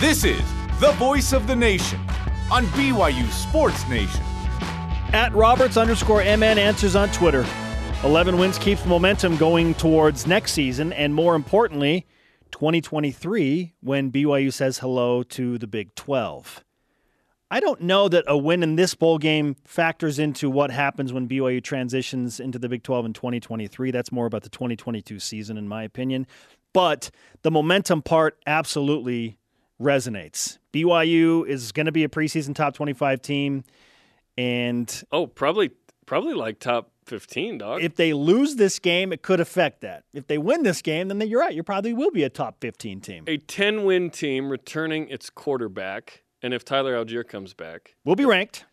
This 0.00 0.22
is 0.22 0.42
the 0.78 0.92
Voice 0.98 1.32
of 1.32 1.48
the 1.48 1.56
Nation 1.56 1.98
on 2.50 2.66
BYU 2.66 3.30
Sports 3.30 3.88
Nation. 3.88 4.22
At 5.12 5.32
Roberts 5.32 5.76
underscore 5.76 6.22
MN 6.24 6.58
answers 6.58 6.96
on 6.96 7.10
Twitter. 7.10 7.46
11 8.02 8.36
wins 8.36 8.58
keeps 8.58 8.84
momentum 8.84 9.36
going 9.36 9.74
towards 9.74 10.26
next 10.26 10.52
season, 10.52 10.92
and 10.92 11.14
more 11.14 11.34
importantly, 11.34 12.06
2023 12.50 13.74
when 13.80 14.12
BYU 14.12 14.52
says 14.52 14.78
hello 14.78 15.22
to 15.22 15.56
the 15.58 15.66
Big 15.66 15.94
12. 15.94 16.62
I 17.50 17.60
don't 17.60 17.82
know 17.82 18.08
that 18.08 18.24
a 18.26 18.36
win 18.36 18.62
in 18.62 18.76
this 18.76 18.94
bowl 18.94 19.18
game 19.18 19.56
factors 19.64 20.18
into 20.18 20.50
what 20.50 20.70
happens 20.70 21.12
when 21.12 21.28
BYU 21.28 21.62
transitions 21.62 22.40
into 22.40 22.58
the 22.58 22.68
Big 22.68 22.82
12 22.82 23.06
in 23.06 23.12
2023. 23.12 23.90
That's 23.90 24.10
more 24.10 24.26
about 24.26 24.42
the 24.42 24.48
2022 24.48 25.18
season, 25.18 25.56
in 25.56 25.68
my 25.68 25.82
opinion. 25.84 26.26
But 26.72 27.10
the 27.42 27.50
momentum 27.50 28.02
part 28.02 28.38
absolutely 28.46 29.38
resonates. 29.80 30.58
BYU 30.72 31.46
is 31.46 31.72
going 31.72 31.86
to 31.86 31.92
be 31.92 32.04
a 32.04 32.08
preseason 32.08 32.54
top 32.54 32.74
25 32.74 33.22
team. 33.22 33.64
And 34.36 35.04
oh, 35.12 35.26
probably, 35.26 35.70
probably 36.06 36.34
like 36.34 36.58
top 36.58 36.90
15, 37.06 37.58
dog. 37.58 37.82
If 37.82 37.96
they 37.96 38.12
lose 38.12 38.56
this 38.56 38.78
game, 38.78 39.12
it 39.12 39.22
could 39.22 39.40
affect 39.40 39.82
that. 39.82 40.04
If 40.12 40.26
they 40.26 40.38
win 40.38 40.62
this 40.62 40.82
game, 40.82 41.08
then 41.08 41.20
you're 41.20 41.40
right. 41.40 41.54
You 41.54 41.62
probably 41.62 41.92
will 41.92 42.10
be 42.10 42.24
a 42.24 42.30
top 42.30 42.60
15 42.60 43.00
team. 43.00 43.24
A 43.26 43.36
10 43.36 43.84
win 43.84 44.10
team 44.10 44.48
returning 44.48 45.08
its 45.08 45.30
quarterback. 45.30 46.22
And 46.42 46.52
if 46.52 46.64
Tyler 46.64 47.02
Allgeier 47.02 47.26
comes 47.26 47.54
back, 47.54 47.94
we'll 48.04 48.16
be 48.16 48.26
ranked. 48.26 48.66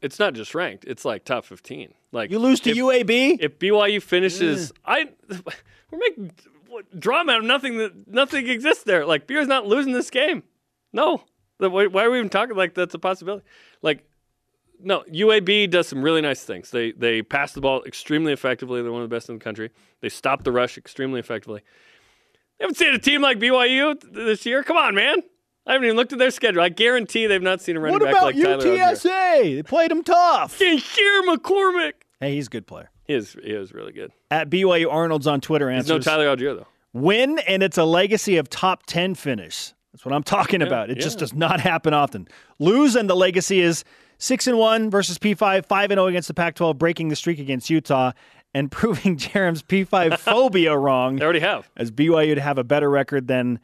It's 0.00 0.18
not 0.18 0.34
just 0.34 0.54
ranked; 0.54 0.84
it's 0.84 1.04
like 1.04 1.24
top 1.24 1.44
fifteen. 1.44 1.94
Like 2.12 2.30
you 2.30 2.38
lose 2.38 2.60
to 2.60 2.70
if, 2.70 2.76
UAB. 2.76 3.38
If 3.40 3.58
BYU 3.58 4.00
finishes, 4.00 4.70
mm. 4.70 4.76
I 4.84 5.08
we're 5.90 5.98
making 5.98 6.32
drama 6.98 7.32
out 7.32 7.38
of 7.40 7.44
nothing 7.44 7.78
that 7.78 8.08
nothing 8.08 8.48
exists 8.48 8.84
there. 8.84 9.04
Like 9.06 9.26
BYU's 9.26 9.48
not 9.48 9.66
losing 9.66 9.92
this 9.92 10.10
game. 10.10 10.42
No, 10.92 11.24
why 11.58 12.04
are 12.04 12.10
we 12.10 12.18
even 12.18 12.28
talking 12.28 12.56
like 12.56 12.74
that's 12.74 12.94
a 12.94 12.98
possibility? 12.98 13.44
Like 13.82 14.04
no, 14.80 15.02
UAB 15.12 15.70
does 15.70 15.88
some 15.88 16.02
really 16.02 16.20
nice 16.20 16.44
things. 16.44 16.70
They 16.70 16.92
they 16.92 17.22
pass 17.22 17.52
the 17.52 17.60
ball 17.60 17.82
extremely 17.84 18.32
effectively. 18.32 18.82
They're 18.82 18.92
one 18.92 19.02
of 19.02 19.10
the 19.10 19.14
best 19.14 19.28
in 19.28 19.38
the 19.38 19.44
country. 19.44 19.70
They 20.00 20.08
stop 20.08 20.44
the 20.44 20.52
rush 20.52 20.78
extremely 20.78 21.20
effectively. 21.20 21.62
You 22.58 22.64
haven't 22.64 22.76
seen 22.76 22.94
a 22.94 22.98
team 22.98 23.22
like 23.22 23.38
BYU 23.38 24.00
this 24.12 24.44
year. 24.44 24.62
Come 24.62 24.76
on, 24.76 24.94
man. 24.94 25.18
I 25.66 25.72
haven't 25.72 25.84
even 25.84 25.96
looked 25.96 26.12
at 26.12 26.18
their 26.18 26.30
schedule. 26.30 26.62
I 26.62 26.70
guarantee 26.70 27.26
they've 27.26 27.42
not 27.42 27.60
seen 27.60 27.76
a 27.76 27.80
running 27.80 27.98
back 27.98 28.22
like 28.22 28.36
Tyler. 28.36 28.56
What 28.56 28.66
about 28.66 28.94
UTSA? 28.94 29.56
They 29.56 29.62
played 29.62 29.90
them 29.90 30.02
tough. 30.02 30.56
Sincere 30.56 31.22
McCormick. 31.24 31.92
Hey, 32.20 32.34
he's 32.34 32.46
a 32.46 32.50
good 32.50 32.66
player. 32.66 32.90
He 33.08 33.14
is. 33.14 33.32
He 33.42 33.50
is 33.50 33.72
really 33.72 33.92
good. 33.92 34.12
At 34.30 34.50
BYU 34.50 34.92
Arnold's 34.92 35.26
on 35.26 35.40
Twitter 35.40 35.70
answers. 35.70 35.88
He's 35.88 36.06
no 36.06 36.12
Tyler 36.12 36.36
Allgeier 36.36 36.56
though. 36.56 36.66
Win 36.92 37.38
and 37.40 37.62
it's 37.62 37.78
a 37.78 37.84
legacy 37.84 38.36
of 38.36 38.48
top 38.48 38.84
ten 38.86 39.14
finish. 39.14 39.72
That's 39.92 40.04
what 40.04 40.14
I'm 40.14 40.22
talking 40.22 40.60
yeah, 40.60 40.66
about. 40.66 40.90
It 40.90 40.98
yeah. 40.98 41.02
just 41.02 41.18
does 41.18 41.34
not 41.34 41.60
happen 41.60 41.94
often. 41.94 42.28
Lose 42.58 42.94
and 42.94 43.08
the 43.08 43.16
legacy 43.16 43.60
is 43.60 43.82
six 44.18 44.46
and 44.46 44.58
one 44.58 44.90
versus 44.90 45.18
P5, 45.18 45.66
five 45.66 45.90
and 45.90 45.96
zero 45.98 46.04
oh 46.04 46.08
against 46.08 46.28
the 46.28 46.34
Pac-12, 46.34 46.76
breaking 46.76 47.08
the 47.08 47.16
streak 47.16 47.38
against 47.38 47.70
Utah 47.70 48.12
and 48.54 48.70
proving 48.70 49.16
Jarom's 49.16 49.62
P5 49.62 50.18
phobia 50.20 50.76
wrong. 50.76 51.16
They 51.16 51.24
already 51.24 51.40
have. 51.40 51.70
As 51.76 51.90
BYU 51.90 52.34
to 52.34 52.40
have 52.40 52.58
a 52.58 52.64
better 52.64 52.90
record 52.90 53.26
than 53.26 53.58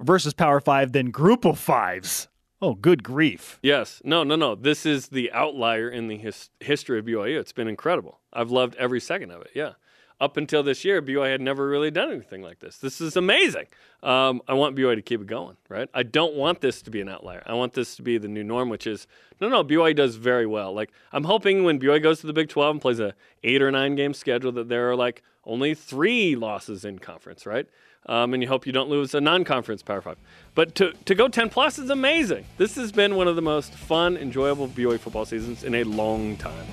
versus 0.00 0.32
Power 0.32 0.60
Five 0.60 0.92
than 0.92 1.10
Group 1.10 1.44
of 1.44 1.58
Fives. 1.58 2.28
Oh, 2.62 2.74
good 2.74 3.02
grief. 3.02 3.58
Yes. 3.62 4.00
No, 4.04 4.24
no, 4.24 4.34
no. 4.34 4.54
This 4.54 4.86
is 4.86 5.08
the 5.08 5.30
outlier 5.32 5.88
in 5.90 6.08
the 6.08 6.16
his- 6.16 6.50
history 6.60 6.98
of 6.98 7.04
BYU. 7.04 7.38
It's 7.38 7.52
been 7.52 7.68
incredible. 7.68 8.20
I've 8.32 8.50
loved 8.50 8.74
every 8.76 9.00
second 9.00 9.30
of 9.30 9.42
it. 9.42 9.50
Yeah. 9.54 9.72
Up 10.18 10.38
until 10.38 10.62
this 10.62 10.82
year, 10.82 11.02
BYU 11.02 11.30
had 11.30 11.42
never 11.42 11.68
really 11.68 11.90
done 11.90 12.10
anything 12.10 12.40
like 12.40 12.60
this. 12.60 12.78
This 12.78 13.02
is 13.02 13.16
amazing. 13.16 13.66
Um, 14.02 14.40
I 14.48 14.54
want 14.54 14.74
BYU 14.74 14.94
to 14.94 15.02
keep 15.02 15.20
it 15.20 15.26
going, 15.26 15.58
right? 15.68 15.90
I 15.92 16.04
don't 16.04 16.34
want 16.34 16.62
this 16.62 16.80
to 16.82 16.90
be 16.90 17.02
an 17.02 17.08
outlier. 17.10 17.42
I 17.44 17.52
want 17.52 17.74
this 17.74 17.96
to 17.96 18.02
be 18.02 18.16
the 18.16 18.26
new 18.28 18.42
norm, 18.42 18.70
which 18.70 18.86
is 18.86 19.06
no, 19.42 19.50
no. 19.50 19.62
BYU 19.62 19.94
does 19.94 20.16
very 20.16 20.46
well. 20.46 20.72
Like 20.72 20.90
I'm 21.12 21.24
hoping 21.24 21.64
when 21.64 21.78
BYU 21.78 22.02
goes 22.02 22.20
to 22.20 22.26
the 22.26 22.32
Big 22.32 22.48
12 22.48 22.76
and 22.76 22.80
plays 22.80 22.98
a 22.98 23.12
eight 23.44 23.60
or 23.60 23.70
nine 23.70 23.94
game 23.94 24.14
schedule, 24.14 24.52
that 24.52 24.70
there 24.70 24.90
are 24.90 24.96
like 24.96 25.22
only 25.44 25.74
three 25.74 26.34
losses 26.34 26.86
in 26.86 26.98
conference, 26.98 27.44
right? 27.44 27.66
Um, 28.08 28.34
and 28.34 28.42
you 28.42 28.48
hope 28.48 28.66
you 28.66 28.72
don't 28.72 28.88
lose 28.88 29.14
a 29.14 29.20
non-conference 29.20 29.82
Power 29.82 30.00
Five. 30.00 30.16
But 30.54 30.74
to, 30.76 30.92
to 31.04 31.14
go 31.14 31.28
10 31.28 31.50
plus 31.50 31.78
is 31.78 31.90
amazing. 31.90 32.44
This 32.56 32.76
has 32.76 32.92
been 32.92 33.16
one 33.16 33.28
of 33.28 33.36
the 33.36 33.42
most 33.42 33.72
fun, 33.72 34.16
enjoyable 34.16 34.68
BYU 34.68 34.98
football 34.98 35.24
seasons 35.24 35.64
in 35.64 35.74
a 35.74 35.84
long 35.84 36.36
time. 36.36 36.66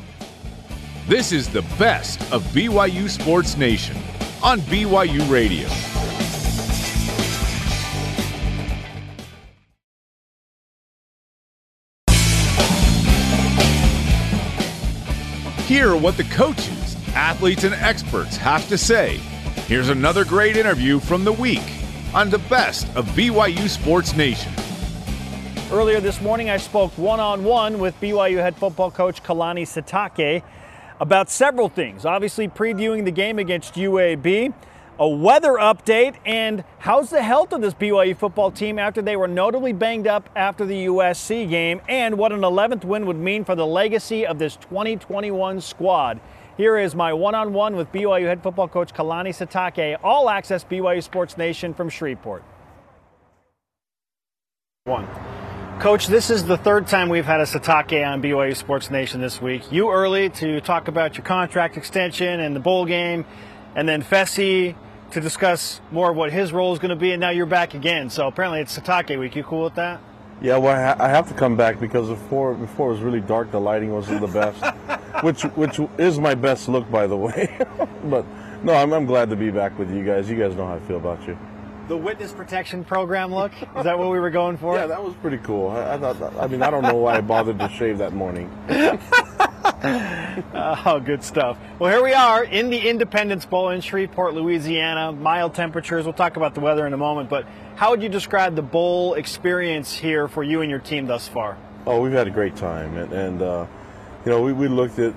This 1.07 1.31
is 1.31 1.49
the 1.49 1.63
best 1.77 2.21
of 2.31 2.43
BYU 2.53 3.09
Sports 3.09 3.57
Nation 3.57 3.97
on 4.41 4.61
BYU 4.61 5.29
Radio. 5.29 5.67
Hear 15.65 15.95
what 15.95 16.17
the 16.17 16.23
coaches, 16.25 16.95
athletes, 17.15 17.63
and 17.63 17.73
experts 17.73 18.37
have 18.37 18.67
to 18.69 18.77
say 18.77 19.19
Here's 19.73 19.89
another 19.89 20.23
great 20.23 20.55
interview 20.55 20.99
from 20.99 21.23
the 21.23 21.33
week 21.33 21.63
on 22.13 22.29
the 22.29 22.37
best 22.37 22.85
of 22.95 23.07
BYU 23.15 23.67
Sports 23.67 24.15
Nation. 24.15 24.53
Earlier 25.71 25.99
this 25.99 26.21
morning, 26.21 26.51
I 26.51 26.57
spoke 26.57 26.95
one 26.95 27.19
on 27.19 27.43
one 27.43 27.79
with 27.79 27.99
BYU 27.99 28.37
head 28.37 28.55
football 28.55 28.91
coach 28.91 29.23
Kalani 29.23 29.63
Sitake 29.63 30.43
about 30.99 31.31
several 31.31 31.69
things. 31.69 32.05
Obviously, 32.05 32.47
previewing 32.47 33.03
the 33.03 33.09
game 33.09 33.39
against 33.39 33.73
UAB, 33.73 34.53
a 34.99 35.07
weather 35.09 35.53
update, 35.53 36.17
and 36.23 36.63
how's 36.77 37.09
the 37.09 37.23
health 37.23 37.51
of 37.51 37.61
this 37.61 37.73
BYU 37.73 38.15
football 38.15 38.51
team 38.51 38.77
after 38.77 39.01
they 39.01 39.15
were 39.15 39.27
notably 39.27 39.73
banged 39.73 40.05
up 40.05 40.29
after 40.35 40.67
the 40.67 40.85
USC 40.85 41.49
game, 41.49 41.81
and 41.89 42.19
what 42.19 42.31
an 42.31 42.41
11th 42.41 42.85
win 42.85 43.07
would 43.07 43.17
mean 43.17 43.43
for 43.43 43.55
the 43.55 43.65
legacy 43.65 44.23
of 44.23 44.37
this 44.37 44.55
2021 44.55 45.61
squad. 45.61 46.19
Here 46.55 46.77
is 46.77 46.93
my 46.93 47.13
one 47.13 47.33
on 47.33 47.51
one 47.53 47.75
with 47.75 47.91
BYU 47.91 48.27
head 48.27 48.43
football 48.43 48.67
coach 48.67 48.93
Kalani 48.93 49.29
Sitake, 49.29 49.97
all 50.03 50.29
access 50.29 50.63
BYU 50.63 51.01
Sports 51.01 51.35
Nation 51.35 51.73
from 51.73 51.89
Shreveport. 51.89 52.43
One. 54.83 55.07
Coach, 55.79 56.05
this 56.05 56.29
is 56.29 56.45
the 56.45 56.57
third 56.57 56.85
time 56.85 57.09
we've 57.09 57.25
had 57.25 57.41
a 57.41 57.45
Sitake 57.45 58.07
on 58.07 58.21
BYU 58.21 58.55
Sports 58.55 58.91
Nation 58.91 59.19
this 59.19 59.41
week. 59.41 59.71
You 59.71 59.91
early 59.91 60.29
to 60.29 60.61
talk 60.61 60.87
about 60.87 61.17
your 61.17 61.25
contract 61.25 61.75
extension 61.75 62.39
and 62.39 62.55
the 62.55 62.59
bowl 62.59 62.85
game, 62.85 63.25
and 63.75 63.89
then 63.89 64.03
Fesi 64.03 64.75
to 65.09 65.19
discuss 65.19 65.81
more 65.91 66.11
of 66.11 66.15
what 66.15 66.31
his 66.31 66.53
role 66.53 66.71
is 66.71 66.77
going 66.77 66.89
to 66.89 66.95
be, 66.95 67.13
and 67.13 67.19
now 67.19 67.31
you're 67.31 67.47
back 67.47 67.73
again. 67.73 68.11
So 68.11 68.27
apparently 68.27 68.61
it's 68.61 68.77
Sitake 68.77 69.17
week. 69.17 69.35
You 69.35 69.43
cool 69.43 69.63
with 69.63 69.75
that? 69.75 69.99
Yeah, 70.41 70.57
well, 70.57 70.95
I 70.99 71.07
have 71.07 71.27
to 71.29 71.33
come 71.33 71.55
back 71.55 71.79
because 71.79 72.09
before 72.09 72.53
before 72.53 72.89
it 72.89 72.93
was 72.93 73.01
really 73.01 73.21
dark, 73.21 73.51
the 73.51 73.61
lighting 73.61 73.93
wasn't 73.93 74.21
the 74.21 74.27
best, 74.27 74.61
which 75.23 75.43
which 75.55 75.79
is 75.97 76.19
my 76.19 76.35
best 76.35 76.67
look, 76.67 76.89
by 76.91 77.07
the 77.07 77.15
way. 77.15 77.57
but 78.05 78.25
no, 78.63 78.73
I'm, 78.73 78.93
I'm 78.93 79.05
glad 79.05 79.29
to 79.29 79.35
be 79.35 79.51
back 79.51 79.77
with 79.77 79.93
you 79.93 80.05
guys. 80.05 80.29
You 80.29 80.37
guys 80.37 80.55
know 80.55 80.65
how 80.65 80.75
I 80.75 80.79
feel 80.79 80.97
about 80.97 81.25
you. 81.27 81.37
The 81.87 81.97
witness 81.97 82.31
protection 82.31 82.85
program 82.85 83.33
look 83.33 83.51
is 83.61 83.83
that 83.83 83.99
what 83.99 84.09
we 84.09 84.17
were 84.17 84.29
going 84.29 84.57
for? 84.57 84.75
Yeah, 84.75 84.87
that 84.87 85.03
was 85.03 85.13
pretty 85.15 85.37
cool. 85.39 85.69
I, 85.69 85.95
I 85.95 85.97
thought. 85.97 86.35
I 86.37 86.47
mean, 86.47 86.61
I 86.61 86.69
don't 86.69 86.83
know 86.83 86.95
why 86.95 87.17
I 87.17 87.21
bothered 87.21 87.59
to 87.59 87.69
shave 87.69 87.97
that 87.97 88.13
morning. 88.13 88.49
oh, 89.83 91.01
good 91.03 91.23
stuff. 91.23 91.57
Well, 91.79 91.91
here 91.91 92.01
we 92.01 92.13
are 92.13 92.43
in 92.43 92.69
the 92.69 92.79
Independence 92.89 93.45
Bowl 93.45 93.69
in 93.69 93.81
Shreveport, 93.81 94.33
Louisiana. 94.33 95.11
Mild 95.11 95.55
temperatures. 95.55 96.05
We'll 96.05 96.13
talk 96.13 96.37
about 96.37 96.55
the 96.55 96.61
weather 96.61 96.87
in 96.87 96.93
a 96.93 96.97
moment, 96.97 97.29
but 97.29 97.45
how 97.75 97.91
would 97.91 98.03
you 98.03 98.09
describe 98.09 98.55
the 98.55 98.61
bowl 98.61 99.15
experience 99.15 99.93
here 99.93 100.27
for 100.27 100.43
you 100.43 100.61
and 100.61 100.69
your 100.69 100.79
team 100.79 101.07
thus 101.07 101.27
far? 101.27 101.57
Oh, 101.85 102.01
we've 102.01 102.13
had 102.13 102.27
a 102.27 102.31
great 102.31 102.55
time, 102.55 102.95
and, 102.97 103.11
and 103.11 103.41
uh, 103.41 103.65
you 104.25 104.31
know, 104.31 104.41
we, 104.41 104.53
we 104.53 104.67
looked 104.67 104.99
at, 104.99 105.13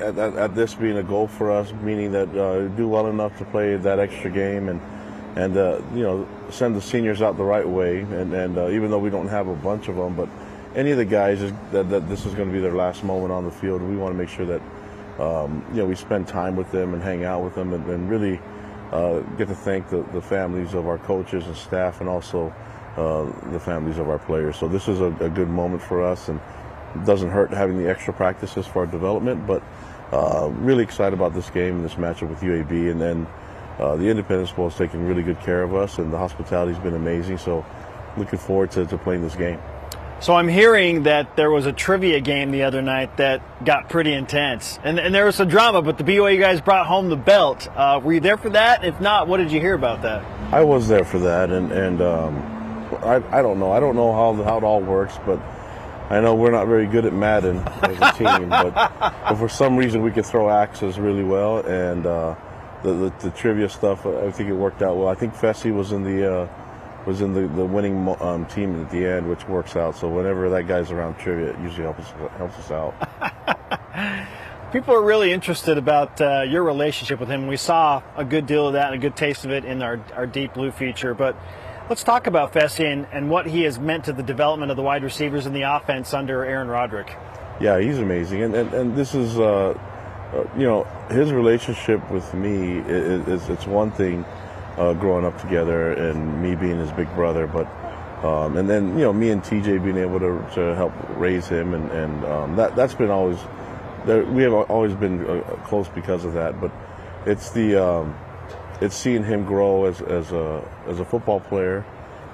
at, 0.00 0.18
at 0.18 0.54
this 0.54 0.74
being 0.74 0.98
a 0.98 1.02
goal 1.02 1.26
for 1.26 1.50
us, 1.50 1.72
meaning 1.82 2.12
that 2.12 2.28
uh, 2.36 2.68
do 2.68 2.88
well 2.88 3.06
enough 3.06 3.36
to 3.38 3.44
play 3.46 3.76
that 3.76 3.98
extra 3.98 4.30
game 4.30 4.68
and 4.68 4.80
and 5.36 5.56
uh, 5.56 5.80
you 5.94 6.02
know 6.02 6.28
send 6.50 6.76
the 6.76 6.80
seniors 6.80 7.22
out 7.22 7.36
the 7.36 7.44
right 7.44 7.66
way. 7.66 8.00
And, 8.00 8.32
and 8.34 8.58
uh, 8.58 8.68
even 8.68 8.90
though 8.90 8.98
we 8.98 9.10
don't 9.10 9.28
have 9.28 9.48
a 9.48 9.54
bunch 9.54 9.88
of 9.88 9.96
them, 9.96 10.14
but 10.14 10.28
any 10.74 10.90
of 10.90 10.98
the 10.98 11.04
guys 11.04 11.40
is, 11.42 11.52
that, 11.70 11.88
that 11.90 12.08
this 12.08 12.26
is 12.26 12.34
going 12.34 12.48
to 12.48 12.52
be 12.52 12.60
their 12.60 12.74
last 12.74 13.04
moment 13.04 13.32
on 13.32 13.44
the 13.44 13.50
field, 13.50 13.82
we 13.82 13.96
want 13.96 14.12
to 14.14 14.18
make 14.18 14.28
sure 14.28 14.46
that 14.46 14.62
um, 15.18 15.64
you 15.70 15.78
know 15.78 15.86
we 15.86 15.94
spend 15.94 16.28
time 16.28 16.56
with 16.56 16.70
them 16.70 16.94
and 16.94 17.02
hang 17.02 17.24
out 17.24 17.42
with 17.42 17.54
them 17.54 17.72
and, 17.72 17.86
and 17.86 18.10
really 18.10 18.40
uh, 18.92 19.20
get 19.36 19.48
to 19.48 19.54
thank 19.54 19.88
the, 19.88 20.02
the, 20.12 20.20
families 20.20 20.74
of 20.74 20.86
our 20.86 20.98
coaches 20.98 21.46
and 21.46 21.56
staff 21.56 22.00
and 22.00 22.08
also 22.08 22.52
uh, 22.96 23.24
the 23.50 23.58
families 23.58 23.98
of 23.98 24.08
our 24.10 24.18
players. 24.18 24.56
So 24.56 24.68
this 24.68 24.86
is 24.86 25.00
a, 25.00 25.06
a, 25.20 25.30
good 25.30 25.48
moment 25.48 25.82
for 25.82 26.02
us 26.02 26.28
and 26.28 26.38
it 26.94 27.04
doesn't 27.06 27.30
hurt 27.30 27.50
having 27.50 27.78
the 27.78 27.88
extra 27.88 28.12
practices 28.12 28.66
for 28.66 28.80
our 28.80 28.86
development, 28.86 29.46
but 29.46 29.62
uh, 30.12 30.50
really 30.56 30.84
excited 30.84 31.14
about 31.14 31.32
this 31.32 31.48
game 31.48 31.76
and 31.76 31.84
this 31.84 31.94
matchup 31.94 32.28
with 32.28 32.40
UAB. 32.40 32.90
And 32.90 33.00
then 33.00 33.26
uh, 33.78 33.96
the 33.96 34.08
Independence 34.08 34.52
Bowl 34.52 34.68
has 34.68 34.76
taken 34.76 35.06
really 35.06 35.22
good 35.22 35.40
care 35.40 35.62
of 35.62 35.74
us 35.74 35.96
and 35.96 36.12
the 36.12 36.18
hospitality 36.18 36.74
has 36.74 36.82
been 36.82 36.94
amazing. 36.94 37.38
So 37.38 37.64
looking 38.18 38.38
forward 38.38 38.70
to, 38.72 38.84
to 38.84 38.98
playing 38.98 39.22
this 39.22 39.36
game. 39.36 39.58
So 40.22 40.36
I'm 40.36 40.46
hearing 40.46 41.02
that 41.02 41.34
there 41.34 41.50
was 41.50 41.66
a 41.66 41.72
trivia 41.72 42.20
game 42.20 42.52
the 42.52 42.62
other 42.62 42.80
night 42.80 43.16
that 43.16 43.64
got 43.64 43.88
pretty 43.88 44.12
intense, 44.12 44.78
and, 44.84 45.00
and 45.00 45.12
there 45.12 45.26
was 45.26 45.34
some 45.34 45.48
drama. 45.48 45.82
But 45.82 45.98
the 45.98 46.04
BYU 46.04 46.38
guys 46.38 46.60
brought 46.60 46.86
home 46.86 47.08
the 47.08 47.16
belt. 47.16 47.66
Uh, 47.74 48.00
were 48.00 48.12
you 48.12 48.20
there 48.20 48.36
for 48.36 48.50
that? 48.50 48.84
If 48.84 49.00
not, 49.00 49.26
what 49.26 49.38
did 49.38 49.50
you 49.50 49.58
hear 49.58 49.74
about 49.74 50.00
that? 50.02 50.24
I 50.54 50.62
was 50.62 50.86
there 50.86 51.04
for 51.04 51.18
that, 51.18 51.50
and 51.50 51.72
and 51.72 52.00
um, 52.00 52.36
I, 53.02 53.16
I 53.36 53.42
don't 53.42 53.58
know. 53.58 53.72
I 53.72 53.80
don't 53.80 53.96
know 53.96 54.12
how 54.12 54.32
how 54.44 54.58
it 54.58 54.62
all 54.62 54.80
works, 54.80 55.18
but 55.26 55.40
I 56.08 56.20
know 56.20 56.36
we're 56.36 56.52
not 56.52 56.68
very 56.68 56.86
good 56.86 57.04
at 57.04 57.12
Madden 57.12 57.58
as 57.82 57.98
a 58.00 58.12
team, 58.16 58.48
but, 58.48 58.72
but 58.74 59.34
for 59.34 59.48
some 59.48 59.76
reason 59.76 60.02
we 60.02 60.12
could 60.12 60.24
throw 60.24 60.48
axes 60.50 61.00
really 61.00 61.24
well, 61.24 61.66
and 61.66 62.06
uh, 62.06 62.36
the, 62.84 62.92
the, 62.92 63.12
the 63.22 63.30
trivia 63.32 63.68
stuff 63.68 64.06
I 64.06 64.30
think 64.30 64.50
it 64.50 64.54
worked 64.54 64.82
out 64.82 64.96
well. 64.96 65.08
I 65.08 65.16
think 65.16 65.34
Fesi 65.34 65.74
was 65.74 65.90
in 65.90 66.04
the 66.04 66.32
uh, 66.32 66.61
was 67.06 67.20
in 67.20 67.32
the, 67.32 67.48
the 67.48 67.64
winning 67.64 68.16
um, 68.20 68.46
team 68.46 68.80
at 68.80 68.90
the 68.90 69.04
end, 69.04 69.28
which 69.28 69.46
works 69.48 69.76
out. 69.76 69.96
So 69.96 70.08
whenever 70.08 70.48
that 70.50 70.68
guy's 70.68 70.90
around 70.90 71.18
trivia, 71.18 71.50
it 71.50 71.58
usually 71.60 71.82
helps 71.82 72.00
us, 72.00 72.30
helps 72.36 72.58
us 72.58 72.70
out. 72.70 74.28
People 74.72 74.94
are 74.94 75.02
really 75.02 75.32
interested 75.32 75.76
about 75.76 76.20
uh, 76.20 76.42
your 76.48 76.62
relationship 76.62 77.20
with 77.20 77.28
him. 77.28 77.46
We 77.46 77.58
saw 77.58 78.02
a 78.16 78.24
good 78.24 78.46
deal 78.46 78.68
of 78.68 78.72
that 78.74 78.86
and 78.86 78.94
a 78.94 78.98
good 78.98 79.16
taste 79.16 79.44
of 79.44 79.50
it 79.50 79.64
in 79.64 79.82
our, 79.82 80.00
our 80.14 80.26
Deep 80.26 80.54
Blue 80.54 80.70
feature. 80.70 81.12
But 81.12 81.36
let's 81.90 82.02
talk 82.02 82.26
about 82.26 82.54
Fesi 82.54 82.90
and, 82.90 83.06
and 83.12 83.28
what 83.28 83.46
he 83.46 83.62
has 83.62 83.78
meant 83.78 84.04
to 84.06 84.12
the 84.12 84.22
development 84.22 84.70
of 84.70 84.76
the 84.76 84.82
wide 84.82 85.02
receivers 85.02 85.44
in 85.44 85.52
the 85.52 85.62
offense 85.62 86.14
under 86.14 86.44
Aaron 86.44 86.68
Roderick. 86.68 87.14
Yeah, 87.60 87.80
he's 87.80 87.98
amazing. 87.98 88.44
And, 88.44 88.54
and, 88.54 88.72
and 88.72 88.96
this 88.96 89.14
is, 89.14 89.38
uh, 89.38 89.78
uh, 90.32 90.44
you 90.56 90.64
know, 90.64 90.84
his 91.10 91.32
relationship 91.32 92.10
with 92.10 92.32
me 92.32 92.78
is, 92.78 93.28
is 93.28 93.48
it's 93.50 93.66
one 93.66 93.90
thing 93.90 94.24
uh, 94.78 94.92
growing 94.94 95.24
up 95.24 95.40
together 95.40 95.92
and 95.92 96.42
me 96.42 96.54
being 96.54 96.78
his 96.78 96.90
big 96.92 97.12
brother, 97.14 97.46
but 97.46 97.66
um, 98.24 98.56
and 98.56 98.70
then 98.70 98.90
you 98.96 99.04
know 99.04 99.12
me 99.12 99.30
and 99.30 99.42
TJ 99.42 99.82
being 99.82 99.96
able 99.96 100.20
to, 100.20 100.46
to 100.54 100.74
help 100.76 100.92
raise 101.16 101.48
him, 101.48 101.74
and, 101.74 101.90
and 101.90 102.24
um, 102.24 102.56
that 102.56 102.76
that's 102.76 102.94
been 102.94 103.10
always 103.10 103.38
there, 104.06 104.24
we 104.24 104.42
have 104.44 104.52
always 104.52 104.94
been 104.94 105.28
uh, 105.28 105.42
close 105.64 105.88
because 105.88 106.24
of 106.24 106.32
that. 106.34 106.60
But 106.60 106.70
it's 107.26 107.50
the 107.50 107.84
um, 107.84 108.16
it's 108.80 108.96
seeing 108.96 109.24
him 109.24 109.44
grow 109.44 109.86
as, 109.86 110.00
as 110.02 110.32
a 110.32 110.62
as 110.86 111.00
a 111.00 111.04
football 111.04 111.40
player. 111.40 111.84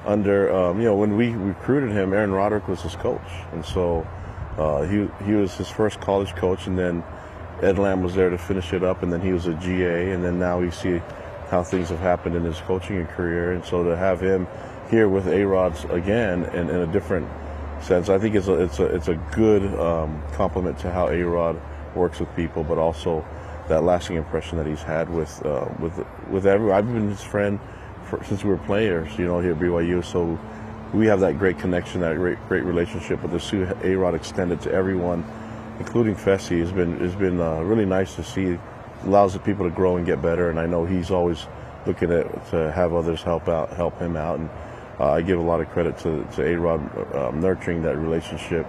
Under 0.04 0.54
um, 0.54 0.78
you 0.78 0.84
know 0.84 0.96
when 0.96 1.16
we 1.16 1.30
recruited 1.30 1.90
him, 1.90 2.12
Aaron 2.12 2.32
Roderick 2.32 2.68
was 2.68 2.82
his 2.82 2.94
coach, 2.96 3.30
and 3.52 3.64
so 3.64 4.06
uh, 4.58 4.82
he 4.82 5.08
he 5.24 5.32
was 5.32 5.54
his 5.56 5.68
first 5.68 6.00
college 6.00 6.34
coach, 6.36 6.66
and 6.66 6.78
then 6.78 7.02
Ed 7.62 7.78
Lamb 7.78 8.02
was 8.02 8.14
there 8.14 8.30
to 8.30 8.38
finish 8.38 8.72
it 8.72 8.84
up, 8.84 9.02
and 9.02 9.12
then 9.12 9.20
he 9.20 9.32
was 9.32 9.46
a 9.46 9.54
GA, 9.54 10.12
and 10.12 10.22
then 10.22 10.38
now 10.38 10.60
we 10.60 10.70
see 10.70 11.00
how 11.50 11.62
things 11.62 11.88
have 11.88 12.00
happened 12.00 12.36
in 12.36 12.44
his 12.44 12.58
coaching 12.60 12.98
and 12.98 13.08
career, 13.08 13.52
and 13.52 13.64
so 13.64 13.82
to 13.84 13.96
have 13.96 14.20
him 14.20 14.46
here 14.90 15.08
with 15.08 15.26
A 15.28 15.44
Rod's 15.44 15.84
again 15.84 16.44
in, 16.46 16.68
in 16.70 16.76
a 16.76 16.86
different 16.86 17.28
sense, 17.82 18.08
I 18.08 18.18
think 18.18 18.34
it's 18.34 18.48
a 18.48 18.54
it's 18.54 18.78
a 18.78 18.84
it's 18.84 19.08
a 19.08 19.14
good 19.32 19.62
um, 19.78 20.22
compliment 20.32 20.78
to 20.80 20.90
how 20.90 21.08
A 21.08 21.22
Rod 21.22 21.60
works 21.94 22.20
with 22.20 22.34
people, 22.36 22.64
but 22.64 22.78
also 22.78 23.24
that 23.68 23.82
lasting 23.82 24.16
impression 24.16 24.58
that 24.58 24.66
he's 24.66 24.82
had 24.82 25.08
with 25.10 25.44
uh, 25.44 25.68
with 25.78 26.04
with 26.30 26.46
everyone. 26.46 26.76
I've 26.76 26.86
been 26.86 27.08
his 27.08 27.22
friend 27.22 27.58
for, 28.04 28.22
since 28.24 28.42
we 28.44 28.50
were 28.50 28.58
players, 28.58 29.16
you 29.18 29.26
know, 29.26 29.40
here 29.40 29.52
at 29.52 29.58
BYU. 29.58 30.04
So 30.04 30.38
we 30.92 31.06
have 31.06 31.20
that 31.20 31.38
great 31.38 31.58
connection, 31.58 32.00
that 32.00 32.16
great 32.16 32.38
great 32.48 32.64
relationship. 32.64 33.20
But 33.22 33.30
to 33.30 33.40
see 33.40 33.64
A 33.84 33.96
Rod 33.96 34.14
extended 34.14 34.60
to 34.62 34.72
everyone, 34.72 35.24
including 35.78 36.14
Fesi, 36.14 36.60
has 36.60 36.72
been 36.72 36.98
has 37.00 37.14
been 37.14 37.40
uh, 37.40 37.60
really 37.60 37.86
nice 37.86 38.14
to 38.16 38.24
see 38.24 38.58
allows 39.04 39.32
the 39.32 39.38
people 39.38 39.64
to 39.64 39.74
grow 39.74 39.96
and 39.96 40.06
get 40.06 40.20
better. 40.20 40.50
And 40.50 40.58
I 40.58 40.66
know 40.66 40.84
he's 40.84 41.10
always 41.10 41.46
looking 41.86 42.12
at 42.12 42.50
to 42.50 42.70
have 42.72 42.92
others 42.92 43.22
help 43.22 43.48
out, 43.48 43.70
help 43.70 43.98
him 43.98 44.16
out. 44.16 44.38
And 44.38 44.50
uh, 45.00 45.12
I 45.12 45.22
give 45.22 45.38
a 45.38 45.42
lot 45.42 45.60
of 45.60 45.68
credit 45.70 45.98
to 45.98 46.24
to 46.34 46.44
A 46.44 46.54
Rod 46.56 47.14
um, 47.14 47.40
nurturing 47.40 47.82
that 47.82 47.96
relationship 47.96 48.66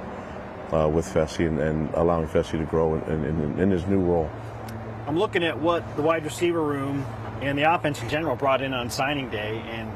uh, 0.72 0.88
with 0.88 1.06
Fesi 1.06 1.48
and, 1.48 1.60
and, 1.60 1.94
allowing 1.96 2.28
Fesi 2.28 2.52
to 2.52 2.66
grow 2.66 2.96
in, 2.96 3.26
in, 3.26 3.60
in, 3.60 3.72
his 3.72 3.86
new 3.88 4.00
role. 4.00 4.30
I'm 5.08 5.18
looking 5.18 5.44
at 5.44 5.60
what 5.60 5.96
the 5.96 6.04
wide 6.04 6.24
receiver 6.24 6.62
room 6.62 7.06
and 7.42 7.58
the 7.58 7.74
offense 7.74 8.02
in 8.02 8.10
general 8.10 8.36
brought 8.36 8.62
in 8.62 8.74
on 8.74 8.90
signing 8.92 9.30
day, 9.30 9.64
and 9.66 9.90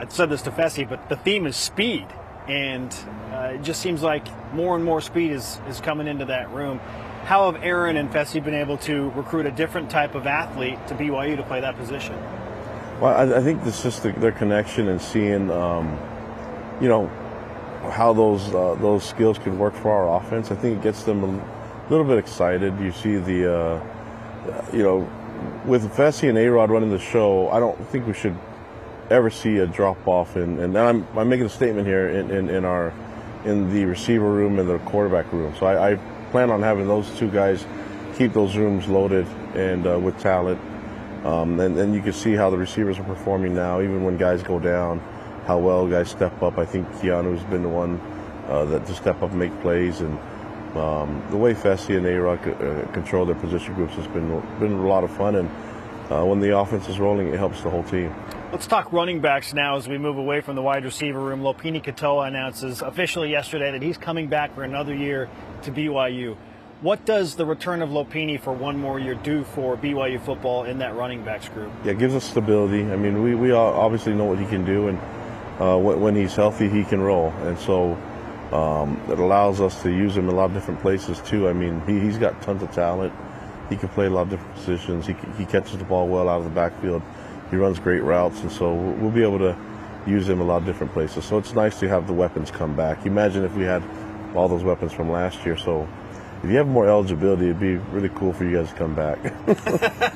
I 0.00 0.06
said 0.08 0.30
this 0.30 0.42
to 0.42 0.50
Fesi, 0.50 0.88
but 0.88 1.08
the 1.08 1.16
theme 1.16 1.46
is 1.46 1.56
speed. 1.56 2.06
And 2.48 2.94
uh, 3.32 3.52
it 3.54 3.62
just 3.62 3.80
seems 3.80 4.02
like 4.02 4.26
more 4.52 4.76
and 4.76 4.84
more 4.84 5.00
speed 5.00 5.30
is, 5.30 5.60
is 5.68 5.80
coming 5.80 6.06
into 6.06 6.26
that 6.26 6.50
room. 6.50 6.80
How 7.24 7.50
have 7.50 7.62
Aaron 7.62 7.96
and 7.96 8.10
Fesi 8.10 8.44
been 8.44 8.54
able 8.54 8.76
to 8.78 9.10
recruit 9.10 9.46
a 9.46 9.50
different 9.50 9.90
type 9.90 10.14
of 10.14 10.26
athlete 10.26 10.78
to 10.88 10.94
BYU 10.94 11.36
to 11.36 11.42
play 11.42 11.60
that 11.60 11.74
position? 11.76 12.14
Well, 13.00 13.14
I, 13.14 13.38
I 13.38 13.42
think 13.42 13.64
it's 13.64 13.82
just 13.82 14.02
the, 14.02 14.12
their 14.12 14.32
connection 14.32 14.88
and 14.88 15.00
seeing, 15.00 15.50
um, 15.50 15.98
you 16.82 16.88
know, 16.88 17.06
how 17.90 18.12
those 18.12 18.54
uh, 18.54 18.76
those 18.80 19.04
skills 19.04 19.38
can 19.38 19.58
work 19.58 19.74
for 19.74 19.90
our 19.90 20.20
offense. 20.20 20.50
I 20.50 20.54
think 20.54 20.78
it 20.78 20.82
gets 20.82 21.04
them 21.04 21.24
a 21.24 21.88
little 21.90 22.04
bit 22.04 22.18
excited. 22.18 22.78
You 22.78 22.92
see 22.92 23.16
the, 23.16 23.54
uh, 23.54 24.66
you 24.72 24.82
know, 24.82 25.10
with 25.64 25.90
Fesi 25.94 26.28
and 26.28 26.36
A-Rod 26.36 26.70
running 26.70 26.90
the 26.90 26.98
show, 26.98 27.48
I 27.48 27.58
don't 27.58 27.78
think 27.88 28.06
we 28.06 28.12
should 28.12 28.36
ever 29.08 29.30
see 29.30 29.58
a 29.58 29.66
drop 29.66 30.06
off. 30.06 30.36
In, 30.36 30.58
and 30.60 30.76
I'm, 30.76 31.06
I'm 31.16 31.28
making 31.28 31.46
a 31.46 31.50
statement 31.50 31.86
here 31.86 32.08
in, 32.08 32.30
in, 32.30 32.50
in, 32.50 32.64
our 32.64 32.92
in 33.44 33.72
the 33.72 33.84
receiver 33.86 34.30
room 34.30 34.58
and 34.58 34.68
the 34.68 34.78
quarterback 34.80 35.30
room. 35.32 35.54
So 35.58 35.66
I, 35.66 35.92
I 35.92 36.13
plan 36.34 36.50
on 36.50 36.60
having 36.60 36.88
those 36.88 37.08
two 37.16 37.30
guys 37.30 37.64
keep 38.16 38.32
those 38.32 38.56
rooms 38.56 38.88
loaded 38.88 39.24
and 39.54 39.86
uh, 39.86 39.96
with 39.96 40.18
talent. 40.18 40.60
Um, 41.24 41.60
and, 41.60 41.78
and 41.78 41.94
you 41.94 42.02
can 42.02 42.12
see 42.12 42.32
how 42.32 42.50
the 42.50 42.58
receivers 42.58 42.98
are 42.98 43.04
performing 43.04 43.54
now, 43.54 43.80
even 43.80 44.02
when 44.02 44.16
guys 44.16 44.42
go 44.42 44.58
down, 44.58 44.98
how 45.46 45.58
well 45.58 45.86
guys 45.86 46.10
step 46.10 46.42
up. 46.42 46.58
I 46.58 46.64
think 46.64 46.88
Keanu's 46.94 47.44
been 47.44 47.62
the 47.62 47.68
one 47.68 48.00
uh, 48.48 48.64
that 48.64 48.84
to 48.86 48.94
step 48.96 49.22
up 49.22 49.30
and 49.30 49.38
make 49.38 49.56
plays. 49.60 50.00
And 50.00 50.18
um, 50.76 51.24
the 51.30 51.36
way 51.36 51.54
Fesi 51.54 51.96
and 51.96 52.04
A-Rod 52.04 52.40
uh, 52.48 52.90
control 52.90 53.24
their 53.26 53.36
position 53.36 53.72
groups 53.74 53.94
has 53.94 54.08
been, 54.08 54.28
been 54.58 54.72
a 54.72 54.88
lot 54.88 55.04
of 55.04 55.16
fun. 55.16 55.36
And 55.36 55.48
uh, 56.10 56.24
when 56.24 56.40
the 56.40 56.58
offense 56.58 56.88
is 56.88 56.98
rolling, 56.98 57.28
it 57.28 57.38
helps 57.38 57.60
the 57.60 57.70
whole 57.70 57.84
team. 57.84 58.12
Let's 58.54 58.68
talk 58.68 58.92
running 58.92 59.18
backs 59.18 59.52
now 59.52 59.78
as 59.78 59.88
we 59.88 59.98
move 59.98 60.16
away 60.16 60.40
from 60.40 60.54
the 60.54 60.62
wide 60.62 60.84
receiver 60.84 61.18
room. 61.18 61.40
Lopini 61.40 61.82
Katoa 61.82 62.28
announces 62.28 62.82
officially 62.82 63.28
yesterday 63.28 63.72
that 63.72 63.82
he's 63.82 63.98
coming 63.98 64.28
back 64.28 64.54
for 64.54 64.62
another 64.62 64.94
year 64.94 65.28
to 65.62 65.72
BYU. 65.72 66.36
What 66.80 67.04
does 67.04 67.34
the 67.34 67.44
return 67.44 67.82
of 67.82 67.88
Lopini 67.88 68.40
for 68.40 68.52
one 68.52 68.78
more 68.78 69.00
year 69.00 69.16
do 69.16 69.42
for 69.42 69.76
BYU 69.76 70.24
football 70.24 70.62
in 70.62 70.78
that 70.78 70.94
running 70.94 71.24
backs 71.24 71.48
group? 71.48 71.72
Yeah, 71.84 71.90
it 71.90 71.98
gives 71.98 72.14
us 72.14 72.22
stability. 72.22 72.84
I 72.84 72.94
mean, 72.94 73.24
we, 73.24 73.34
we 73.34 73.50
obviously 73.50 74.14
know 74.14 74.26
what 74.26 74.38
he 74.38 74.46
can 74.46 74.64
do, 74.64 74.86
and 74.86 75.00
uh, 75.60 75.76
when 75.76 76.14
he's 76.14 76.36
healthy, 76.36 76.68
he 76.68 76.84
can 76.84 77.00
roll. 77.00 77.30
And 77.30 77.58
so 77.58 77.94
um, 78.52 79.02
it 79.10 79.18
allows 79.18 79.60
us 79.60 79.82
to 79.82 79.90
use 79.90 80.16
him 80.16 80.28
in 80.28 80.30
a 80.32 80.36
lot 80.36 80.44
of 80.44 80.54
different 80.54 80.80
places, 80.80 81.18
too. 81.22 81.48
I 81.48 81.52
mean, 81.52 81.80
he, 81.88 81.98
he's 81.98 82.18
got 82.18 82.40
tons 82.40 82.62
of 82.62 82.70
talent. 82.70 83.12
He 83.68 83.74
can 83.74 83.88
play 83.88 84.06
a 84.06 84.10
lot 84.10 84.22
of 84.22 84.30
different 84.30 84.54
positions. 84.54 85.08
He, 85.08 85.16
he 85.38 85.44
catches 85.44 85.76
the 85.76 85.84
ball 85.84 86.06
well 86.06 86.28
out 86.28 86.38
of 86.38 86.44
the 86.44 86.50
backfield. 86.50 87.02
He 87.50 87.56
runs 87.56 87.78
great 87.78 88.02
routes, 88.02 88.40
and 88.40 88.50
so 88.50 88.74
we'll 88.74 89.10
be 89.10 89.22
able 89.22 89.38
to 89.38 89.56
use 90.06 90.28
him 90.28 90.40
a 90.40 90.44
lot 90.44 90.58
of 90.58 90.66
different 90.66 90.92
places. 90.92 91.24
So 91.24 91.38
it's 91.38 91.54
nice 91.54 91.78
to 91.80 91.88
have 91.88 92.06
the 92.06 92.12
weapons 92.12 92.50
come 92.50 92.76
back. 92.76 93.06
Imagine 93.06 93.44
if 93.44 93.54
we 93.54 93.64
had 93.64 93.82
all 94.34 94.48
those 94.48 94.64
weapons 94.64 94.92
from 94.92 95.10
last 95.10 95.44
year. 95.44 95.56
So 95.56 95.88
if 96.42 96.50
you 96.50 96.56
have 96.56 96.66
more 96.66 96.86
eligibility, 96.86 97.46
it'd 97.46 97.60
be 97.60 97.76
really 97.76 98.10
cool 98.10 98.32
for 98.32 98.44
you 98.44 98.56
guys 98.56 98.68
to 98.68 98.74
come 98.76 98.94
back. 98.94 99.22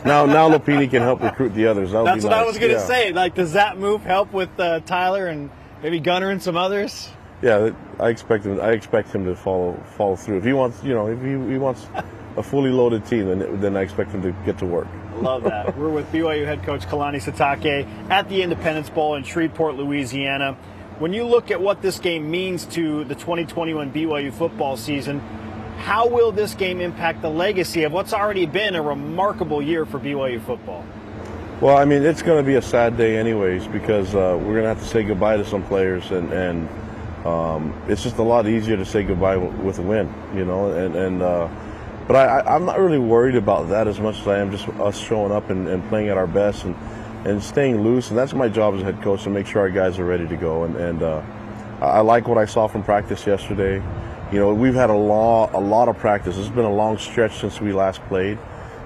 now, 0.04 0.26
now 0.26 0.50
Lopini 0.50 0.90
can 0.90 1.02
help 1.02 1.22
recruit 1.22 1.54
the 1.54 1.66
others. 1.66 1.92
That 1.92 2.04
That's 2.04 2.24
what 2.24 2.30
nice. 2.30 2.42
I 2.42 2.44
was 2.44 2.58
going 2.58 2.72
to 2.72 2.78
yeah. 2.78 2.86
say. 2.86 3.12
Like, 3.12 3.34
does 3.34 3.52
that 3.54 3.78
move 3.78 4.02
help 4.02 4.32
with 4.32 4.50
uh, 4.60 4.80
Tyler 4.80 5.26
and 5.28 5.50
maybe 5.82 6.00
Gunnar 6.00 6.30
and 6.30 6.42
some 6.42 6.56
others? 6.56 7.08
Yeah, 7.40 7.70
I 8.00 8.08
expect 8.08 8.44
him. 8.44 8.60
I 8.60 8.72
expect 8.72 9.14
him 9.14 9.24
to 9.24 9.36
follow 9.36 9.80
follow 9.96 10.16
through. 10.16 10.38
If 10.38 10.44
he 10.44 10.52
wants, 10.52 10.82
you 10.82 10.92
know, 10.92 11.06
if 11.06 11.20
he, 11.22 11.30
he 11.52 11.56
wants 11.56 11.86
a 12.38 12.42
fully 12.42 12.70
loaded 12.70 13.04
team, 13.04 13.26
then 13.26 13.60
then 13.60 13.76
I 13.76 13.82
expect 13.82 14.12
them 14.12 14.22
to 14.22 14.32
get 14.46 14.58
to 14.58 14.66
work. 14.66 14.86
Love 15.16 15.42
that. 15.44 15.76
We're 15.78 15.90
with 15.90 16.10
BYU 16.12 16.46
head 16.46 16.62
coach 16.62 16.86
Kalani 16.86 17.20
Sitake 17.20 17.86
at 18.10 18.28
the 18.28 18.42
Independence 18.42 18.88
Bowl 18.88 19.16
in 19.16 19.24
Shreveport, 19.24 19.74
Louisiana. 19.74 20.56
When 20.98 21.12
you 21.12 21.24
look 21.24 21.50
at 21.50 21.60
what 21.60 21.82
this 21.82 21.98
game 21.98 22.30
means 22.30 22.64
to 22.66 23.04
the 23.04 23.14
2021 23.14 23.92
BYU 23.92 24.32
football 24.32 24.76
season, 24.76 25.20
how 25.78 26.08
will 26.08 26.32
this 26.32 26.54
game 26.54 26.80
impact 26.80 27.22
the 27.22 27.30
legacy 27.30 27.84
of 27.84 27.92
what's 27.92 28.12
already 28.12 28.46
been 28.46 28.74
a 28.74 28.82
remarkable 28.82 29.62
year 29.62 29.86
for 29.86 29.98
BYU 29.98 30.40
football? 30.40 30.84
Well, 31.60 31.76
I 31.76 31.84
mean, 31.84 32.04
it's 32.04 32.22
going 32.22 32.42
to 32.42 32.46
be 32.46 32.54
a 32.54 32.62
sad 32.62 32.96
day, 32.96 33.16
anyways, 33.16 33.66
because 33.66 34.14
uh, 34.14 34.38
we're 34.38 34.60
going 34.60 34.62
to 34.62 34.68
have 34.68 34.80
to 34.80 34.86
say 34.86 35.02
goodbye 35.02 35.36
to 35.36 35.44
some 35.44 35.64
players, 35.64 36.10
and 36.12 36.32
and 36.32 36.68
um, 37.26 37.82
it's 37.88 38.02
just 38.04 38.18
a 38.18 38.22
lot 38.22 38.46
easier 38.46 38.76
to 38.76 38.84
say 38.84 39.02
goodbye 39.02 39.36
with 39.36 39.80
a 39.80 39.82
win, 39.82 40.12
you 40.36 40.44
know. 40.44 40.70
And 40.70 40.94
and 40.94 41.22
uh, 41.22 41.48
but 42.08 42.16
I, 42.16 42.54
I'm 42.54 42.64
not 42.64 42.80
really 42.80 42.98
worried 42.98 43.36
about 43.36 43.68
that 43.68 43.86
as 43.86 44.00
much 44.00 44.18
as 44.18 44.26
I 44.26 44.38
am 44.38 44.50
just 44.50 44.66
us 44.80 44.98
showing 44.98 45.30
up 45.30 45.50
and, 45.50 45.68
and 45.68 45.86
playing 45.90 46.08
at 46.08 46.16
our 46.16 46.26
best 46.26 46.64
and 46.64 46.74
and 47.24 47.42
staying 47.42 47.82
loose. 47.82 48.08
And 48.08 48.18
that's 48.18 48.32
my 48.32 48.48
job 48.48 48.74
as 48.74 48.80
a 48.80 48.84
head 48.84 49.02
coach 49.02 49.24
to 49.24 49.30
make 49.30 49.46
sure 49.46 49.60
our 49.60 49.70
guys 49.70 49.98
are 49.98 50.04
ready 50.04 50.26
to 50.26 50.36
go. 50.36 50.64
And 50.64 50.74
and 50.76 51.02
uh, 51.02 51.22
I 51.80 52.00
like 52.00 52.26
what 52.26 52.38
I 52.38 52.46
saw 52.46 52.66
from 52.66 52.82
practice 52.82 53.26
yesterday. 53.26 53.82
You 54.32 54.38
know, 54.38 54.54
we've 54.54 54.74
had 54.74 54.90
a 54.90 54.96
lot 54.96 55.52
a 55.52 55.60
lot 55.60 55.88
of 55.88 55.98
practice. 55.98 56.38
It's 56.38 56.48
been 56.48 56.64
a 56.64 56.74
long 56.74 56.96
stretch 56.96 57.38
since 57.38 57.60
we 57.60 57.72
last 57.72 58.00
played. 58.08 58.38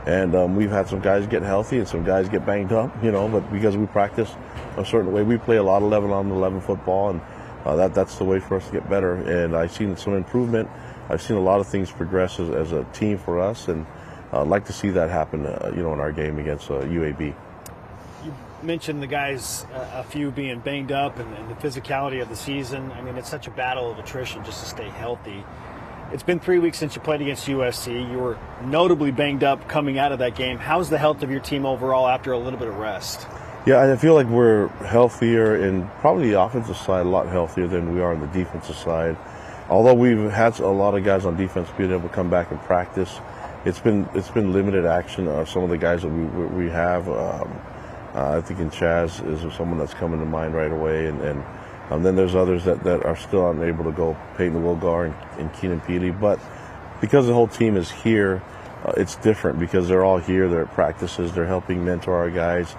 And 0.05 0.35
um, 0.35 0.57
we've 0.57 0.71
had 0.71 0.89
some 0.89 0.99
guys 0.99 1.29
get 1.29 1.43
healthy 1.43 1.79
and 1.79 1.87
some 1.87 2.03
guys 2.03 2.29
get 2.29 2.45
banged 2.45 2.73
up, 2.73 2.91
you 3.05 3.13
know, 3.13 3.29
but 3.29 3.53
because 3.53 3.77
we 3.77 3.87
practice 3.87 4.35
a 4.77 4.85
certain 4.85 5.13
way, 5.13 5.23
we 5.23 5.39
play 5.39 5.59
a 5.59 5.63
lot 5.63 5.77
of 5.77 5.85
11 5.85 6.11
on 6.11 6.29
11 6.29 6.61
football, 6.61 7.11
and 7.11 7.21
uh, 7.65 7.77
that 7.77 7.95
that's 7.95 8.17
the 8.17 8.25
way 8.25 8.41
for 8.41 8.57
us 8.57 8.67
to 8.67 8.73
get 8.73 8.91
better. 8.91 9.15
And 9.15 9.55
I've 9.55 9.71
seen 9.71 9.97
some 9.97 10.15
improvement. 10.15 10.69
I've 11.13 11.21
seen 11.21 11.37
a 11.37 11.41
lot 11.41 11.61
of 11.61 11.69
things 11.69 11.91
progress 11.91 12.41
as, 12.41 12.49
as 12.49 12.73
a 12.73 12.85
team 12.95 13.19
for 13.19 13.39
us, 13.39 13.69
and 13.69 13.87
I'd 14.33 14.49
like 14.49 14.65
to 14.67 14.73
see 14.73 14.89
that 14.91 15.11
happen, 15.11 15.45
uh, 15.45 15.71
you 15.77 15.83
know, 15.83 15.93
in 15.93 16.01
our 16.01 16.11
game 16.11 16.39
against 16.39 16.71
uh, 16.71 16.81
UAB. 16.81 17.35
You 18.25 18.35
mentioned 18.63 19.03
the 19.03 19.07
guys, 19.07 19.67
uh, 19.75 19.91
a 19.97 20.05
few 20.05 20.31
being 20.31 20.61
banged 20.61 20.91
up 20.91 21.19
and, 21.19 21.35
and 21.37 21.51
the 21.51 21.55
physicality 21.55 22.23
of 22.23 22.31
the 22.31 22.37
season. 22.37 22.91
I 22.93 23.03
mean, 23.03 23.19
it's 23.19 23.29
such 23.29 23.47
a 23.47 23.51
battle 23.51 23.91
of 23.91 23.99
attrition 23.99 24.43
just 24.43 24.63
to 24.63 24.69
stay 24.71 24.89
healthy. 24.89 25.45
It's 26.13 26.23
been 26.23 26.41
three 26.41 26.59
weeks 26.59 26.79
since 26.79 26.97
you 26.97 27.03
played 27.03 27.21
against 27.21 27.47
USC. 27.47 28.11
You 28.11 28.19
were 28.19 28.39
notably 28.65 29.11
banged 29.11 29.45
up 29.45 29.69
coming 29.69 29.99
out 29.99 30.13
of 30.13 30.19
that 30.21 30.35
game. 30.35 30.57
How's 30.57 30.89
the 30.89 30.99
health 30.99 31.23
of 31.23 31.31
your 31.31 31.41
team 31.41 31.67
overall 31.67 32.09
after 32.09 32.33
a 32.33 32.39
little 32.39 32.59
bit 32.59 32.69
of 32.69 32.77
rest? 32.77 33.27
Yeah, 33.67 33.93
I 33.93 33.97
feel 33.97 34.15
like 34.15 34.27
we're 34.29 34.69
healthier 34.69 35.57
and 35.57 35.89
probably 36.01 36.31
the 36.31 36.41
offensive 36.41 36.77
side 36.77 37.05
a 37.05 37.09
lot 37.09 37.29
healthier 37.29 37.67
than 37.67 37.95
we 37.95 38.01
are 38.01 38.15
on 38.15 38.21
the 38.21 38.27
defensive 38.29 38.77
side. 38.77 39.17
Although 39.69 39.95
we've 39.95 40.31
had 40.31 40.59
a 40.59 40.69
lot 40.69 40.95
of 40.95 41.05
guys 41.05 41.25
on 41.25 41.37
defense 41.37 41.69
being 41.77 41.91
able 41.91 42.09
to 42.09 42.15
come 42.15 42.31
back 42.31 42.51
and 42.51 42.61
practice, 42.61 43.21
it's 43.65 43.79
been 43.79 44.09
it's 44.15 44.29
been 44.29 44.53
limited 44.53 44.85
action. 44.85 45.29
Uh, 45.29 45.45
some 45.45 45.63
of 45.63 45.71
the 45.71 45.79
guys 45.79 46.03
that 46.03 46.09
we 46.09 46.65
we 46.65 46.71
have, 46.71 47.09
um, 47.09 47.61
uh, 48.15 48.39
I 48.39 48.41
think 48.41 48.61
in 48.61 48.71
Chaz 48.71 49.25
is 49.27 49.55
someone 49.55 49.79
that's 49.79 49.95
coming 49.95 50.21
to 50.21 50.27
mind 50.27 50.55
right 50.55 50.73
away, 50.73 51.07
and, 51.07 51.21
and 51.23 51.45
um, 51.91 52.03
then 52.03 52.17
there's 52.17 52.35
others 52.35 52.65
that, 52.65 52.83
that 52.85 53.05
are 53.05 53.17
still 53.17 53.51
unable 53.51 53.85
to 53.85 53.93
go. 53.93 54.17
Payton 54.37 54.63
Wilgar 54.63 55.07
and, 55.07 55.41
and 55.41 55.55
Keenan 55.55 55.81
Pili, 55.81 56.19
but 56.19 56.41
because 57.01 57.27
the 57.27 57.35
whole 57.35 57.49
team 57.49 57.77
is 57.77 57.91
here, 57.91 58.43
uh, 58.85 58.93
it's 58.97 59.17
different 59.17 59.61
because 59.61 59.89
they're 59.89 60.05
all 60.05 60.19
here. 60.19 60.49
They're 60.49 60.63
at 60.63 60.75
practices. 60.75 61.33
They're 61.33 61.47
helping 61.47 61.85
mentor 61.85 62.17
our 62.17 62.31
guys 62.31 62.75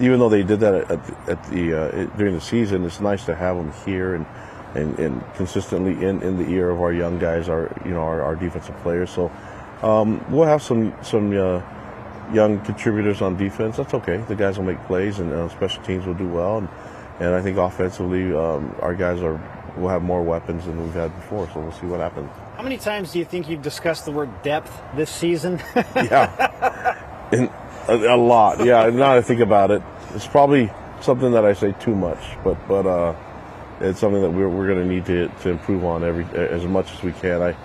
even 0.00 0.18
though 0.18 0.28
they 0.28 0.42
did 0.42 0.60
that 0.60 0.74
at, 0.74 1.28
at 1.28 1.44
the 1.50 1.74
uh, 1.74 2.16
during 2.16 2.34
the 2.34 2.40
season, 2.40 2.84
it's 2.84 3.00
nice 3.00 3.24
to 3.26 3.34
have 3.34 3.56
them 3.56 3.72
here 3.84 4.14
and 4.14 4.26
and, 4.74 4.98
and 4.98 5.22
consistently 5.34 5.92
in, 6.04 6.22
in 6.22 6.38
the 6.38 6.48
ear 6.48 6.70
of 6.70 6.80
our 6.80 6.92
young 6.92 7.18
guys, 7.18 7.48
our 7.48 7.74
you 7.84 7.92
know 7.92 8.00
our, 8.00 8.22
our 8.22 8.36
defensive 8.36 8.76
players. 8.78 9.10
So 9.10 9.30
um, 9.82 10.24
we'll 10.30 10.46
have 10.46 10.62
some 10.62 10.94
some 11.02 11.36
uh, 11.36 11.62
young 12.32 12.60
contributors 12.60 13.20
on 13.22 13.36
defense. 13.36 13.76
That's 13.76 13.94
okay. 13.94 14.18
The 14.28 14.36
guys 14.36 14.58
will 14.58 14.64
make 14.64 14.82
plays, 14.84 15.18
and 15.18 15.32
uh, 15.32 15.48
special 15.48 15.82
teams 15.82 16.06
will 16.06 16.14
do 16.14 16.28
well. 16.28 16.58
And, 16.58 16.68
and 17.20 17.34
I 17.34 17.42
think 17.42 17.58
offensively, 17.58 18.34
um, 18.34 18.74
our 18.80 18.94
guys 18.94 19.22
are 19.22 19.40
will 19.76 19.88
have 19.88 20.02
more 20.02 20.22
weapons 20.22 20.66
than 20.66 20.82
we've 20.82 20.92
had 20.92 21.14
before. 21.16 21.48
So 21.52 21.60
we'll 21.60 21.72
see 21.72 21.86
what 21.86 22.00
happens. 22.00 22.30
How 22.56 22.62
many 22.62 22.76
times 22.76 23.12
do 23.12 23.18
you 23.18 23.24
think 23.24 23.48
you've 23.48 23.62
discussed 23.62 24.04
the 24.04 24.12
word 24.12 24.42
depth 24.42 24.72
this 24.94 25.10
season? 25.10 25.60
yeah, 25.96 27.28
and 27.32 27.50
a, 27.88 28.14
a, 28.14 28.16
lot. 28.16 28.64
Yeah, 28.64 28.88
now 28.90 29.14
I 29.14 29.22
think 29.22 29.40
about 29.40 29.70
it, 29.70 29.82
it's 30.14 30.26
probably 30.26 30.70
something 31.00 31.32
that 31.32 31.44
I 31.44 31.54
say 31.54 31.74
too 31.80 31.94
much, 31.94 32.18
but 32.44 32.56
but 32.68 32.86
uh, 32.86 33.14
it's 33.82 34.00
something 34.00 34.22
that 34.22 34.30
we're, 34.30 34.48
we're 34.48 34.66
going 34.66 34.86
to 34.86 34.94
need 34.94 35.06
to 35.06 35.28
to 35.42 35.50
improve 35.50 35.84
on 35.84 36.04
every 36.04 36.24
as 36.36 36.64
much 36.64 36.92
as 36.92 37.02
we 37.02 37.12
can. 37.12 37.42
I 37.42 37.56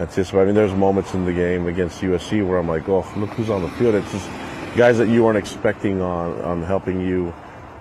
anticipate. 0.00 0.40
I 0.40 0.44
mean, 0.46 0.54
there's 0.54 0.74
moments 0.74 1.14
in 1.14 1.24
the 1.24 1.32
game 1.32 1.66
against 1.66 2.00
USC 2.00 2.46
where 2.46 2.58
I'm 2.58 2.68
like, 2.68 2.88
oh, 2.88 3.06
look 3.16 3.30
who's 3.30 3.50
on 3.50 3.62
the 3.62 3.70
field. 3.70 3.94
It's 3.94 4.10
just 4.12 4.28
guys 4.76 4.98
that 4.98 5.08
you 5.08 5.24
weren't 5.24 5.38
expecting 5.38 6.00
on 6.00 6.40
on 6.42 6.62
helping 6.62 7.00
you 7.00 7.32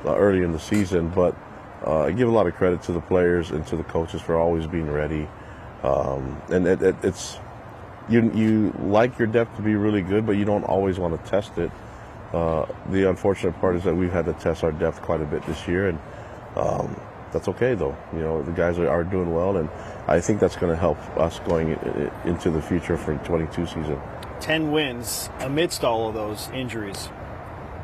uh, 0.06 0.16
early 0.16 0.44
in 0.44 0.52
the 0.52 0.60
season, 0.60 1.10
but. 1.10 1.36
Uh, 1.86 2.04
I 2.04 2.12
give 2.14 2.30
a 2.30 2.32
lot 2.32 2.48
of 2.48 2.56
credit 2.56 2.82
to 2.84 2.94
the 2.94 3.02
players 3.02 3.52
and 3.52 3.68
to 3.68 3.76
the 3.76 3.84
coaches 3.84 4.22
for 4.22 4.38
always 4.38 4.66
being 4.66 4.90
ready. 4.90 5.28
Um, 5.84 6.42
and 6.50 6.66
it, 6.66 6.82
it, 6.82 6.96
it's 7.04 7.38
you 8.10 8.32
you 8.34 8.74
like 8.80 9.18
your 9.20 9.28
depth 9.28 9.56
to 9.58 9.62
be 9.62 9.76
really 9.76 10.02
good, 10.02 10.26
but 10.26 10.34
you 10.34 10.46
don't 10.46 10.64
always 10.64 11.00
want 11.00 11.22
to 11.22 11.30
test 11.30 11.58
it. 11.58 11.72
Uh, 12.34 12.66
the 12.90 13.10
unfortunate 13.10 13.60
part 13.60 13.76
is 13.76 13.84
that 13.84 13.96
we've 13.96 14.12
had 14.12 14.26
to 14.26 14.34
test 14.34 14.64
our 14.64 14.72
depth 14.72 15.02
quite 15.02 15.22
a 15.22 15.26
bit 15.26 15.46
this 15.46 15.68
year, 15.68 15.90
and 15.90 16.00
um, 16.56 17.00
that's 17.34 17.48
okay 17.50 17.74
though. 17.74 17.98
You 18.14 18.20
know, 18.20 18.42
the 18.44 18.52
guys 18.52 18.80
are, 18.80 18.88
are 18.88 19.04
doing 19.04 19.34
well, 19.34 19.58
and 19.58 19.70
I 20.08 20.22
think 20.22 20.40
that's 20.40 20.56
going 20.56 20.72
to 20.72 20.80
help 20.80 20.98
us 21.18 21.40
going 21.40 21.72
into 22.26 22.50
the 22.50 22.62
future 22.62 22.98
for 22.98 23.16
22 23.26 23.66
season. 23.66 24.00
10 24.40 24.72
wins 24.72 25.30
amidst 25.40 25.84
all 25.84 26.10
of 26.10 26.14
those 26.14 26.50
injuries. 26.54 27.10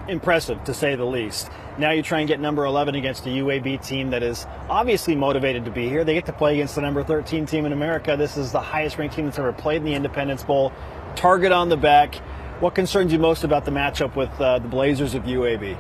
Impressive, 0.07 0.63
to 0.65 0.73
say 0.73 0.95
the 0.95 1.05
least. 1.05 1.49
Now 1.77 1.91
you 1.91 2.03
try 2.03 2.19
and 2.19 2.27
get 2.27 2.39
number 2.39 2.65
11 2.65 2.95
against 2.95 3.26
a 3.26 3.30
UAB 3.30 3.85
team 3.85 4.09
that 4.09 4.23
is 4.23 4.45
obviously 4.67 5.15
motivated 5.15 5.65
to 5.65 5.71
be 5.71 5.88
here. 5.88 6.03
They 6.03 6.15
get 6.15 6.26
to 6.26 6.34
play 6.34 6.55
against 6.55 6.76
the 6.76 6.81
number 6.81 7.03
13 7.03 7.45
team 7.45 7.65
in 7.65 7.71
America. 7.71 8.17
This 8.17 8.35
is 8.35 8.51
the 8.51 8.59
highest 8.59 8.97
ranked 8.97 9.15
team 9.15 9.26
that's 9.26 9.39
ever 9.39 9.53
played 9.53 9.77
in 9.77 9.85
the 9.85 9.93
Independence 9.93 10.43
Bowl. 10.43 10.73
Target 11.15 11.51
on 11.51 11.69
the 11.69 11.77
back. 11.77 12.15
What 12.59 12.76
concerns 12.76 13.13
you 13.13 13.19
most 13.19 13.45
about 13.45 13.63
the 13.63 13.71
matchup 13.71 14.15
with 14.17 14.30
uh, 14.41 14.59
the 14.59 14.67
Blazers 14.67 15.13
of 15.13 15.23
UAB? 15.23 15.77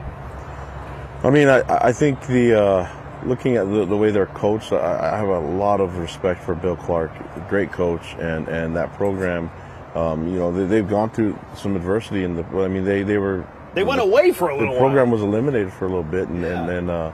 I 1.21 1.29
mean, 1.29 1.49
I, 1.49 1.87
I 1.87 1.91
think 1.91 2.25
the 2.27 2.63
uh, 2.63 2.98
looking 3.25 3.57
at 3.57 3.69
the, 3.69 3.85
the, 3.85 3.97
way 3.97 4.11
they're 4.11 4.25
coached, 4.25 4.71
I, 4.71 5.13
I, 5.13 5.17
have 5.17 5.29
a 5.29 5.39
lot 5.39 5.81
of 5.81 5.97
respect 5.97 6.43
for 6.43 6.55
Bill 6.55 6.75
Clark, 6.75 7.11
great 7.49 7.71
coach, 7.71 8.15
and, 8.19 8.47
and 8.47 8.75
that 8.75 8.93
program. 8.93 9.49
Um, 9.95 10.27
you 10.27 10.37
know, 10.37 10.51
they, 10.51 10.77
have 10.77 10.89
gone 10.89 11.09
through 11.09 11.37
some 11.55 11.75
adversity 11.75 12.23
in 12.23 12.35
the. 12.35 12.43
I 12.43 12.67
mean, 12.67 12.85
they, 12.85 13.03
they 13.03 13.17
were 13.17 13.45
they 13.73 13.83
went 13.83 14.01
away 14.01 14.31
for 14.31 14.49
a 14.49 14.57
little. 14.57 14.73
The 14.73 14.79
program 14.79 15.09
while. 15.09 15.19
was 15.19 15.21
eliminated 15.21 15.73
for 15.73 15.85
a 15.85 15.87
little 15.87 16.03
bit, 16.03 16.27
and 16.27 16.41
yeah. 16.41 16.61
and, 16.61 16.69
and 16.69 16.89
uh, 16.89 17.11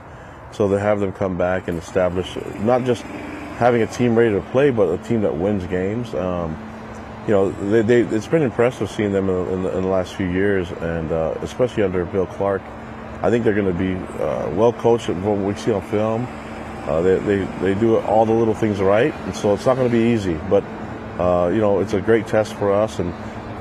so 0.52 0.68
to 0.68 0.78
have 0.78 1.00
them 1.00 1.12
come 1.12 1.36
back 1.36 1.68
and 1.68 1.78
establish 1.78 2.36
not 2.60 2.84
just 2.84 3.02
having 3.58 3.82
a 3.82 3.86
team 3.86 4.16
ready 4.16 4.34
to 4.34 4.40
play, 4.50 4.70
but 4.70 4.88
a 4.88 5.02
team 5.02 5.22
that 5.22 5.34
wins 5.34 5.66
games. 5.66 6.14
Um, 6.14 6.56
you 7.26 7.32
know, 7.32 7.50
they, 7.50 7.82
they, 7.82 8.00
it's 8.16 8.26
been 8.26 8.42
impressive 8.42 8.90
seeing 8.90 9.12
them 9.12 9.28
in, 9.28 9.48
in, 9.48 9.62
the, 9.62 9.76
in 9.76 9.82
the, 9.82 9.88
last 9.88 10.14
few 10.14 10.26
years, 10.26 10.70
and 10.70 11.10
uh, 11.10 11.34
especially 11.40 11.82
under 11.82 12.04
Bill 12.04 12.26
Clark. 12.26 12.62
I 13.26 13.30
think 13.30 13.42
they're 13.42 13.54
going 13.54 13.72
to 13.72 13.78
be 13.78 13.94
uh, 14.22 14.48
well 14.50 14.72
coached 14.72 15.08
at 15.08 15.16
what 15.16 15.36
we 15.36 15.52
see 15.54 15.72
on 15.72 15.82
film. 15.82 16.28
Uh, 16.86 17.02
they, 17.02 17.18
they, 17.18 17.44
they 17.60 17.74
do 17.74 17.98
all 17.98 18.24
the 18.24 18.32
little 18.32 18.54
things 18.54 18.80
right, 18.80 19.12
and 19.12 19.34
so 19.34 19.52
it's 19.52 19.66
not 19.66 19.76
going 19.76 19.90
to 19.90 19.92
be 19.92 20.14
easy. 20.14 20.34
But 20.48 20.62
uh, 21.18 21.50
you 21.52 21.58
know, 21.58 21.80
it's 21.80 21.92
a 21.92 22.00
great 22.00 22.28
test 22.28 22.54
for 22.54 22.72
us, 22.72 23.00
and 23.00 23.12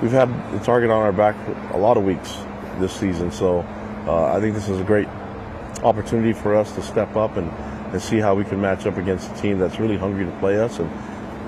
we've 0.03 0.11
had 0.11 0.29
the 0.53 0.59
target 0.59 0.91
on 0.91 1.01
our 1.01 1.11
back 1.11 1.35
a 1.73 1.77
lot 1.77 1.97
of 1.97 2.03
weeks 2.03 2.37
this 2.77 2.93
season. 2.93 3.31
So 3.31 3.61
uh, 4.05 4.35
I 4.35 4.39
think 4.39 4.53
this 4.53 4.69
is 4.69 4.79
a 4.79 4.83
great 4.83 5.07
opportunity 5.83 6.33
for 6.33 6.55
us 6.55 6.71
to 6.75 6.83
step 6.83 7.15
up 7.15 7.35
and, 7.35 7.49
and 7.91 7.99
see 7.99 8.19
how 8.19 8.35
we 8.35 8.43
can 8.43 8.61
match 8.61 8.85
up 8.85 8.97
against 8.97 9.31
a 9.31 9.41
team 9.41 9.57
that's 9.57 9.79
really 9.79 9.97
hungry 9.97 10.25
to 10.25 10.31
play 10.33 10.59
us. 10.59 10.77
And 10.77 10.91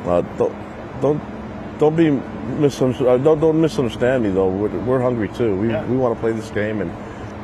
uh, 0.08 0.22
don't 0.40 1.02
don't 1.02 1.78
don't 1.78 1.96
be 1.96 2.10
misunderstood. 2.10 3.08
Uh, 3.08 3.18
don't 3.20 3.40
don't 3.40 3.62
misunderstand 3.62 4.24
me 4.24 4.32
though. 4.32 4.50
We're, 4.50 4.80
we're 4.80 5.02
hungry 5.02 5.30
too. 5.30 5.56
We 5.56 5.70
yeah. 5.70 5.86
we 5.86 5.98
want 5.98 6.16
to 6.16 6.20
play 6.20 6.32
this 6.32 6.50
game 6.50 6.82
and, 6.82 6.90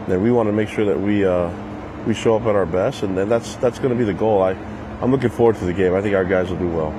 and 0.08 0.22
we 0.22 0.32
want 0.32 0.48
to 0.48 0.54
make 0.54 0.70
sure 0.70 0.86
that 0.86 1.00
we 1.00 1.26
uh, 1.26 1.50
we 2.06 2.14
show 2.14 2.36
up 2.36 2.44
at 2.44 2.56
our 2.56 2.66
best. 2.66 3.04
And, 3.04 3.18
that's 3.18 3.56
that's 3.56 3.80
going 3.80 3.92
to 3.92 3.96
be 3.96 4.04
the 4.04 4.14
goal. 4.14 4.42
I 4.42 4.52
I'm 5.02 5.12
looking 5.12 5.30
forward 5.30 5.58
to 5.58 5.66
the 5.66 5.74
game. 5.74 5.94
I 5.94 6.02
think 6.02 6.16
our 6.16 6.26
guys 6.26 6.50
will 6.50 6.58
do 6.58 6.70
well. 6.70 6.92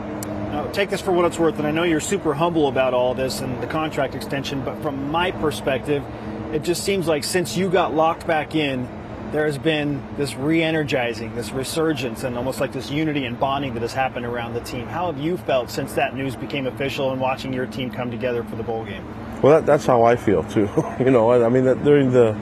Now, 0.53 0.67
take 0.71 0.91
this 0.91 1.01
for 1.01 1.11
what 1.11 1.25
it's 1.25 1.39
worth, 1.39 1.59
and 1.59 1.67
I 1.67 1.71
know 1.71 1.83
you're 1.83 2.01
super 2.01 2.35
humble 2.35 2.69
about 2.69 2.95
all 2.95 3.15
this 3.15 3.41
and 3.41 3.61
the 3.63 3.67
contract 3.67 4.15
extension, 4.15 4.63
but 4.63 4.81
from 4.83 5.11
my 5.11 5.31
perspective, 5.33 6.05
it 6.53 6.63
just 6.63 6.85
seems 6.85 7.09
like 7.09 7.25
since 7.25 7.57
you 7.57 7.69
got 7.69 7.95
locked 7.95 8.27
back 8.27 8.55
in, 8.55 8.89
there 9.33 9.47
has 9.47 9.59
been 9.59 10.01
this 10.17 10.37
re-energizing, 10.37 11.35
this 11.35 11.51
resurgence, 11.51 12.23
and 12.23 12.37
almost 12.37 12.61
like 12.61 12.73
this 12.73 12.89
unity 12.89 13.25
and 13.25 13.41
bonding 13.41 13.75
that 13.75 13.83
has 13.83 13.93
happened 13.93 14.25
around 14.25 14.55
the 14.55 14.61
team. 14.61 14.87
How 14.87 15.11
have 15.11 15.21
you 15.21 15.37
felt 15.37 15.71
since 15.71 15.95
that 15.95 16.15
news 16.15 16.37
became 16.37 16.69
official 16.69 17.11
and 17.11 17.21
watching 17.21 17.53
your 17.53 17.67
team 17.67 17.91
come 17.91 18.13
together 18.13 18.45
for 18.45 18.55
the 18.55 18.63
bowl 18.63 18.85
game? 18.85 19.05
Well, 19.43 19.57
that, 19.57 19.67
that's 19.67 19.87
how 19.87 20.05
I 20.05 20.15
feel 20.15 20.45
too. 20.45 20.69
you 21.01 21.11
know, 21.11 21.31
I, 21.31 21.47
I 21.47 21.49
mean, 21.49 21.65
that 21.65 21.83
during 21.83 22.13
the, 22.13 22.33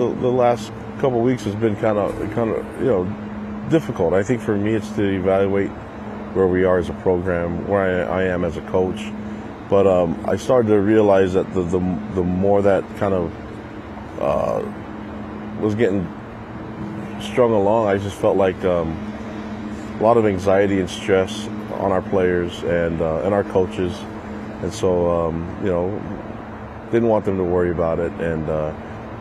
the, 0.00 0.14
the 0.14 0.32
last 0.32 0.72
couple 0.98 1.20
weeks 1.20 1.44
has 1.44 1.54
been 1.54 1.76
kind 1.76 1.98
of 1.98 2.14
kind 2.32 2.50
of 2.50 2.80
you 2.80 2.86
know 2.86 3.68
difficult. 3.68 4.14
I 4.14 4.22
think 4.22 4.40
for 4.40 4.56
me, 4.56 4.72
it's 4.72 4.90
to 4.92 5.02
evaluate 5.02 5.68
where 6.32 6.46
we 6.46 6.64
are 6.64 6.78
as 6.78 6.88
a 6.88 6.94
program, 6.94 7.68
where 7.68 8.08
I, 8.10 8.22
I 8.22 8.24
am 8.24 8.44
as 8.44 8.56
a 8.56 8.62
coach, 8.62 9.12
but 9.68 9.86
um, 9.86 10.18
I 10.26 10.36
started 10.36 10.68
to 10.68 10.80
realize 10.80 11.34
that 11.34 11.52
the, 11.52 11.62
the, 11.62 11.80
the 12.14 12.22
more 12.22 12.62
that 12.62 12.82
kind 12.96 13.12
of 13.12 14.20
uh, 14.20 14.62
was 15.60 15.74
getting 15.74 16.02
strung 17.20 17.52
along, 17.52 17.88
I 17.88 17.98
just 17.98 18.16
felt 18.16 18.38
like 18.38 18.64
um, 18.64 18.96
a 19.98 20.02
lot 20.02 20.16
of 20.16 20.24
anxiety 20.24 20.80
and 20.80 20.88
stress 20.88 21.46
on 21.74 21.92
our 21.92 22.02
players 22.02 22.62
and 22.62 23.02
uh, 23.02 23.20
and 23.24 23.34
our 23.34 23.44
coaches, 23.44 23.94
and 24.62 24.72
so 24.72 25.10
um, 25.10 25.58
you 25.62 25.70
know 25.70 25.90
didn't 26.90 27.08
want 27.08 27.26
them 27.26 27.36
to 27.36 27.44
worry 27.44 27.70
about 27.70 27.98
it, 27.98 28.12
and 28.12 28.48
uh, 28.48 28.72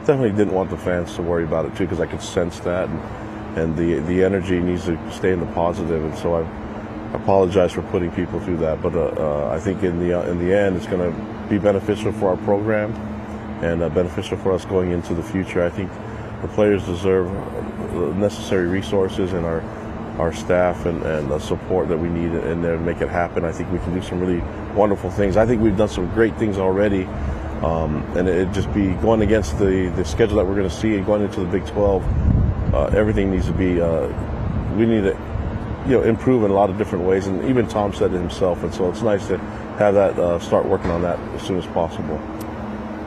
definitely 0.10 0.36
didn't 0.36 0.56
want 0.56 0.72
the 0.72 0.78
fans 0.78 1.14
to 1.14 1.22
worry 1.22 1.44
about 1.44 1.66
it 1.66 1.76
too 1.76 1.84
because 1.84 2.00
I 2.00 2.08
could 2.08 2.24
sense 2.24 2.60
that, 2.62 2.90
and, 2.90 3.60
and 3.60 3.78
the 3.78 4.00
the 4.12 4.24
energy 4.24 4.60
needs 4.60 4.86
to 4.86 4.98
stay 5.12 5.32
in 5.32 5.40
the 5.40 5.46
positive, 5.54 6.04
and 6.04 6.18
so 6.18 6.34
I 6.34 7.14
apologize 7.14 7.74
for 7.74 7.84
putting 7.84 8.10
people 8.12 8.40
through 8.40 8.58
that, 8.58 8.82
but 8.82 8.96
uh, 8.96 9.14
uh, 9.18 9.54
I 9.56 9.60
think 9.60 9.84
in 9.84 10.00
the 10.00 10.20
uh, 10.20 10.32
in 10.32 10.40
the 10.40 10.52
end, 10.52 10.78
it's 10.78 10.88
going 10.88 11.12
to 11.12 11.48
be 11.48 11.60
beneficial 11.60 12.12
for 12.12 12.30
our 12.30 12.38
program 12.38 12.92
and 13.64 13.84
uh, 13.84 13.90
beneficial 13.90 14.36
for 14.38 14.52
us 14.52 14.66
going 14.66 14.92
into 14.92 15.14
the 15.14 15.22
future. 15.22 15.64
I 15.64 15.70
think 15.70 15.92
the 16.42 16.48
players 16.48 16.84
deserve 16.86 17.28
the 17.94 18.14
necessary 18.16 18.66
resources 18.66 19.34
and 19.34 19.46
our 19.46 19.62
our 20.18 20.34
staff 20.34 20.88
and, 20.88 21.04
and 21.04 21.30
the 21.30 21.38
support 21.38 21.88
that 21.88 21.98
we 21.98 22.10
need 22.10 22.32
in 22.34 22.64
there 22.64 22.78
to 22.78 22.82
make 22.82 23.00
it 23.00 23.10
happen. 23.10 23.46
I 23.46 23.52
think 23.52 23.72
we 23.72 23.78
can 23.80 23.94
do 23.94 24.02
some 24.02 24.20
really 24.20 24.42
wonderful 24.74 25.12
things. 25.12 25.38
I 25.38 25.46
think 25.46 25.62
we've 25.62 25.78
done 25.78 25.88
some 25.88 26.10
great 26.16 26.36
things 26.38 26.58
already. 26.58 27.08
Um, 27.64 28.04
and 28.18 28.28
it 28.28 28.52
just 28.54 28.74
be 28.74 28.94
going 28.96 29.22
against 29.22 29.60
the, 29.60 29.92
the 29.96 30.06
schedule 30.06 30.38
that 30.38 30.46
we're 30.46 30.56
going 30.56 30.70
to 30.70 30.76
see 30.76 30.96
and 30.96 31.06
going 31.06 31.24
into 31.24 31.42
the 31.42 31.46
Big 31.46 31.66
12. 31.68 32.74
Uh, 32.74 32.86
everything 32.96 33.32
needs 33.32 33.48
to 33.48 33.54
be. 33.54 33.82
Uh, 33.82 34.08
we 34.76 34.86
need 34.86 35.02
to 35.02 35.18
you 35.86 35.92
know, 35.92 36.04
improve 36.04 36.44
in 36.44 36.52
a 36.52 36.54
lot 36.54 36.70
of 36.70 36.78
different 36.78 37.06
ways. 37.06 37.28
And 37.28 37.44
even 37.50 37.68
Tom 37.68 37.94
said 37.94 38.14
it 38.14 38.18
himself. 38.18 38.64
And 38.64 38.74
so 38.74 38.90
it's 38.90 39.02
nice 39.02 39.28
to 39.28 39.38
have 39.78 39.94
that 39.96 40.18
uh, 40.18 40.40
start 40.40 40.66
working 40.66 40.92
on 40.92 41.02
that 41.02 41.20
as 41.36 41.42
soon 41.42 41.58
as 41.58 41.66
possible. 41.68 42.18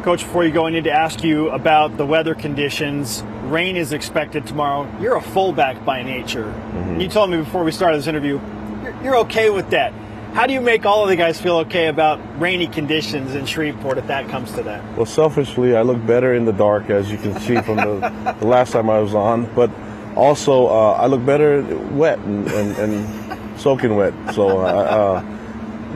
Coach, 0.03 0.25
before 0.25 0.45
you 0.45 0.51
go, 0.51 0.67
I 0.67 0.71
need 0.71 0.85
to 0.85 0.93
ask 0.93 1.23
you 1.23 1.49
about 1.51 1.97
the 1.97 2.05
weather 2.05 2.35
conditions. 2.35 3.23
Rain 3.45 3.77
is 3.77 3.93
expected 3.93 4.47
tomorrow. 4.47 4.91
You're 5.01 5.17
a 5.17 5.23
fullback 5.23 5.85
by 5.85 6.03
nature. 6.03 6.47
Mm-hmm. 6.47 7.01
You 7.01 7.09
told 7.09 7.31
me 7.31 7.37
before 7.37 7.63
we 7.63 7.71
started 7.71 7.99
this 7.99 8.09
interview, 8.09 8.41
you're, 8.83 9.03
you're 9.05 9.17
okay 9.19 9.49
with 9.51 9.71
that. 9.71 9.93
How 10.33 10.47
do 10.47 10.55
you 10.55 10.63
make 10.63 10.87
all 10.87 11.03
of 11.03 11.11
the 11.11 11.17
guys 11.17 11.39
feel 11.39 11.59
okay 11.59 11.89
about 11.89 12.19
rainy 12.41 12.67
conditions 12.67 13.35
in 13.35 13.45
Shreveport 13.45 13.99
if 13.99 14.07
that 14.07 14.29
comes 14.31 14.51
to 14.53 14.63
that? 14.63 14.97
Well, 14.97 15.05
selfishly, 15.05 15.77
I 15.77 15.83
look 15.83 16.05
better 16.07 16.33
in 16.35 16.47
the 16.47 16.53
dark, 16.53 16.89
as 16.89 17.11
you 17.11 17.19
can 17.19 17.39
see 17.41 17.61
from 17.61 17.77
the, 17.77 18.37
the 18.41 18.47
last 18.47 18.73
time 18.73 18.89
I 18.89 18.99
was 18.99 19.15
on. 19.15 19.53
But 19.55 19.71
also, 20.17 20.69
uh, 20.69 20.93
I 20.93 21.05
look 21.07 21.25
better 21.27 21.63
wet 21.91 22.19
and, 22.21 22.49
and, 22.49 22.77
and 22.79 23.61
soaking 23.61 23.95
wet. 23.95 24.15
So, 24.33 24.61
uh, 24.61 24.65
uh, 24.65 25.21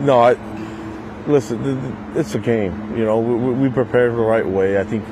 no, 0.00 0.20
I 0.20 0.36
listen. 1.26 2.12
It's 2.14 2.34
a 2.34 2.38
game. 2.38 2.94
You 2.94 3.06
know, 3.06 3.18
we, 3.18 3.54
we 3.54 3.68
prepared 3.70 4.12
the 4.12 4.16
right 4.16 4.46
way. 4.46 4.78
I 4.78 4.84
think 4.84 5.02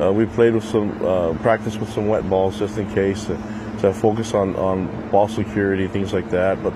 uh, 0.00 0.12
we 0.12 0.26
played 0.26 0.52
with 0.52 0.64
some 0.64 1.00
uh, 1.00 1.32
practice 1.34 1.76
with 1.76 1.92
some 1.92 2.08
wet 2.08 2.28
balls 2.28 2.58
just 2.58 2.76
in 2.76 2.92
case 2.92 3.26
to, 3.26 3.36
to 3.82 3.94
focus 3.94 4.34
on, 4.34 4.56
on 4.56 5.10
ball 5.10 5.28
security, 5.28 5.86
things 5.86 6.12
like 6.12 6.28
that. 6.30 6.60
But 6.60 6.72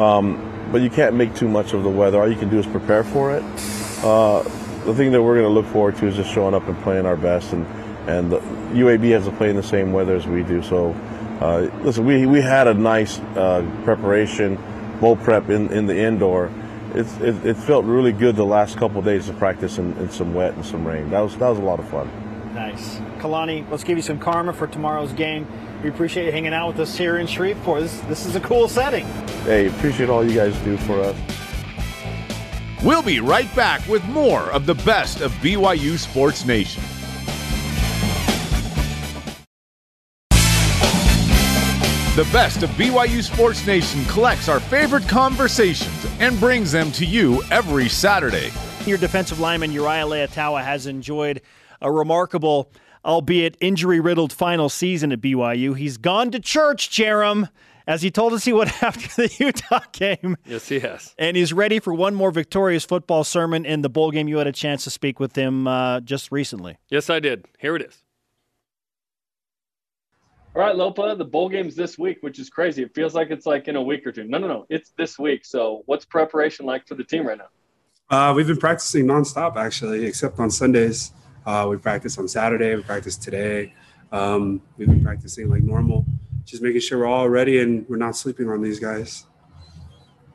um, 0.00 0.51
but 0.72 0.80
you 0.80 0.90
can't 0.90 1.14
make 1.14 1.34
too 1.34 1.48
much 1.48 1.74
of 1.74 1.82
the 1.82 1.90
weather. 1.90 2.20
All 2.20 2.28
you 2.28 2.38
can 2.38 2.48
do 2.48 2.58
is 2.58 2.66
prepare 2.66 3.04
for 3.04 3.36
it. 3.36 3.42
Uh, 4.02 4.42
the 4.84 4.94
thing 4.94 5.12
that 5.12 5.22
we're 5.22 5.34
going 5.34 5.46
to 5.46 5.52
look 5.52 5.66
forward 5.66 5.96
to 5.98 6.06
is 6.06 6.16
just 6.16 6.32
showing 6.32 6.54
up 6.54 6.66
and 6.66 6.76
playing 6.82 7.06
our 7.06 7.16
best. 7.16 7.52
And 7.52 7.66
and 8.08 8.32
the, 8.32 8.38
UAB 8.38 9.10
has 9.10 9.26
to 9.26 9.32
play 9.32 9.48
in 9.50 9.56
the 9.56 9.62
same 9.62 9.92
weather 9.92 10.16
as 10.16 10.26
we 10.26 10.42
do. 10.42 10.62
So 10.62 10.90
uh, 11.40 11.70
listen, 11.82 12.04
we 12.04 12.26
we 12.26 12.40
had 12.40 12.66
a 12.66 12.74
nice 12.74 13.18
uh, 13.36 13.68
preparation, 13.84 14.58
bowl 15.00 15.16
prep 15.16 15.50
in, 15.50 15.70
in 15.72 15.86
the 15.86 15.96
indoor. 15.96 16.50
It's, 16.94 17.16
it, 17.20 17.46
it 17.46 17.56
felt 17.56 17.86
really 17.86 18.12
good 18.12 18.36
the 18.36 18.44
last 18.44 18.76
couple 18.76 19.00
days 19.00 19.28
of 19.28 19.38
practice 19.38 19.78
in, 19.78 19.96
in 19.96 20.10
some 20.10 20.34
wet 20.34 20.54
and 20.54 20.64
some 20.64 20.86
rain. 20.86 21.10
That 21.10 21.20
was 21.20 21.36
that 21.36 21.48
was 21.48 21.58
a 21.58 21.62
lot 21.62 21.78
of 21.78 21.88
fun. 21.88 22.10
Nice, 22.54 22.96
Kalani. 23.18 23.68
Let's 23.70 23.84
give 23.84 23.96
you 23.96 24.02
some 24.02 24.18
karma 24.18 24.52
for 24.52 24.66
tomorrow's 24.66 25.12
game. 25.12 25.46
We 25.82 25.88
appreciate 25.88 26.26
you 26.26 26.32
hanging 26.32 26.54
out 26.54 26.68
with 26.68 26.80
us 26.80 26.96
here 26.96 27.18
in 27.18 27.26
Shreveport. 27.26 27.82
This, 27.82 27.98
this 28.02 28.26
is 28.26 28.36
a 28.36 28.40
cool 28.40 28.68
setting. 28.68 29.04
Hey, 29.44 29.66
appreciate 29.66 30.08
all 30.08 30.24
you 30.24 30.34
guys 30.34 30.56
do 30.58 30.76
for 30.76 31.00
us. 31.00 31.16
We'll 32.84 33.02
be 33.02 33.18
right 33.18 33.52
back 33.56 33.86
with 33.88 34.04
more 34.04 34.50
of 34.52 34.66
the 34.66 34.74
best 34.74 35.20
of 35.20 35.32
BYU 35.34 35.98
Sports 35.98 36.44
Nation. 36.44 36.82
The 42.14 42.28
best 42.30 42.62
of 42.62 42.70
BYU 42.70 43.22
Sports 43.22 43.66
Nation 43.66 44.04
collects 44.04 44.48
our 44.48 44.60
favorite 44.60 45.08
conversations 45.08 46.06
and 46.20 46.38
brings 46.38 46.70
them 46.70 46.92
to 46.92 47.04
you 47.04 47.42
every 47.50 47.88
Saturday. 47.88 48.52
Your 48.84 48.98
defensive 48.98 49.40
lineman 49.40 49.72
Uriah 49.72 50.04
Leiataua 50.04 50.62
has 50.62 50.86
enjoyed 50.86 51.40
a 51.80 51.90
remarkable 51.90 52.70
albeit 53.04 53.56
injury 53.60 54.00
riddled 54.00 54.32
final 54.32 54.68
season 54.68 55.12
at 55.12 55.20
BYU. 55.20 55.76
He's 55.76 55.96
gone 55.96 56.30
to 56.30 56.40
church, 56.40 56.90
Jarom, 56.90 57.48
as 57.86 58.02
he 58.02 58.10
told 58.10 58.32
us 58.32 58.44
he 58.44 58.52
would 58.52 58.68
after 58.82 59.22
the 59.22 59.34
Utah 59.38 59.80
game. 59.92 60.36
Yes, 60.46 60.68
he 60.68 60.78
has. 60.80 61.14
And 61.18 61.36
he's 61.36 61.52
ready 61.52 61.78
for 61.80 61.94
one 61.94 62.14
more 62.14 62.30
victorious 62.30 62.84
football 62.84 63.24
sermon 63.24 63.66
in 63.66 63.82
the 63.82 63.88
bowl 63.88 64.10
game. 64.10 64.28
You 64.28 64.38
had 64.38 64.46
a 64.46 64.52
chance 64.52 64.84
to 64.84 64.90
speak 64.90 65.20
with 65.20 65.36
him 65.36 65.66
uh, 65.66 66.00
just 66.00 66.32
recently. 66.32 66.78
Yes, 66.90 67.10
I 67.10 67.20
did. 67.20 67.46
Here 67.58 67.76
it 67.76 67.82
is. 67.82 68.02
All 70.54 70.60
right, 70.60 70.76
Lopa, 70.76 71.14
the 71.16 71.24
bowl 71.24 71.48
game's 71.48 71.74
this 71.74 71.98
week, 71.98 72.18
which 72.20 72.38
is 72.38 72.50
crazy. 72.50 72.82
It 72.82 72.94
feels 72.94 73.14
like 73.14 73.30
it's 73.30 73.46
like 73.46 73.68
in 73.68 73.76
a 73.76 73.82
week 73.82 74.06
or 74.06 74.12
two. 74.12 74.24
No, 74.24 74.36
no, 74.36 74.46
no. 74.46 74.66
It's 74.68 74.92
this 74.98 75.18
week. 75.18 75.46
So, 75.46 75.82
what's 75.86 76.04
preparation 76.04 76.66
like 76.66 76.86
for 76.86 76.94
the 76.94 77.04
team 77.04 77.26
right 77.26 77.38
now? 77.38 77.48
Uh, 78.10 78.34
we've 78.34 78.46
been 78.46 78.58
practicing 78.58 79.06
nonstop, 79.06 79.56
actually, 79.56 80.04
except 80.04 80.38
on 80.38 80.50
Sundays. 80.50 81.12
Uh, 81.44 81.66
we 81.68 81.76
practice 81.76 82.18
on 82.18 82.28
Saturday. 82.28 82.74
We 82.74 82.82
practice 82.82 83.16
today. 83.16 83.74
Um, 84.12 84.62
we've 84.76 84.88
been 84.88 85.02
practicing 85.02 85.48
like 85.48 85.62
normal, 85.62 86.04
just 86.44 86.62
making 86.62 86.80
sure 86.80 87.00
we're 87.00 87.06
all 87.06 87.28
ready 87.28 87.60
and 87.60 87.88
we're 87.88 87.96
not 87.96 88.16
sleeping 88.16 88.48
on 88.48 88.62
these 88.62 88.78
guys. 88.78 89.26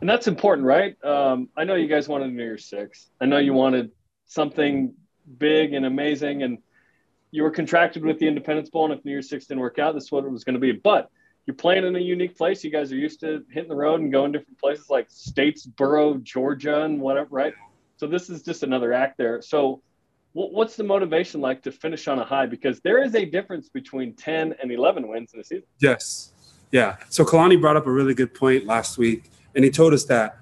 And 0.02 0.10
that's 0.10 0.28
important, 0.28 0.68
right? 0.68 0.96
Um, 1.04 1.50
I 1.56 1.64
know 1.64 1.76
you 1.76 1.88
guys 1.88 2.08
wanted 2.08 2.34
New 2.34 2.44
Year's 2.44 2.66
Six. 2.66 3.10
I 3.22 3.26
know 3.26 3.38
you 3.38 3.54
wanted 3.54 3.92
something 4.26 4.94
big 5.38 5.74
and 5.74 5.86
amazing, 5.86 6.44
and 6.44 6.60
you 7.32 7.44
were 7.44 7.52
contracted 7.52 8.06
with 8.06 8.20
the 8.20 8.28
Independence 8.28 8.70
Bowl. 8.70 8.86
And 8.86 8.94
if 8.94 9.04
New 9.06 9.12
Year's 9.12 9.30
Six 9.30 9.46
didn't 9.48 9.62
work 9.62 9.80
out, 9.80 9.96
this 9.96 10.06
is 10.06 10.12
what 10.12 10.24
it 10.24 10.32
was 10.32 10.44
going 10.44 10.54
to 10.54 10.60
be. 10.60 10.72
But 10.72 11.10
you're 11.46 11.56
playing 11.56 11.86
in 11.86 11.96
a 11.96 12.00
unique 12.00 12.38
place. 12.38 12.64
You 12.64 12.72
guys 12.72 12.92
are 12.92 12.98
used 12.98 13.22
to 13.22 13.44
hitting 13.50 13.70
the 13.70 13.76
road 13.76 14.02
and 14.02 14.12
going 14.12 14.34
different 14.34 14.60
places 14.60 14.90
like 14.90 15.10
Statesboro, 15.10 16.22
Georgia, 16.22 16.84
and 16.84 17.00
whatever, 17.00 17.30
right? 17.32 17.54
So 17.96 18.06
this 18.06 18.30
is 18.30 18.44
just 18.44 18.64
another 18.64 18.94
act 18.94 19.18
there. 19.18 19.42
So 19.42 19.82
what's 20.38 20.76
the 20.76 20.84
motivation 20.84 21.42
like 21.42 21.64
to 21.64 21.72
finish 21.72 22.08
on 22.08 22.20
a 22.20 22.24
high? 22.24 22.46
Because 22.46 22.80
there 22.82 23.04
is 23.04 23.16
a 23.16 23.26
difference 23.26 23.70
between 23.70 24.14
10 24.14 24.54
and 24.62 24.72
11 24.72 25.08
wins 25.08 25.34
in 25.34 25.40
a 25.40 25.44
season. 25.44 25.66
Yes. 25.80 26.32
Yeah. 26.72 26.98
So 27.10 27.26
Kalani 27.26 27.60
brought 27.60 27.76
up 27.76 27.88
a 27.88 27.92
really 27.92 28.14
good 28.14 28.34
point 28.36 28.66
last 28.66 28.98
week, 29.00 29.32
and 29.56 29.64
he 29.66 29.72
told 29.72 29.94
us 29.94 30.06
that 30.06 30.38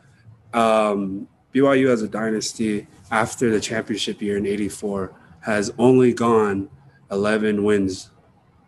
um, 0.53 1.27
BYU 1.53 1.89
as 1.89 2.01
a 2.01 2.09
dynasty 2.09 2.87
after 3.09 3.49
the 3.49 3.61
championship 3.61 4.21
year 4.21 4.37
in 4.37 4.45
84 4.45 5.13
has 5.41 5.71
only 5.77 6.13
gone 6.13 6.69
11 7.11 7.63
wins 7.63 8.09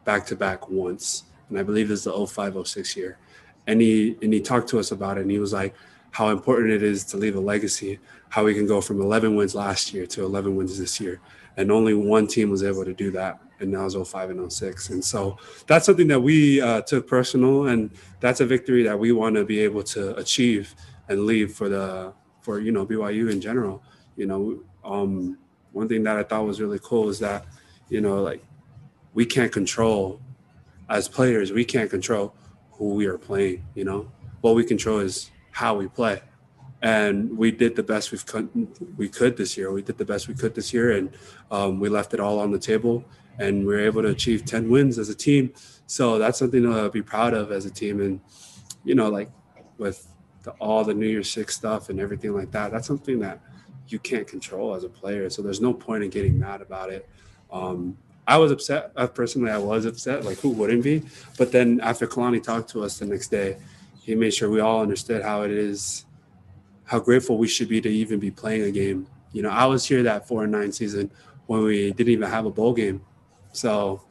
back 0.05 0.25
to 0.27 0.35
back 0.35 0.69
once. 0.69 1.23
And 1.49 1.59
I 1.59 1.63
believe 1.63 1.91
it's 1.91 2.05
the 2.05 2.27
05 2.27 2.67
06 2.67 2.95
year. 2.95 3.17
And 3.65 3.81
he, 3.81 4.15
and 4.21 4.31
he 4.31 4.39
talked 4.39 4.69
to 4.69 4.79
us 4.79 4.91
about 4.91 5.17
it, 5.17 5.21
and 5.21 5.31
he 5.31 5.39
was 5.39 5.51
like, 5.51 5.75
how 6.11 6.29
important 6.29 6.71
it 6.71 6.83
is 6.83 7.03
to 7.03 7.17
leave 7.17 7.35
a 7.35 7.39
legacy 7.39 7.99
how 8.29 8.43
we 8.43 8.53
can 8.53 8.67
go 8.67 8.81
from 8.81 9.01
11 9.01 9.35
wins 9.35 9.55
last 9.55 9.93
year 9.93 10.05
to 10.05 10.23
11 10.23 10.55
wins 10.55 10.77
this 10.77 10.99
year. 10.99 11.19
And 11.55 11.71
only 11.71 11.93
one 11.93 12.27
team 12.27 12.49
was 12.49 12.63
able 12.63 12.85
to 12.85 12.93
do 12.93 13.11
that. 13.11 13.41
And 13.59 13.71
now 13.71 13.85
it's 13.85 13.95
05 13.95 14.29
and 14.29 14.51
06. 14.51 14.89
And 14.89 15.03
so 15.03 15.37
that's 15.65 15.85
something 15.85 16.07
that 16.09 16.19
we 16.19 16.61
uh, 16.61 16.81
took 16.81 17.07
personal. 17.07 17.67
And 17.67 17.89
that's 18.19 18.41
a 18.41 18.45
victory 18.45 18.83
that 18.83 18.99
we 18.99 19.11
want 19.11 19.35
to 19.35 19.45
be 19.45 19.59
able 19.61 19.83
to 19.83 20.15
achieve 20.17 20.75
and 21.09 21.25
leave 21.25 21.53
for 21.53 21.69
the, 21.69 22.13
for, 22.41 22.59
you 22.59 22.71
know, 22.71 22.85
BYU 22.85 23.31
in 23.31 23.41
general. 23.41 23.81
You 24.15 24.27
know, 24.27 24.59
um, 24.83 25.37
one 25.71 25.87
thing 25.87 26.03
that 26.03 26.17
I 26.17 26.23
thought 26.23 26.45
was 26.45 26.61
really 26.61 26.79
cool 26.83 27.09
is 27.09 27.19
that, 27.19 27.45
you 27.89 28.01
know, 28.01 28.21
like 28.21 28.43
we 29.13 29.25
can't 29.25 29.51
control 29.51 30.21
as 30.89 31.07
players, 31.07 31.51
we 31.51 31.65
can't 31.65 31.89
control 31.89 32.35
who 32.73 32.93
we 32.93 33.07
are 33.07 33.17
playing, 33.17 33.65
you 33.73 33.83
know, 33.83 34.11
what 34.41 34.55
we 34.55 34.63
control 34.63 34.99
is 34.99 35.31
how 35.51 35.75
we 35.75 35.87
play 35.87 36.21
and 36.81 37.35
we 37.37 37.51
did 37.51 37.75
the 37.75 37.83
best 37.83 38.11
we 38.11 38.17
could 38.19 38.49
we 38.97 39.09
could 39.09 39.37
this 39.37 39.57
year. 39.57 39.71
We 39.71 39.81
did 39.81 39.97
the 39.97 40.05
best 40.05 40.27
we 40.27 40.33
could 40.33 40.53
this 40.55 40.73
year, 40.73 40.91
and 40.91 41.09
um, 41.51 41.79
we 41.79 41.89
left 41.89 42.13
it 42.13 42.19
all 42.19 42.39
on 42.39 42.51
the 42.51 42.59
table, 42.59 43.03
and 43.39 43.65
we 43.65 43.73
were 43.73 43.79
able 43.79 44.01
to 44.03 44.09
achieve 44.09 44.45
ten 44.45 44.69
wins 44.69 44.99
as 44.99 45.09
a 45.09 45.15
team. 45.15 45.53
So 45.87 46.17
that's 46.17 46.37
something 46.37 46.63
to 46.63 46.89
be 46.89 47.01
proud 47.01 47.33
of 47.33 47.51
as 47.51 47.65
a 47.65 47.71
team, 47.71 48.01
and 48.01 48.21
you 48.83 48.95
know, 48.95 49.09
like 49.09 49.29
with 49.77 50.07
the, 50.43 50.51
all 50.51 50.83
the 50.83 50.93
New 50.93 51.07
Year's 51.07 51.29
Six 51.29 51.55
stuff 51.55 51.89
and 51.89 51.99
everything 51.99 52.33
like 52.33 52.51
that, 52.51 52.71
that's 52.71 52.87
something 52.87 53.19
that 53.19 53.41
you 53.87 53.99
can't 53.99 54.27
control 54.27 54.75
as 54.75 54.83
a 54.83 54.89
player. 54.89 55.29
So 55.29 55.41
there's 55.41 55.61
no 55.61 55.73
point 55.73 56.03
in 56.03 56.09
getting 56.09 56.37
mad 56.37 56.61
about 56.61 56.91
it. 56.91 57.07
Um, 57.51 57.97
I 58.27 58.37
was 58.37 58.51
upset. 58.51 58.91
Uh, 58.95 59.07
personally, 59.07 59.51
I 59.51 59.57
was 59.57 59.85
upset. 59.85 60.25
Like, 60.25 60.37
who 60.39 60.49
wouldn't 60.49 60.83
be? 60.83 61.03
But 61.37 61.53
then 61.53 61.79
after 61.81 62.05
Kalani 62.05 62.43
talked 62.43 62.69
to 62.71 62.83
us 62.83 62.99
the 62.99 63.05
next 63.05 63.29
day, 63.29 63.57
he 64.01 64.15
made 64.15 64.33
sure 64.33 64.49
we 64.49 64.59
all 64.59 64.81
understood 64.81 65.23
how 65.23 65.43
it 65.43 65.51
is 65.51 66.05
how 66.87 66.99
grateful 66.99 67.37
we 67.37 67.47
should 67.47 67.67
be 67.67 67.79
to 67.81 67.89
even 67.89 68.19
be 68.19 68.31
playing 68.31 68.63
a 68.63 68.71
game. 68.71 69.07
You 69.33 69.43
know, 69.43 69.49
I 69.49 69.65
was 69.65 69.85
here 69.85 70.01
that 70.03 70.27
four 70.27 70.43
and 70.43 70.51
nine 70.51 70.71
season 70.71 71.11
when 71.45 71.61
we 71.61 71.91
didn't 71.91 72.11
even 72.11 72.29
have 72.29 72.45
a 72.45 72.49
bowl 72.49 72.73
game. 72.73 73.01
So 73.51 74.01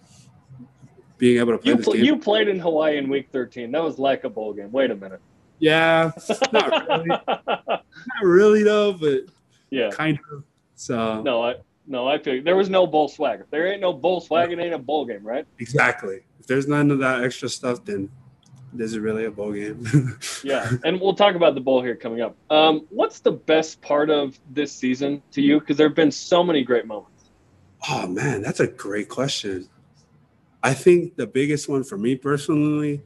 being 1.18 1.38
able 1.38 1.52
to 1.52 1.58
play 1.58 1.72
you, 1.72 1.78
pl- 1.78 1.92
game, 1.94 2.04
you 2.04 2.16
played 2.18 2.48
in 2.48 2.60
Hawaii 2.60 2.98
in 2.98 3.08
week 3.08 3.28
13. 3.32 3.72
That 3.72 3.82
was 3.82 3.98
like 3.98 4.24
a 4.24 4.30
bowl 4.30 4.52
game. 4.52 4.70
Wait 4.70 4.90
a 4.90 4.94
minute. 4.94 5.20
Yeah, 5.58 6.12
not 6.52 6.86
really. 6.88 7.06
not 7.06 7.84
really 8.22 8.62
though, 8.62 8.92
but 8.92 9.22
yeah, 9.70 9.90
kind 9.90 10.18
of. 10.30 10.44
So 10.74 11.22
no, 11.22 11.42
I 11.42 11.54
no, 11.86 12.06
I 12.06 12.18
feel 12.18 12.42
there 12.42 12.56
was 12.56 12.68
no 12.68 12.86
bowl 12.86 13.08
swag. 13.08 13.40
If 13.40 13.50
there 13.50 13.66
ain't 13.66 13.80
no 13.80 13.94
bowl 13.94 14.20
swag, 14.20 14.52
it 14.52 14.58
ain't 14.58 14.74
a 14.74 14.78
bowl 14.78 15.06
game, 15.06 15.26
right? 15.26 15.46
Exactly. 15.58 16.20
If 16.38 16.46
there's 16.46 16.68
none 16.68 16.90
of 16.90 16.98
that 16.98 17.24
extra 17.24 17.48
stuff, 17.48 17.86
then 17.86 18.10
this 18.76 18.92
is 18.92 18.98
really 18.98 19.24
a 19.24 19.30
bowl 19.30 19.52
game. 19.52 20.18
yeah, 20.44 20.70
and 20.84 21.00
we'll 21.00 21.14
talk 21.14 21.34
about 21.34 21.54
the 21.54 21.60
bowl 21.60 21.82
here 21.82 21.96
coming 21.96 22.20
up. 22.20 22.36
Um, 22.50 22.86
what's 22.90 23.20
the 23.20 23.32
best 23.32 23.80
part 23.80 24.10
of 24.10 24.38
this 24.50 24.72
season 24.72 25.22
to 25.32 25.42
you? 25.42 25.60
Because 25.60 25.76
there 25.76 25.88
have 25.88 25.96
been 25.96 26.12
so 26.12 26.42
many 26.42 26.62
great 26.62 26.86
moments. 26.86 27.30
Oh 27.88 28.06
man, 28.06 28.42
that's 28.42 28.60
a 28.60 28.66
great 28.66 29.08
question. 29.08 29.68
I 30.62 30.74
think 30.74 31.16
the 31.16 31.26
biggest 31.26 31.68
one 31.68 31.84
for 31.84 31.96
me 31.96 32.16
personally 32.16 33.02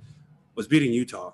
was 0.54 0.66
beating 0.66 0.92
Utah. 0.92 1.32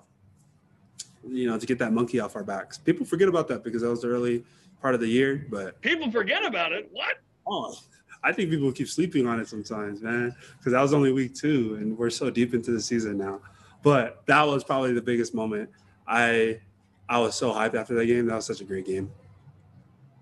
You 1.25 1.47
know, 1.49 1.57
to 1.57 1.65
get 1.65 1.79
that 1.79 1.91
monkey 1.91 2.19
off 2.19 2.35
our 2.35 2.43
backs. 2.43 2.77
People 2.77 3.05
forget 3.05 3.27
about 3.27 3.47
that 3.49 3.63
because 3.63 3.81
that 3.81 3.89
was 3.89 4.01
the 4.01 4.07
early 4.07 4.45
part 4.81 4.95
of 4.95 5.01
the 5.01 5.07
year, 5.07 5.45
but 5.49 5.81
people 5.81 6.09
forget 6.09 6.45
about 6.45 6.71
it. 6.71 6.89
What? 6.93 7.17
Oh, 7.45 7.77
I 8.23 8.31
think 8.31 8.49
people 8.49 8.71
keep 8.71 8.87
sleeping 8.87 9.27
on 9.27 9.39
it 9.39 9.47
sometimes, 9.47 10.01
man. 10.01 10.35
Because 10.57 10.73
that 10.73 10.81
was 10.81 10.93
only 10.93 11.11
week 11.11 11.35
two, 11.35 11.77
and 11.79 11.97
we're 11.97 12.09
so 12.09 12.29
deep 12.29 12.53
into 12.53 12.71
the 12.71 12.81
season 12.81 13.17
now. 13.17 13.41
But 13.87 14.25
that 14.25 14.43
was 14.43 14.65
probably 14.65 14.91
the 14.91 15.01
biggest 15.01 15.33
moment. 15.33 15.69
I 16.05 16.59
I 17.07 17.19
was 17.19 17.35
so 17.35 17.53
hyped 17.53 17.73
after 17.73 17.95
that 17.95 18.05
game. 18.05 18.25
That 18.25 18.35
was 18.35 18.45
such 18.45 18.59
a 18.59 18.65
great 18.65 18.85
game. 18.85 19.09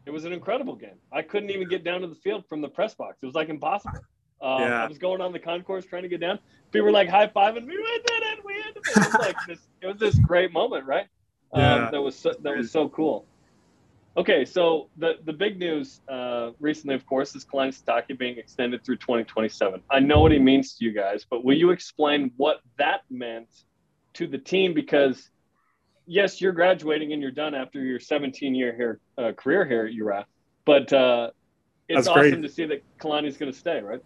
It 0.06 0.12
was 0.12 0.24
an 0.24 0.34
incredible 0.34 0.76
game. 0.76 1.00
I 1.12 1.24
couldn't 1.24 1.50
even 1.50 1.68
get 1.68 1.84
down 1.84 2.02
to 2.02 2.08
the 2.08 2.14
field 2.14 2.46
from 2.48 2.62
the 2.62 2.70
press 2.70 2.94
box. 2.94 3.18
It 3.24 3.26
was 3.26 3.34
like 3.34 3.50
impossible. 3.50 4.02
Um, 4.40 4.62
Yeah. 4.62 4.84
I 4.84 4.88
was 4.88 5.00
going 5.00 5.20
on 5.20 5.34
the 5.34 5.40
concourse 5.40 5.84
trying 5.84 6.04
to 6.04 6.10
get 6.10 6.20
down. 6.20 6.38
People 6.72 6.86
were 6.86 6.92
like 6.92 7.10
high 7.10 7.26
fiving 7.26 7.66
me. 7.66 7.76
We 7.76 8.04
did 8.06 8.24
it. 8.24 8.46
We 8.46 8.54
did 8.54 8.78
it. 8.78 8.84
It 8.88 8.98
was 8.98 9.14
like 9.16 9.36
this. 9.48 9.60
It 9.82 9.88
was 9.88 9.98
this 9.98 10.20
great 10.20 10.54
moment, 10.54 10.86
right? 10.86 11.08
Yeah. 11.56 11.86
Um, 11.86 11.92
that 11.92 12.02
was 12.02 12.16
so, 12.16 12.36
that 12.44 12.56
was 12.56 12.70
so 12.70 12.88
cool. 12.90 13.26
Okay, 14.18 14.46
so 14.46 14.90
the 14.98 15.16
the 15.26 15.34
big 15.34 15.60
news 15.60 16.00
uh, 16.08 16.52
recently, 16.60 16.96
of 16.96 17.06
course, 17.06 17.36
is 17.36 17.44
Kalani 17.44 17.78
Sitake 17.78 18.18
being 18.18 18.38
extended 18.38 18.86
through 18.86 18.98
2027. 18.98 19.82
I 19.90 20.00
know 20.00 20.22
what 20.22 20.32
he 20.32 20.40
means 20.40 20.76
to 20.76 20.86
you 20.86 20.94
guys, 20.94 21.26
but 21.30 21.44
will 21.44 21.58
you 21.58 21.72
explain 21.72 22.32
what 22.38 22.62
that 22.78 23.02
meant 23.10 23.50
to 24.14 24.26
the 24.26 24.38
team? 24.38 24.74
Because 24.74 25.30
yes, 26.06 26.40
you're 26.40 26.54
graduating 26.54 27.12
and 27.12 27.22
you're 27.22 27.32
done 27.32 27.54
after 27.54 27.84
your 27.84 28.00
17 28.00 28.56
year 28.56 28.74
here 28.74 29.00
uh, 29.18 29.34
career 29.34 29.66
here 29.66 29.86
at 29.86 29.94
URA, 29.94 30.26
but 30.66 30.94
uh, 30.94 31.32
it's 31.90 32.06
That's 32.06 32.16
great. 32.16 32.32
awesome 32.32 32.42
to 32.42 32.50
see 32.50 32.66
that 32.66 32.84
Kalani's 32.98 33.36
going 33.36 33.52
to 33.52 33.58
stay, 33.58 33.82
right? 33.82 34.02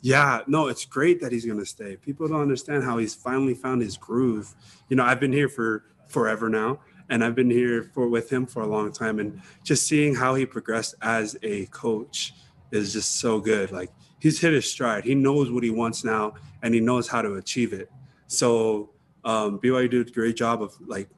Yeah, 0.00 0.42
no, 0.46 0.68
it's 0.68 0.84
great 0.84 1.20
that 1.20 1.32
he's 1.32 1.44
going 1.44 1.58
to 1.58 1.66
stay. 1.66 1.96
People 1.96 2.28
don't 2.28 2.40
understand 2.40 2.84
how 2.84 2.98
he's 2.98 3.14
finally 3.14 3.54
found 3.54 3.82
his 3.82 3.96
groove. 3.96 4.54
You 4.88 4.96
know, 4.96 5.04
I've 5.04 5.18
been 5.20 5.32
here 5.32 5.48
for 5.48 5.84
forever 6.08 6.48
now, 6.48 6.80
and 7.10 7.24
I've 7.24 7.34
been 7.34 7.50
here 7.50 7.82
for 7.94 8.08
with 8.08 8.30
him 8.30 8.46
for 8.46 8.62
a 8.62 8.66
long 8.66 8.92
time, 8.92 9.18
and 9.18 9.40
just 9.64 9.86
seeing 9.86 10.14
how 10.14 10.34
he 10.34 10.46
progressed 10.46 10.94
as 11.02 11.36
a 11.42 11.66
coach 11.66 12.34
is 12.70 12.92
just 12.92 13.20
so 13.20 13.40
good. 13.40 13.70
Like 13.70 13.90
he's 14.18 14.40
hit 14.40 14.52
his 14.52 14.70
stride. 14.70 15.04
He 15.04 15.14
knows 15.14 15.50
what 15.50 15.62
he 15.62 15.70
wants 15.70 16.04
now, 16.04 16.34
and 16.62 16.74
he 16.74 16.80
knows 16.80 17.08
how 17.08 17.22
to 17.22 17.34
achieve 17.34 17.72
it. 17.72 17.90
So 18.26 18.90
um, 19.24 19.58
BYU 19.58 19.90
did 19.90 20.08
a 20.08 20.10
great 20.12 20.36
job 20.36 20.62
of 20.62 20.74
like 20.86 21.08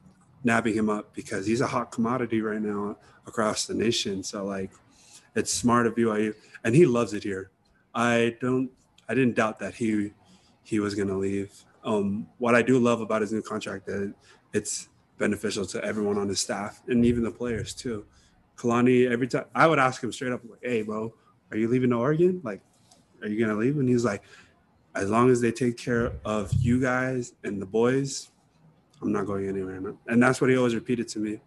nabbing 0.43 0.73
him 0.73 0.89
up 0.89 1.13
because 1.13 1.45
he's 1.45 1.61
a 1.61 1.67
hot 1.67 1.91
commodity 1.91 2.41
right 2.41 2.61
now 2.61 2.97
across 3.27 3.65
the 3.65 3.73
nation. 3.73 4.23
So 4.23 4.45
like, 4.45 4.71
it's 5.35 5.53
smart 5.53 5.87
of 5.87 5.95
BYU, 5.95 6.33
and 6.63 6.75
he 6.75 6.85
loves 6.85 7.13
it 7.13 7.23
here. 7.23 7.51
I 7.93 8.37
don't 8.39 8.71
I 9.09 9.13
didn't 9.13 9.35
doubt 9.35 9.59
that 9.59 9.75
he 9.75 10.11
he 10.63 10.79
was 10.79 10.95
gonna 10.95 11.17
leave. 11.17 11.51
Um, 11.83 12.27
what 12.37 12.55
I 12.55 12.61
do 12.61 12.79
love 12.79 13.01
about 13.01 13.21
his 13.21 13.33
new 13.33 13.41
contract 13.41 13.85
that 13.87 14.13
it's 14.53 14.87
beneficial 15.21 15.65
to 15.67 15.83
everyone 15.85 16.17
on 16.17 16.27
his 16.27 16.39
staff 16.39 16.81
and 16.87 17.05
even 17.05 17.23
the 17.23 17.31
players 17.31 17.73
too. 17.73 18.03
Kalani, 18.57 19.09
every 19.09 19.27
time 19.27 19.45
I 19.53 19.67
would 19.67 19.79
ask 19.79 20.03
him 20.03 20.11
straight 20.11 20.33
up, 20.33 20.41
like, 20.43 20.59
"Hey, 20.63 20.81
bro, 20.81 21.13
are 21.51 21.57
you 21.57 21.67
leaving 21.67 21.91
to 21.91 21.97
Oregon? 21.97 22.41
Like, 22.43 22.61
are 23.21 23.27
you 23.29 23.39
gonna 23.39 23.57
leave?" 23.57 23.77
And 23.77 23.87
he's 23.87 24.03
like, 24.03 24.23
"As 24.95 25.09
long 25.09 25.29
as 25.29 25.39
they 25.39 25.51
take 25.51 25.77
care 25.77 26.11
of 26.25 26.51
you 26.53 26.81
guys 26.81 27.33
and 27.43 27.61
the 27.61 27.67
boys, 27.67 28.31
I'm 29.01 29.11
not 29.11 29.27
going 29.27 29.47
anywhere." 29.47 29.79
man." 29.79 29.97
And 30.07 30.21
that's 30.21 30.41
what 30.41 30.49
he 30.49 30.57
always 30.57 30.75
repeated 30.75 31.07
to 31.09 31.19
me. 31.19 31.39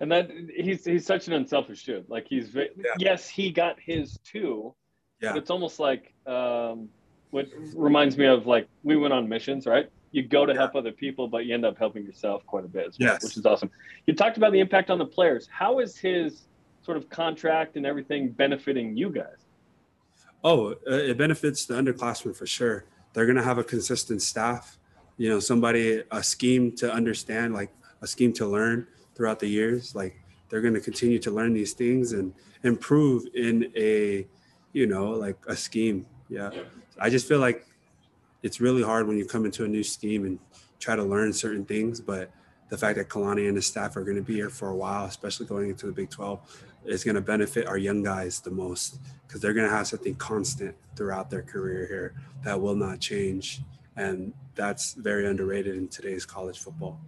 And 0.00 0.10
that 0.10 0.30
he's 0.54 0.84
he's 0.84 1.06
such 1.06 1.28
an 1.28 1.34
unselfish 1.34 1.84
dude. 1.84 2.08
Like 2.08 2.26
he's 2.28 2.48
ve- 2.48 2.74
yes, 2.98 3.28
he 3.28 3.52
got 3.52 3.78
his 3.78 4.18
too. 4.24 4.74
Yeah. 5.20 5.32
But 5.32 5.38
it's 5.42 5.50
almost 5.50 5.78
like 5.78 6.12
um, 6.26 6.88
what 7.30 7.46
reminds 7.74 8.18
me 8.18 8.26
of 8.26 8.48
like 8.48 8.66
we 8.82 8.96
went 8.96 9.14
on 9.14 9.28
missions, 9.28 9.64
right? 9.64 9.88
You 10.12 10.22
go 10.22 10.44
to 10.46 10.54
help 10.54 10.74
other 10.74 10.92
people, 10.92 11.26
but 11.26 11.46
you 11.46 11.54
end 11.54 11.64
up 11.64 11.78
helping 11.78 12.04
yourself 12.04 12.44
quite 12.46 12.64
a 12.64 12.68
bit, 12.68 12.94
well, 13.00 13.08
Yes. 13.10 13.24
which 13.24 13.36
is 13.36 13.46
awesome. 13.46 13.70
You 14.06 14.14
talked 14.14 14.36
about 14.36 14.52
the 14.52 14.60
impact 14.60 14.90
on 14.90 14.98
the 14.98 15.06
players. 15.06 15.48
How 15.50 15.80
is 15.80 15.96
his 15.96 16.42
sort 16.82 16.96
of 16.96 17.08
contract 17.08 17.76
and 17.76 17.86
everything 17.86 18.28
benefiting 18.30 18.96
you 18.96 19.10
guys? 19.10 19.46
Oh, 20.44 20.72
uh, 20.72 20.94
it 20.94 21.16
benefits 21.16 21.64
the 21.64 21.74
underclassmen 21.74 22.36
for 22.36 22.46
sure. 22.46 22.84
They're 23.14 23.26
going 23.26 23.36
to 23.36 23.42
have 23.42 23.58
a 23.58 23.64
consistent 23.64 24.20
staff, 24.22 24.78
you 25.16 25.28
know, 25.28 25.40
somebody, 25.40 26.02
a 26.10 26.22
scheme 26.22 26.72
to 26.76 26.92
understand, 26.92 27.54
like 27.54 27.70
a 28.02 28.06
scheme 28.06 28.32
to 28.34 28.46
learn 28.46 28.86
throughout 29.14 29.38
the 29.38 29.46
years. 29.46 29.94
Like 29.94 30.14
they're 30.48 30.60
going 30.60 30.74
to 30.74 30.80
continue 30.80 31.18
to 31.20 31.30
learn 31.30 31.54
these 31.54 31.72
things 31.72 32.12
and 32.12 32.34
improve 32.64 33.26
in 33.34 33.72
a, 33.76 34.26
you 34.72 34.86
know, 34.86 35.10
like 35.10 35.36
a 35.46 35.56
scheme. 35.56 36.06
Yeah. 36.28 36.50
I 36.98 37.08
just 37.08 37.28
feel 37.28 37.38
like 37.38 37.64
it's 38.42 38.60
really 38.60 38.82
hard 38.82 39.06
when 39.06 39.16
you 39.16 39.24
come 39.24 39.44
into 39.44 39.64
a 39.64 39.68
new 39.68 39.82
scheme 39.82 40.24
and 40.24 40.38
try 40.78 40.96
to 40.96 41.02
learn 41.02 41.32
certain 41.32 41.64
things. 41.64 42.00
But 42.00 42.30
the 42.68 42.78
fact 42.78 42.96
that 42.98 43.08
Kalani 43.08 43.46
and 43.46 43.56
his 43.56 43.66
staff 43.66 43.96
are 43.96 44.04
going 44.04 44.16
to 44.16 44.22
be 44.22 44.34
here 44.34 44.50
for 44.50 44.68
a 44.70 44.76
while, 44.76 45.04
especially 45.04 45.46
going 45.46 45.70
into 45.70 45.86
the 45.86 45.92
Big 45.92 46.10
12, 46.10 46.64
is 46.84 47.04
going 47.04 47.14
to 47.14 47.20
benefit 47.20 47.66
our 47.66 47.78
young 47.78 48.02
guys 48.02 48.40
the 48.40 48.50
most 48.50 48.98
because 49.26 49.40
they're 49.40 49.52
going 49.52 49.68
to 49.68 49.74
have 49.74 49.86
something 49.86 50.14
constant 50.16 50.74
throughout 50.96 51.30
their 51.30 51.42
career 51.42 51.86
here 51.86 52.14
that 52.44 52.60
will 52.60 52.74
not 52.74 52.98
change. 52.98 53.60
And 53.96 54.32
that's 54.54 54.94
very 54.94 55.26
underrated 55.26 55.76
in 55.76 55.88
today's 55.88 56.26
college 56.26 56.58
football. 56.58 57.00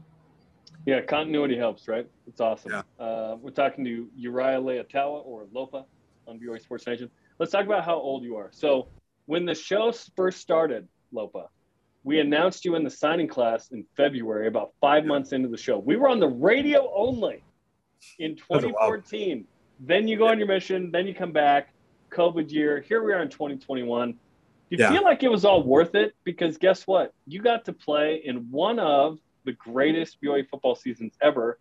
Yeah, 0.86 1.01
continuity 1.01 1.56
helps, 1.56 1.89
right? 1.89 2.06
It's 2.27 2.40
awesome. 2.40 2.73
Yeah. 2.73 2.82
Uh, 3.05 3.36
we're 3.40 3.51
talking 3.51 3.85
to 3.86 4.09
Uriah 4.16 4.61
Leiataua 4.61 5.24
or 5.24 5.47
Lopa 5.52 5.86
on 6.27 6.39
BYU 6.39 6.61
Sports 6.61 6.86
Nation. 6.86 7.11
Let's 7.39 7.51
talk 7.51 7.65
about 7.65 7.85
how 7.85 7.94
old 7.94 8.23
you 8.23 8.36
are. 8.36 8.51
So, 8.52 8.89
when 9.27 9.47
the 9.47 9.55
show 9.55 9.90
first 10.15 10.40
started, 10.40 10.86
Lopa, 11.15 11.49
we 12.03 12.20
announced 12.20 12.65
you 12.65 12.74
in 12.74 12.85
the 12.85 12.91
signing 12.91 13.28
class 13.28 13.70
in 13.70 13.86
February, 13.97 14.47
about 14.47 14.73
five 14.81 15.05
months 15.07 15.32
into 15.32 15.49
the 15.49 15.57
show. 15.57 15.78
We 15.78 15.97
were 15.97 16.09
on 16.09 16.20
the 16.20 16.28
radio 16.28 16.93
only 16.95 17.43
in 18.19 18.36
2014. 18.36 19.47
Then 19.81 20.07
you 20.07 20.19
go 20.19 20.28
on 20.28 20.39
your 20.39 20.49
mission, 20.49 20.91
then 20.91 21.07
you 21.07 21.15
come 21.15 21.32
back, 21.32 21.73
COVID 22.11 22.51
year. 22.51 22.81
Here 22.81 23.03
we 23.03 23.12
are 23.12 23.23
in 23.23 23.28
2021. 23.28 24.12
Do 24.12 24.19
you 24.70 24.78
Yeah. 24.78 24.93
feel 24.93 25.03
like 25.03 25.23
it 25.23 25.31
was 25.31 25.45
all 25.45 25.62
worth 25.62 25.95
it? 25.95 26.15
Because 26.24 26.59
guess 26.59 26.86
what? 26.86 27.12
You 27.27 27.41
got 27.41 27.65
to 27.66 27.73
play 27.73 28.16
in 28.24 28.51
one 28.51 28.78
of 28.78 29.19
the 29.45 29.53
greatest 29.53 30.20
BYU 30.20 30.45
football 30.49 30.74
seasons 30.74 31.16
ever, 31.20 31.59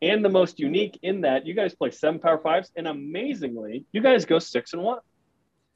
and 0.00 0.24
the 0.24 0.28
most 0.28 0.58
unique 0.58 0.98
in 1.02 1.20
that 1.22 1.46
you 1.46 1.54
guys 1.54 1.74
play 1.74 1.90
seven 1.90 2.18
Power 2.18 2.38
Fives, 2.38 2.70
and 2.76 2.88
amazingly, 2.88 3.84
you 3.92 4.00
guys 4.00 4.24
go 4.24 4.38
six 4.38 4.72
and 4.72 4.82
one. 4.82 5.00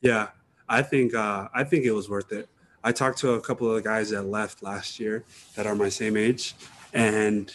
Yeah, 0.00 0.28
I 0.68 0.82
think 0.82 1.14
uh, 1.14 1.48
I 1.54 1.64
think 1.64 1.84
it 1.84 1.92
was 1.92 2.08
worth 2.10 2.32
it. 2.32 2.48
I 2.86 2.92
talked 2.92 3.18
to 3.18 3.32
a 3.32 3.40
couple 3.40 3.68
of 3.68 3.74
the 3.74 3.82
guys 3.82 4.10
that 4.10 4.22
left 4.22 4.62
last 4.62 5.00
year 5.00 5.24
that 5.56 5.66
are 5.66 5.74
my 5.74 5.88
same 5.88 6.16
age, 6.16 6.54
and 6.92 7.52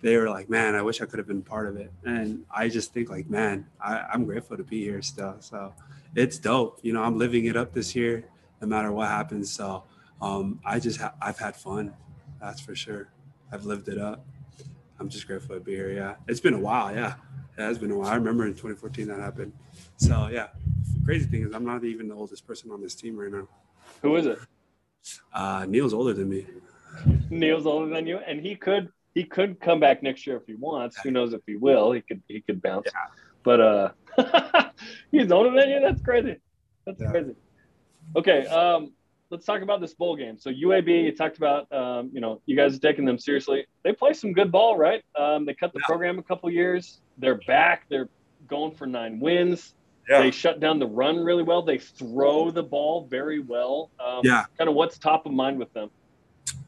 they 0.00 0.16
were 0.16 0.28
like, 0.28 0.50
"Man, 0.50 0.74
I 0.74 0.82
wish 0.82 1.00
I 1.00 1.06
could 1.06 1.20
have 1.20 1.28
been 1.28 1.42
part 1.42 1.68
of 1.68 1.76
it." 1.76 1.92
And 2.04 2.44
I 2.50 2.68
just 2.68 2.92
think 2.92 3.08
like, 3.08 3.30
"Man, 3.30 3.68
I, 3.80 3.98
I'm 4.12 4.24
grateful 4.24 4.56
to 4.56 4.64
be 4.64 4.82
here 4.82 5.00
still." 5.00 5.36
So 5.38 5.72
it's 6.16 6.36
dope. 6.36 6.80
You 6.82 6.92
know, 6.94 7.00
I'm 7.04 7.16
living 7.16 7.44
it 7.44 7.56
up 7.56 7.72
this 7.72 7.94
year, 7.94 8.24
no 8.60 8.66
matter 8.66 8.90
what 8.90 9.06
happens. 9.06 9.52
So 9.52 9.84
um, 10.20 10.58
I 10.64 10.80
just 10.80 11.00
ha- 11.00 11.14
I've 11.22 11.38
had 11.38 11.54
fun, 11.54 11.94
that's 12.40 12.60
for 12.60 12.74
sure. 12.74 13.06
I've 13.52 13.64
lived 13.64 13.86
it 13.88 13.98
up. 13.98 14.26
I'm 14.98 15.08
just 15.08 15.28
grateful 15.28 15.54
to 15.54 15.60
be 15.60 15.76
here. 15.76 15.92
Yeah, 15.92 16.16
it's 16.26 16.40
been 16.40 16.54
a 16.54 16.60
while. 16.60 16.92
Yeah, 16.92 17.14
yeah, 17.56 17.70
it's 17.70 17.78
been 17.78 17.92
a 17.92 17.96
while. 17.96 18.08
I 18.08 18.16
remember 18.16 18.46
in 18.46 18.54
2014 18.54 19.06
that 19.06 19.20
happened. 19.20 19.52
So 19.98 20.28
yeah, 20.32 20.48
crazy 21.04 21.26
thing 21.26 21.44
is 21.44 21.54
I'm 21.54 21.64
not 21.64 21.84
even 21.84 22.08
the 22.08 22.16
oldest 22.16 22.48
person 22.48 22.72
on 22.72 22.82
this 22.82 22.96
team 22.96 23.16
right 23.16 23.30
now. 23.30 23.46
Who 24.02 24.16
is 24.16 24.26
it? 24.26 24.40
Uh, 25.32 25.66
Neil's 25.68 25.94
older 25.94 26.12
than 26.12 26.28
me. 26.28 26.46
Neil's 27.30 27.66
older 27.66 27.92
than 27.92 28.06
you, 28.06 28.18
and 28.18 28.40
he 28.40 28.54
could 28.54 28.88
he 29.14 29.24
could 29.24 29.60
come 29.60 29.80
back 29.80 30.02
next 30.02 30.26
year 30.26 30.36
if 30.36 30.46
he 30.46 30.54
wants. 30.54 30.98
Who 31.02 31.10
knows 31.10 31.32
if 31.32 31.40
he 31.46 31.56
will? 31.56 31.92
He 31.92 32.00
could 32.00 32.22
he 32.28 32.40
could 32.40 32.62
bounce. 32.62 32.88
But 33.42 33.60
uh, 33.60 33.90
he's 35.10 35.30
older 35.32 35.50
than 35.58 35.68
you. 35.70 35.80
That's 35.80 36.02
crazy. 36.02 36.36
That's 36.86 37.00
Yeah. 37.00 37.10
crazy. 37.10 37.34
Okay, 38.14 38.46
um, 38.46 38.92
let's 39.30 39.46
talk 39.46 39.62
about 39.62 39.80
this 39.80 39.94
bowl 39.94 40.16
game. 40.16 40.36
So 40.38 40.50
UAB, 40.50 41.04
you 41.04 41.16
talked 41.16 41.38
about, 41.38 41.70
um, 41.72 42.10
you 42.12 42.20
know, 42.20 42.42
you 42.46 42.54
guys 42.56 42.76
are 42.76 42.78
taking 42.78 43.04
them 43.04 43.18
seriously. 43.18 43.66
They 43.84 43.92
play 43.92 44.12
some 44.12 44.32
good 44.32 44.52
ball, 44.52 44.76
right? 44.76 45.02
Um, 45.18 45.46
they 45.46 45.54
cut 45.54 45.72
the 45.72 45.80
program 45.86 46.18
a 46.18 46.22
couple 46.22 46.50
years. 46.50 47.00
They're 47.16 47.40
back. 47.46 47.86
They're 47.88 48.08
going 48.48 48.72
for 48.72 48.86
nine 48.86 49.18
wins. 49.18 49.74
They 50.20 50.30
shut 50.30 50.60
down 50.60 50.78
the 50.78 50.86
run 50.86 51.18
really 51.24 51.42
well. 51.42 51.62
They 51.62 51.78
throw 51.78 52.50
the 52.50 52.62
ball 52.62 53.06
very 53.06 53.40
well. 53.40 53.90
Um, 53.98 54.20
Yeah. 54.24 54.44
Kind 54.58 54.68
of 54.68 54.74
what's 54.76 54.98
top 54.98 55.26
of 55.26 55.32
mind 55.32 55.58
with 55.58 55.72
them? 55.72 55.90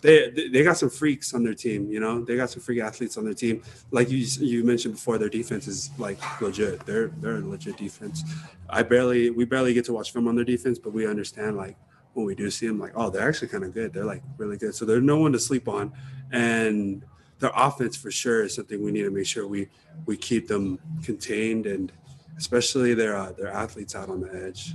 they 0.02 0.30
they- 0.30 0.48
they 0.48 0.62
got 0.62 0.76
some 0.76 0.90
freaks 0.90 1.32
on 1.34 1.42
their 1.42 1.54
team. 1.54 1.90
You 1.90 1.98
know, 1.98 2.22
they 2.24 2.36
got 2.36 2.50
some 2.50 2.62
freak 2.62 2.80
athletes 2.80 3.16
on 3.16 3.24
their 3.24 3.34
team. 3.34 3.62
Like 3.90 4.10
you 4.10 4.18
you 4.18 4.62
mentioned 4.62 4.94
before, 4.94 5.16
their 5.18 5.28
defense 5.30 5.66
is 5.66 5.90
like 5.98 6.18
legit. 6.40 6.84
They're 6.86 7.08
they're 7.20 7.36
a 7.36 7.40
legit 7.40 7.76
defense. 7.78 8.22
I 8.68 8.82
barely 8.82 9.30
we 9.30 9.44
barely 9.46 9.72
get 9.74 9.84
to 9.86 9.92
watch 9.94 10.12
film 10.12 10.28
on 10.28 10.36
their 10.36 10.44
defense, 10.44 10.78
but 10.78 10.92
we 10.92 11.06
understand 11.06 11.56
like 11.56 11.76
when 12.12 12.24
we 12.26 12.34
do 12.34 12.50
see 12.50 12.66
them, 12.66 12.78
like 12.78 12.92
oh, 12.94 13.08
they're 13.10 13.26
actually 13.28 13.48
kind 13.48 13.64
of 13.64 13.72
good. 13.74 13.92
They're 13.92 14.04
like 14.04 14.22
really 14.36 14.56
good. 14.58 14.74
So 14.74 14.84
they're 14.84 15.00
no 15.00 15.18
one 15.18 15.32
to 15.32 15.38
sleep 15.38 15.68
on, 15.68 15.92
and 16.32 17.02
their 17.40 17.50
offense 17.56 17.96
for 17.96 18.10
sure 18.10 18.44
is 18.44 18.54
something 18.54 18.82
we 18.82 18.92
need 18.92 19.02
to 19.02 19.10
make 19.10 19.26
sure 19.26 19.46
we 19.48 19.68
we 20.06 20.16
keep 20.16 20.48
them 20.48 20.78
contained 21.02 21.66
and 21.66 21.92
especially 22.36 22.94
their 22.94 23.16
uh, 23.16 23.32
their 23.32 23.48
athletes 23.48 23.94
out 23.94 24.08
on 24.08 24.20
the 24.20 24.46
edge. 24.46 24.74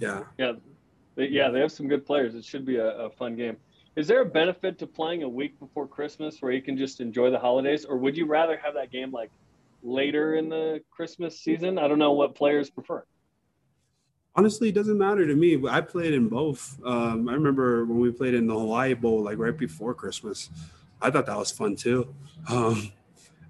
Yeah. 0.00 0.24
Yeah, 0.38 0.52
they, 1.14 1.28
yeah, 1.28 1.50
they 1.50 1.60
have 1.60 1.72
some 1.72 1.88
good 1.88 2.04
players. 2.04 2.34
It 2.34 2.44
should 2.44 2.64
be 2.64 2.76
a, 2.76 2.88
a 3.06 3.10
fun 3.10 3.36
game. 3.36 3.56
Is 3.94 4.08
there 4.08 4.22
a 4.22 4.26
benefit 4.26 4.78
to 4.78 4.86
playing 4.86 5.22
a 5.22 5.28
week 5.28 5.58
before 5.60 5.86
Christmas 5.86 6.40
where 6.40 6.50
you 6.50 6.62
can 6.62 6.76
just 6.78 7.00
enjoy 7.00 7.30
the 7.30 7.38
holidays, 7.38 7.84
or 7.84 7.98
would 7.98 8.16
you 8.16 8.26
rather 8.26 8.56
have 8.56 8.74
that 8.74 8.90
game 8.90 9.12
like 9.12 9.30
later 9.82 10.36
in 10.36 10.48
the 10.48 10.82
Christmas 10.90 11.38
season? 11.38 11.78
I 11.78 11.88
don't 11.88 11.98
know 11.98 12.12
what 12.12 12.34
players 12.34 12.70
prefer. 12.70 13.04
Honestly, 14.34 14.70
it 14.70 14.74
doesn't 14.74 14.96
matter 14.96 15.26
to 15.26 15.34
me. 15.34 15.62
I 15.68 15.82
played 15.82 16.14
in 16.14 16.28
both. 16.30 16.80
Um, 16.86 17.28
I 17.28 17.34
remember 17.34 17.84
when 17.84 18.00
we 18.00 18.10
played 18.10 18.32
in 18.32 18.46
the 18.46 18.54
Hawaii 18.54 18.94
Bowl, 18.94 19.22
like 19.22 19.36
right 19.36 19.56
before 19.56 19.92
Christmas. 19.92 20.48
I 21.02 21.10
thought 21.10 21.26
that 21.26 21.36
was 21.36 21.50
fun 21.50 21.76
too. 21.76 22.14
Um, 22.48 22.92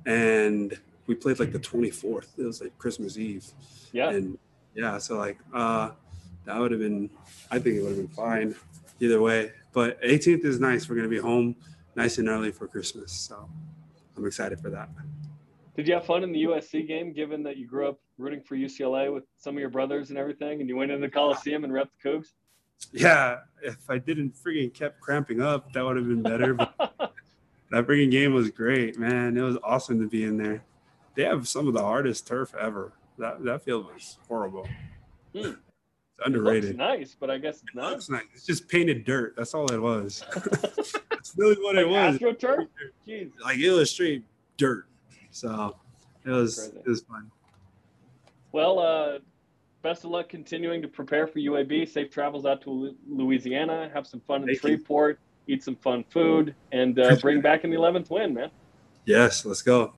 and 0.06 0.76
we 1.06 1.14
played 1.14 1.38
like 1.38 1.52
the 1.52 1.58
24th. 1.58 2.28
It 2.38 2.44
was 2.44 2.60
like 2.60 2.76
Christmas 2.78 3.18
Eve. 3.18 3.44
Yeah. 3.92 4.10
And 4.10 4.38
yeah, 4.74 4.98
so 4.98 5.16
like 5.16 5.38
uh 5.52 5.90
that 6.44 6.58
would 6.58 6.70
have 6.70 6.80
been 6.80 7.10
I 7.50 7.58
think 7.58 7.76
it 7.76 7.82
would 7.82 7.96
have 7.96 7.98
been 7.98 8.08
fine 8.08 8.54
either 9.00 9.20
way. 9.20 9.52
But 9.72 10.00
18th 10.02 10.44
is 10.44 10.60
nice. 10.60 10.88
We're 10.88 10.96
gonna 10.96 11.08
be 11.08 11.18
home 11.18 11.56
nice 11.96 12.18
and 12.18 12.28
early 12.28 12.52
for 12.52 12.66
Christmas. 12.66 13.12
So 13.12 13.48
I'm 14.16 14.26
excited 14.26 14.60
for 14.60 14.70
that. 14.70 14.88
Did 15.76 15.88
you 15.88 15.94
have 15.94 16.04
fun 16.04 16.22
in 16.22 16.32
the 16.32 16.44
USC 16.44 16.86
game, 16.86 17.12
given 17.12 17.42
that 17.44 17.56
you 17.56 17.66
grew 17.66 17.88
up 17.88 17.98
rooting 18.18 18.42
for 18.42 18.56
UCLA 18.56 19.12
with 19.12 19.24
some 19.38 19.56
of 19.56 19.60
your 19.60 19.70
brothers 19.70 20.10
and 20.10 20.18
everything, 20.18 20.60
and 20.60 20.68
you 20.68 20.76
went 20.76 20.90
into 20.90 21.06
the 21.06 21.10
Coliseum 21.10 21.64
and 21.64 21.72
repped 21.72 21.88
the 22.02 22.10
Cougs? 22.10 22.28
Yeah, 22.92 23.38
if 23.62 23.88
I 23.88 23.98
didn't 23.98 24.34
freaking 24.34 24.72
kept 24.74 25.00
cramping 25.00 25.40
up, 25.40 25.72
that 25.72 25.82
would 25.82 25.96
have 25.96 26.08
been 26.08 26.22
better. 26.22 26.52
But 26.52 26.74
that 27.70 27.86
freaking 27.86 28.10
game 28.10 28.34
was 28.34 28.50
great, 28.50 28.98
man. 28.98 29.36
It 29.36 29.42
was 29.42 29.56
awesome 29.64 29.98
to 30.00 30.08
be 30.08 30.24
in 30.24 30.36
there. 30.36 30.62
They 31.14 31.24
have 31.24 31.46
some 31.48 31.68
of 31.68 31.74
the 31.74 31.82
hardest 31.82 32.26
turf 32.26 32.54
ever. 32.58 32.92
That 33.18 33.44
that 33.44 33.62
field 33.62 33.86
was 33.86 34.18
horrible. 34.28 34.66
Hmm. 35.34 35.38
It's 35.38 35.46
It 36.18 36.26
underrated. 36.26 36.64
looks 36.70 36.78
nice, 36.78 37.16
but 37.18 37.30
I 37.30 37.38
guess 37.38 37.56
it's 37.62 37.70
It 37.74 37.74
not. 37.76 37.92
looks 37.92 38.08
nice. 38.08 38.22
It's 38.34 38.46
just 38.46 38.68
painted 38.68 39.04
dirt. 39.04 39.34
That's 39.36 39.54
all 39.54 39.70
it 39.72 39.80
was. 39.80 40.24
That's 41.10 41.34
really 41.36 41.56
what 41.62 41.76
it 41.76 41.88
was. 41.88 42.18
AstroTurf? 42.18 42.66
Jeez. 43.06 43.30
Like 43.42 43.58
it 43.58 43.70
was 43.70 43.90
straight 43.90 44.24
dirt. 44.56 44.86
So 45.30 45.76
it 46.24 46.30
was 46.30 46.58
Crazy. 46.58 46.76
it 46.84 46.88
was 46.88 47.02
fun. 47.02 47.30
Well, 48.52 48.78
uh, 48.78 49.18
best 49.82 50.04
of 50.04 50.10
luck 50.10 50.28
continuing 50.28 50.82
to 50.82 50.88
prepare 50.88 51.26
for 51.26 51.38
UAB. 51.38 51.88
Safe 51.88 52.10
travels 52.10 52.44
out 52.46 52.60
to 52.62 52.94
Louisiana. 53.08 53.90
Have 53.94 54.06
some 54.06 54.20
fun 54.20 54.42
in 54.42 54.48
Thank 54.48 54.62
you. 54.62 54.68
Shreveport. 54.70 55.18
Eat 55.48 55.64
some 55.64 55.74
fun 55.76 56.04
food 56.10 56.54
and 56.70 56.98
uh, 57.00 57.16
bring 57.16 57.40
back 57.40 57.64
an 57.64 57.72
11th 57.72 58.10
win, 58.10 58.32
man. 58.34 58.50
Yes, 59.06 59.44
let's 59.44 59.60
go. 59.62 59.94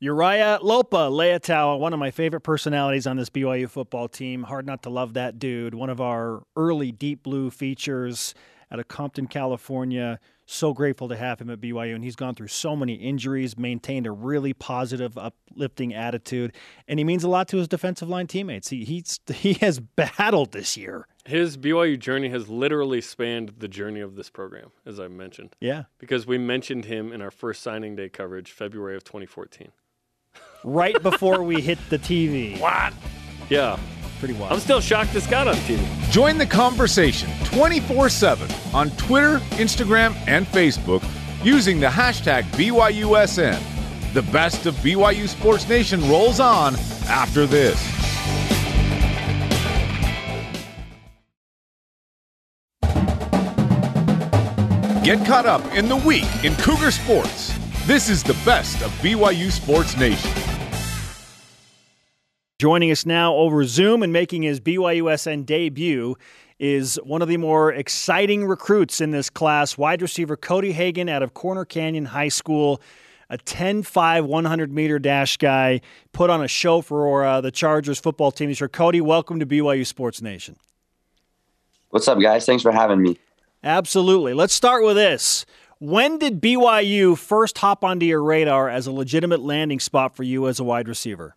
Uriah 0.00 0.60
Lopa 0.62 1.08
Leiataua, 1.10 1.76
one 1.78 1.92
of 1.92 1.98
my 1.98 2.12
favorite 2.12 2.42
personalities 2.42 3.04
on 3.04 3.16
this 3.16 3.30
BYU 3.30 3.68
football 3.68 4.06
team. 4.08 4.44
Hard 4.44 4.64
not 4.64 4.82
to 4.84 4.90
love 4.90 5.14
that 5.14 5.40
dude. 5.40 5.74
One 5.74 5.90
of 5.90 6.00
our 6.00 6.44
early 6.54 6.92
Deep 6.92 7.24
Blue 7.24 7.50
features 7.50 8.32
out 8.70 8.78
of 8.78 8.86
Compton, 8.86 9.26
California. 9.26 10.20
So 10.46 10.72
grateful 10.72 11.08
to 11.08 11.16
have 11.16 11.40
him 11.40 11.50
at 11.50 11.60
BYU. 11.60 11.96
And 11.96 12.04
he's 12.04 12.14
gone 12.14 12.36
through 12.36 12.46
so 12.46 12.76
many 12.76 12.94
injuries, 12.94 13.58
maintained 13.58 14.06
a 14.06 14.12
really 14.12 14.52
positive, 14.52 15.18
uplifting 15.18 15.92
attitude. 15.92 16.54
And 16.86 17.00
he 17.00 17.04
means 17.04 17.24
a 17.24 17.28
lot 17.28 17.48
to 17.48 17.56
his 17.56 17.66
defensive 17.66 18.08
line 18.08 18.28
teammates. 18.28 18.68
He, 18.68 18.84
he's, 18.84 19.18
he 19.34 19.54
has 19.54 19.80
battled 19.80 20.52
this 20.52 20.76
year. 20.76 21.08
His 21.24 21.56
BYU 21.56 21.98
journey 21.98 22.28
has 22.28 22.48
literally 22.48 23.00
spanned 23.00 23.54
the 23.58 23.68
journey 23.68 23.98
of 24.00 24.14
this 24.14 24.30
program, 24.30 24.70
as 24.86 25.00
I 25.00 25.08
mentioned, 25.08 25.56
Yeah. 25.60 25.84
because 25.98 26.24
we 26.24 26.38
mentioned 26.38 26.84
him 26.84 27.12
in 27.12 27.20
our 27.20 27.32
first 27.32 27.62
signing 27.62 27.96
day 27.96 28.08
coverage, 28.08 28.52
February 28.52 28.94
of 28.96 29.02
2014. 29.02 29.72
Right 30.64 31.00
before 31.02 31.42
we 31.42 31.60
hit 31.60 31.78
the 31.88 31.98
TV. 31.98 32.60
What? 32.60 32.92
Yeah. 33.48 33.78
Pretty 34.18 34.34
wild. 34.34 34.52
I'm 34.52 34.60
still 34.60 34.80
shocked 34.80 35.12
this 35.12 35.26
got 35.26 35.46
on 35.46 35.54
TV. 35.54 36.10
Join 36.10 36.38
the 36.38 36.46
conversation 36.46 37.30
24 37.44 38.08
7 38.08 38.48
on 38.74 38.90
Twitter, 38.92 39.38
Instagram, 39.56 40.16
and 40.26 40.46
Facebook 40.46 41.04
using 41.44 41.78
the 41.78 41.86
hashtag 41.86 42.42
BYUSN. 42.52 43.62
The 44.14 44.22
best 44.22 44.66
of 44.66 44.74
BYU 44.76 45.28
Sports 45.28 45.68
Nation 45.68 46.00
rolls 46.08 46.40
on 46.40 46.74
after 47.06 47.46
this. 47.46 47.78
Get 55.04 55.24
caught 55.24 55.46
up 55.46 55.64
in 55.74 55.88
the 55.88 55.96
week 55.96 56.26
in 56.44 56.54
Cougar 56.56 56.90
Sports. 56.90 57.54
This 57.88 58.10
is 58.10 58.22
the 58.22 58.34
best 58.44 58.82
of 58.82 58.90
BYU 59.00 59.50
Sports 59.50 59.96
Nation. 59.96 60.30
Joining 62.58 62.90
us 62.90 63.06
now 63.06 63.32
over 63.32 63.64
Zoom 63.64 64.02
and 64.02 64.12
making 64.12 64.42
his 64.42 64.60
BYUSN 64.60 65.46
debut 65.46 66.14
is 66.58 66.96
one 66.96 67.22
of 67.22 67.28
the 67.28 67.38
more 67.38 67.72
exciting 67.72 68.44
recruits 68.44 69.00
in 69.00 69.10
this 69.10 69.30
class, 69.30 69.78
wide 69.78 70.02
receiver 70.02 70.36
Cody 70.36 70.72
Hagen 70.72 71.08
out 71.08 71.22
of 71.22 71.32
Corner 71.32 71.64
Canyon 71.64 72.04
High 72.04 72.28
School, 72.28 72.82
a 73.30 73.38
10-5 73.38 74.26
100 74.26 74.70
meter 74.70 74.98
dash 74.98 75.38
guy, 75.38 75.80
put 76.12 76.28
on 76.28 76.44
a 76.44 76.48
show 76.48 76.82
for 76.82 77.24
uh, 77.24 77.40
the 77.40 77.50
Chargers 77.50 77.98
football 77.98 78.30
team 78.30 78.50
this 78.50 78.60
year. 78.60 78.68
Cody, 78.68 79.00
welcome 79.00 79.40
to 79.40 79.46
BYU 79.46 79.86
Sports 79.86 80.20
Nation. 80.20 80.56
What's 81.88 82.06
up, 82.06 82.20
guys? 82.20 82.44
Thanks 82.44 82.62
for 82.62 82.70
having 82.70 83.00
me. 83.00 83.18
Absolutely. 83.64 84.34
Let's 84.34 84.52
start 84.52 84.84
with 84.84 84.96
this. 84.96 85.46
When 85.80 86.18
did 86.18 86.40
BYU 86.40 87.16
first 87.16 87.58
hop 87.58 87.84
onto 87.84 88.04
your 88.04 88.20
radar 88.20 88.68
as 88.68 88.88
a 88.88 88.92
legitimate 88.92 89.40
landing 89.40 89.78
spot 89.78 90.16
for 90.16 90.24
you 90.24 90.48
as 90.48 90.58
a 90.58 90.64
wide 90.64 90.88
receiver? 90.88 91.36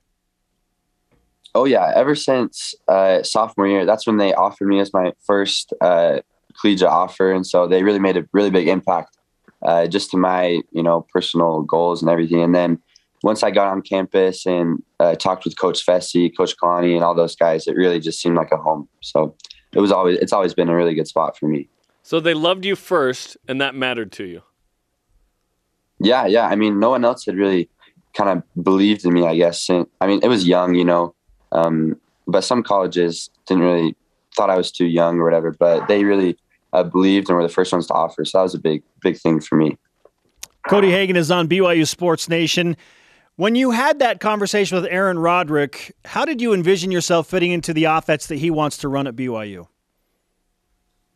Oh 1.53 1.65
yeah, 1.65 1.91
ever 1.95 2.15
since 2.15 2.73
uh, 2.87 3.21
sophomore 3.21 3.67
year, 3.67 3.85
that's 3.85 4.07
when 4.07 4.17
they 4.17 4.33
offered 4.33 4.67
me 4.67 4.79
as 4.79 4.93
my 4.93 5.13
first 5.23 5.73
uh, 5.79 6.21
collegiate 6.59 6.89
offer, 6.89 7.31
and 7.31 7.45
so 7.45 7.67
they 7.67 7.83
really 7.83 7.99
made 7.99 8.17
a 8.17 8.27
really 8.31 8.49
big 8.49 8.67
impact 8.67 9.15
uh, 9.61 9.85
just 9.85 10.09
to 10.11 10.17
my 10.17 10.61
you 10.71 10.81
know 10.81 11.05
personal 11.13 11.61
goals 11.61 12.01
and 12.01 12.09
everything. 12.09 12.41
And 12.41 12.55
then 12.55 12.79
once 13.21 13.43
I 13.43 13.51
got 13.51 13.67
on 13.67 13.83
campus 13.83 14.47
and 14.47 14.81
uh, 14.99 15.13
talked 15.13 15.45
with 15.45 15.55
Coach 15.55 15.85
Fesi, 15.85 16.35
Coach 16.35 16.55
Kalani, 16.57 16.95
and 16.95 17.03
all 17.03 17.13
those 17.13 17.35
guys, 17.35 17.67
it 17.67 17.75
really 17.75 17.99
just 17.99 18.19
seemed 18.19 18.37
like 18.37 18.51
a 18.51 18.57
home. 18.57 18.87
So 19.01 19.35
it 19.73 19.81
was 19.81 19.91
always 19.91 20.17
it's 20.17 20.33
always 20.33 20.55
been 20.55 20.69
a 20.69 20.75
really 20.75 20.95
good 20.95 21.07
spot 21.07 21.37
for 21.37 21.47
me. 21.47 21.69
So 22.03 22.19
they 22.19 22.33
loved 22.33 22.65
you 22.65 22.75
first, 22.75 23.37
and 23.47 23.61
that 23.61 23.75
mattered 23.75 24.11
to 24.13 24.25
you. 24.25 24.41
Yeah, 25.99 26.25
yeah. 26.25 26.47
I 26.47 26.55
mean, 26.55 26.79
no 26.79 26.89
one 26.89 27.05
else 27.05 27.25
had 27.25 27.35
really 27.35 27.69
kind 28.13 28.29
of 28.29 28.63
believed 28.63 29.05
in 29.05 29.13
me. 29.13 29.25
I 29.25 29.35
guess. 29.35 29.69
And, 29.69 29.85
I 29.99 30.07
mean, 30.07 30.19
it 30.23 30.27
was 30.27 30.47
young, 30.47 30.75
you 30.75 30.85
know, 30.85 31.13
um, 31.51 31.99
but 32.27 32.43
some 32.43 32.63
colleges 32.63 33.29
didn't 33.47 33.63
really 33.63 33.95
thought 34.35 34.49
I 34.49 34.57
was 34.57 34.71
too 34.71 34.85
young 34.85 35.19
or 35.19 35.23
whatever. 35.23 35.51
But 35.51 35.87
they 35.87 36.03
really 36.03 36.37
uh, 36.73 36.83
believed 36.83 37.29
and 37.29 37.37
were 37.37 37.43
the 37.43 37.53
first 37.53 37.71
ones 37.71 37.87
to 37.87 37.93
offer. 37.93 38.25
So 38.25 38.39
that 38.39 38.43
was 38.43 38.55
a 38.55 38.59
big, 38.59 38.83
big 39.01 39.17
thing 39.17 39.39
for 39.39 39.55
me. 39.55 39.77
Cody 40.67 40.91
Hagen 40.91 41.15
is 41.15 41.31
on 41.31 41.47
BYU 41.47 41.87
Sports 41.87 42.29
Nation. 42.29 42.77
When 43.35 43.55
you 43.55 43.71
had 43.71 43.99
that 43.99 44.19
conversation 44.19 44.75
with 44.79 44.85
Aaron 44.91 45.17
Roderick, 45.17 45.95
how 46.05 46.25
did 46.25 46.41
you 46.41 46.53
envision 46.53 46.91
yourself 46.91 47.27
fitting 47.27 47.51
into 47.51 47.73
the 47.73 47.85
offense 47.85 48.27
that 48.27 48.37
he 48.37 48.51
wants 48.51 48.77
to 48.79 48.87
run 48.87 49.07
at 49.07 49.15
BYU? 49.15 49.67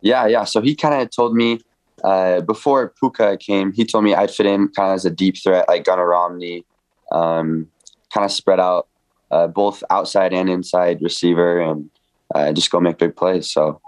Yeah, 0.06 0.28
yeah. 0.28 0.44
So 0.44 0.62
he 0.62 0.76
kind 0.76 1.02
of 1.02 1.10
told 1.10 1.36
me 1.36 1.62
uh, 2.04 2.42
before 2.42 2.94
Puka 3.00 3.38
came, 3.38 3.74
he 3.74 3.84
told 3.84 4.04
me 4.04 4.14
I'd 4.14 4.30
fit 4.30 4.46
in 4.46 4.68
kind 4.68 4.92
of 4.92 4.96
as 4.98 5.06
a 5.06 5.10
deep 5.10 5.36
threat, 5.42 5.68
like 5.68 5.84
Gunnar 5.84 6.08
Romney, 6.08 6.64
um, 7.12 7.68
kind 8.14 8.24
of 8.24 8.32
spread 8.32 8.60
out, 8.60 8.88
uh, 9.32 9.48
both 9.48 9.84
outside 9.90 10.32
and 10.32 10.48
inside 10.48 11.02
receiver, 11.02 11.60
and 11.60 11.90
uh, 12.36 12.54
just 12.54 12.70
go 12.70 12.80
make 12.80 13.00
big 13.00 13.16
plays. 13.16 13.52
So 13.52 13.82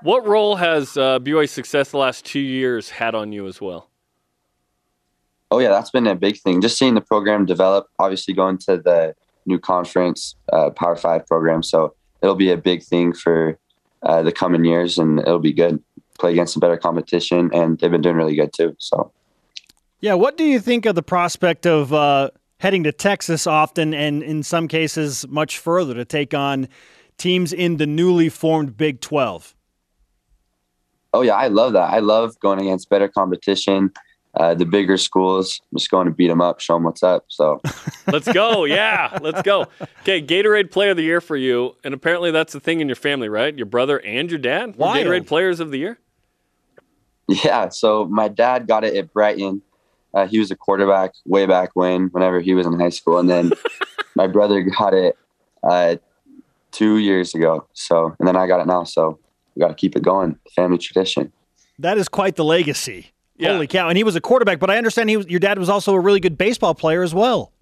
What 0.00 0.26
role 0.26 0.56
has 0.56 0.96
uh, 0.96 1.18
BYU 1.18 1.46
success 1.46 1.90
the 1.90 1.98
last 1.98 2.24
two 2.24 2.40
years 2.40 2.88
had 2.88 3.14
on 3.14 3.32
you 3.32 3.46
as 3.46 3.60
well? 3.60 3.90
Oh 5.50 5.58
yeah, 5.58 5.68
that's 5.68 5.90
been 5.90 6.06
a 6.06 6.14
big 6.14 6.38
thing. 6.38 6.62
Just 6.62 6.78
seeing 6.78 6.94
the 6.94 7.02
program 7.02 7.44
develop. 7.44 7.88
Obviously, 7.98 8.32
going 8.32 8.56
to 8.60 8.78
the 8.78 9.14
new 9.44 9.58
conference, 9.58 10.36
uh, 10.54 10.70
Power 10.70 10.96
Five 10.96 11.26
program. 11.26 11.62
So 11.62 11.94
it'll 12.22 12.34
be 12.34 12.50
a 12.50 12.56
big 12.56 12.82
thing 12.82 13.12
for 13.12 13.58
uh, 14.06 14.22
the 14.22 14.32
coming 14.32 14.64
years, 14.64 14.98
and 14.98 15.18
it'll 15.20 15.38
be 15.38 15.52
good. 15.52 15.82
Play 16.18 16.32
against 16.32 16.54
some 16.54 16.60
better 16.60 16.76
competition, 16.76 17.50
and 17.52 17.78
they've 17.78 17.90
been 17.90 18.00
doing 18.00 18.16
really 18.16 18.36
good 18.36 18.52
too. 18.52 18.74
So 18.78 19.12
Yeah, 20.00 20.14
what 20.14 20.36
do 20.36 20.44
you 20.44 20.60
think 20.60 20.86
of 20.86 20.94
the 20.94 21.02
prospect 21.02 21.66
of 21.66 21.92
uh, 21.92 22.30
heading 22.58 22.84
to 22.84 22.92
Texas 22.92 23.46
often 23.46 23.92
and 23.92 24.22
in 24.22 24.42
some 24.42 24.68
cases 24.68 25.26
much 25.28 25.58
further 25.58 25.92
to 25.94 26.04
take 26.04 26.32
on 26.32 26.68
teams 27.18 27.52
in 27.52 27.76
the 27.76 27.86
newly 27.86 28.28
formed 28.28 28.76
Big 28.76 29.00
12? 29.00 29.54
Oh 31.12 31.22
yeah, 31.22 31.34
I 31.34 31.48
love 31.48 31.72
that. 31.72 31.90
I 31.90 31.98
love 31.98 32.38
going 32.40 32.60
against 32.60 32.88
better 32.88 33.08
competition, 33.08 33.92
uh, 34.36 34.54
the 34.54 34.66
bigger 34.66 34.96
schools. 34.96 35.60
Just 35.74 35.90
going 35.90 36.06
to 36.06 36.12
beat 36.12 36.28
them 36.28 36.40
up, 36.40 36.60
show 36.60 36.74
them 36.74 36.84
what's 36.84 37.02
up. 37.02 37.24
So 37.28 37.60
Let's 38.06 38.30
go. 38.30 38.64
Yeah, 38.64 39.18
let's 39.20 39.42
go. 39.42 39.66
Okay, 40.02 40.22
Gatorade 40.22 40.70
Player 40.70 40.90
of 40.90 40.96
the 40.96 41.02
Year 41.02 41.20
for 41.20 41.36
you. 41.36 41.76
And 41.84 41.94
apparently 41.94 42.30
that's 42.30 42.52
the 42.52 42.60
thing 42.60 42.80
in 42.80 42.88
your 42.88 42.96
family, 42.96 43.28
right? 43.28 43.56
Your 43.56 43.66
brother 43.66 44.00
and 44.00 44.30
your 44.30 44.38
dad 44.38 44.76
were 44.76 44.86
Wild. 44.86 45.06
Gatorade 45.06 45.26
Players 45.26 45.60
of 45.60 45.70
the 45.70 45.78
Year? 45.78 45.98
yeah, 47.28 47.68
so 47.68 48.04
my 48.06 48.28
dad 48.28 48.66
got 48.66 48.84
it 48.84 48.94
at 48.94 49.12
Brighton. 49.12 49.62
Uh, 50.14 50.26
he 50.26 50.38
was 50.38 50.50
a 50.50 50.56
quarterback 50.56 51.12
way 51.26 51.44
back 51.46 51.70
when, 51.74 52.06
whenever 52.08 52.40
he 52.40 52.54
was 52.54 52.66
in 52.66 52.78
high 52.78 52.88
school, 52.88 53.18
and 53.18 53.28
then 53.28 53.52
my 54.14 54.26
brother 54.26 54.62
got 54.62 54.94
it 54.94 55.16
uh, 55.62 55.96
two 56.70 56.98
years 56.98 57.34
ago. 57.34 57.66
So, 57.72 58.14
and 58.18 58.28
then 58.28 58.36
I 58.36 58.46
got 58.46 58.60
it 58.60 58.66
now. 58.66 58.84
So 58.84 59.18
we 59.54 59.60
got 59.60 59.68
to 59.68 59.74
keep 59.74 59.96
it 59.96 60.02
going. 60.02 60.38
Family 60.54 60.78
tradition. 60.78 61.32
That 61.78 61.98
is 61.98 62.08
quite 62.08 62.36
the 62.36 62.44
legacy. 62.44 63.12
Yeah. 63.38 63.52
Holy 63.52 63.66
cow. 63.66 63.88
And 63.88 63.98
he 63.98 64.04
was 64.04 64.16
a 64.16 64.20
quarterback, 64.20 64.58
but 64.58 64.70
I 64.70 64.78
understand 64.78 65.10
he 65.10 65.16
was, 65.16 65.26
your 65.26 65.40
dad 65.40 65.58
was 65.58 65.68
also 65.68 65.94
a 65.94 66.00
really 66.00 66.20
good 66.20 66.38
baseball 66.38 66.74
player 66.74 67.02
as 67.02 67.14
well. 67.14 67.52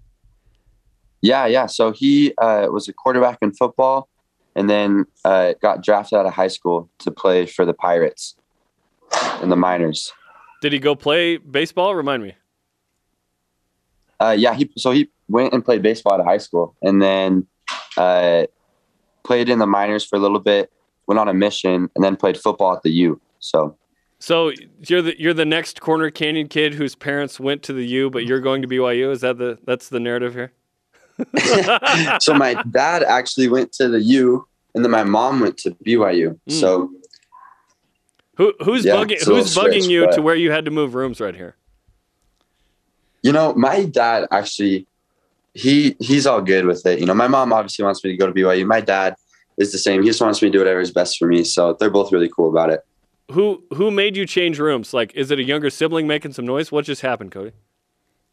Yeah, 1.21 1.45
yeah. 1.47 1.65
So 1.65 1.91
he 1.91 2.33
uh, 2.37 2.67
was 2.69 2.87
a 2.87 2.93
quarterback 2.93 3.39
in 3.41 3.51
football, 3.51 4.07
and 4.55 4.69
then 4.69 5.05
uh, 5.25 5.53
got 5.61 5.83
drafted 5.83 6.19
out 6.19 6.25
of 6.25 6.33
high 6.33 6.47
school 6.47 6.89
to 6.99 7.11
play 7.11 7.45
for 7.45 7.65
the 7.65 7.73
Pirates 7.73 8.35
in 9.41 9.49
the 9.49 9.55
minors. 9.55 10.13
Did 10.61 10.71
he 10.71 10.79
go 10.79 10.95
play 10.95 11.37
baseball? 11.37 11.95
Remind 11.95 12.23
me. 12.23 12.35
Uh, 14.19 14.35
yeah, 14.37 14.53
he 14.53 14.71
so 14.77 14.91
he 14.91 15.09
went 15.27 15.53
and 15.53 15.65
played 15.65 15.81
baseball 15.81 16.19
at 16.19 16.25
high 16.25 16.37
school, 16.37 16.75
and 16.81 17.01
then 17.01 17.47
uh, 17.97 18.45
played 19.23 19.49
in 19.49 19.59
the 19.59 19.67
minors 19.67 20.05
for 20.05 20.15
a 20.15 20.19
little 20.19 20.39
bit. 20.39 20.71
Went 21.07 21.19
on 21.19 21.27
a 21.27 21.33
mission, 21.33 21.89
and 21.95 22.03
then 22.03 22.15
played 22.15 22.37
football 22.37 22.73
at 22.73 22.83
the 22.83 22.91
U. 22.91 23.19
So 23.39 23.75
So 24.19 24.51
you're 24.87 25.01
the 25.01 25.19
you're 25.19 25.33
the 25.33 25.45
next 25.45 25.81
Corner 25.81 26.09
Canyon 26.09 26.47
kid 26.47 26.73
whose 26.73 26.95
parents 26.95 27.39
went 27.39 27.63
to 27.63 27.73
the 27.73 27.85
U, 27.85 28.09
but 28.09 28.25
you're 28.25 28.39
going 28.39 28.61
to 28.61 28.67
BYU. 28.67 29.11
Is 29.11 29.21
that 29.21 29.37
the 29.37 29.59
that's 29.65 29.89
the 29.89 29.99
narrative 29.99 30.33
here? 30.33 30.51
so 32.19 32.33
my 32.33 32.61
dad 32.71 33.03
actually 33.03 33.47
went 33.47 33.71
to 33.73 33.87
the 33.87 34.01
U, 34.01 34.47
and 34.73 34.83
then 34.83 34.91
my 34.91 35.03
mom 35.03 35.39
went 35.39 35.57
to 35.59 35.71
BYU. 35.85 36.39
Mm. 36.49 36.51
So 36.51 36.91
Who 38.37 38.53
who's 38.63 38.85
Yeah, 38.85 38.95
bugging 38.95 39.23
who's 39.23 39.55
bugging 39.55 39.83
switch, 39.83 39.87
you 39.87 40.11
to 40.11 40.21
where 40.21 40.35
you 40.35 40.51
had 40.51 40.65
to 40.65 40.71
move 40.71 40.95
rooms 40.95 41.19
right 41.19 41.35
here? 41.35 41.55
you 43.25 43.31
know, 43.31 43.55
my 43.55 43.85
dad 43.85 44.27
actually 44.29 44.85
he 45.55 45.95
he's 45.99 46.27
all 46.27 46.41
good 46.41 46.65
with 46.65 46.85
it. 46.85 46.99
You 46.99 47.07
know, 47.07 47.15
my 47.15 47.27
mom 47.27 47.51
obviously 47.51 47.83
wants 47.83 48.03
me 48.03 48.11
to 48.11 48.17
go 48.17 48.27
to 48.27 48.33
BYU. 48.33 48.67
My 48.67 48.81
dad 48.81 49.15
is 49.57 49.71
the 49.71 49.79
same. 49.79 50.03
He 50.03 50.09
just 50.09 50.21
wants 50.21 50.43
me 50.43 50.49
to 50.49 50.51
do 50.51 50.59
whatever 50.59 50.79
is 50.79 50.91
best 50.91 51.17
for 51.17 51.27
me. 51.27 51.43
So 51.43 51.75
they're 51.79 51.89
both 51.89 52.11
really 52.11 52.29
cool 52.29 52.51
about 52.51 52.69
it. 52.69 52.81
Who 53.31 53.63
who 53.73 53.89
made 53.91 54.15
you 54.15 54.25
change 54.25 54.59
rooms? 54.59 54.93
Like, 54.93 55.13
is 55.15 55.31
it 55.31 55.39
a 55.39 55.43
younger 55.43 55.69
sibling 55.69 56.07
making 56.07 56.33
some 56.33 56.45
noise? 56.45 56.71
What 56.71 56.85
just 56.85 57.01
happened, 57.01 57.31
Cody? 57.31 57.51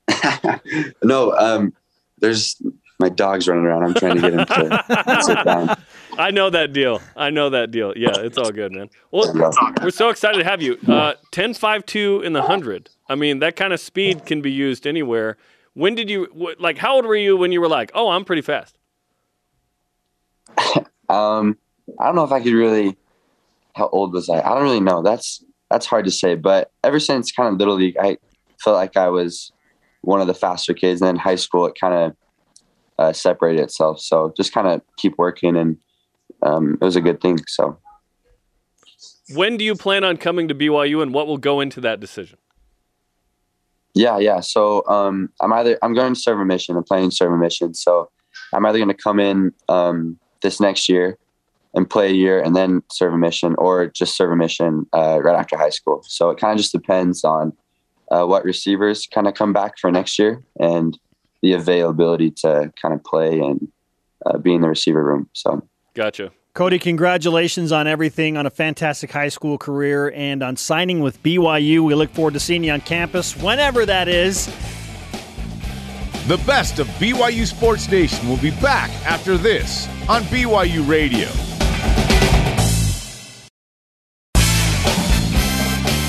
No, 1.02 1.32
um, 1.32 1.72
there's 2.18 2.60
my 2.98 3.08
dog's 3.08 3.48
running 3.48 3.64
around. 3.64 3.82
I'm 3.84 3.94
trying 3.94 4.16
to 4.16 4.20
get 4.20 4.32
him 4.32 4.46
to 4.46 5.22
sit 5.22 5.44
down. 5.44 5.82
I 6.18 6.30
know 6.30 6.50
that 6.50 6.72
deal. 6.72 7.00
I 7.16 7.30
know 7.30 7.50
that 7.50 7.70
deal. 7.70 7.92
Yeah, 7.96 8.12
it's 8.16 8.38
all 8.38 8.50
good, 8.52 8.72
man. 8.72 8.90
Well, 9.10 9.32
we're 9.82 9.90
so 9.90 10.08
excited 10.08 10.38
to 10.38 10.44
have 10.44 10.62
you. 10.62 10.78
Uh, 10.86 11.14
10 11.32 11.54
5 11.54 11.84
2 11.84 12.22
in 12.22 12.32
the 12.32 12.40
100. 12.40 12.90
I 13.08 13.14
mean, 13.14 13.40
that 13.40 13.56
kind 13.56 13.72
of 13.72 13.80
speed 13.80 14.24
can 14.24 14.40
be 14.40 14.52
used 14.52 14.86
anywhere. 14.86 15.36
When 15.74 15.94
did 15.94 16.08
you, 16.08 16.54
like, 16.60 16.78
how 16.78 16.94
old 16.96 17.06
were 17.06 17.16
you 17.16 17.36
when 17.36 17.50
you 17.50 17.60
were 17.60 17.68
like, 17.68 17.90
oh, 17.94 18.10
I'm 18.10 18.24
pretty 18.24 18.42
fast? 18.42 18.78
Um, 21.08 21.58
I 22.00 22.06
don't 22.06 22.14
know 22.14 22.24
if 22.24 22.32
I 22.32 22.40
could 22.40 22.54
really. 22.54 22.96
How 23.74 23.88
old 23.88 24.12
was 24.12 24.28
I? 24.28 24.40
I 24.40 24.54
don't 24.54 24.62
really 24.62 24.80
know. 24.80 25.02
That's 25.02 25.44
that's 25.70 25.86
hard 25.86 26.04
to 26.04 26.10
say. 26.10 26.34
But 26.34 26.70
ever 26.84 27.00
since 27.00 27.32
kind 27.32 27.52
of 27.52 27.58
little 27.58 27.76
league, 27.76 27.96
I 27.98 28.18
felt 28.62 28.76
like 28.76 28.96
I 28.96 29.08
was 29.08 29.52
one 30.02 30.20
of 30.20 30.26
the 30.26 30.34
faster 30.34 30.74
kids. 30.74 31.00
And 31.00 31.08
then 31.08 31.16
high 31.16 31.36
school, 31.36 31.66
it 31.66 31.74
kind 31.80 31.94
of 31.94 32.16
uh, 32.98 33.12
separated 33.12 33.62
itself. 33.62 34.00
So 34.00 34.32
just 34.36 34.52
kind 34.52 34.68
of 34.68 34.82
keep 34.98 35.14
working, 35.18 35.56
and 35.56 35.78
um, 36.42 36.76
it 36.80 36.84
was 36.84 36.96
a 36.96 37.00
good 37.00 37.20
thing. 37.20 37.38
So 37.48 37.78
When 39.34 39.56
do 39.56 39.64
you 39.64 39.74
plan 39.74 40.04
on 40.04 40.16
coming 40.18 40.48
to 40.48 40.54
BYU 40.54 41.02
and 41.02 41.14
what 41.14 41.26
will 41.26 41.38
go 41.38 41.60
into 41.60 41.80
that 41.80 42.00
decision? 42.00 42.38
yeah, 43.94 44.18
yeah. 44.18 44.40
So 44.40 44.86
um, 44.88 45.28
I'm 45.40 45.52
either 45.52 45.78
I'm 45.82 45.94
going 45.94 46.14
to 46.14 46.20
serve 46.20 46.40
a 46.40 46.44
mission. 46.44 46.76
I'm 46.76 46.84
planning 46.84 47.10
to 47.10 47.16
serve 47.16 47.32
a 47.32 47.36
mission. 47.36 47.74
So 47.74 48.10
I'm 48.54 48.64
either 48.64 48.78
going 48.78 48.88
to 48.88 48.94
come 48.94 49.20
in 49.20 49.52
um, 49.68 50.18
this 50.42 50.60
next 50.60 50.88
year 50.88 51.18
and 51.74 51.88
play 51.88 52.10
a 52.10 52.12
year 52.12 52.40
and 52.40 52.54
then 52.54 52.82
serve 52.90 53.14
a 53.14 53.18
mission, 53.18 53.54
or 53.58 53.86
just 53.88 54.16
serve 54.16 54.30
a 54.30 54.36
mission 54.36 54.86
uh, 54.92 55.20
right 55.22 55.38
after 55.38 55.56
high 55.56 55.70
school. 55.70 56.02
So 56.06 56.30
it 56.30 56.38
kind 56.38 56.52
of 56.52 56.58
just 56.58 56.72
depends 56.72 57.24
on 57.24 57.52
uh, 58.10 58.24
what 58.26 58.44
receivers 58.44 59.06
kind 59.06 59.26
of 59.26 59.34
come 59.34 59.52
back 59.52 59.78
for 59.78 59.90
next 59.90 60.18
year 60.18 60.42
and 60.60 60.98
the 61.40 61.54
availability 61.54 62.30
to 62.30 62.72
kind 62.80 62.94
of 62.94 63.02
play 63.04 63.40
and 63.40 63.68
uh, 64.26 64.38
be 64.38 64.54
in 64.54 64.60
the 64.60 64.68
receiver 64.68 65.02
room. 65.02 65.28
So 65.32 65.66
Gotcha. 65.94 66.30
Cody, 66.54 66.78
congratulations 66.78 67.72
on 67.72 67.86
everything, 67.86 68.36
on 68.36 68.44
a 68.44 68.50
fantastic 68.50 69.10
high 69.10 69.30
school 69.30 69.56
career, 69.56 70.12
and 70.14 70.42
on 70.42 70.56
signing 70.56 71.00
with 71.00 71.22
BYU. 71.22 71.82
We 71.82 71.94
look 71.94 72.10
forward 72.10 72.34
to 72.34 72.40
seeing 72.40 72.62
you 72.62 72.72
on 72.72 72.82
campus 72.82 73.34
whenever 73.36 73.86
that 73.86 74.06
is. 74.06 74.46
The 76.28 76.36
best 76.46 76.78
of 76.78 76.86
BYU 76.98 77.46
Sports 77.46 77.90
Nation 77.90 78.28
will 78.28 78.36
be 78.36 78.50
back 78.60 78.90
after 79.06 79.38
this 79.38 79.88
on 80.08 80.22
BYU 80.24 80.86
Radio. 80.86 81.28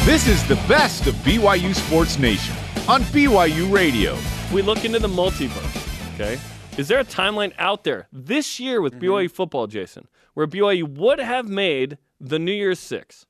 This 0.05 0.27
is 0.27 0.45
the 0.49 0.55
best 0.67 1.07
of 1.07 1.15
BYU 1.15 1.73
Sports 1.73 2.19
Nation 2.19 2.53
on 2.89 3.03
BYU 3.03 3.71
Radio. 3.71 4.17
We 4.51 4.61
look 4.61 4.83
into 4.83 4.99
the 4.99 5.07
multiverse, 5.07 6.13
okay, 6.15 6.37
is 6.77 6.89
there 6.89 6.99
a 6.99 7.05
timeline 7.05 7.53
out 7.57 7.85
there 7.85 8.09
this 8.11 8.59
year 8.59 8.81
with 8.81 8.95
mm-hmm. 8.95 9.05
BYU 9.05 9.31
football, 9.31 9.65
Jason, 9.65 10.09
where 10.33 10.45
BYU 10.45 10.89
would 10.97 11.19
have 11.19 11.47
made 11.47 11.97
the 12.19 12.37
New 12.37 12.51
Year's 12.51 12.79
Six? 12.79 13.25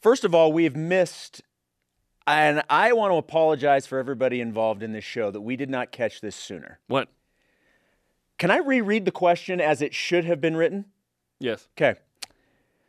First 0.00 0.24
of 0.24 0.34
all, 0.34 0.52
we 0.52 0.64
have 0.64 0.74
missed, 0.74 1.40
and 2.26 2.64
I 2.68 2.92
want 2.94 3.12
to 3.12 3.16
apologize 3.16 3.86
for 3.86 4.00
everybody 4.00 4.40
involved 4.40 4.82
in 4.82 4.90
this 4.90 5.04
show 5.04 5.30
that 5.30 5.42
we 5.42 5.54
did 5.54 5.70
not 5.70 5.92
catch 5.92 6.20
this 6.20 6.34
sooner. 6.34 6.80
What? 6.88 7.10
Can 8.38 8.50
I 8.50 8.56
reread 8.56 9.04
the 9.04 9.12
question 9.12 9.60
as 9.60 9.80
it 9.80 9.94
should 9.94 10.24
have 10.24 10.40
been 10.40 10.56
written? 10.56 10.86
Yes. 11.38 11.68
Okay. 11.78 12.00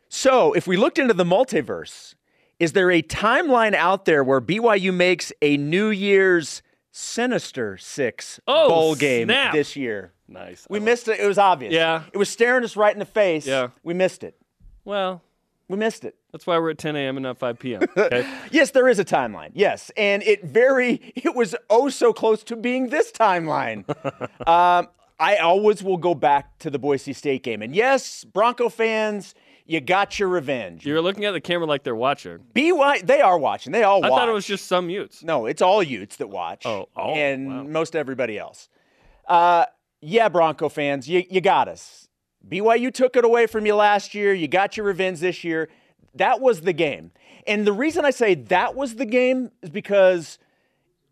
So, 0.08 0.52
if 0.52 0.66
we 0.66 0.76
looked 0.76 0.98
into 0.98 1.14
the 1.14 1.22
multiverse, 1.22 2.16
is 2.60 2.72
there 2.72 2.90
a 2.90 3.02
timeline 3.02 3.74
out 3.74 4.04
there 4.04 4.22
where 4.24 4.40
BYU 4.40 4.92
makes 4.94 5.32
a 5.42 5.56
New 5.56 5.88
Year's 5.88 6.62
Sinister 6.90 7.76
Six 7.76 8.38
Oh, 8.46 8.68
bowl 8.68 8.94
game 8.94 9.26
snap. 9.26 9.52
this 9.52 9.76
year? 9.76 10.12
Nice. 10.28 10.66
We 10.70 10.80
missed 10.80 11.08
it. 11.08 11.18
It 11.20 11.26
was 11.26 11.38
obvious. 11.38 11.72
Yeah. 11.74 12.04
It 12.12 12.16
was 12.18 12.28
staring 12.28 12.64
us 12.64 12.76
right 12.76 12.92
in 12.92 12.98
the 12.98 13.04
face. 13.04 13.46
Yeah. 13.46 13.68
We 13.82 13.92
missed 13.94 14.22
it. 14.24 14.36
Well, 14.84 15.22
We 15.68 15.76
missed 15.76 16.04
it. 16.04 16.14
that's 16.32 16.46
why 16.46 16.58
we're 16.58 16.70
at 16.70 16.78
10 16.78 16.94
a.m. 16.96 17.16
and 17.16 17.24
not 17.24 17.38
5 17.38 17.58
p.m. 17.58 17.82
Okay. 17.96 18.26
Yes, 18.50 18.70
there 18.70 18.88
is 18.88 18.98
a 18.98 19.04
timeline. 19.04 19.50
Yes, 19.54 19.90
and 19.96 20.22
it 20.22 20.44
very 20.44 21.12
it 21.16 21.34
was 21.34 21.54
oh 21.68 21.88
so 21.88 22.12
close 22.12 22.42
to 22.44 22.56
being 22.56 22.88
this 22.90 23.10
timeline. 23.12 23.84
um, 24.48 24.88
I 25.18 25.36
always 25.36 25.82
will 25.82 25.96
go 25.96 26.14
back 26.14 26.58
to 26.60 26.70
the 26.70 26.78
Boise 26.78 27.12
State 27.12 27.42
game, 27.42 27.62
and 27.62 27.74
yes, 27.74 28.24
Bronco 28.24 28.68
fans, 28.68 29.34
you 29.66 29.80
got 29.80 30.18
your 30.18 30.28
revenge. 30.28 30.84
You're 30.84 31.00
looking 31.00 31.24
at 31.24 31.32
the 31.32 31.40
camera 31.40 31.66
like 31.66 31.82
they're 31.82 31.94
watching. 31.94 32.38
BY, 32.52 33.00
they 33.04 33.20
are 33.20 33.38
watching. 33.38 33.72
They 33.72 33.82
all 33.82 34.04
I 34.04 34.10
watch. 34.10 34.18
thought 34.20 34.28
it 34.28 34.32
was 34.32 34.46
just 34.46 34.66
some 34.66 34.90
Utes. 34.90 35.22
no, 35.22 35.46
it's 35.46 35.62
all 35.62 35.82
Utes 35.82 36.16
that 36.16 36.28
watch. 36.28 36.66
Oh, 36.66 36.88
oh, 36.96 37.14
and 37.14 37.48
wow. 37.48 37.62
most 37.64 37.96
everybody 37.96 38.38
else. 38.38 38.68
Uh, 39.26 39.64
yeah, 40.00 40.28
Bronco 40.28 40.68
fans, 40.68 41.08
you 41.08 41.24
you 41.30 41.40
got 41.40 41.68
us. 41.68 42.08
BYU 42.46 42.92
took 42.92 43.16
it 43.16 43.24
away 43.24 43.46
from 43.46 43.64
you 43.64 43.74
last 43.74 44.14
year. 44.14 44.34
You 44.34 44.48
got 44.48 44.76
your 44.76 44.84
revenge 44.84 45.20
this 45.20 45.44
year. 45.44 45.70
That 46.14 46.40
was 46.40 46.60
the 46.60 46.74
game. 46.74 47.10
And 47.46 47.66
the 47.66 47.72
reason 47.72 48.04
I 48.04 48.10
say 48.10 48.34
that 48.34 48.74
was 48.74 48.96
the 48.96 49.06
game 49.06 49.50
is 49.62 49.70
because 49.70 50.38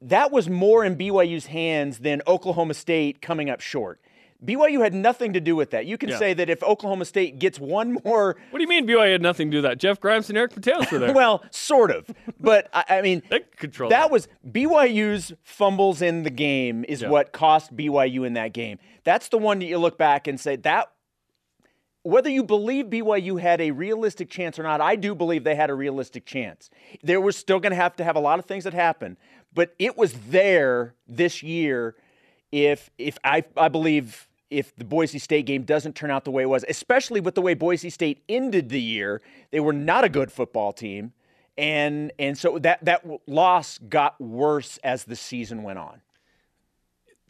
that 0.02 0.30
was 0.30 0.48
more 0.48 0.84
in 0.84 0.96
BYU's 0.96 1.46
hands 1.46 2.00
than 2.00 2.20
Oklahoma 2.26 2.74
State 2.74 3.22
coming 3.22 3.48
up 3.48 3.60
short. 3.60 4.00
BYU 4.44 4.80
had 4.82 4.92
nothing 4.92 5.32
to 5.34 5.40
do 5.40 5.54
with 5.54 5.70
that. 5.70 5.86
You 5.86 5.96
can 5.96 6.08
Yeah. 6.08 6.18
say 6.18 6.34
that 6.34 6.50
if 6.50 6.62
Oklahoma 6.64 7.04
State 7.04 7.38
gets 7.38 7.60
one 7.60 7.98
more, 8.04 8.36
What 8.50 8.58
do 8.58 8.62
you 8.62 8.68
mean 8.68 8.86
BYU 8.86 9.12
had 9.12 9.22
nothing 9.22 9.50
to 9.50 9.56
do 9.56 9.62
with 9.62 9.70
that? 9.70 9.78
Jeff 9.78 10.00
Grimes 10.00 10.28
and 10.28 10.36
Eric 10.36 10.52
Mateos 10.54 10.90
were 10.90 10.98
there. 10.98 11.12
well, 11.14 11.44
sort 11.50 11.90
of, 11.90 12.10
but 12.40 12.68
I, 12.74 12.84
I 12.98 13.02
mean, 13.02 13.22
control 13.56 13.90
that 13.90 14.10
was 14.10 14.26
BYU's 14.50 15.32
fumbles 15.42 16.02
in 16.02 16.24
the 16.24 16.30
game 16.30 16.84
is 16.88 17.02
Yeah. 17.02 17.08
what 17.10 17.32
cost 17.32 17.76
BYU 17.76 18.24
in 18.26 18.32
that 18.34 18.52
game. 18.52 18.78
That's 19.04 19.28
the 19.28 19.38
one 19.38 19.58
that 19.60 19.66
you 19.66 19.78
look 19.78 19.96
back 19.96 20.26
and 20.26 20.38
say 20.40 20.56
that 20.56 20.88
whether 22.04 22.28
you 22.28 22.42
believe 22.42 22.86
BYU 22.86 23.40
had 23.40 23.60
a 23.60 23.70
realistic 23.70 24.28
chance 24.28 24.58
or 24.58 24.64
not, 24.64 24.80
I 24.80 24.96
do 24.96 25.14
believe 25.14 25.44
they 25.44 25.54
had 25.54 25.70
a 25.70 25.74
realistic 25.74 26.26
chance. 26.26 26.68
There 27.04 27.20
was 27.20 27.36
still 27.36 27.60
going 27.60 27.70
to 27.70 27.76
have 27.76 27.94
to 27.96 28.04
have 28.04 28.16
a 28.16 28.20
lot 28.20 28.40
of 28.40 28.44
things 28.46 28.64
that 28.64 28.74
happen, 28.74 29.16
but 29.54 29.72
it 29.78 29.96
was 29.96 30.12
there 30.30 30.94
this 31.06 31.44
year. 31.44 31.94
If 32.50 32.90
if 32.98 33.18
I 33.24 33.44
I 33.56 33.68
believe 33.68 34.28
if 34.52 34.76
the 34.76 34.84
Boise 34.84 35.18
State 35.18 35.46
game 35.46 35.62
doesn't 35.62 35.94
turn 35.96 36.10
out 36.10 36.24
the 36.24 36.30
way 36.30 36.42
it 36.42 36.48
was, 36.48 36.64
especially 36.68 37.20
with 37.20 37.34
the 37.34 37.42
way 37.42 37.54
Boise 37.54 37.90
State 37.90 38.22
ended 38.28 38.68
the 38.68 38.80
year, 38.80 39.22
they 39.50 39.60
were 39.60 39.72
not 39.72 40.04
a 40.04 40.08
good 40.08 40.30
football 40.30 40.72
team, 40.72 41.12
and 41.56 42.12
and 42.18 42.36
so 42.38 42.58
that 42.58 42.84
that 42.84 43.04
loss 43.26 43.78
got 43.78 44.20
worse 44.20 44.78
as 44.84 45.04
the 45.04 45.16
season 45.16 45.62
went 45.62 45.78
on. 45.78 46.02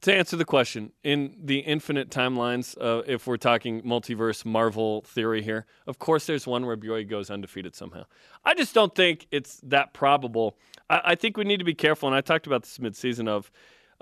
to 0.03 0.13
answer 0.15 0.37
the 0.37 0.45
question, 0.45 0.93
in 1.05 1.37
the 1.43 1.61
infinite 1.61 2.11
timelines, 2.11 2.77
uh, 2.81 3.03
if 3.07 3.27
we're 3.27 3.37
talking 3.37 3.83
multiverse 3.83 4.45
Marvel 4.45 5.03
theory 5.03 5.43
here, 5.43 5.65
of 5.87 5.99
course 6.01 6.27
there's 6.27 6.47
one 6.47 6.67
where 6.67 6.77
BYU 6.77 7.09
goes 7.09 7.31
undefeated 7.31 7.75
somehow. 7.77 8.05
I 8.45 8.55
just 8.55 8.75
don't 8.75 8.95
think 8.95 9.29
it's 9.31 9.61
that 9.63 9.95
probable. 9.95 10.57
I, 10.91 11.01
I 11.05 11.15
think 11.15 11.37
we 11.37 11.45
need 11.45 11.59
to 11.59 11.65
be 11.65 11.75
careful, 11.75 12.09
and 12.09 12.17
I 12.17 12.21
talked 12.21 12.49
about 12.49 12.63
this 12.65 12.79
midseason 12.79 13.29
of 13.29 13.51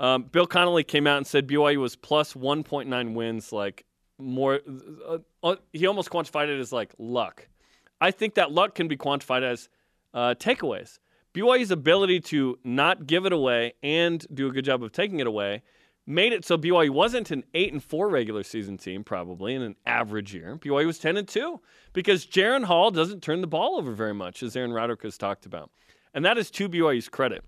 um, 0.00 0.22
Bill 0.24 0.46
Connolly 0.46 0.82
came 0.82 1.06
out 1.06 1.18
and 1.18 1.26
said 1.26 1.46
BYU 1.46 1.76
was 1.76 1.94
plus 1.94 2.32
1.9 2.32 3.12
wins, 3.12 3.52
like 3.52 3.84
more. 4.18 4.60
Uh, 5.06 5.18
uh, 5.42 5.56
he 5.74 5.86
almost 5.86 6.10
quantified 6.10 6.48
it 6.48 6.58
as 6.58 6.72
like 6.72 6.94
luck. 6.98 7.46
I 8.00 8.10
think 8.10 8.34
that 8.34 8.50
luck 8.50 8.74
can 8.74 8.88
be 8.88 8.96
quantified 8.96 9.42
as 9.42 9.68
uh, 10.14 10.34
takeaways. 10.38 10.98
BYU's 11.34 11.70
ability 11.70 12.20
to 12.20 12.58
not 12.64 13.06
give 13.06 13.26
it 13.26 13.32
away 13.32 13.74
and 13.82 14.26
do 14.32 14.48
a 14.48 14.50
good 14.50 14.64
job 14.64 14.82
of 14.82 14.90
taking 14.90 15.20
it 15.20 15.26
away 15.26 15.62
made 16.06 16.32
it 16.32 16.46
so 16.46 16.56
BYU 16.56 16.90
wasn't 16.90 17.30
an 17.30 17.44
eight 17.52 17.72
and 17.72 17.84
four 17.84 18.08
regular 18.08 18.42
season 18.42 18.78
team, 18.78 19.04
probably 19.04 19.54
in 19.54 19.60
an 19.60 19.76
average 19.84 20.34
year. 20.34 20.56
BYU 20.56 20.86
was 20.86 20.98
ten 20.98 21.18
and 21.18 21.28
two 21.28 21.60
because 21.92 22.26
Jaren 22.26 22.64
Hall 22.64 22.90
doesn't 22.90 23.22
turn 23.22 23.42
the 23.42 23.46
ball 23.46 23.76
over 23.76 23.92
very 23.92 24.14
much, 24.14 24.42
as 24.42 24.56
Aaron 24.56 24.72
Roderick 24.72 25.02
has 25.02 25.18
talked 25.18 25.44
about, 25.44 25.70
and 26.14 26.24
that 26.24 26.38
is 26.38 26.50
to 26.52 26.70
BYU's 26.70 27.10
credit. 27.10 27.44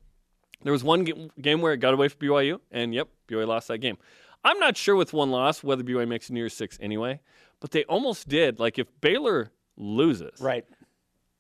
There 0.65 0.73
was 0.73 0.85
one 0.85 1.05
ga- 1.05 1.29
game 1.41 1.61
where 1.61 1.73
it 1.73 1.79
got 1.79 1.95
away 1.95 2.09
from 2.09 2.21
BYU, 2.21 2.61
and 2.71 2.95
yep, 2.95 3.09
BYU 3.29 3.47
lost 3.47 3.69
that 3.69 3.79
game. 3.79 3.99
I'm 4.45 4.59
not 4.59 4.77
sure 4.77 4.97
with 4.97 5.13
one 5.13 5.31
loss 5.31 5.63
whether 5.63 5.83
BYU 5.83 6.07
makes 6.09 6.29
a 6.29 6.33
New 6.33 6.41
Year's 6.41 6.55
Six 6.55 6.79
anyway, 6.81 7.21
but 7.61 7.71
they 7.71 7.85
almost 7.85 8.29
did. 8.29 8.59
Like 8.59 8.79
if 8.79 8.87
Baylor 9.01 9.51
loses, 9.77 10.41
Right. 10.41 10.65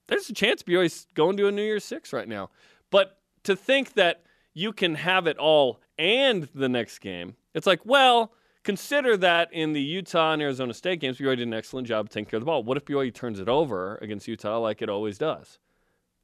there's 0.08 0.28
a 0.30 0.34
chance 0.34 0.62
BYU's 0.62 1.06
going 1.14 1.36
to 1.36 1.48
a 1.48 1.52
New 1.52 1.62
Year's 1.62 1.84
Six 1.84 2.12
right 2.12 2.28
now. 2.28 2.50
But 2.90 3.18
to 3.44 3.56
think 3.56 3.94
that 3.94 4.22
you 4.54 4.72
can 4.72 4.94
have 4.96 5.26
it 5.26 5.36
all 5.38 5.80
and 5.98 6.44
the 6.54 6.68
next 6.68 6.98
game, 7.00 7.36
it's 7.54 7.66
like, 7.66 7.84
well, 7.84 8.32
consider 8.62 9.16
that 9.16 9.52
in 9.52 9.72
the 9.72 9.80
Utah 9.82 10.32
and 10.32 10.42
Arizona 10.42 10.72
State 10.74 11.00
games, 11.00 11.18
BYU 11.18 11.36
did 11.36 11.48
an 11.48 11.54
excellent 11.54 11.86
job 11.88 12.06
of 12.06 12.10
taking 12.10 12.26
care 12.30 12.36
of 12.38 12.42
the 12.42 12.46
ball. 12.46 12.62
What 12.62 12.76
if 12.76 12.84
BYU 12.84 13.12
turns 13.12 13.40
it 13.40 13.48
over 13.48 13.96
against 14.00 14.28
Utah 14.28 14.58
like 14.58 14.80
it 14.82 14.88
always 14.88 15.18
does? 15.18 15.58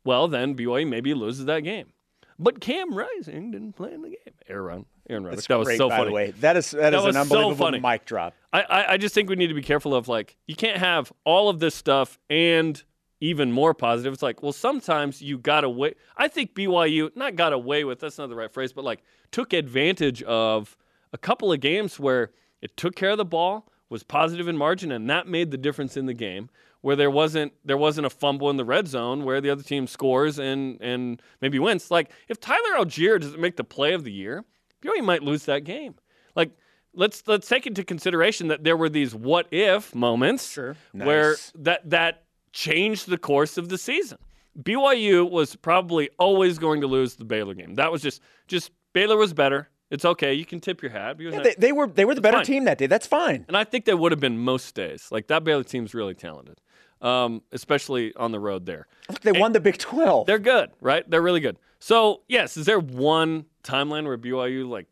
Well, 0.05 0.29
then 0.29 0.55
BYU 0.55 0.89
maybe 0.89 1.13
loses 1.15 1.45
that 1.47 1.61
game. 1.61 1.93
But 2.39 2.61
Cam 2.61 2.95
Rising 2.95 3.51
didn't 3.51 3.73
play 3.73 3.93
in 3.93 4.03
the 4.03 4.11
game. 4.11 4.35
Aaron, 4.49 4.87
Aaron. 5.11 5.25
That's 5.25 5.47
That 5.49 5.59
was 5.59 5.67
great, 5.67 5.79
so 5.79 5.89
by 5.89 5.97
funny. 5.99 6.09
the 6.11 6.15
way. 6.15 6.31
That 6.41 6.57
is 6.57 6.71
that 6.71 6.95
is 6.95 7.03
was 7.03 7.17
an 7.17 7.25
so 7.27 7.37
unbelievable 7.37 7.67
funny. 7.67 7.81
mic 7.81 8.05
drop. 8.05 8.35
I, 8.53 8.63
I, 8.63 8.93
I 8.93 8.97
just 8.97 9.15
think 9.15 9.29
we 9.29 9.37
need 9.37 9.49
to 9.49 9.55
be 9.55 9.63
careful 9.63 9.95
of 9.95 10.07
like 10.09 10.37
you 10.47 10.55
can't 10.55 10.79
have 10.79 11.13
all 11.25 11.49
of 11.49 11.59
this 11.59 11.75
stuff 11.75 12.19
and 12.31 12.81
even 13.21 13.51
more 13.51 13.75
positive. 13.75 14.13
It's 14.13 14.23
like, 14.23 14.43
well, 14.43 14.53
sometimes 14.53 15.21
you 15.21 15.39
got 15.39 15.65
away. 15.65 15.95
I 16.17 16.29
think 16.29 16.55
BYU 16.55 17.11
not 17.17 17.35
got 17.35 17.53
away 17.53 17.83
with 17.83 17.99
that's 17.99 18.19
not 18.19 18.29
the 18.29 18.37
right 18.37 18.53
phrase, 18.53 18.73
but 18.73 18.85
like 18.85 19.03
took 19.33 19.53
advantage 19.53 20.23
of 20.23 20.77
a 21.13 21.19
couple 21.19 21.53
of 21.53 21.59
games 21.61 21.99
where 21.99 22.31
it 22.63 22.77
took 22.77 22.95
care 22.95 23.11
of 23.11 23.19
the 23.19 23.25
ball, 23.25 23.69
was 23.89 24.03
positive 24.05 24.47
in 24.47 24.57
margin, 24.57 24.93
and 24.93 25.11
that 25.11 25.27
made 25.27 25.51
the 25.51 25.57
difference 25.59 25.97
in 25.97 26.07
the 26.07 26.15
game. 26.15 26.51
Where 26.89 26.97
there 26.97 27.11
wasn't 27.11 27.53
there 27.67 27.77
wasn't 27.77 28.07
a 28.07 28.11
fumble 28.11 28.49
in 28.49 28.57
the 28.57 28.65
red 28.65 28.89
zone 28.89 29.25
where 29.27 29.43
the 29.43 29.51
other 29.51 29.63
team 29.63 29.87
scores 29.87 30.39
and 30.39 30.81
and 30.81 31.21
maybe 31.43 31.59
wins. 31.59 31.91
Like 31.91 32.11
if 32.29 32.41
Tyler 32.41 32.79
Allgeier 32.79 33.21
doesn't 33.21 33.39
make 33.41 33.57
the 33.57 33.65
play 33.65 33.93
of 33.93 34.05
the 34.05 34.11
year, 34.13 34.43
BYU 34.83 35.05
might 35.05 35.23
lose 35.23 35.45
that 35.45 35.65
game. 35.65 35.97
Like 36.35 36.51
let's 36.95 37.23
let's 37.27 37.47
take 37.47 37.67
into 37.67 37.85
consideration 37.85 38.49
that 38.49 38.65
there 38.65 38.77
were 38.77 38.89
these 38.89 39.15
what 39.15 39.47
if 39.53 39.95
moments 39.95 40.51
Sure. 40.51 40.77
where 40.93 41.33
Nice. 41.33 41.53
that 41.57 41.91
that 41.91 42.23
changed 42.53 43.09
the 43.11 43.19
course 43.19 43.59
of 43.59 43.69
the 43.69 43.77
season. 43.77 44.17
BYU 44.59 45.31
was 45.31 45.57
probably 45.57 46.09
always 46.19 46.59
going 46.59 46.81
to 46.81 46.87
lose 46.87 47.17
the 47.17 47.25
Baylor 47.25 47.55
game. 47.55 47.75
That 47.75 47.93
was 47.93 48.03
just 48.03 48.23
just 48.47 48.71
Baylor 48.95 49.17
was 49.19 49.33
better. 49.35 49.69
It's 49.91 50.05
okay. 50.05 50.35
You 50.35 50.45
can 50.45 50.61
tip 50.61 50.83
your 50.83 50.91
hat. 50.91 51.17
Yeah, 51.21 51.41
they, 51.41 51.55
they 51.57 51.73
were 51.73 51.87
they 51.87 52.05
were 52.05 52.15
the 52.15 52.21
better 52.21 52.39
fine. 52.39 52.45
team 52.47 52.65
that 52.65 52.79
day. 52.79 52.87
That's 52.87 53.07
fine. 53.07 53.45
and 53.49 53.57
I 53.57 53.65
think 53.65 53.85
they 53.85 53.95
would 53.95 54.13
have 54.13 54.21
been 54.21 54.39
most 54.39 54.75
days. 54.75 55.09
Like 55.11 55.29
that 55.29 55.45
Baylor 55.45 55.65
team's 55.65 55.95
really 55.95 56.15
talented, 56.15 56.61
um, 57.01 57.43
especially 57.53 58.15
on 58.17 58.33
the 58.33 58.41
road 58.41 58.67
there. 58.67 58.87
Look, 59.09 59.21
they 59.21 59.33
won 59.33 59.53
the 59.53 59.61
Big 59.61 59.79
Twelve. 59.79 60.27
They're 60.27 60.39
good, 60.39 60.71
right? 60.81 61.09
They're 61.09 61.23
really 61.23 61.41
good. 61.41 61.57
So 61.81 62.23
yes, 62.29 62.57
is 62.57 62.67
there 62.67 62.81
one 62.81 63.47
timeline 63.63 64.05
where 64.05 64.19
BYU 64.19 64.69
like 64.69 64.87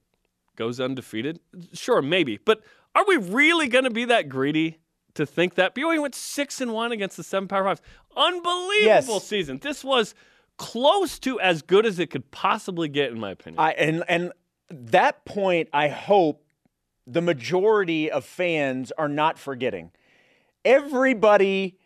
goes 0.56 0.80
undefeated? 0.80 1.40
Sure, 1.72 2.00
maybe. 2.02 2.38
But 2.44 2.62
are 2.94 3.04
we 3.06 3.16
really 3.16 3.68
going 3.68 3.84
to 3.84 3.90
be 3.90 4.04
that 4.06 4.28
greedy 4.28 4.78
to 5.14 5.26
think 5.26 5.54
that 5.56 5.74
BYU 5.74 6.00
went 6.02 6.14
six 6.14 6.60
and 6.60 6.72
one 6.72 6.92
against 6.92 7.16
the 7.16 7.22
seven 7.24 7.48
Power 7.48 7.64
Fives? 7.64 7.82
Unbelievable 8.16 9.14
Yes. 9.14 9.24
season. 9.26 9.58
This 9.58 9.82
was 9.84 10.14
close 10.56 11.18
to 11.18 11.38
as 11.40 11.60
good 11.62 11.84
as 11.84 11.98
it 11.98 12.10
could 12.10 12.30
possibly 12.30 12.88
get, 12.88 13.10
in 13.10 13.18
my 13.20 13.32
opinion. 13.32 13.58
I 13.60 13.72
and 13.72 14.04
and 14.08 14.32
that 14.70 15.24
point, 15.24 15.68
I 15.72 15.88
hope 15.88 16.42
the 17.06 17.20
majority 17.20 18.10
of 18.10 18.24
fans 18.24 18.90
are 18.96 19.08
not 19.08 19.38
forgetting. 19.38 19.90
Everybody 20.64 21.76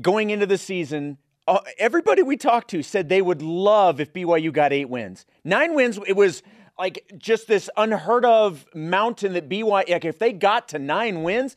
going 0.00 0.30
into 0.30 0.46
the 0.46 0.58
season, 0.58 1.18
uh, 1.48 1.60
everybody 1.78 2.22
we 2.22 2.36
talked 2.36 2.70
to 2.70 2.82
said 2.82 3.08
they 3.08 3.22
would 3.22 3.42
love 3.42 4.00
if 4.00 4.12
BYU 4.12 4.52
got 4.52 4.72
eight 4.72 4.88
wins. 4.88 5.26
Nine 5.44 5.74
wins, 5.74 5.98
it 6.06 6.14
was 6.16 6.42
like 6.78 7.12
just 7.16 7.46
this 7.46 7.70
unheard 7.76 8.24
of 8.24 8.66
mountain 8.74 9.32
that 9.34 9.48
BYU. 9.48 9.88
Like 9.88 10.04
if 10.04 10.18
they 10.18 10.32
got 10.32 10.68
to 10.68 10.78
nine 10.78 11.22
wins, 11.22 11.56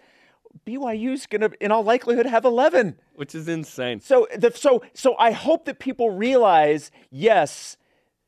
BYU's 0.65 1.25
gonna, 1.25 1.51
in 1.59 1.71
all 1.71 1.83
likelihood, 1.83 2.25
have 2.25 2.45
eleven. 2.45 2.97
which 3.15 3.35
is 3.35 3.47
insane. 3.47 3.99
So, 3.99 4.27
the, 4.35 4.51
so, 4.55 4.83
so 4.93 5.15
I 5.17 5.31
hope 5.31 5.65
that 5.65 5.79
people 5.79 6.11
realize, 6.11 6.91
yes, 7.11 7.77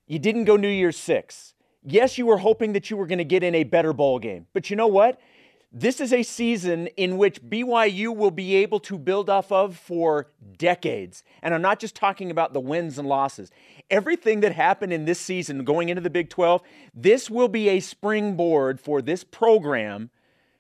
you 0.07 0.19
didn't 0.19 0.45
go 0.45 0.55
New 0.57 0.67
Year's 0.67 0.97
Six. 0.97 1.53
Yes, 1.83 2.17
you 2.17 2.25
were 2.27 2.38
hoping 2.38 2.73
that 2.73 2.89
you 2.91 2.97
were 2.97 3.07
going 3.07 3.17
to 3.17 3.23
get 3.23 3.41
in 3.41 3.55
a 3.55 3.63
better 3.63 3.91
bowl 3.91 4.19
game. 4.19 4.45
But 4.53 4.69
you 4.69 4.75
know 4.75 4.88
what? 4.88 5.19
This 5.73 6.02
is 6.02 6.11
a 6.11 6.23
season 6.23 6.88
in 6.98 7.18
which 7.18 7.41
BYU 7.41 8.14
will 8.14 8.31
be 8.31 8.56
able 8.56 8.81
to 8.81 8.98
build 8.98 9.30
off 9.30 9.53
of 9.53 9.77
for 9.77 10.27
decades. 10.57 11.23
And 11.41 11.53
I'm 11.53 11.61
not 11.61 11.80
just 11.80 11.95
talking 11.95 12.30
about 12.30 12.52
the 12.52 12.60
wins 12.60 12.98
and 12.98 13.07
losses. 13.07 13.52
Everything 13.89 14.41
that 14.41 14.53
happened 14.53 14.91
in 14.91 15.06
this 15.06 15.19
season 15.19 15.64
going 15.64 15.88
into 15.88 16.02
the 16.02 16.10
Big 16.10 16.30
12, 16.30 16.61
this 16.93 17.30
will 17.30 17.48
be 17.48 17.69
a 17.69 17.80
springboard 17.80 18.81
for 18.81 19.02
this 19.02 19.23
program 19.23 20.10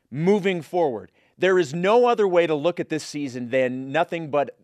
moving 0.09 0.61
forward. 0.61 1.11
There 1.37 1.59
is 1.59 1.73
no 1.73 2.05
other 2.05 2.27
way 2.27 2.47
to 2.47 2.55
look 2.55 2.79
at 2.79 2.87
this 2.87 3.03
season 3.03 3.49
than 3.49 3.91
nothing 3.91 4.31
but 4.31 4.57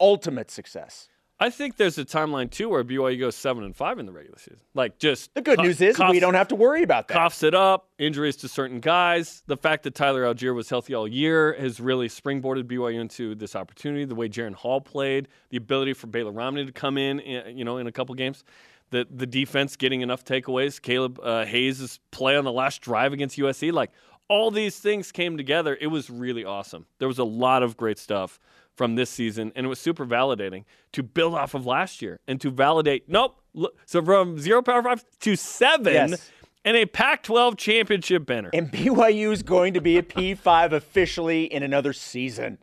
ultimate 0.00 0.50
success. 0.50 1.08
I 1.42 1.50
think 1.50 1.76
there's 1.76 1.98
a 1.98 2.04
timeline 2.04 2.52
too 2.52 2.68
where 2.68 2.84
BYU 2.84 3.18
goes 3.18 3.34
seven 3.34 3.64
and 3.64 3.74
five 3.74 3.98
in 3.98 4.06
the 4.06 4.12
regular 4.12 4.38
season. 4.38 4.60
Like 4.74 5.00
just 5.00 5.34
The 5.34 5.42
good 5.42 5.58
news 5.58 5.80
is 5.80 5.98
we 5.98 6.20
don't 6.20 6.34
have 6.34 6.46
to 6.48 6.54
worry 6.54 6.84
about 6.84 7.08
that. 7.08 7.14
coughs 7.14 7.42
it 7.42 7.52
up, 7.52 7.88
injuries 7.98 8.36
to 8.36 8.48
certain 8.48 8.78
guys. 8.78 9.42
The 9.48 9.56
fact 9.56 9.82
that 9.82 9.96
Tyler 9.96 10.22
Allgeier 10.22 10.54
was 10.54 10.68
healthy 10.68 10.94
all 10.94 11.08
year 11.08 11.56
has 11.58 11.80
really 11.80 12.06
springboarded 12.06 12.64
BYU 12.64 13.00
into 13.00 13.34
this 13.34 13.56
opportunity. 13.56 14.04
The 14.04 14.14
way 14.14 14.28
Jaren 14.28 14.54
Hall 14.54 14.80
played, 14.80 15.26
the 15.50 15.56
ability 15.56 15.94
for 15.94 16.06
Baylor 16.06 16.30
Romney 16.30 16.64
to 16.64 16.70
come 16.70 16.96
in, 16.96 17.20
eh, 17.22 17.48
you 17.48 17.64
know, 17.64 17.78
in 17.78 17.88
a 17.88 17.92
couple 17.92 18.14
games. 18.14 18.44
The 18.90 19.08
the 19.10 19.26
defense 19.26 19.74
getting 19.74 20.02
enough 20.02 20.24
takeaways. 20.24 20.80
Caleb 20.80 21.18
uh, 21.20 21.44
Hayes' 21.44 21.98
play 22.12 22.36
on 22.36 22.44
the 22.44 22.52
last 22.52 22.82
drive 22.82 23.12
against 23.12 23.36
USC, 23.36 23.72
like 23.72 23.90
all 24.28 24.52
these 24.52 24.78
things 24.78 25.10
came 25.10 25.36
together. 25.36 25.76
It 25.80 25.88
was 25.88 26.08
really 26.08 26.44
awesome. 26.44 26.86
There 26.98 27.08
was 27.08 27.18
a 27.18 27.24
lot 27.24 27.64
of 27.64 27.76
great 27.76 27.98
stuff 27.98 28.38
from 28.74 28.94
this 28.94 29.10
season, 29.10 29.52
and 29.54 29.66
it 29.66 29.68
was 29.68 29.78
super 29.78 30.06
validating 30.06 30.64
to 30.92 31.02
build 31.02 31.34
off 31.34 31.54
of 31.54 31.66
last 31.66 32.00
year 32.02 32.20
and 32.26 32.40
to 32.40 32.50
validate. 32.50 33.08
Nope. 33.08 33.38
So 33.86 34.02
from 34.02 34.38
zero 34.38 34.62
power 34.62 34.82
five 34.82 35.04
to 35.20 35.36
seven 35.36 35.92
Yes. 35.92 36.30
and 36.64 36.76
a 36.76 36.86
Pac 36.86 37.22
12 37.22 37.56
championship 37.56 38.24
banner. 38.24 38.50
And 38.54 38.70
BYU 38.72 39.30
is 39.32 39.42
going 39.42 39.74
to 39.74 39.80
be 39.80 39.98
at 39.98 40.08
P5 40.08 40.72
officially 40.72 41.44
in 41.44 41.62
another 41.62 41.92
season. 41.92 42.58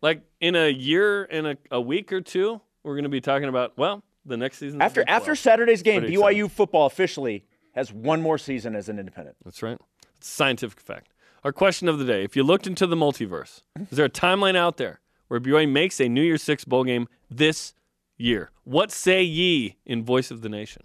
like 0.00 0.22
in 0.40 0.54
a 0.54 0.68
year, 0.70 1.24
in 1.24 1.46
a, 1.46 1.56
a 1.72 1.80
week 1.80 2.12
or 2.12 2.20
two, 2.20 2.60
we're 2.84 2.94
going 2.94 3.02
to 3.04 3.08
be 3.08 3.20
talking 3.20 3.48
about, 3.48 3.76
well, 3.76 4.04
the 4.24 4.36
next 4.36 4.58
season. 4.58 4.80
After 4.80 5.04
after 5.08 5.34
Saturday's 5.34 5.82
game, 5.82 6.02
BYU 6.02 6.12
exciting. 6.18 6.48
football 6.50 6.86
officially 6.86 7.44
has 7.74 7.92
one 7.92 8.22
more 8.22 8.38
season 8.38 8.76
as 8.76 8.88
an 8.88 8.98
independent. 8.98 9.36
That's 9.44 9.62
right. 9.62 9.78
It's 10.18 10.28
a 10.28 10.32
scientific 10.32 10.80
fact. 10.80 11.12
Our 11.44 11.52
question 11.52 11.88
of 11.88 11.98
the 11.98 12.04
day 12.04 12.22
if 12.24 12.36
you 12.36 12.42
looked 12.44 12.66
into 12.66 12.86
the 12.86 12.96
multiverse, 12.96 13.62
is 13.90 13.96
there 13.96 14.04
a 14.06 14.10
timeline 14.10 14.54
out 14.56 14.76
there 14.76 15.00
where 15.28 15.40
BYU 15.40 15.70
makes 15.70 16.00
a 16.00 16.08
New 16.08 16.22
Year's 16.22 16.42
Six 16.42 16.64
bowl 16.64 16.84
game 16.84 17.08
this 17.30 17.74
year? 18.16 18.50
What 18.64 18.90
say 18.90 19.22
ye 19.22 19.76
in 19.86 20.04
Voice 20.04 20.30
of 20.30 20.42
the 20.42 20.48
Nation? 20.48 20.82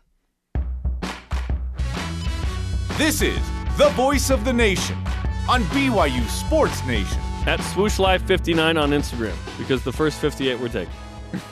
This 2.98 3.22
is 3.22 3.40
the 3.78 3.90
voice 3.96 4.30
of 4.30 4.46
the 4.46 4.54
nation 4.54 4.96
on 5.50 5.64
BYU 5.64 6.24
Sports 6.30 6.86
Nation. 6.86 7.20
At 7.48 7.60
Swoosh 7.74 7.98
Live 7.98 8.22
59 8.22 8.78
on 8.78 8.92
Instagram, 8.92 9.36
because 9.58 9.84
the 9.84 9.92
first 9.92 10.20
58 10.20 10.60
we're 10.60 10.70
taking. 10.70 10.94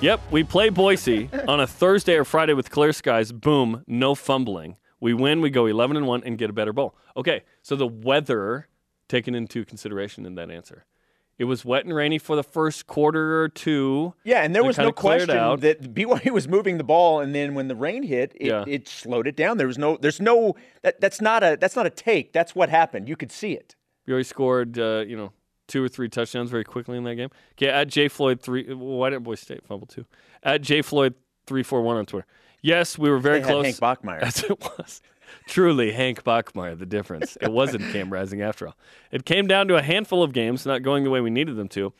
Yep, 0.01 0.21
we 0.29 0.43
play 0.43 0.69
Boise 0.69 1.29
on 1.47 1.59
a 1.59 1.67
Thursday 1.67 2.13
or 2.13 2.23
Friday 2.23 2.53
with 2.53 2.69
clear 2.69 2.93
skies. 2.93 3.31
Boom, 3.31 3.83
no 3.87 4.13
fumbling. 4.13 4.77
We 4.99 5.15
win, 5.15 5.41
we 5.41 5.49
go 5.49 5.65
11 5.65 5.97
and 5.97 6.05
1 6.05 6.23
and 6.23 6.37
get 6.37 6.51
a 6.51 6.53
better 6.53 6.71
bowl. 6.71 6.95
Okay, 7.17 7.41
so 7.63 7.75
the 7.75 7.87
weather 7.87 8.67
taken 9.09 9.33
into 9.33 9.65
consideration 9.65 10.25
in 10.27 10.35
that 10.35 10.51
answer. 10.51 10.85
It 11.41 11.45
was 11.45 11.65
wet 11.65 11.85
and 11.85 11.95
rainy 11.95 12.19
for 12.19 12.35
the 12.35 12.43
first 12.43 12.85
quarter 12.85 13.41
or 13.41 13.49
two. 13.49 14.13
Yeah, 14.23 14.43
and 14.43 14.53
there 14.53 14.63
was 14.63 14.77
no 14.77 14.91
question 14.91 15.31
out. 15.31 15.61
that 15.61 15.81
BYU 15.95 16.29
was 16.29 16.47
moving 16.47 16.77
the 16.77 16.83
ball, 16.83 17.19
and 17.19 17.33
then 17.33 17.55
when 17.55 17.67
the 17.67 17.73
rain 17.75 18.03
hit, 18.03 18.31
it, 18.35 18.45
Yeah. 18.45 18.63
it 18.67 18.87
slowed 18.87 19.25
it 19.25 19.35
down. 19.35 19.57
There 19.57 19.65
was 19.65 19.79
no, 19.79 19.97
there's 19.97 20.21
no, 20.21 20.55
that, 20.83 21.01
that's 21.01 21.19
not 21.19 21.41
a, 21.41 21.57
that's 21.59 21.75
not 21.75 21.87
a 21.87 21.89
take. 21.89 22.31
That's 22.31 22.53
what 22.53 22.69
happened. 22.69 23.09
You 23.09 23.15
could 23.15 23.31
see 23.31 23.53
it. 23.53 23.75
BYU 24.07 24.23
scored, 24.23 24.77
uh, 24.77 25.03
you 25.07 25.17
know, 25.17 25.31
two 25.67 25.83
or 25.83 25.87
three 25.89 26.09
touchdowns 26.09 26.51
very 26.51 26.63
quickly 26.63 26.95
in 26.95 27.05
that 27.05 27.15
game. 27.15 27.29
Okay, 27.53 27.69
at 27.69 27.87
J 27.87 28.07
Floyd 28.07 28.39
three. 28.39 28.71
Why 28.71 29.09
didn't 29.09 29.23
Boise 29.23 29.41
State 29.41 29.65
fumble 29.65 29.87
two? 29.87 30.05
At 30.43 30.61
J 30.61 30.83
Floyd 30.83 31.15
three 31.47 31.63
four 31.63 31.81
one 31.81 31.97
on 31.97 32.05
Twitter. 32.05 32.27
Yes, 32.61 32.99
we 32.99 33.09
were 33.09 33.17
very 33.17 33.39
They 33.39 33.47
close. 33.47 33.65
Hank 33.65 33.77
Bachmeier. 33.77 34.21
As 34.21 34.43
it 34.49 34.59
was. 34.59 35.01
Truly, 35.47 35.91
Hank 35.91 36.23
Bachmeier 36.23 36.77
the 36.77 36.85
difference. 36.85 37.37
It 37.41 37.51
wasn't 37.51 37.91
Cam 37.91 38.11
Rising 38.11 38.41
after 38.41 38.67
all. 38.67 38.75
It 39.11 39.25
came 39.25 39.47
down 39.47 39.67
to 39.67 39.75
a 39.75 39.81
handful 39.81 40.23
of 40.23 40.33
games 40.33 40.65
not 40.65 40.83
going 40.83 41.03
the 41.03 41.09
way 41.09 41.21
we 41.21 41.29
needed 41.29 41.55
them 41.55 41.67
to. 41.69 41.93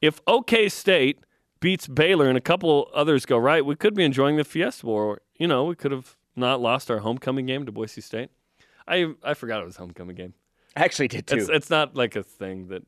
If 0.00 0.20
OK 0.26 0.68
State 0.68 1.20
beats 1.60 1.86
Baylor 1.88 2.28
and 2.28 2.36
a 2.36 2.40
couple 2.40 2.90
others 2.94 3.24
go 3.24 3.38
right, 3.38 3.64
we 3.64 3.76
could 3.76 3.94
be 3.94 4.04
enjoying 4.04 4.36
the 4.36 4.44
Fiesta 4.44 4.84
Bowl. 4.86 4.94
Or, 4.94 5.20
you 5.38 5.46
know, 5.46 5.64
we 5.64 5.74
could 5.74 5.92
have 5.92 6.16
not 6.36 6.60
lost 6.60 6.90
our 6.90 6.98
homecoming 6.98 7.46
game 7.46 7.64
to 7.66 7.72
Boise 7.72 8.00
State. 8.00 8.30
I 8.86 9.14
I 9.22 9.34
forgot 9.34 9.62
it 9.62 9.64
was 9.64 9.76
homecoming 9.76 10.16
game. 10.16 10.34
I 10.76 10.84
actually 10.84 11.08
did 11.08 11.26
too. 11.26 11.36
It's, 11.36 11.48
it's 11.48 11.70
not 11.70 11.96
like 11.96 12.16
a 12.16 12.22
thing 12.22 12.68
that 12.68 12.82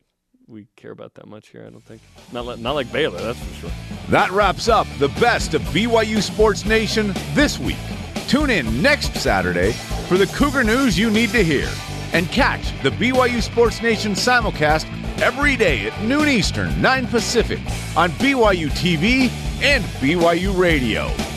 we 0.46 0.66
care 0.76 0.90
about 0.90 1.14
that 1.14 1.26
much 1.26 1.48
here. 1.48 1.64
I 1.66 1.70
don't 1.70 1.82
think. 1.82 2.02
Not 2.32 2.46
like, 2.46 2.58
not 2.58 2.74
like 2.74 2.92
Baylor, 2.92 3.20
that's 3.20 3.38
for 3.38 3.54
sure. 3.54 3.70
That 4.10 4.30
wraps 4.30 4.68
up 4.68 4.86
the 4.98 5.08
best 5.20 5.54
of 5.54 5.62
BYU 5.62 6.22
Sports 6.22 6.64
Nation 6.64 7.12
this 7.34 7.58
week. 7.58 7.76
Tune 8.28 8.50
in 8.50 8.82
next 8.82 9.14
Saturday 9.14 9.72
for 10.08 10.18
the 10.18 10.26
Cougar 10.26 10.64
news 10.64 10.98
you 10.98 11.10
need 11.10 11.30
to 11.30 11.44
hear. 11.44 11.70
And 12.12 12.26
catch 12.28 12.72
the 12.82 12.90
BYU 12.90 13.40
Sports 13.40 13.80
Nation 13.82 14.12
simulcast 14.12 14.86
every 15.20 15.56
day 15.56 15.86
at 15.86 16.02
noon 16.02 16.28
Eastern, 16.28 16.80
9 16.82 17.06
Pacific 17.06 17.60
on 17.96 18.10
BYU 18.12 18.68
TV 18.70 19.30
and 19.62 19.84
BYU 20.00 20.58
Radio. 20.58 21.35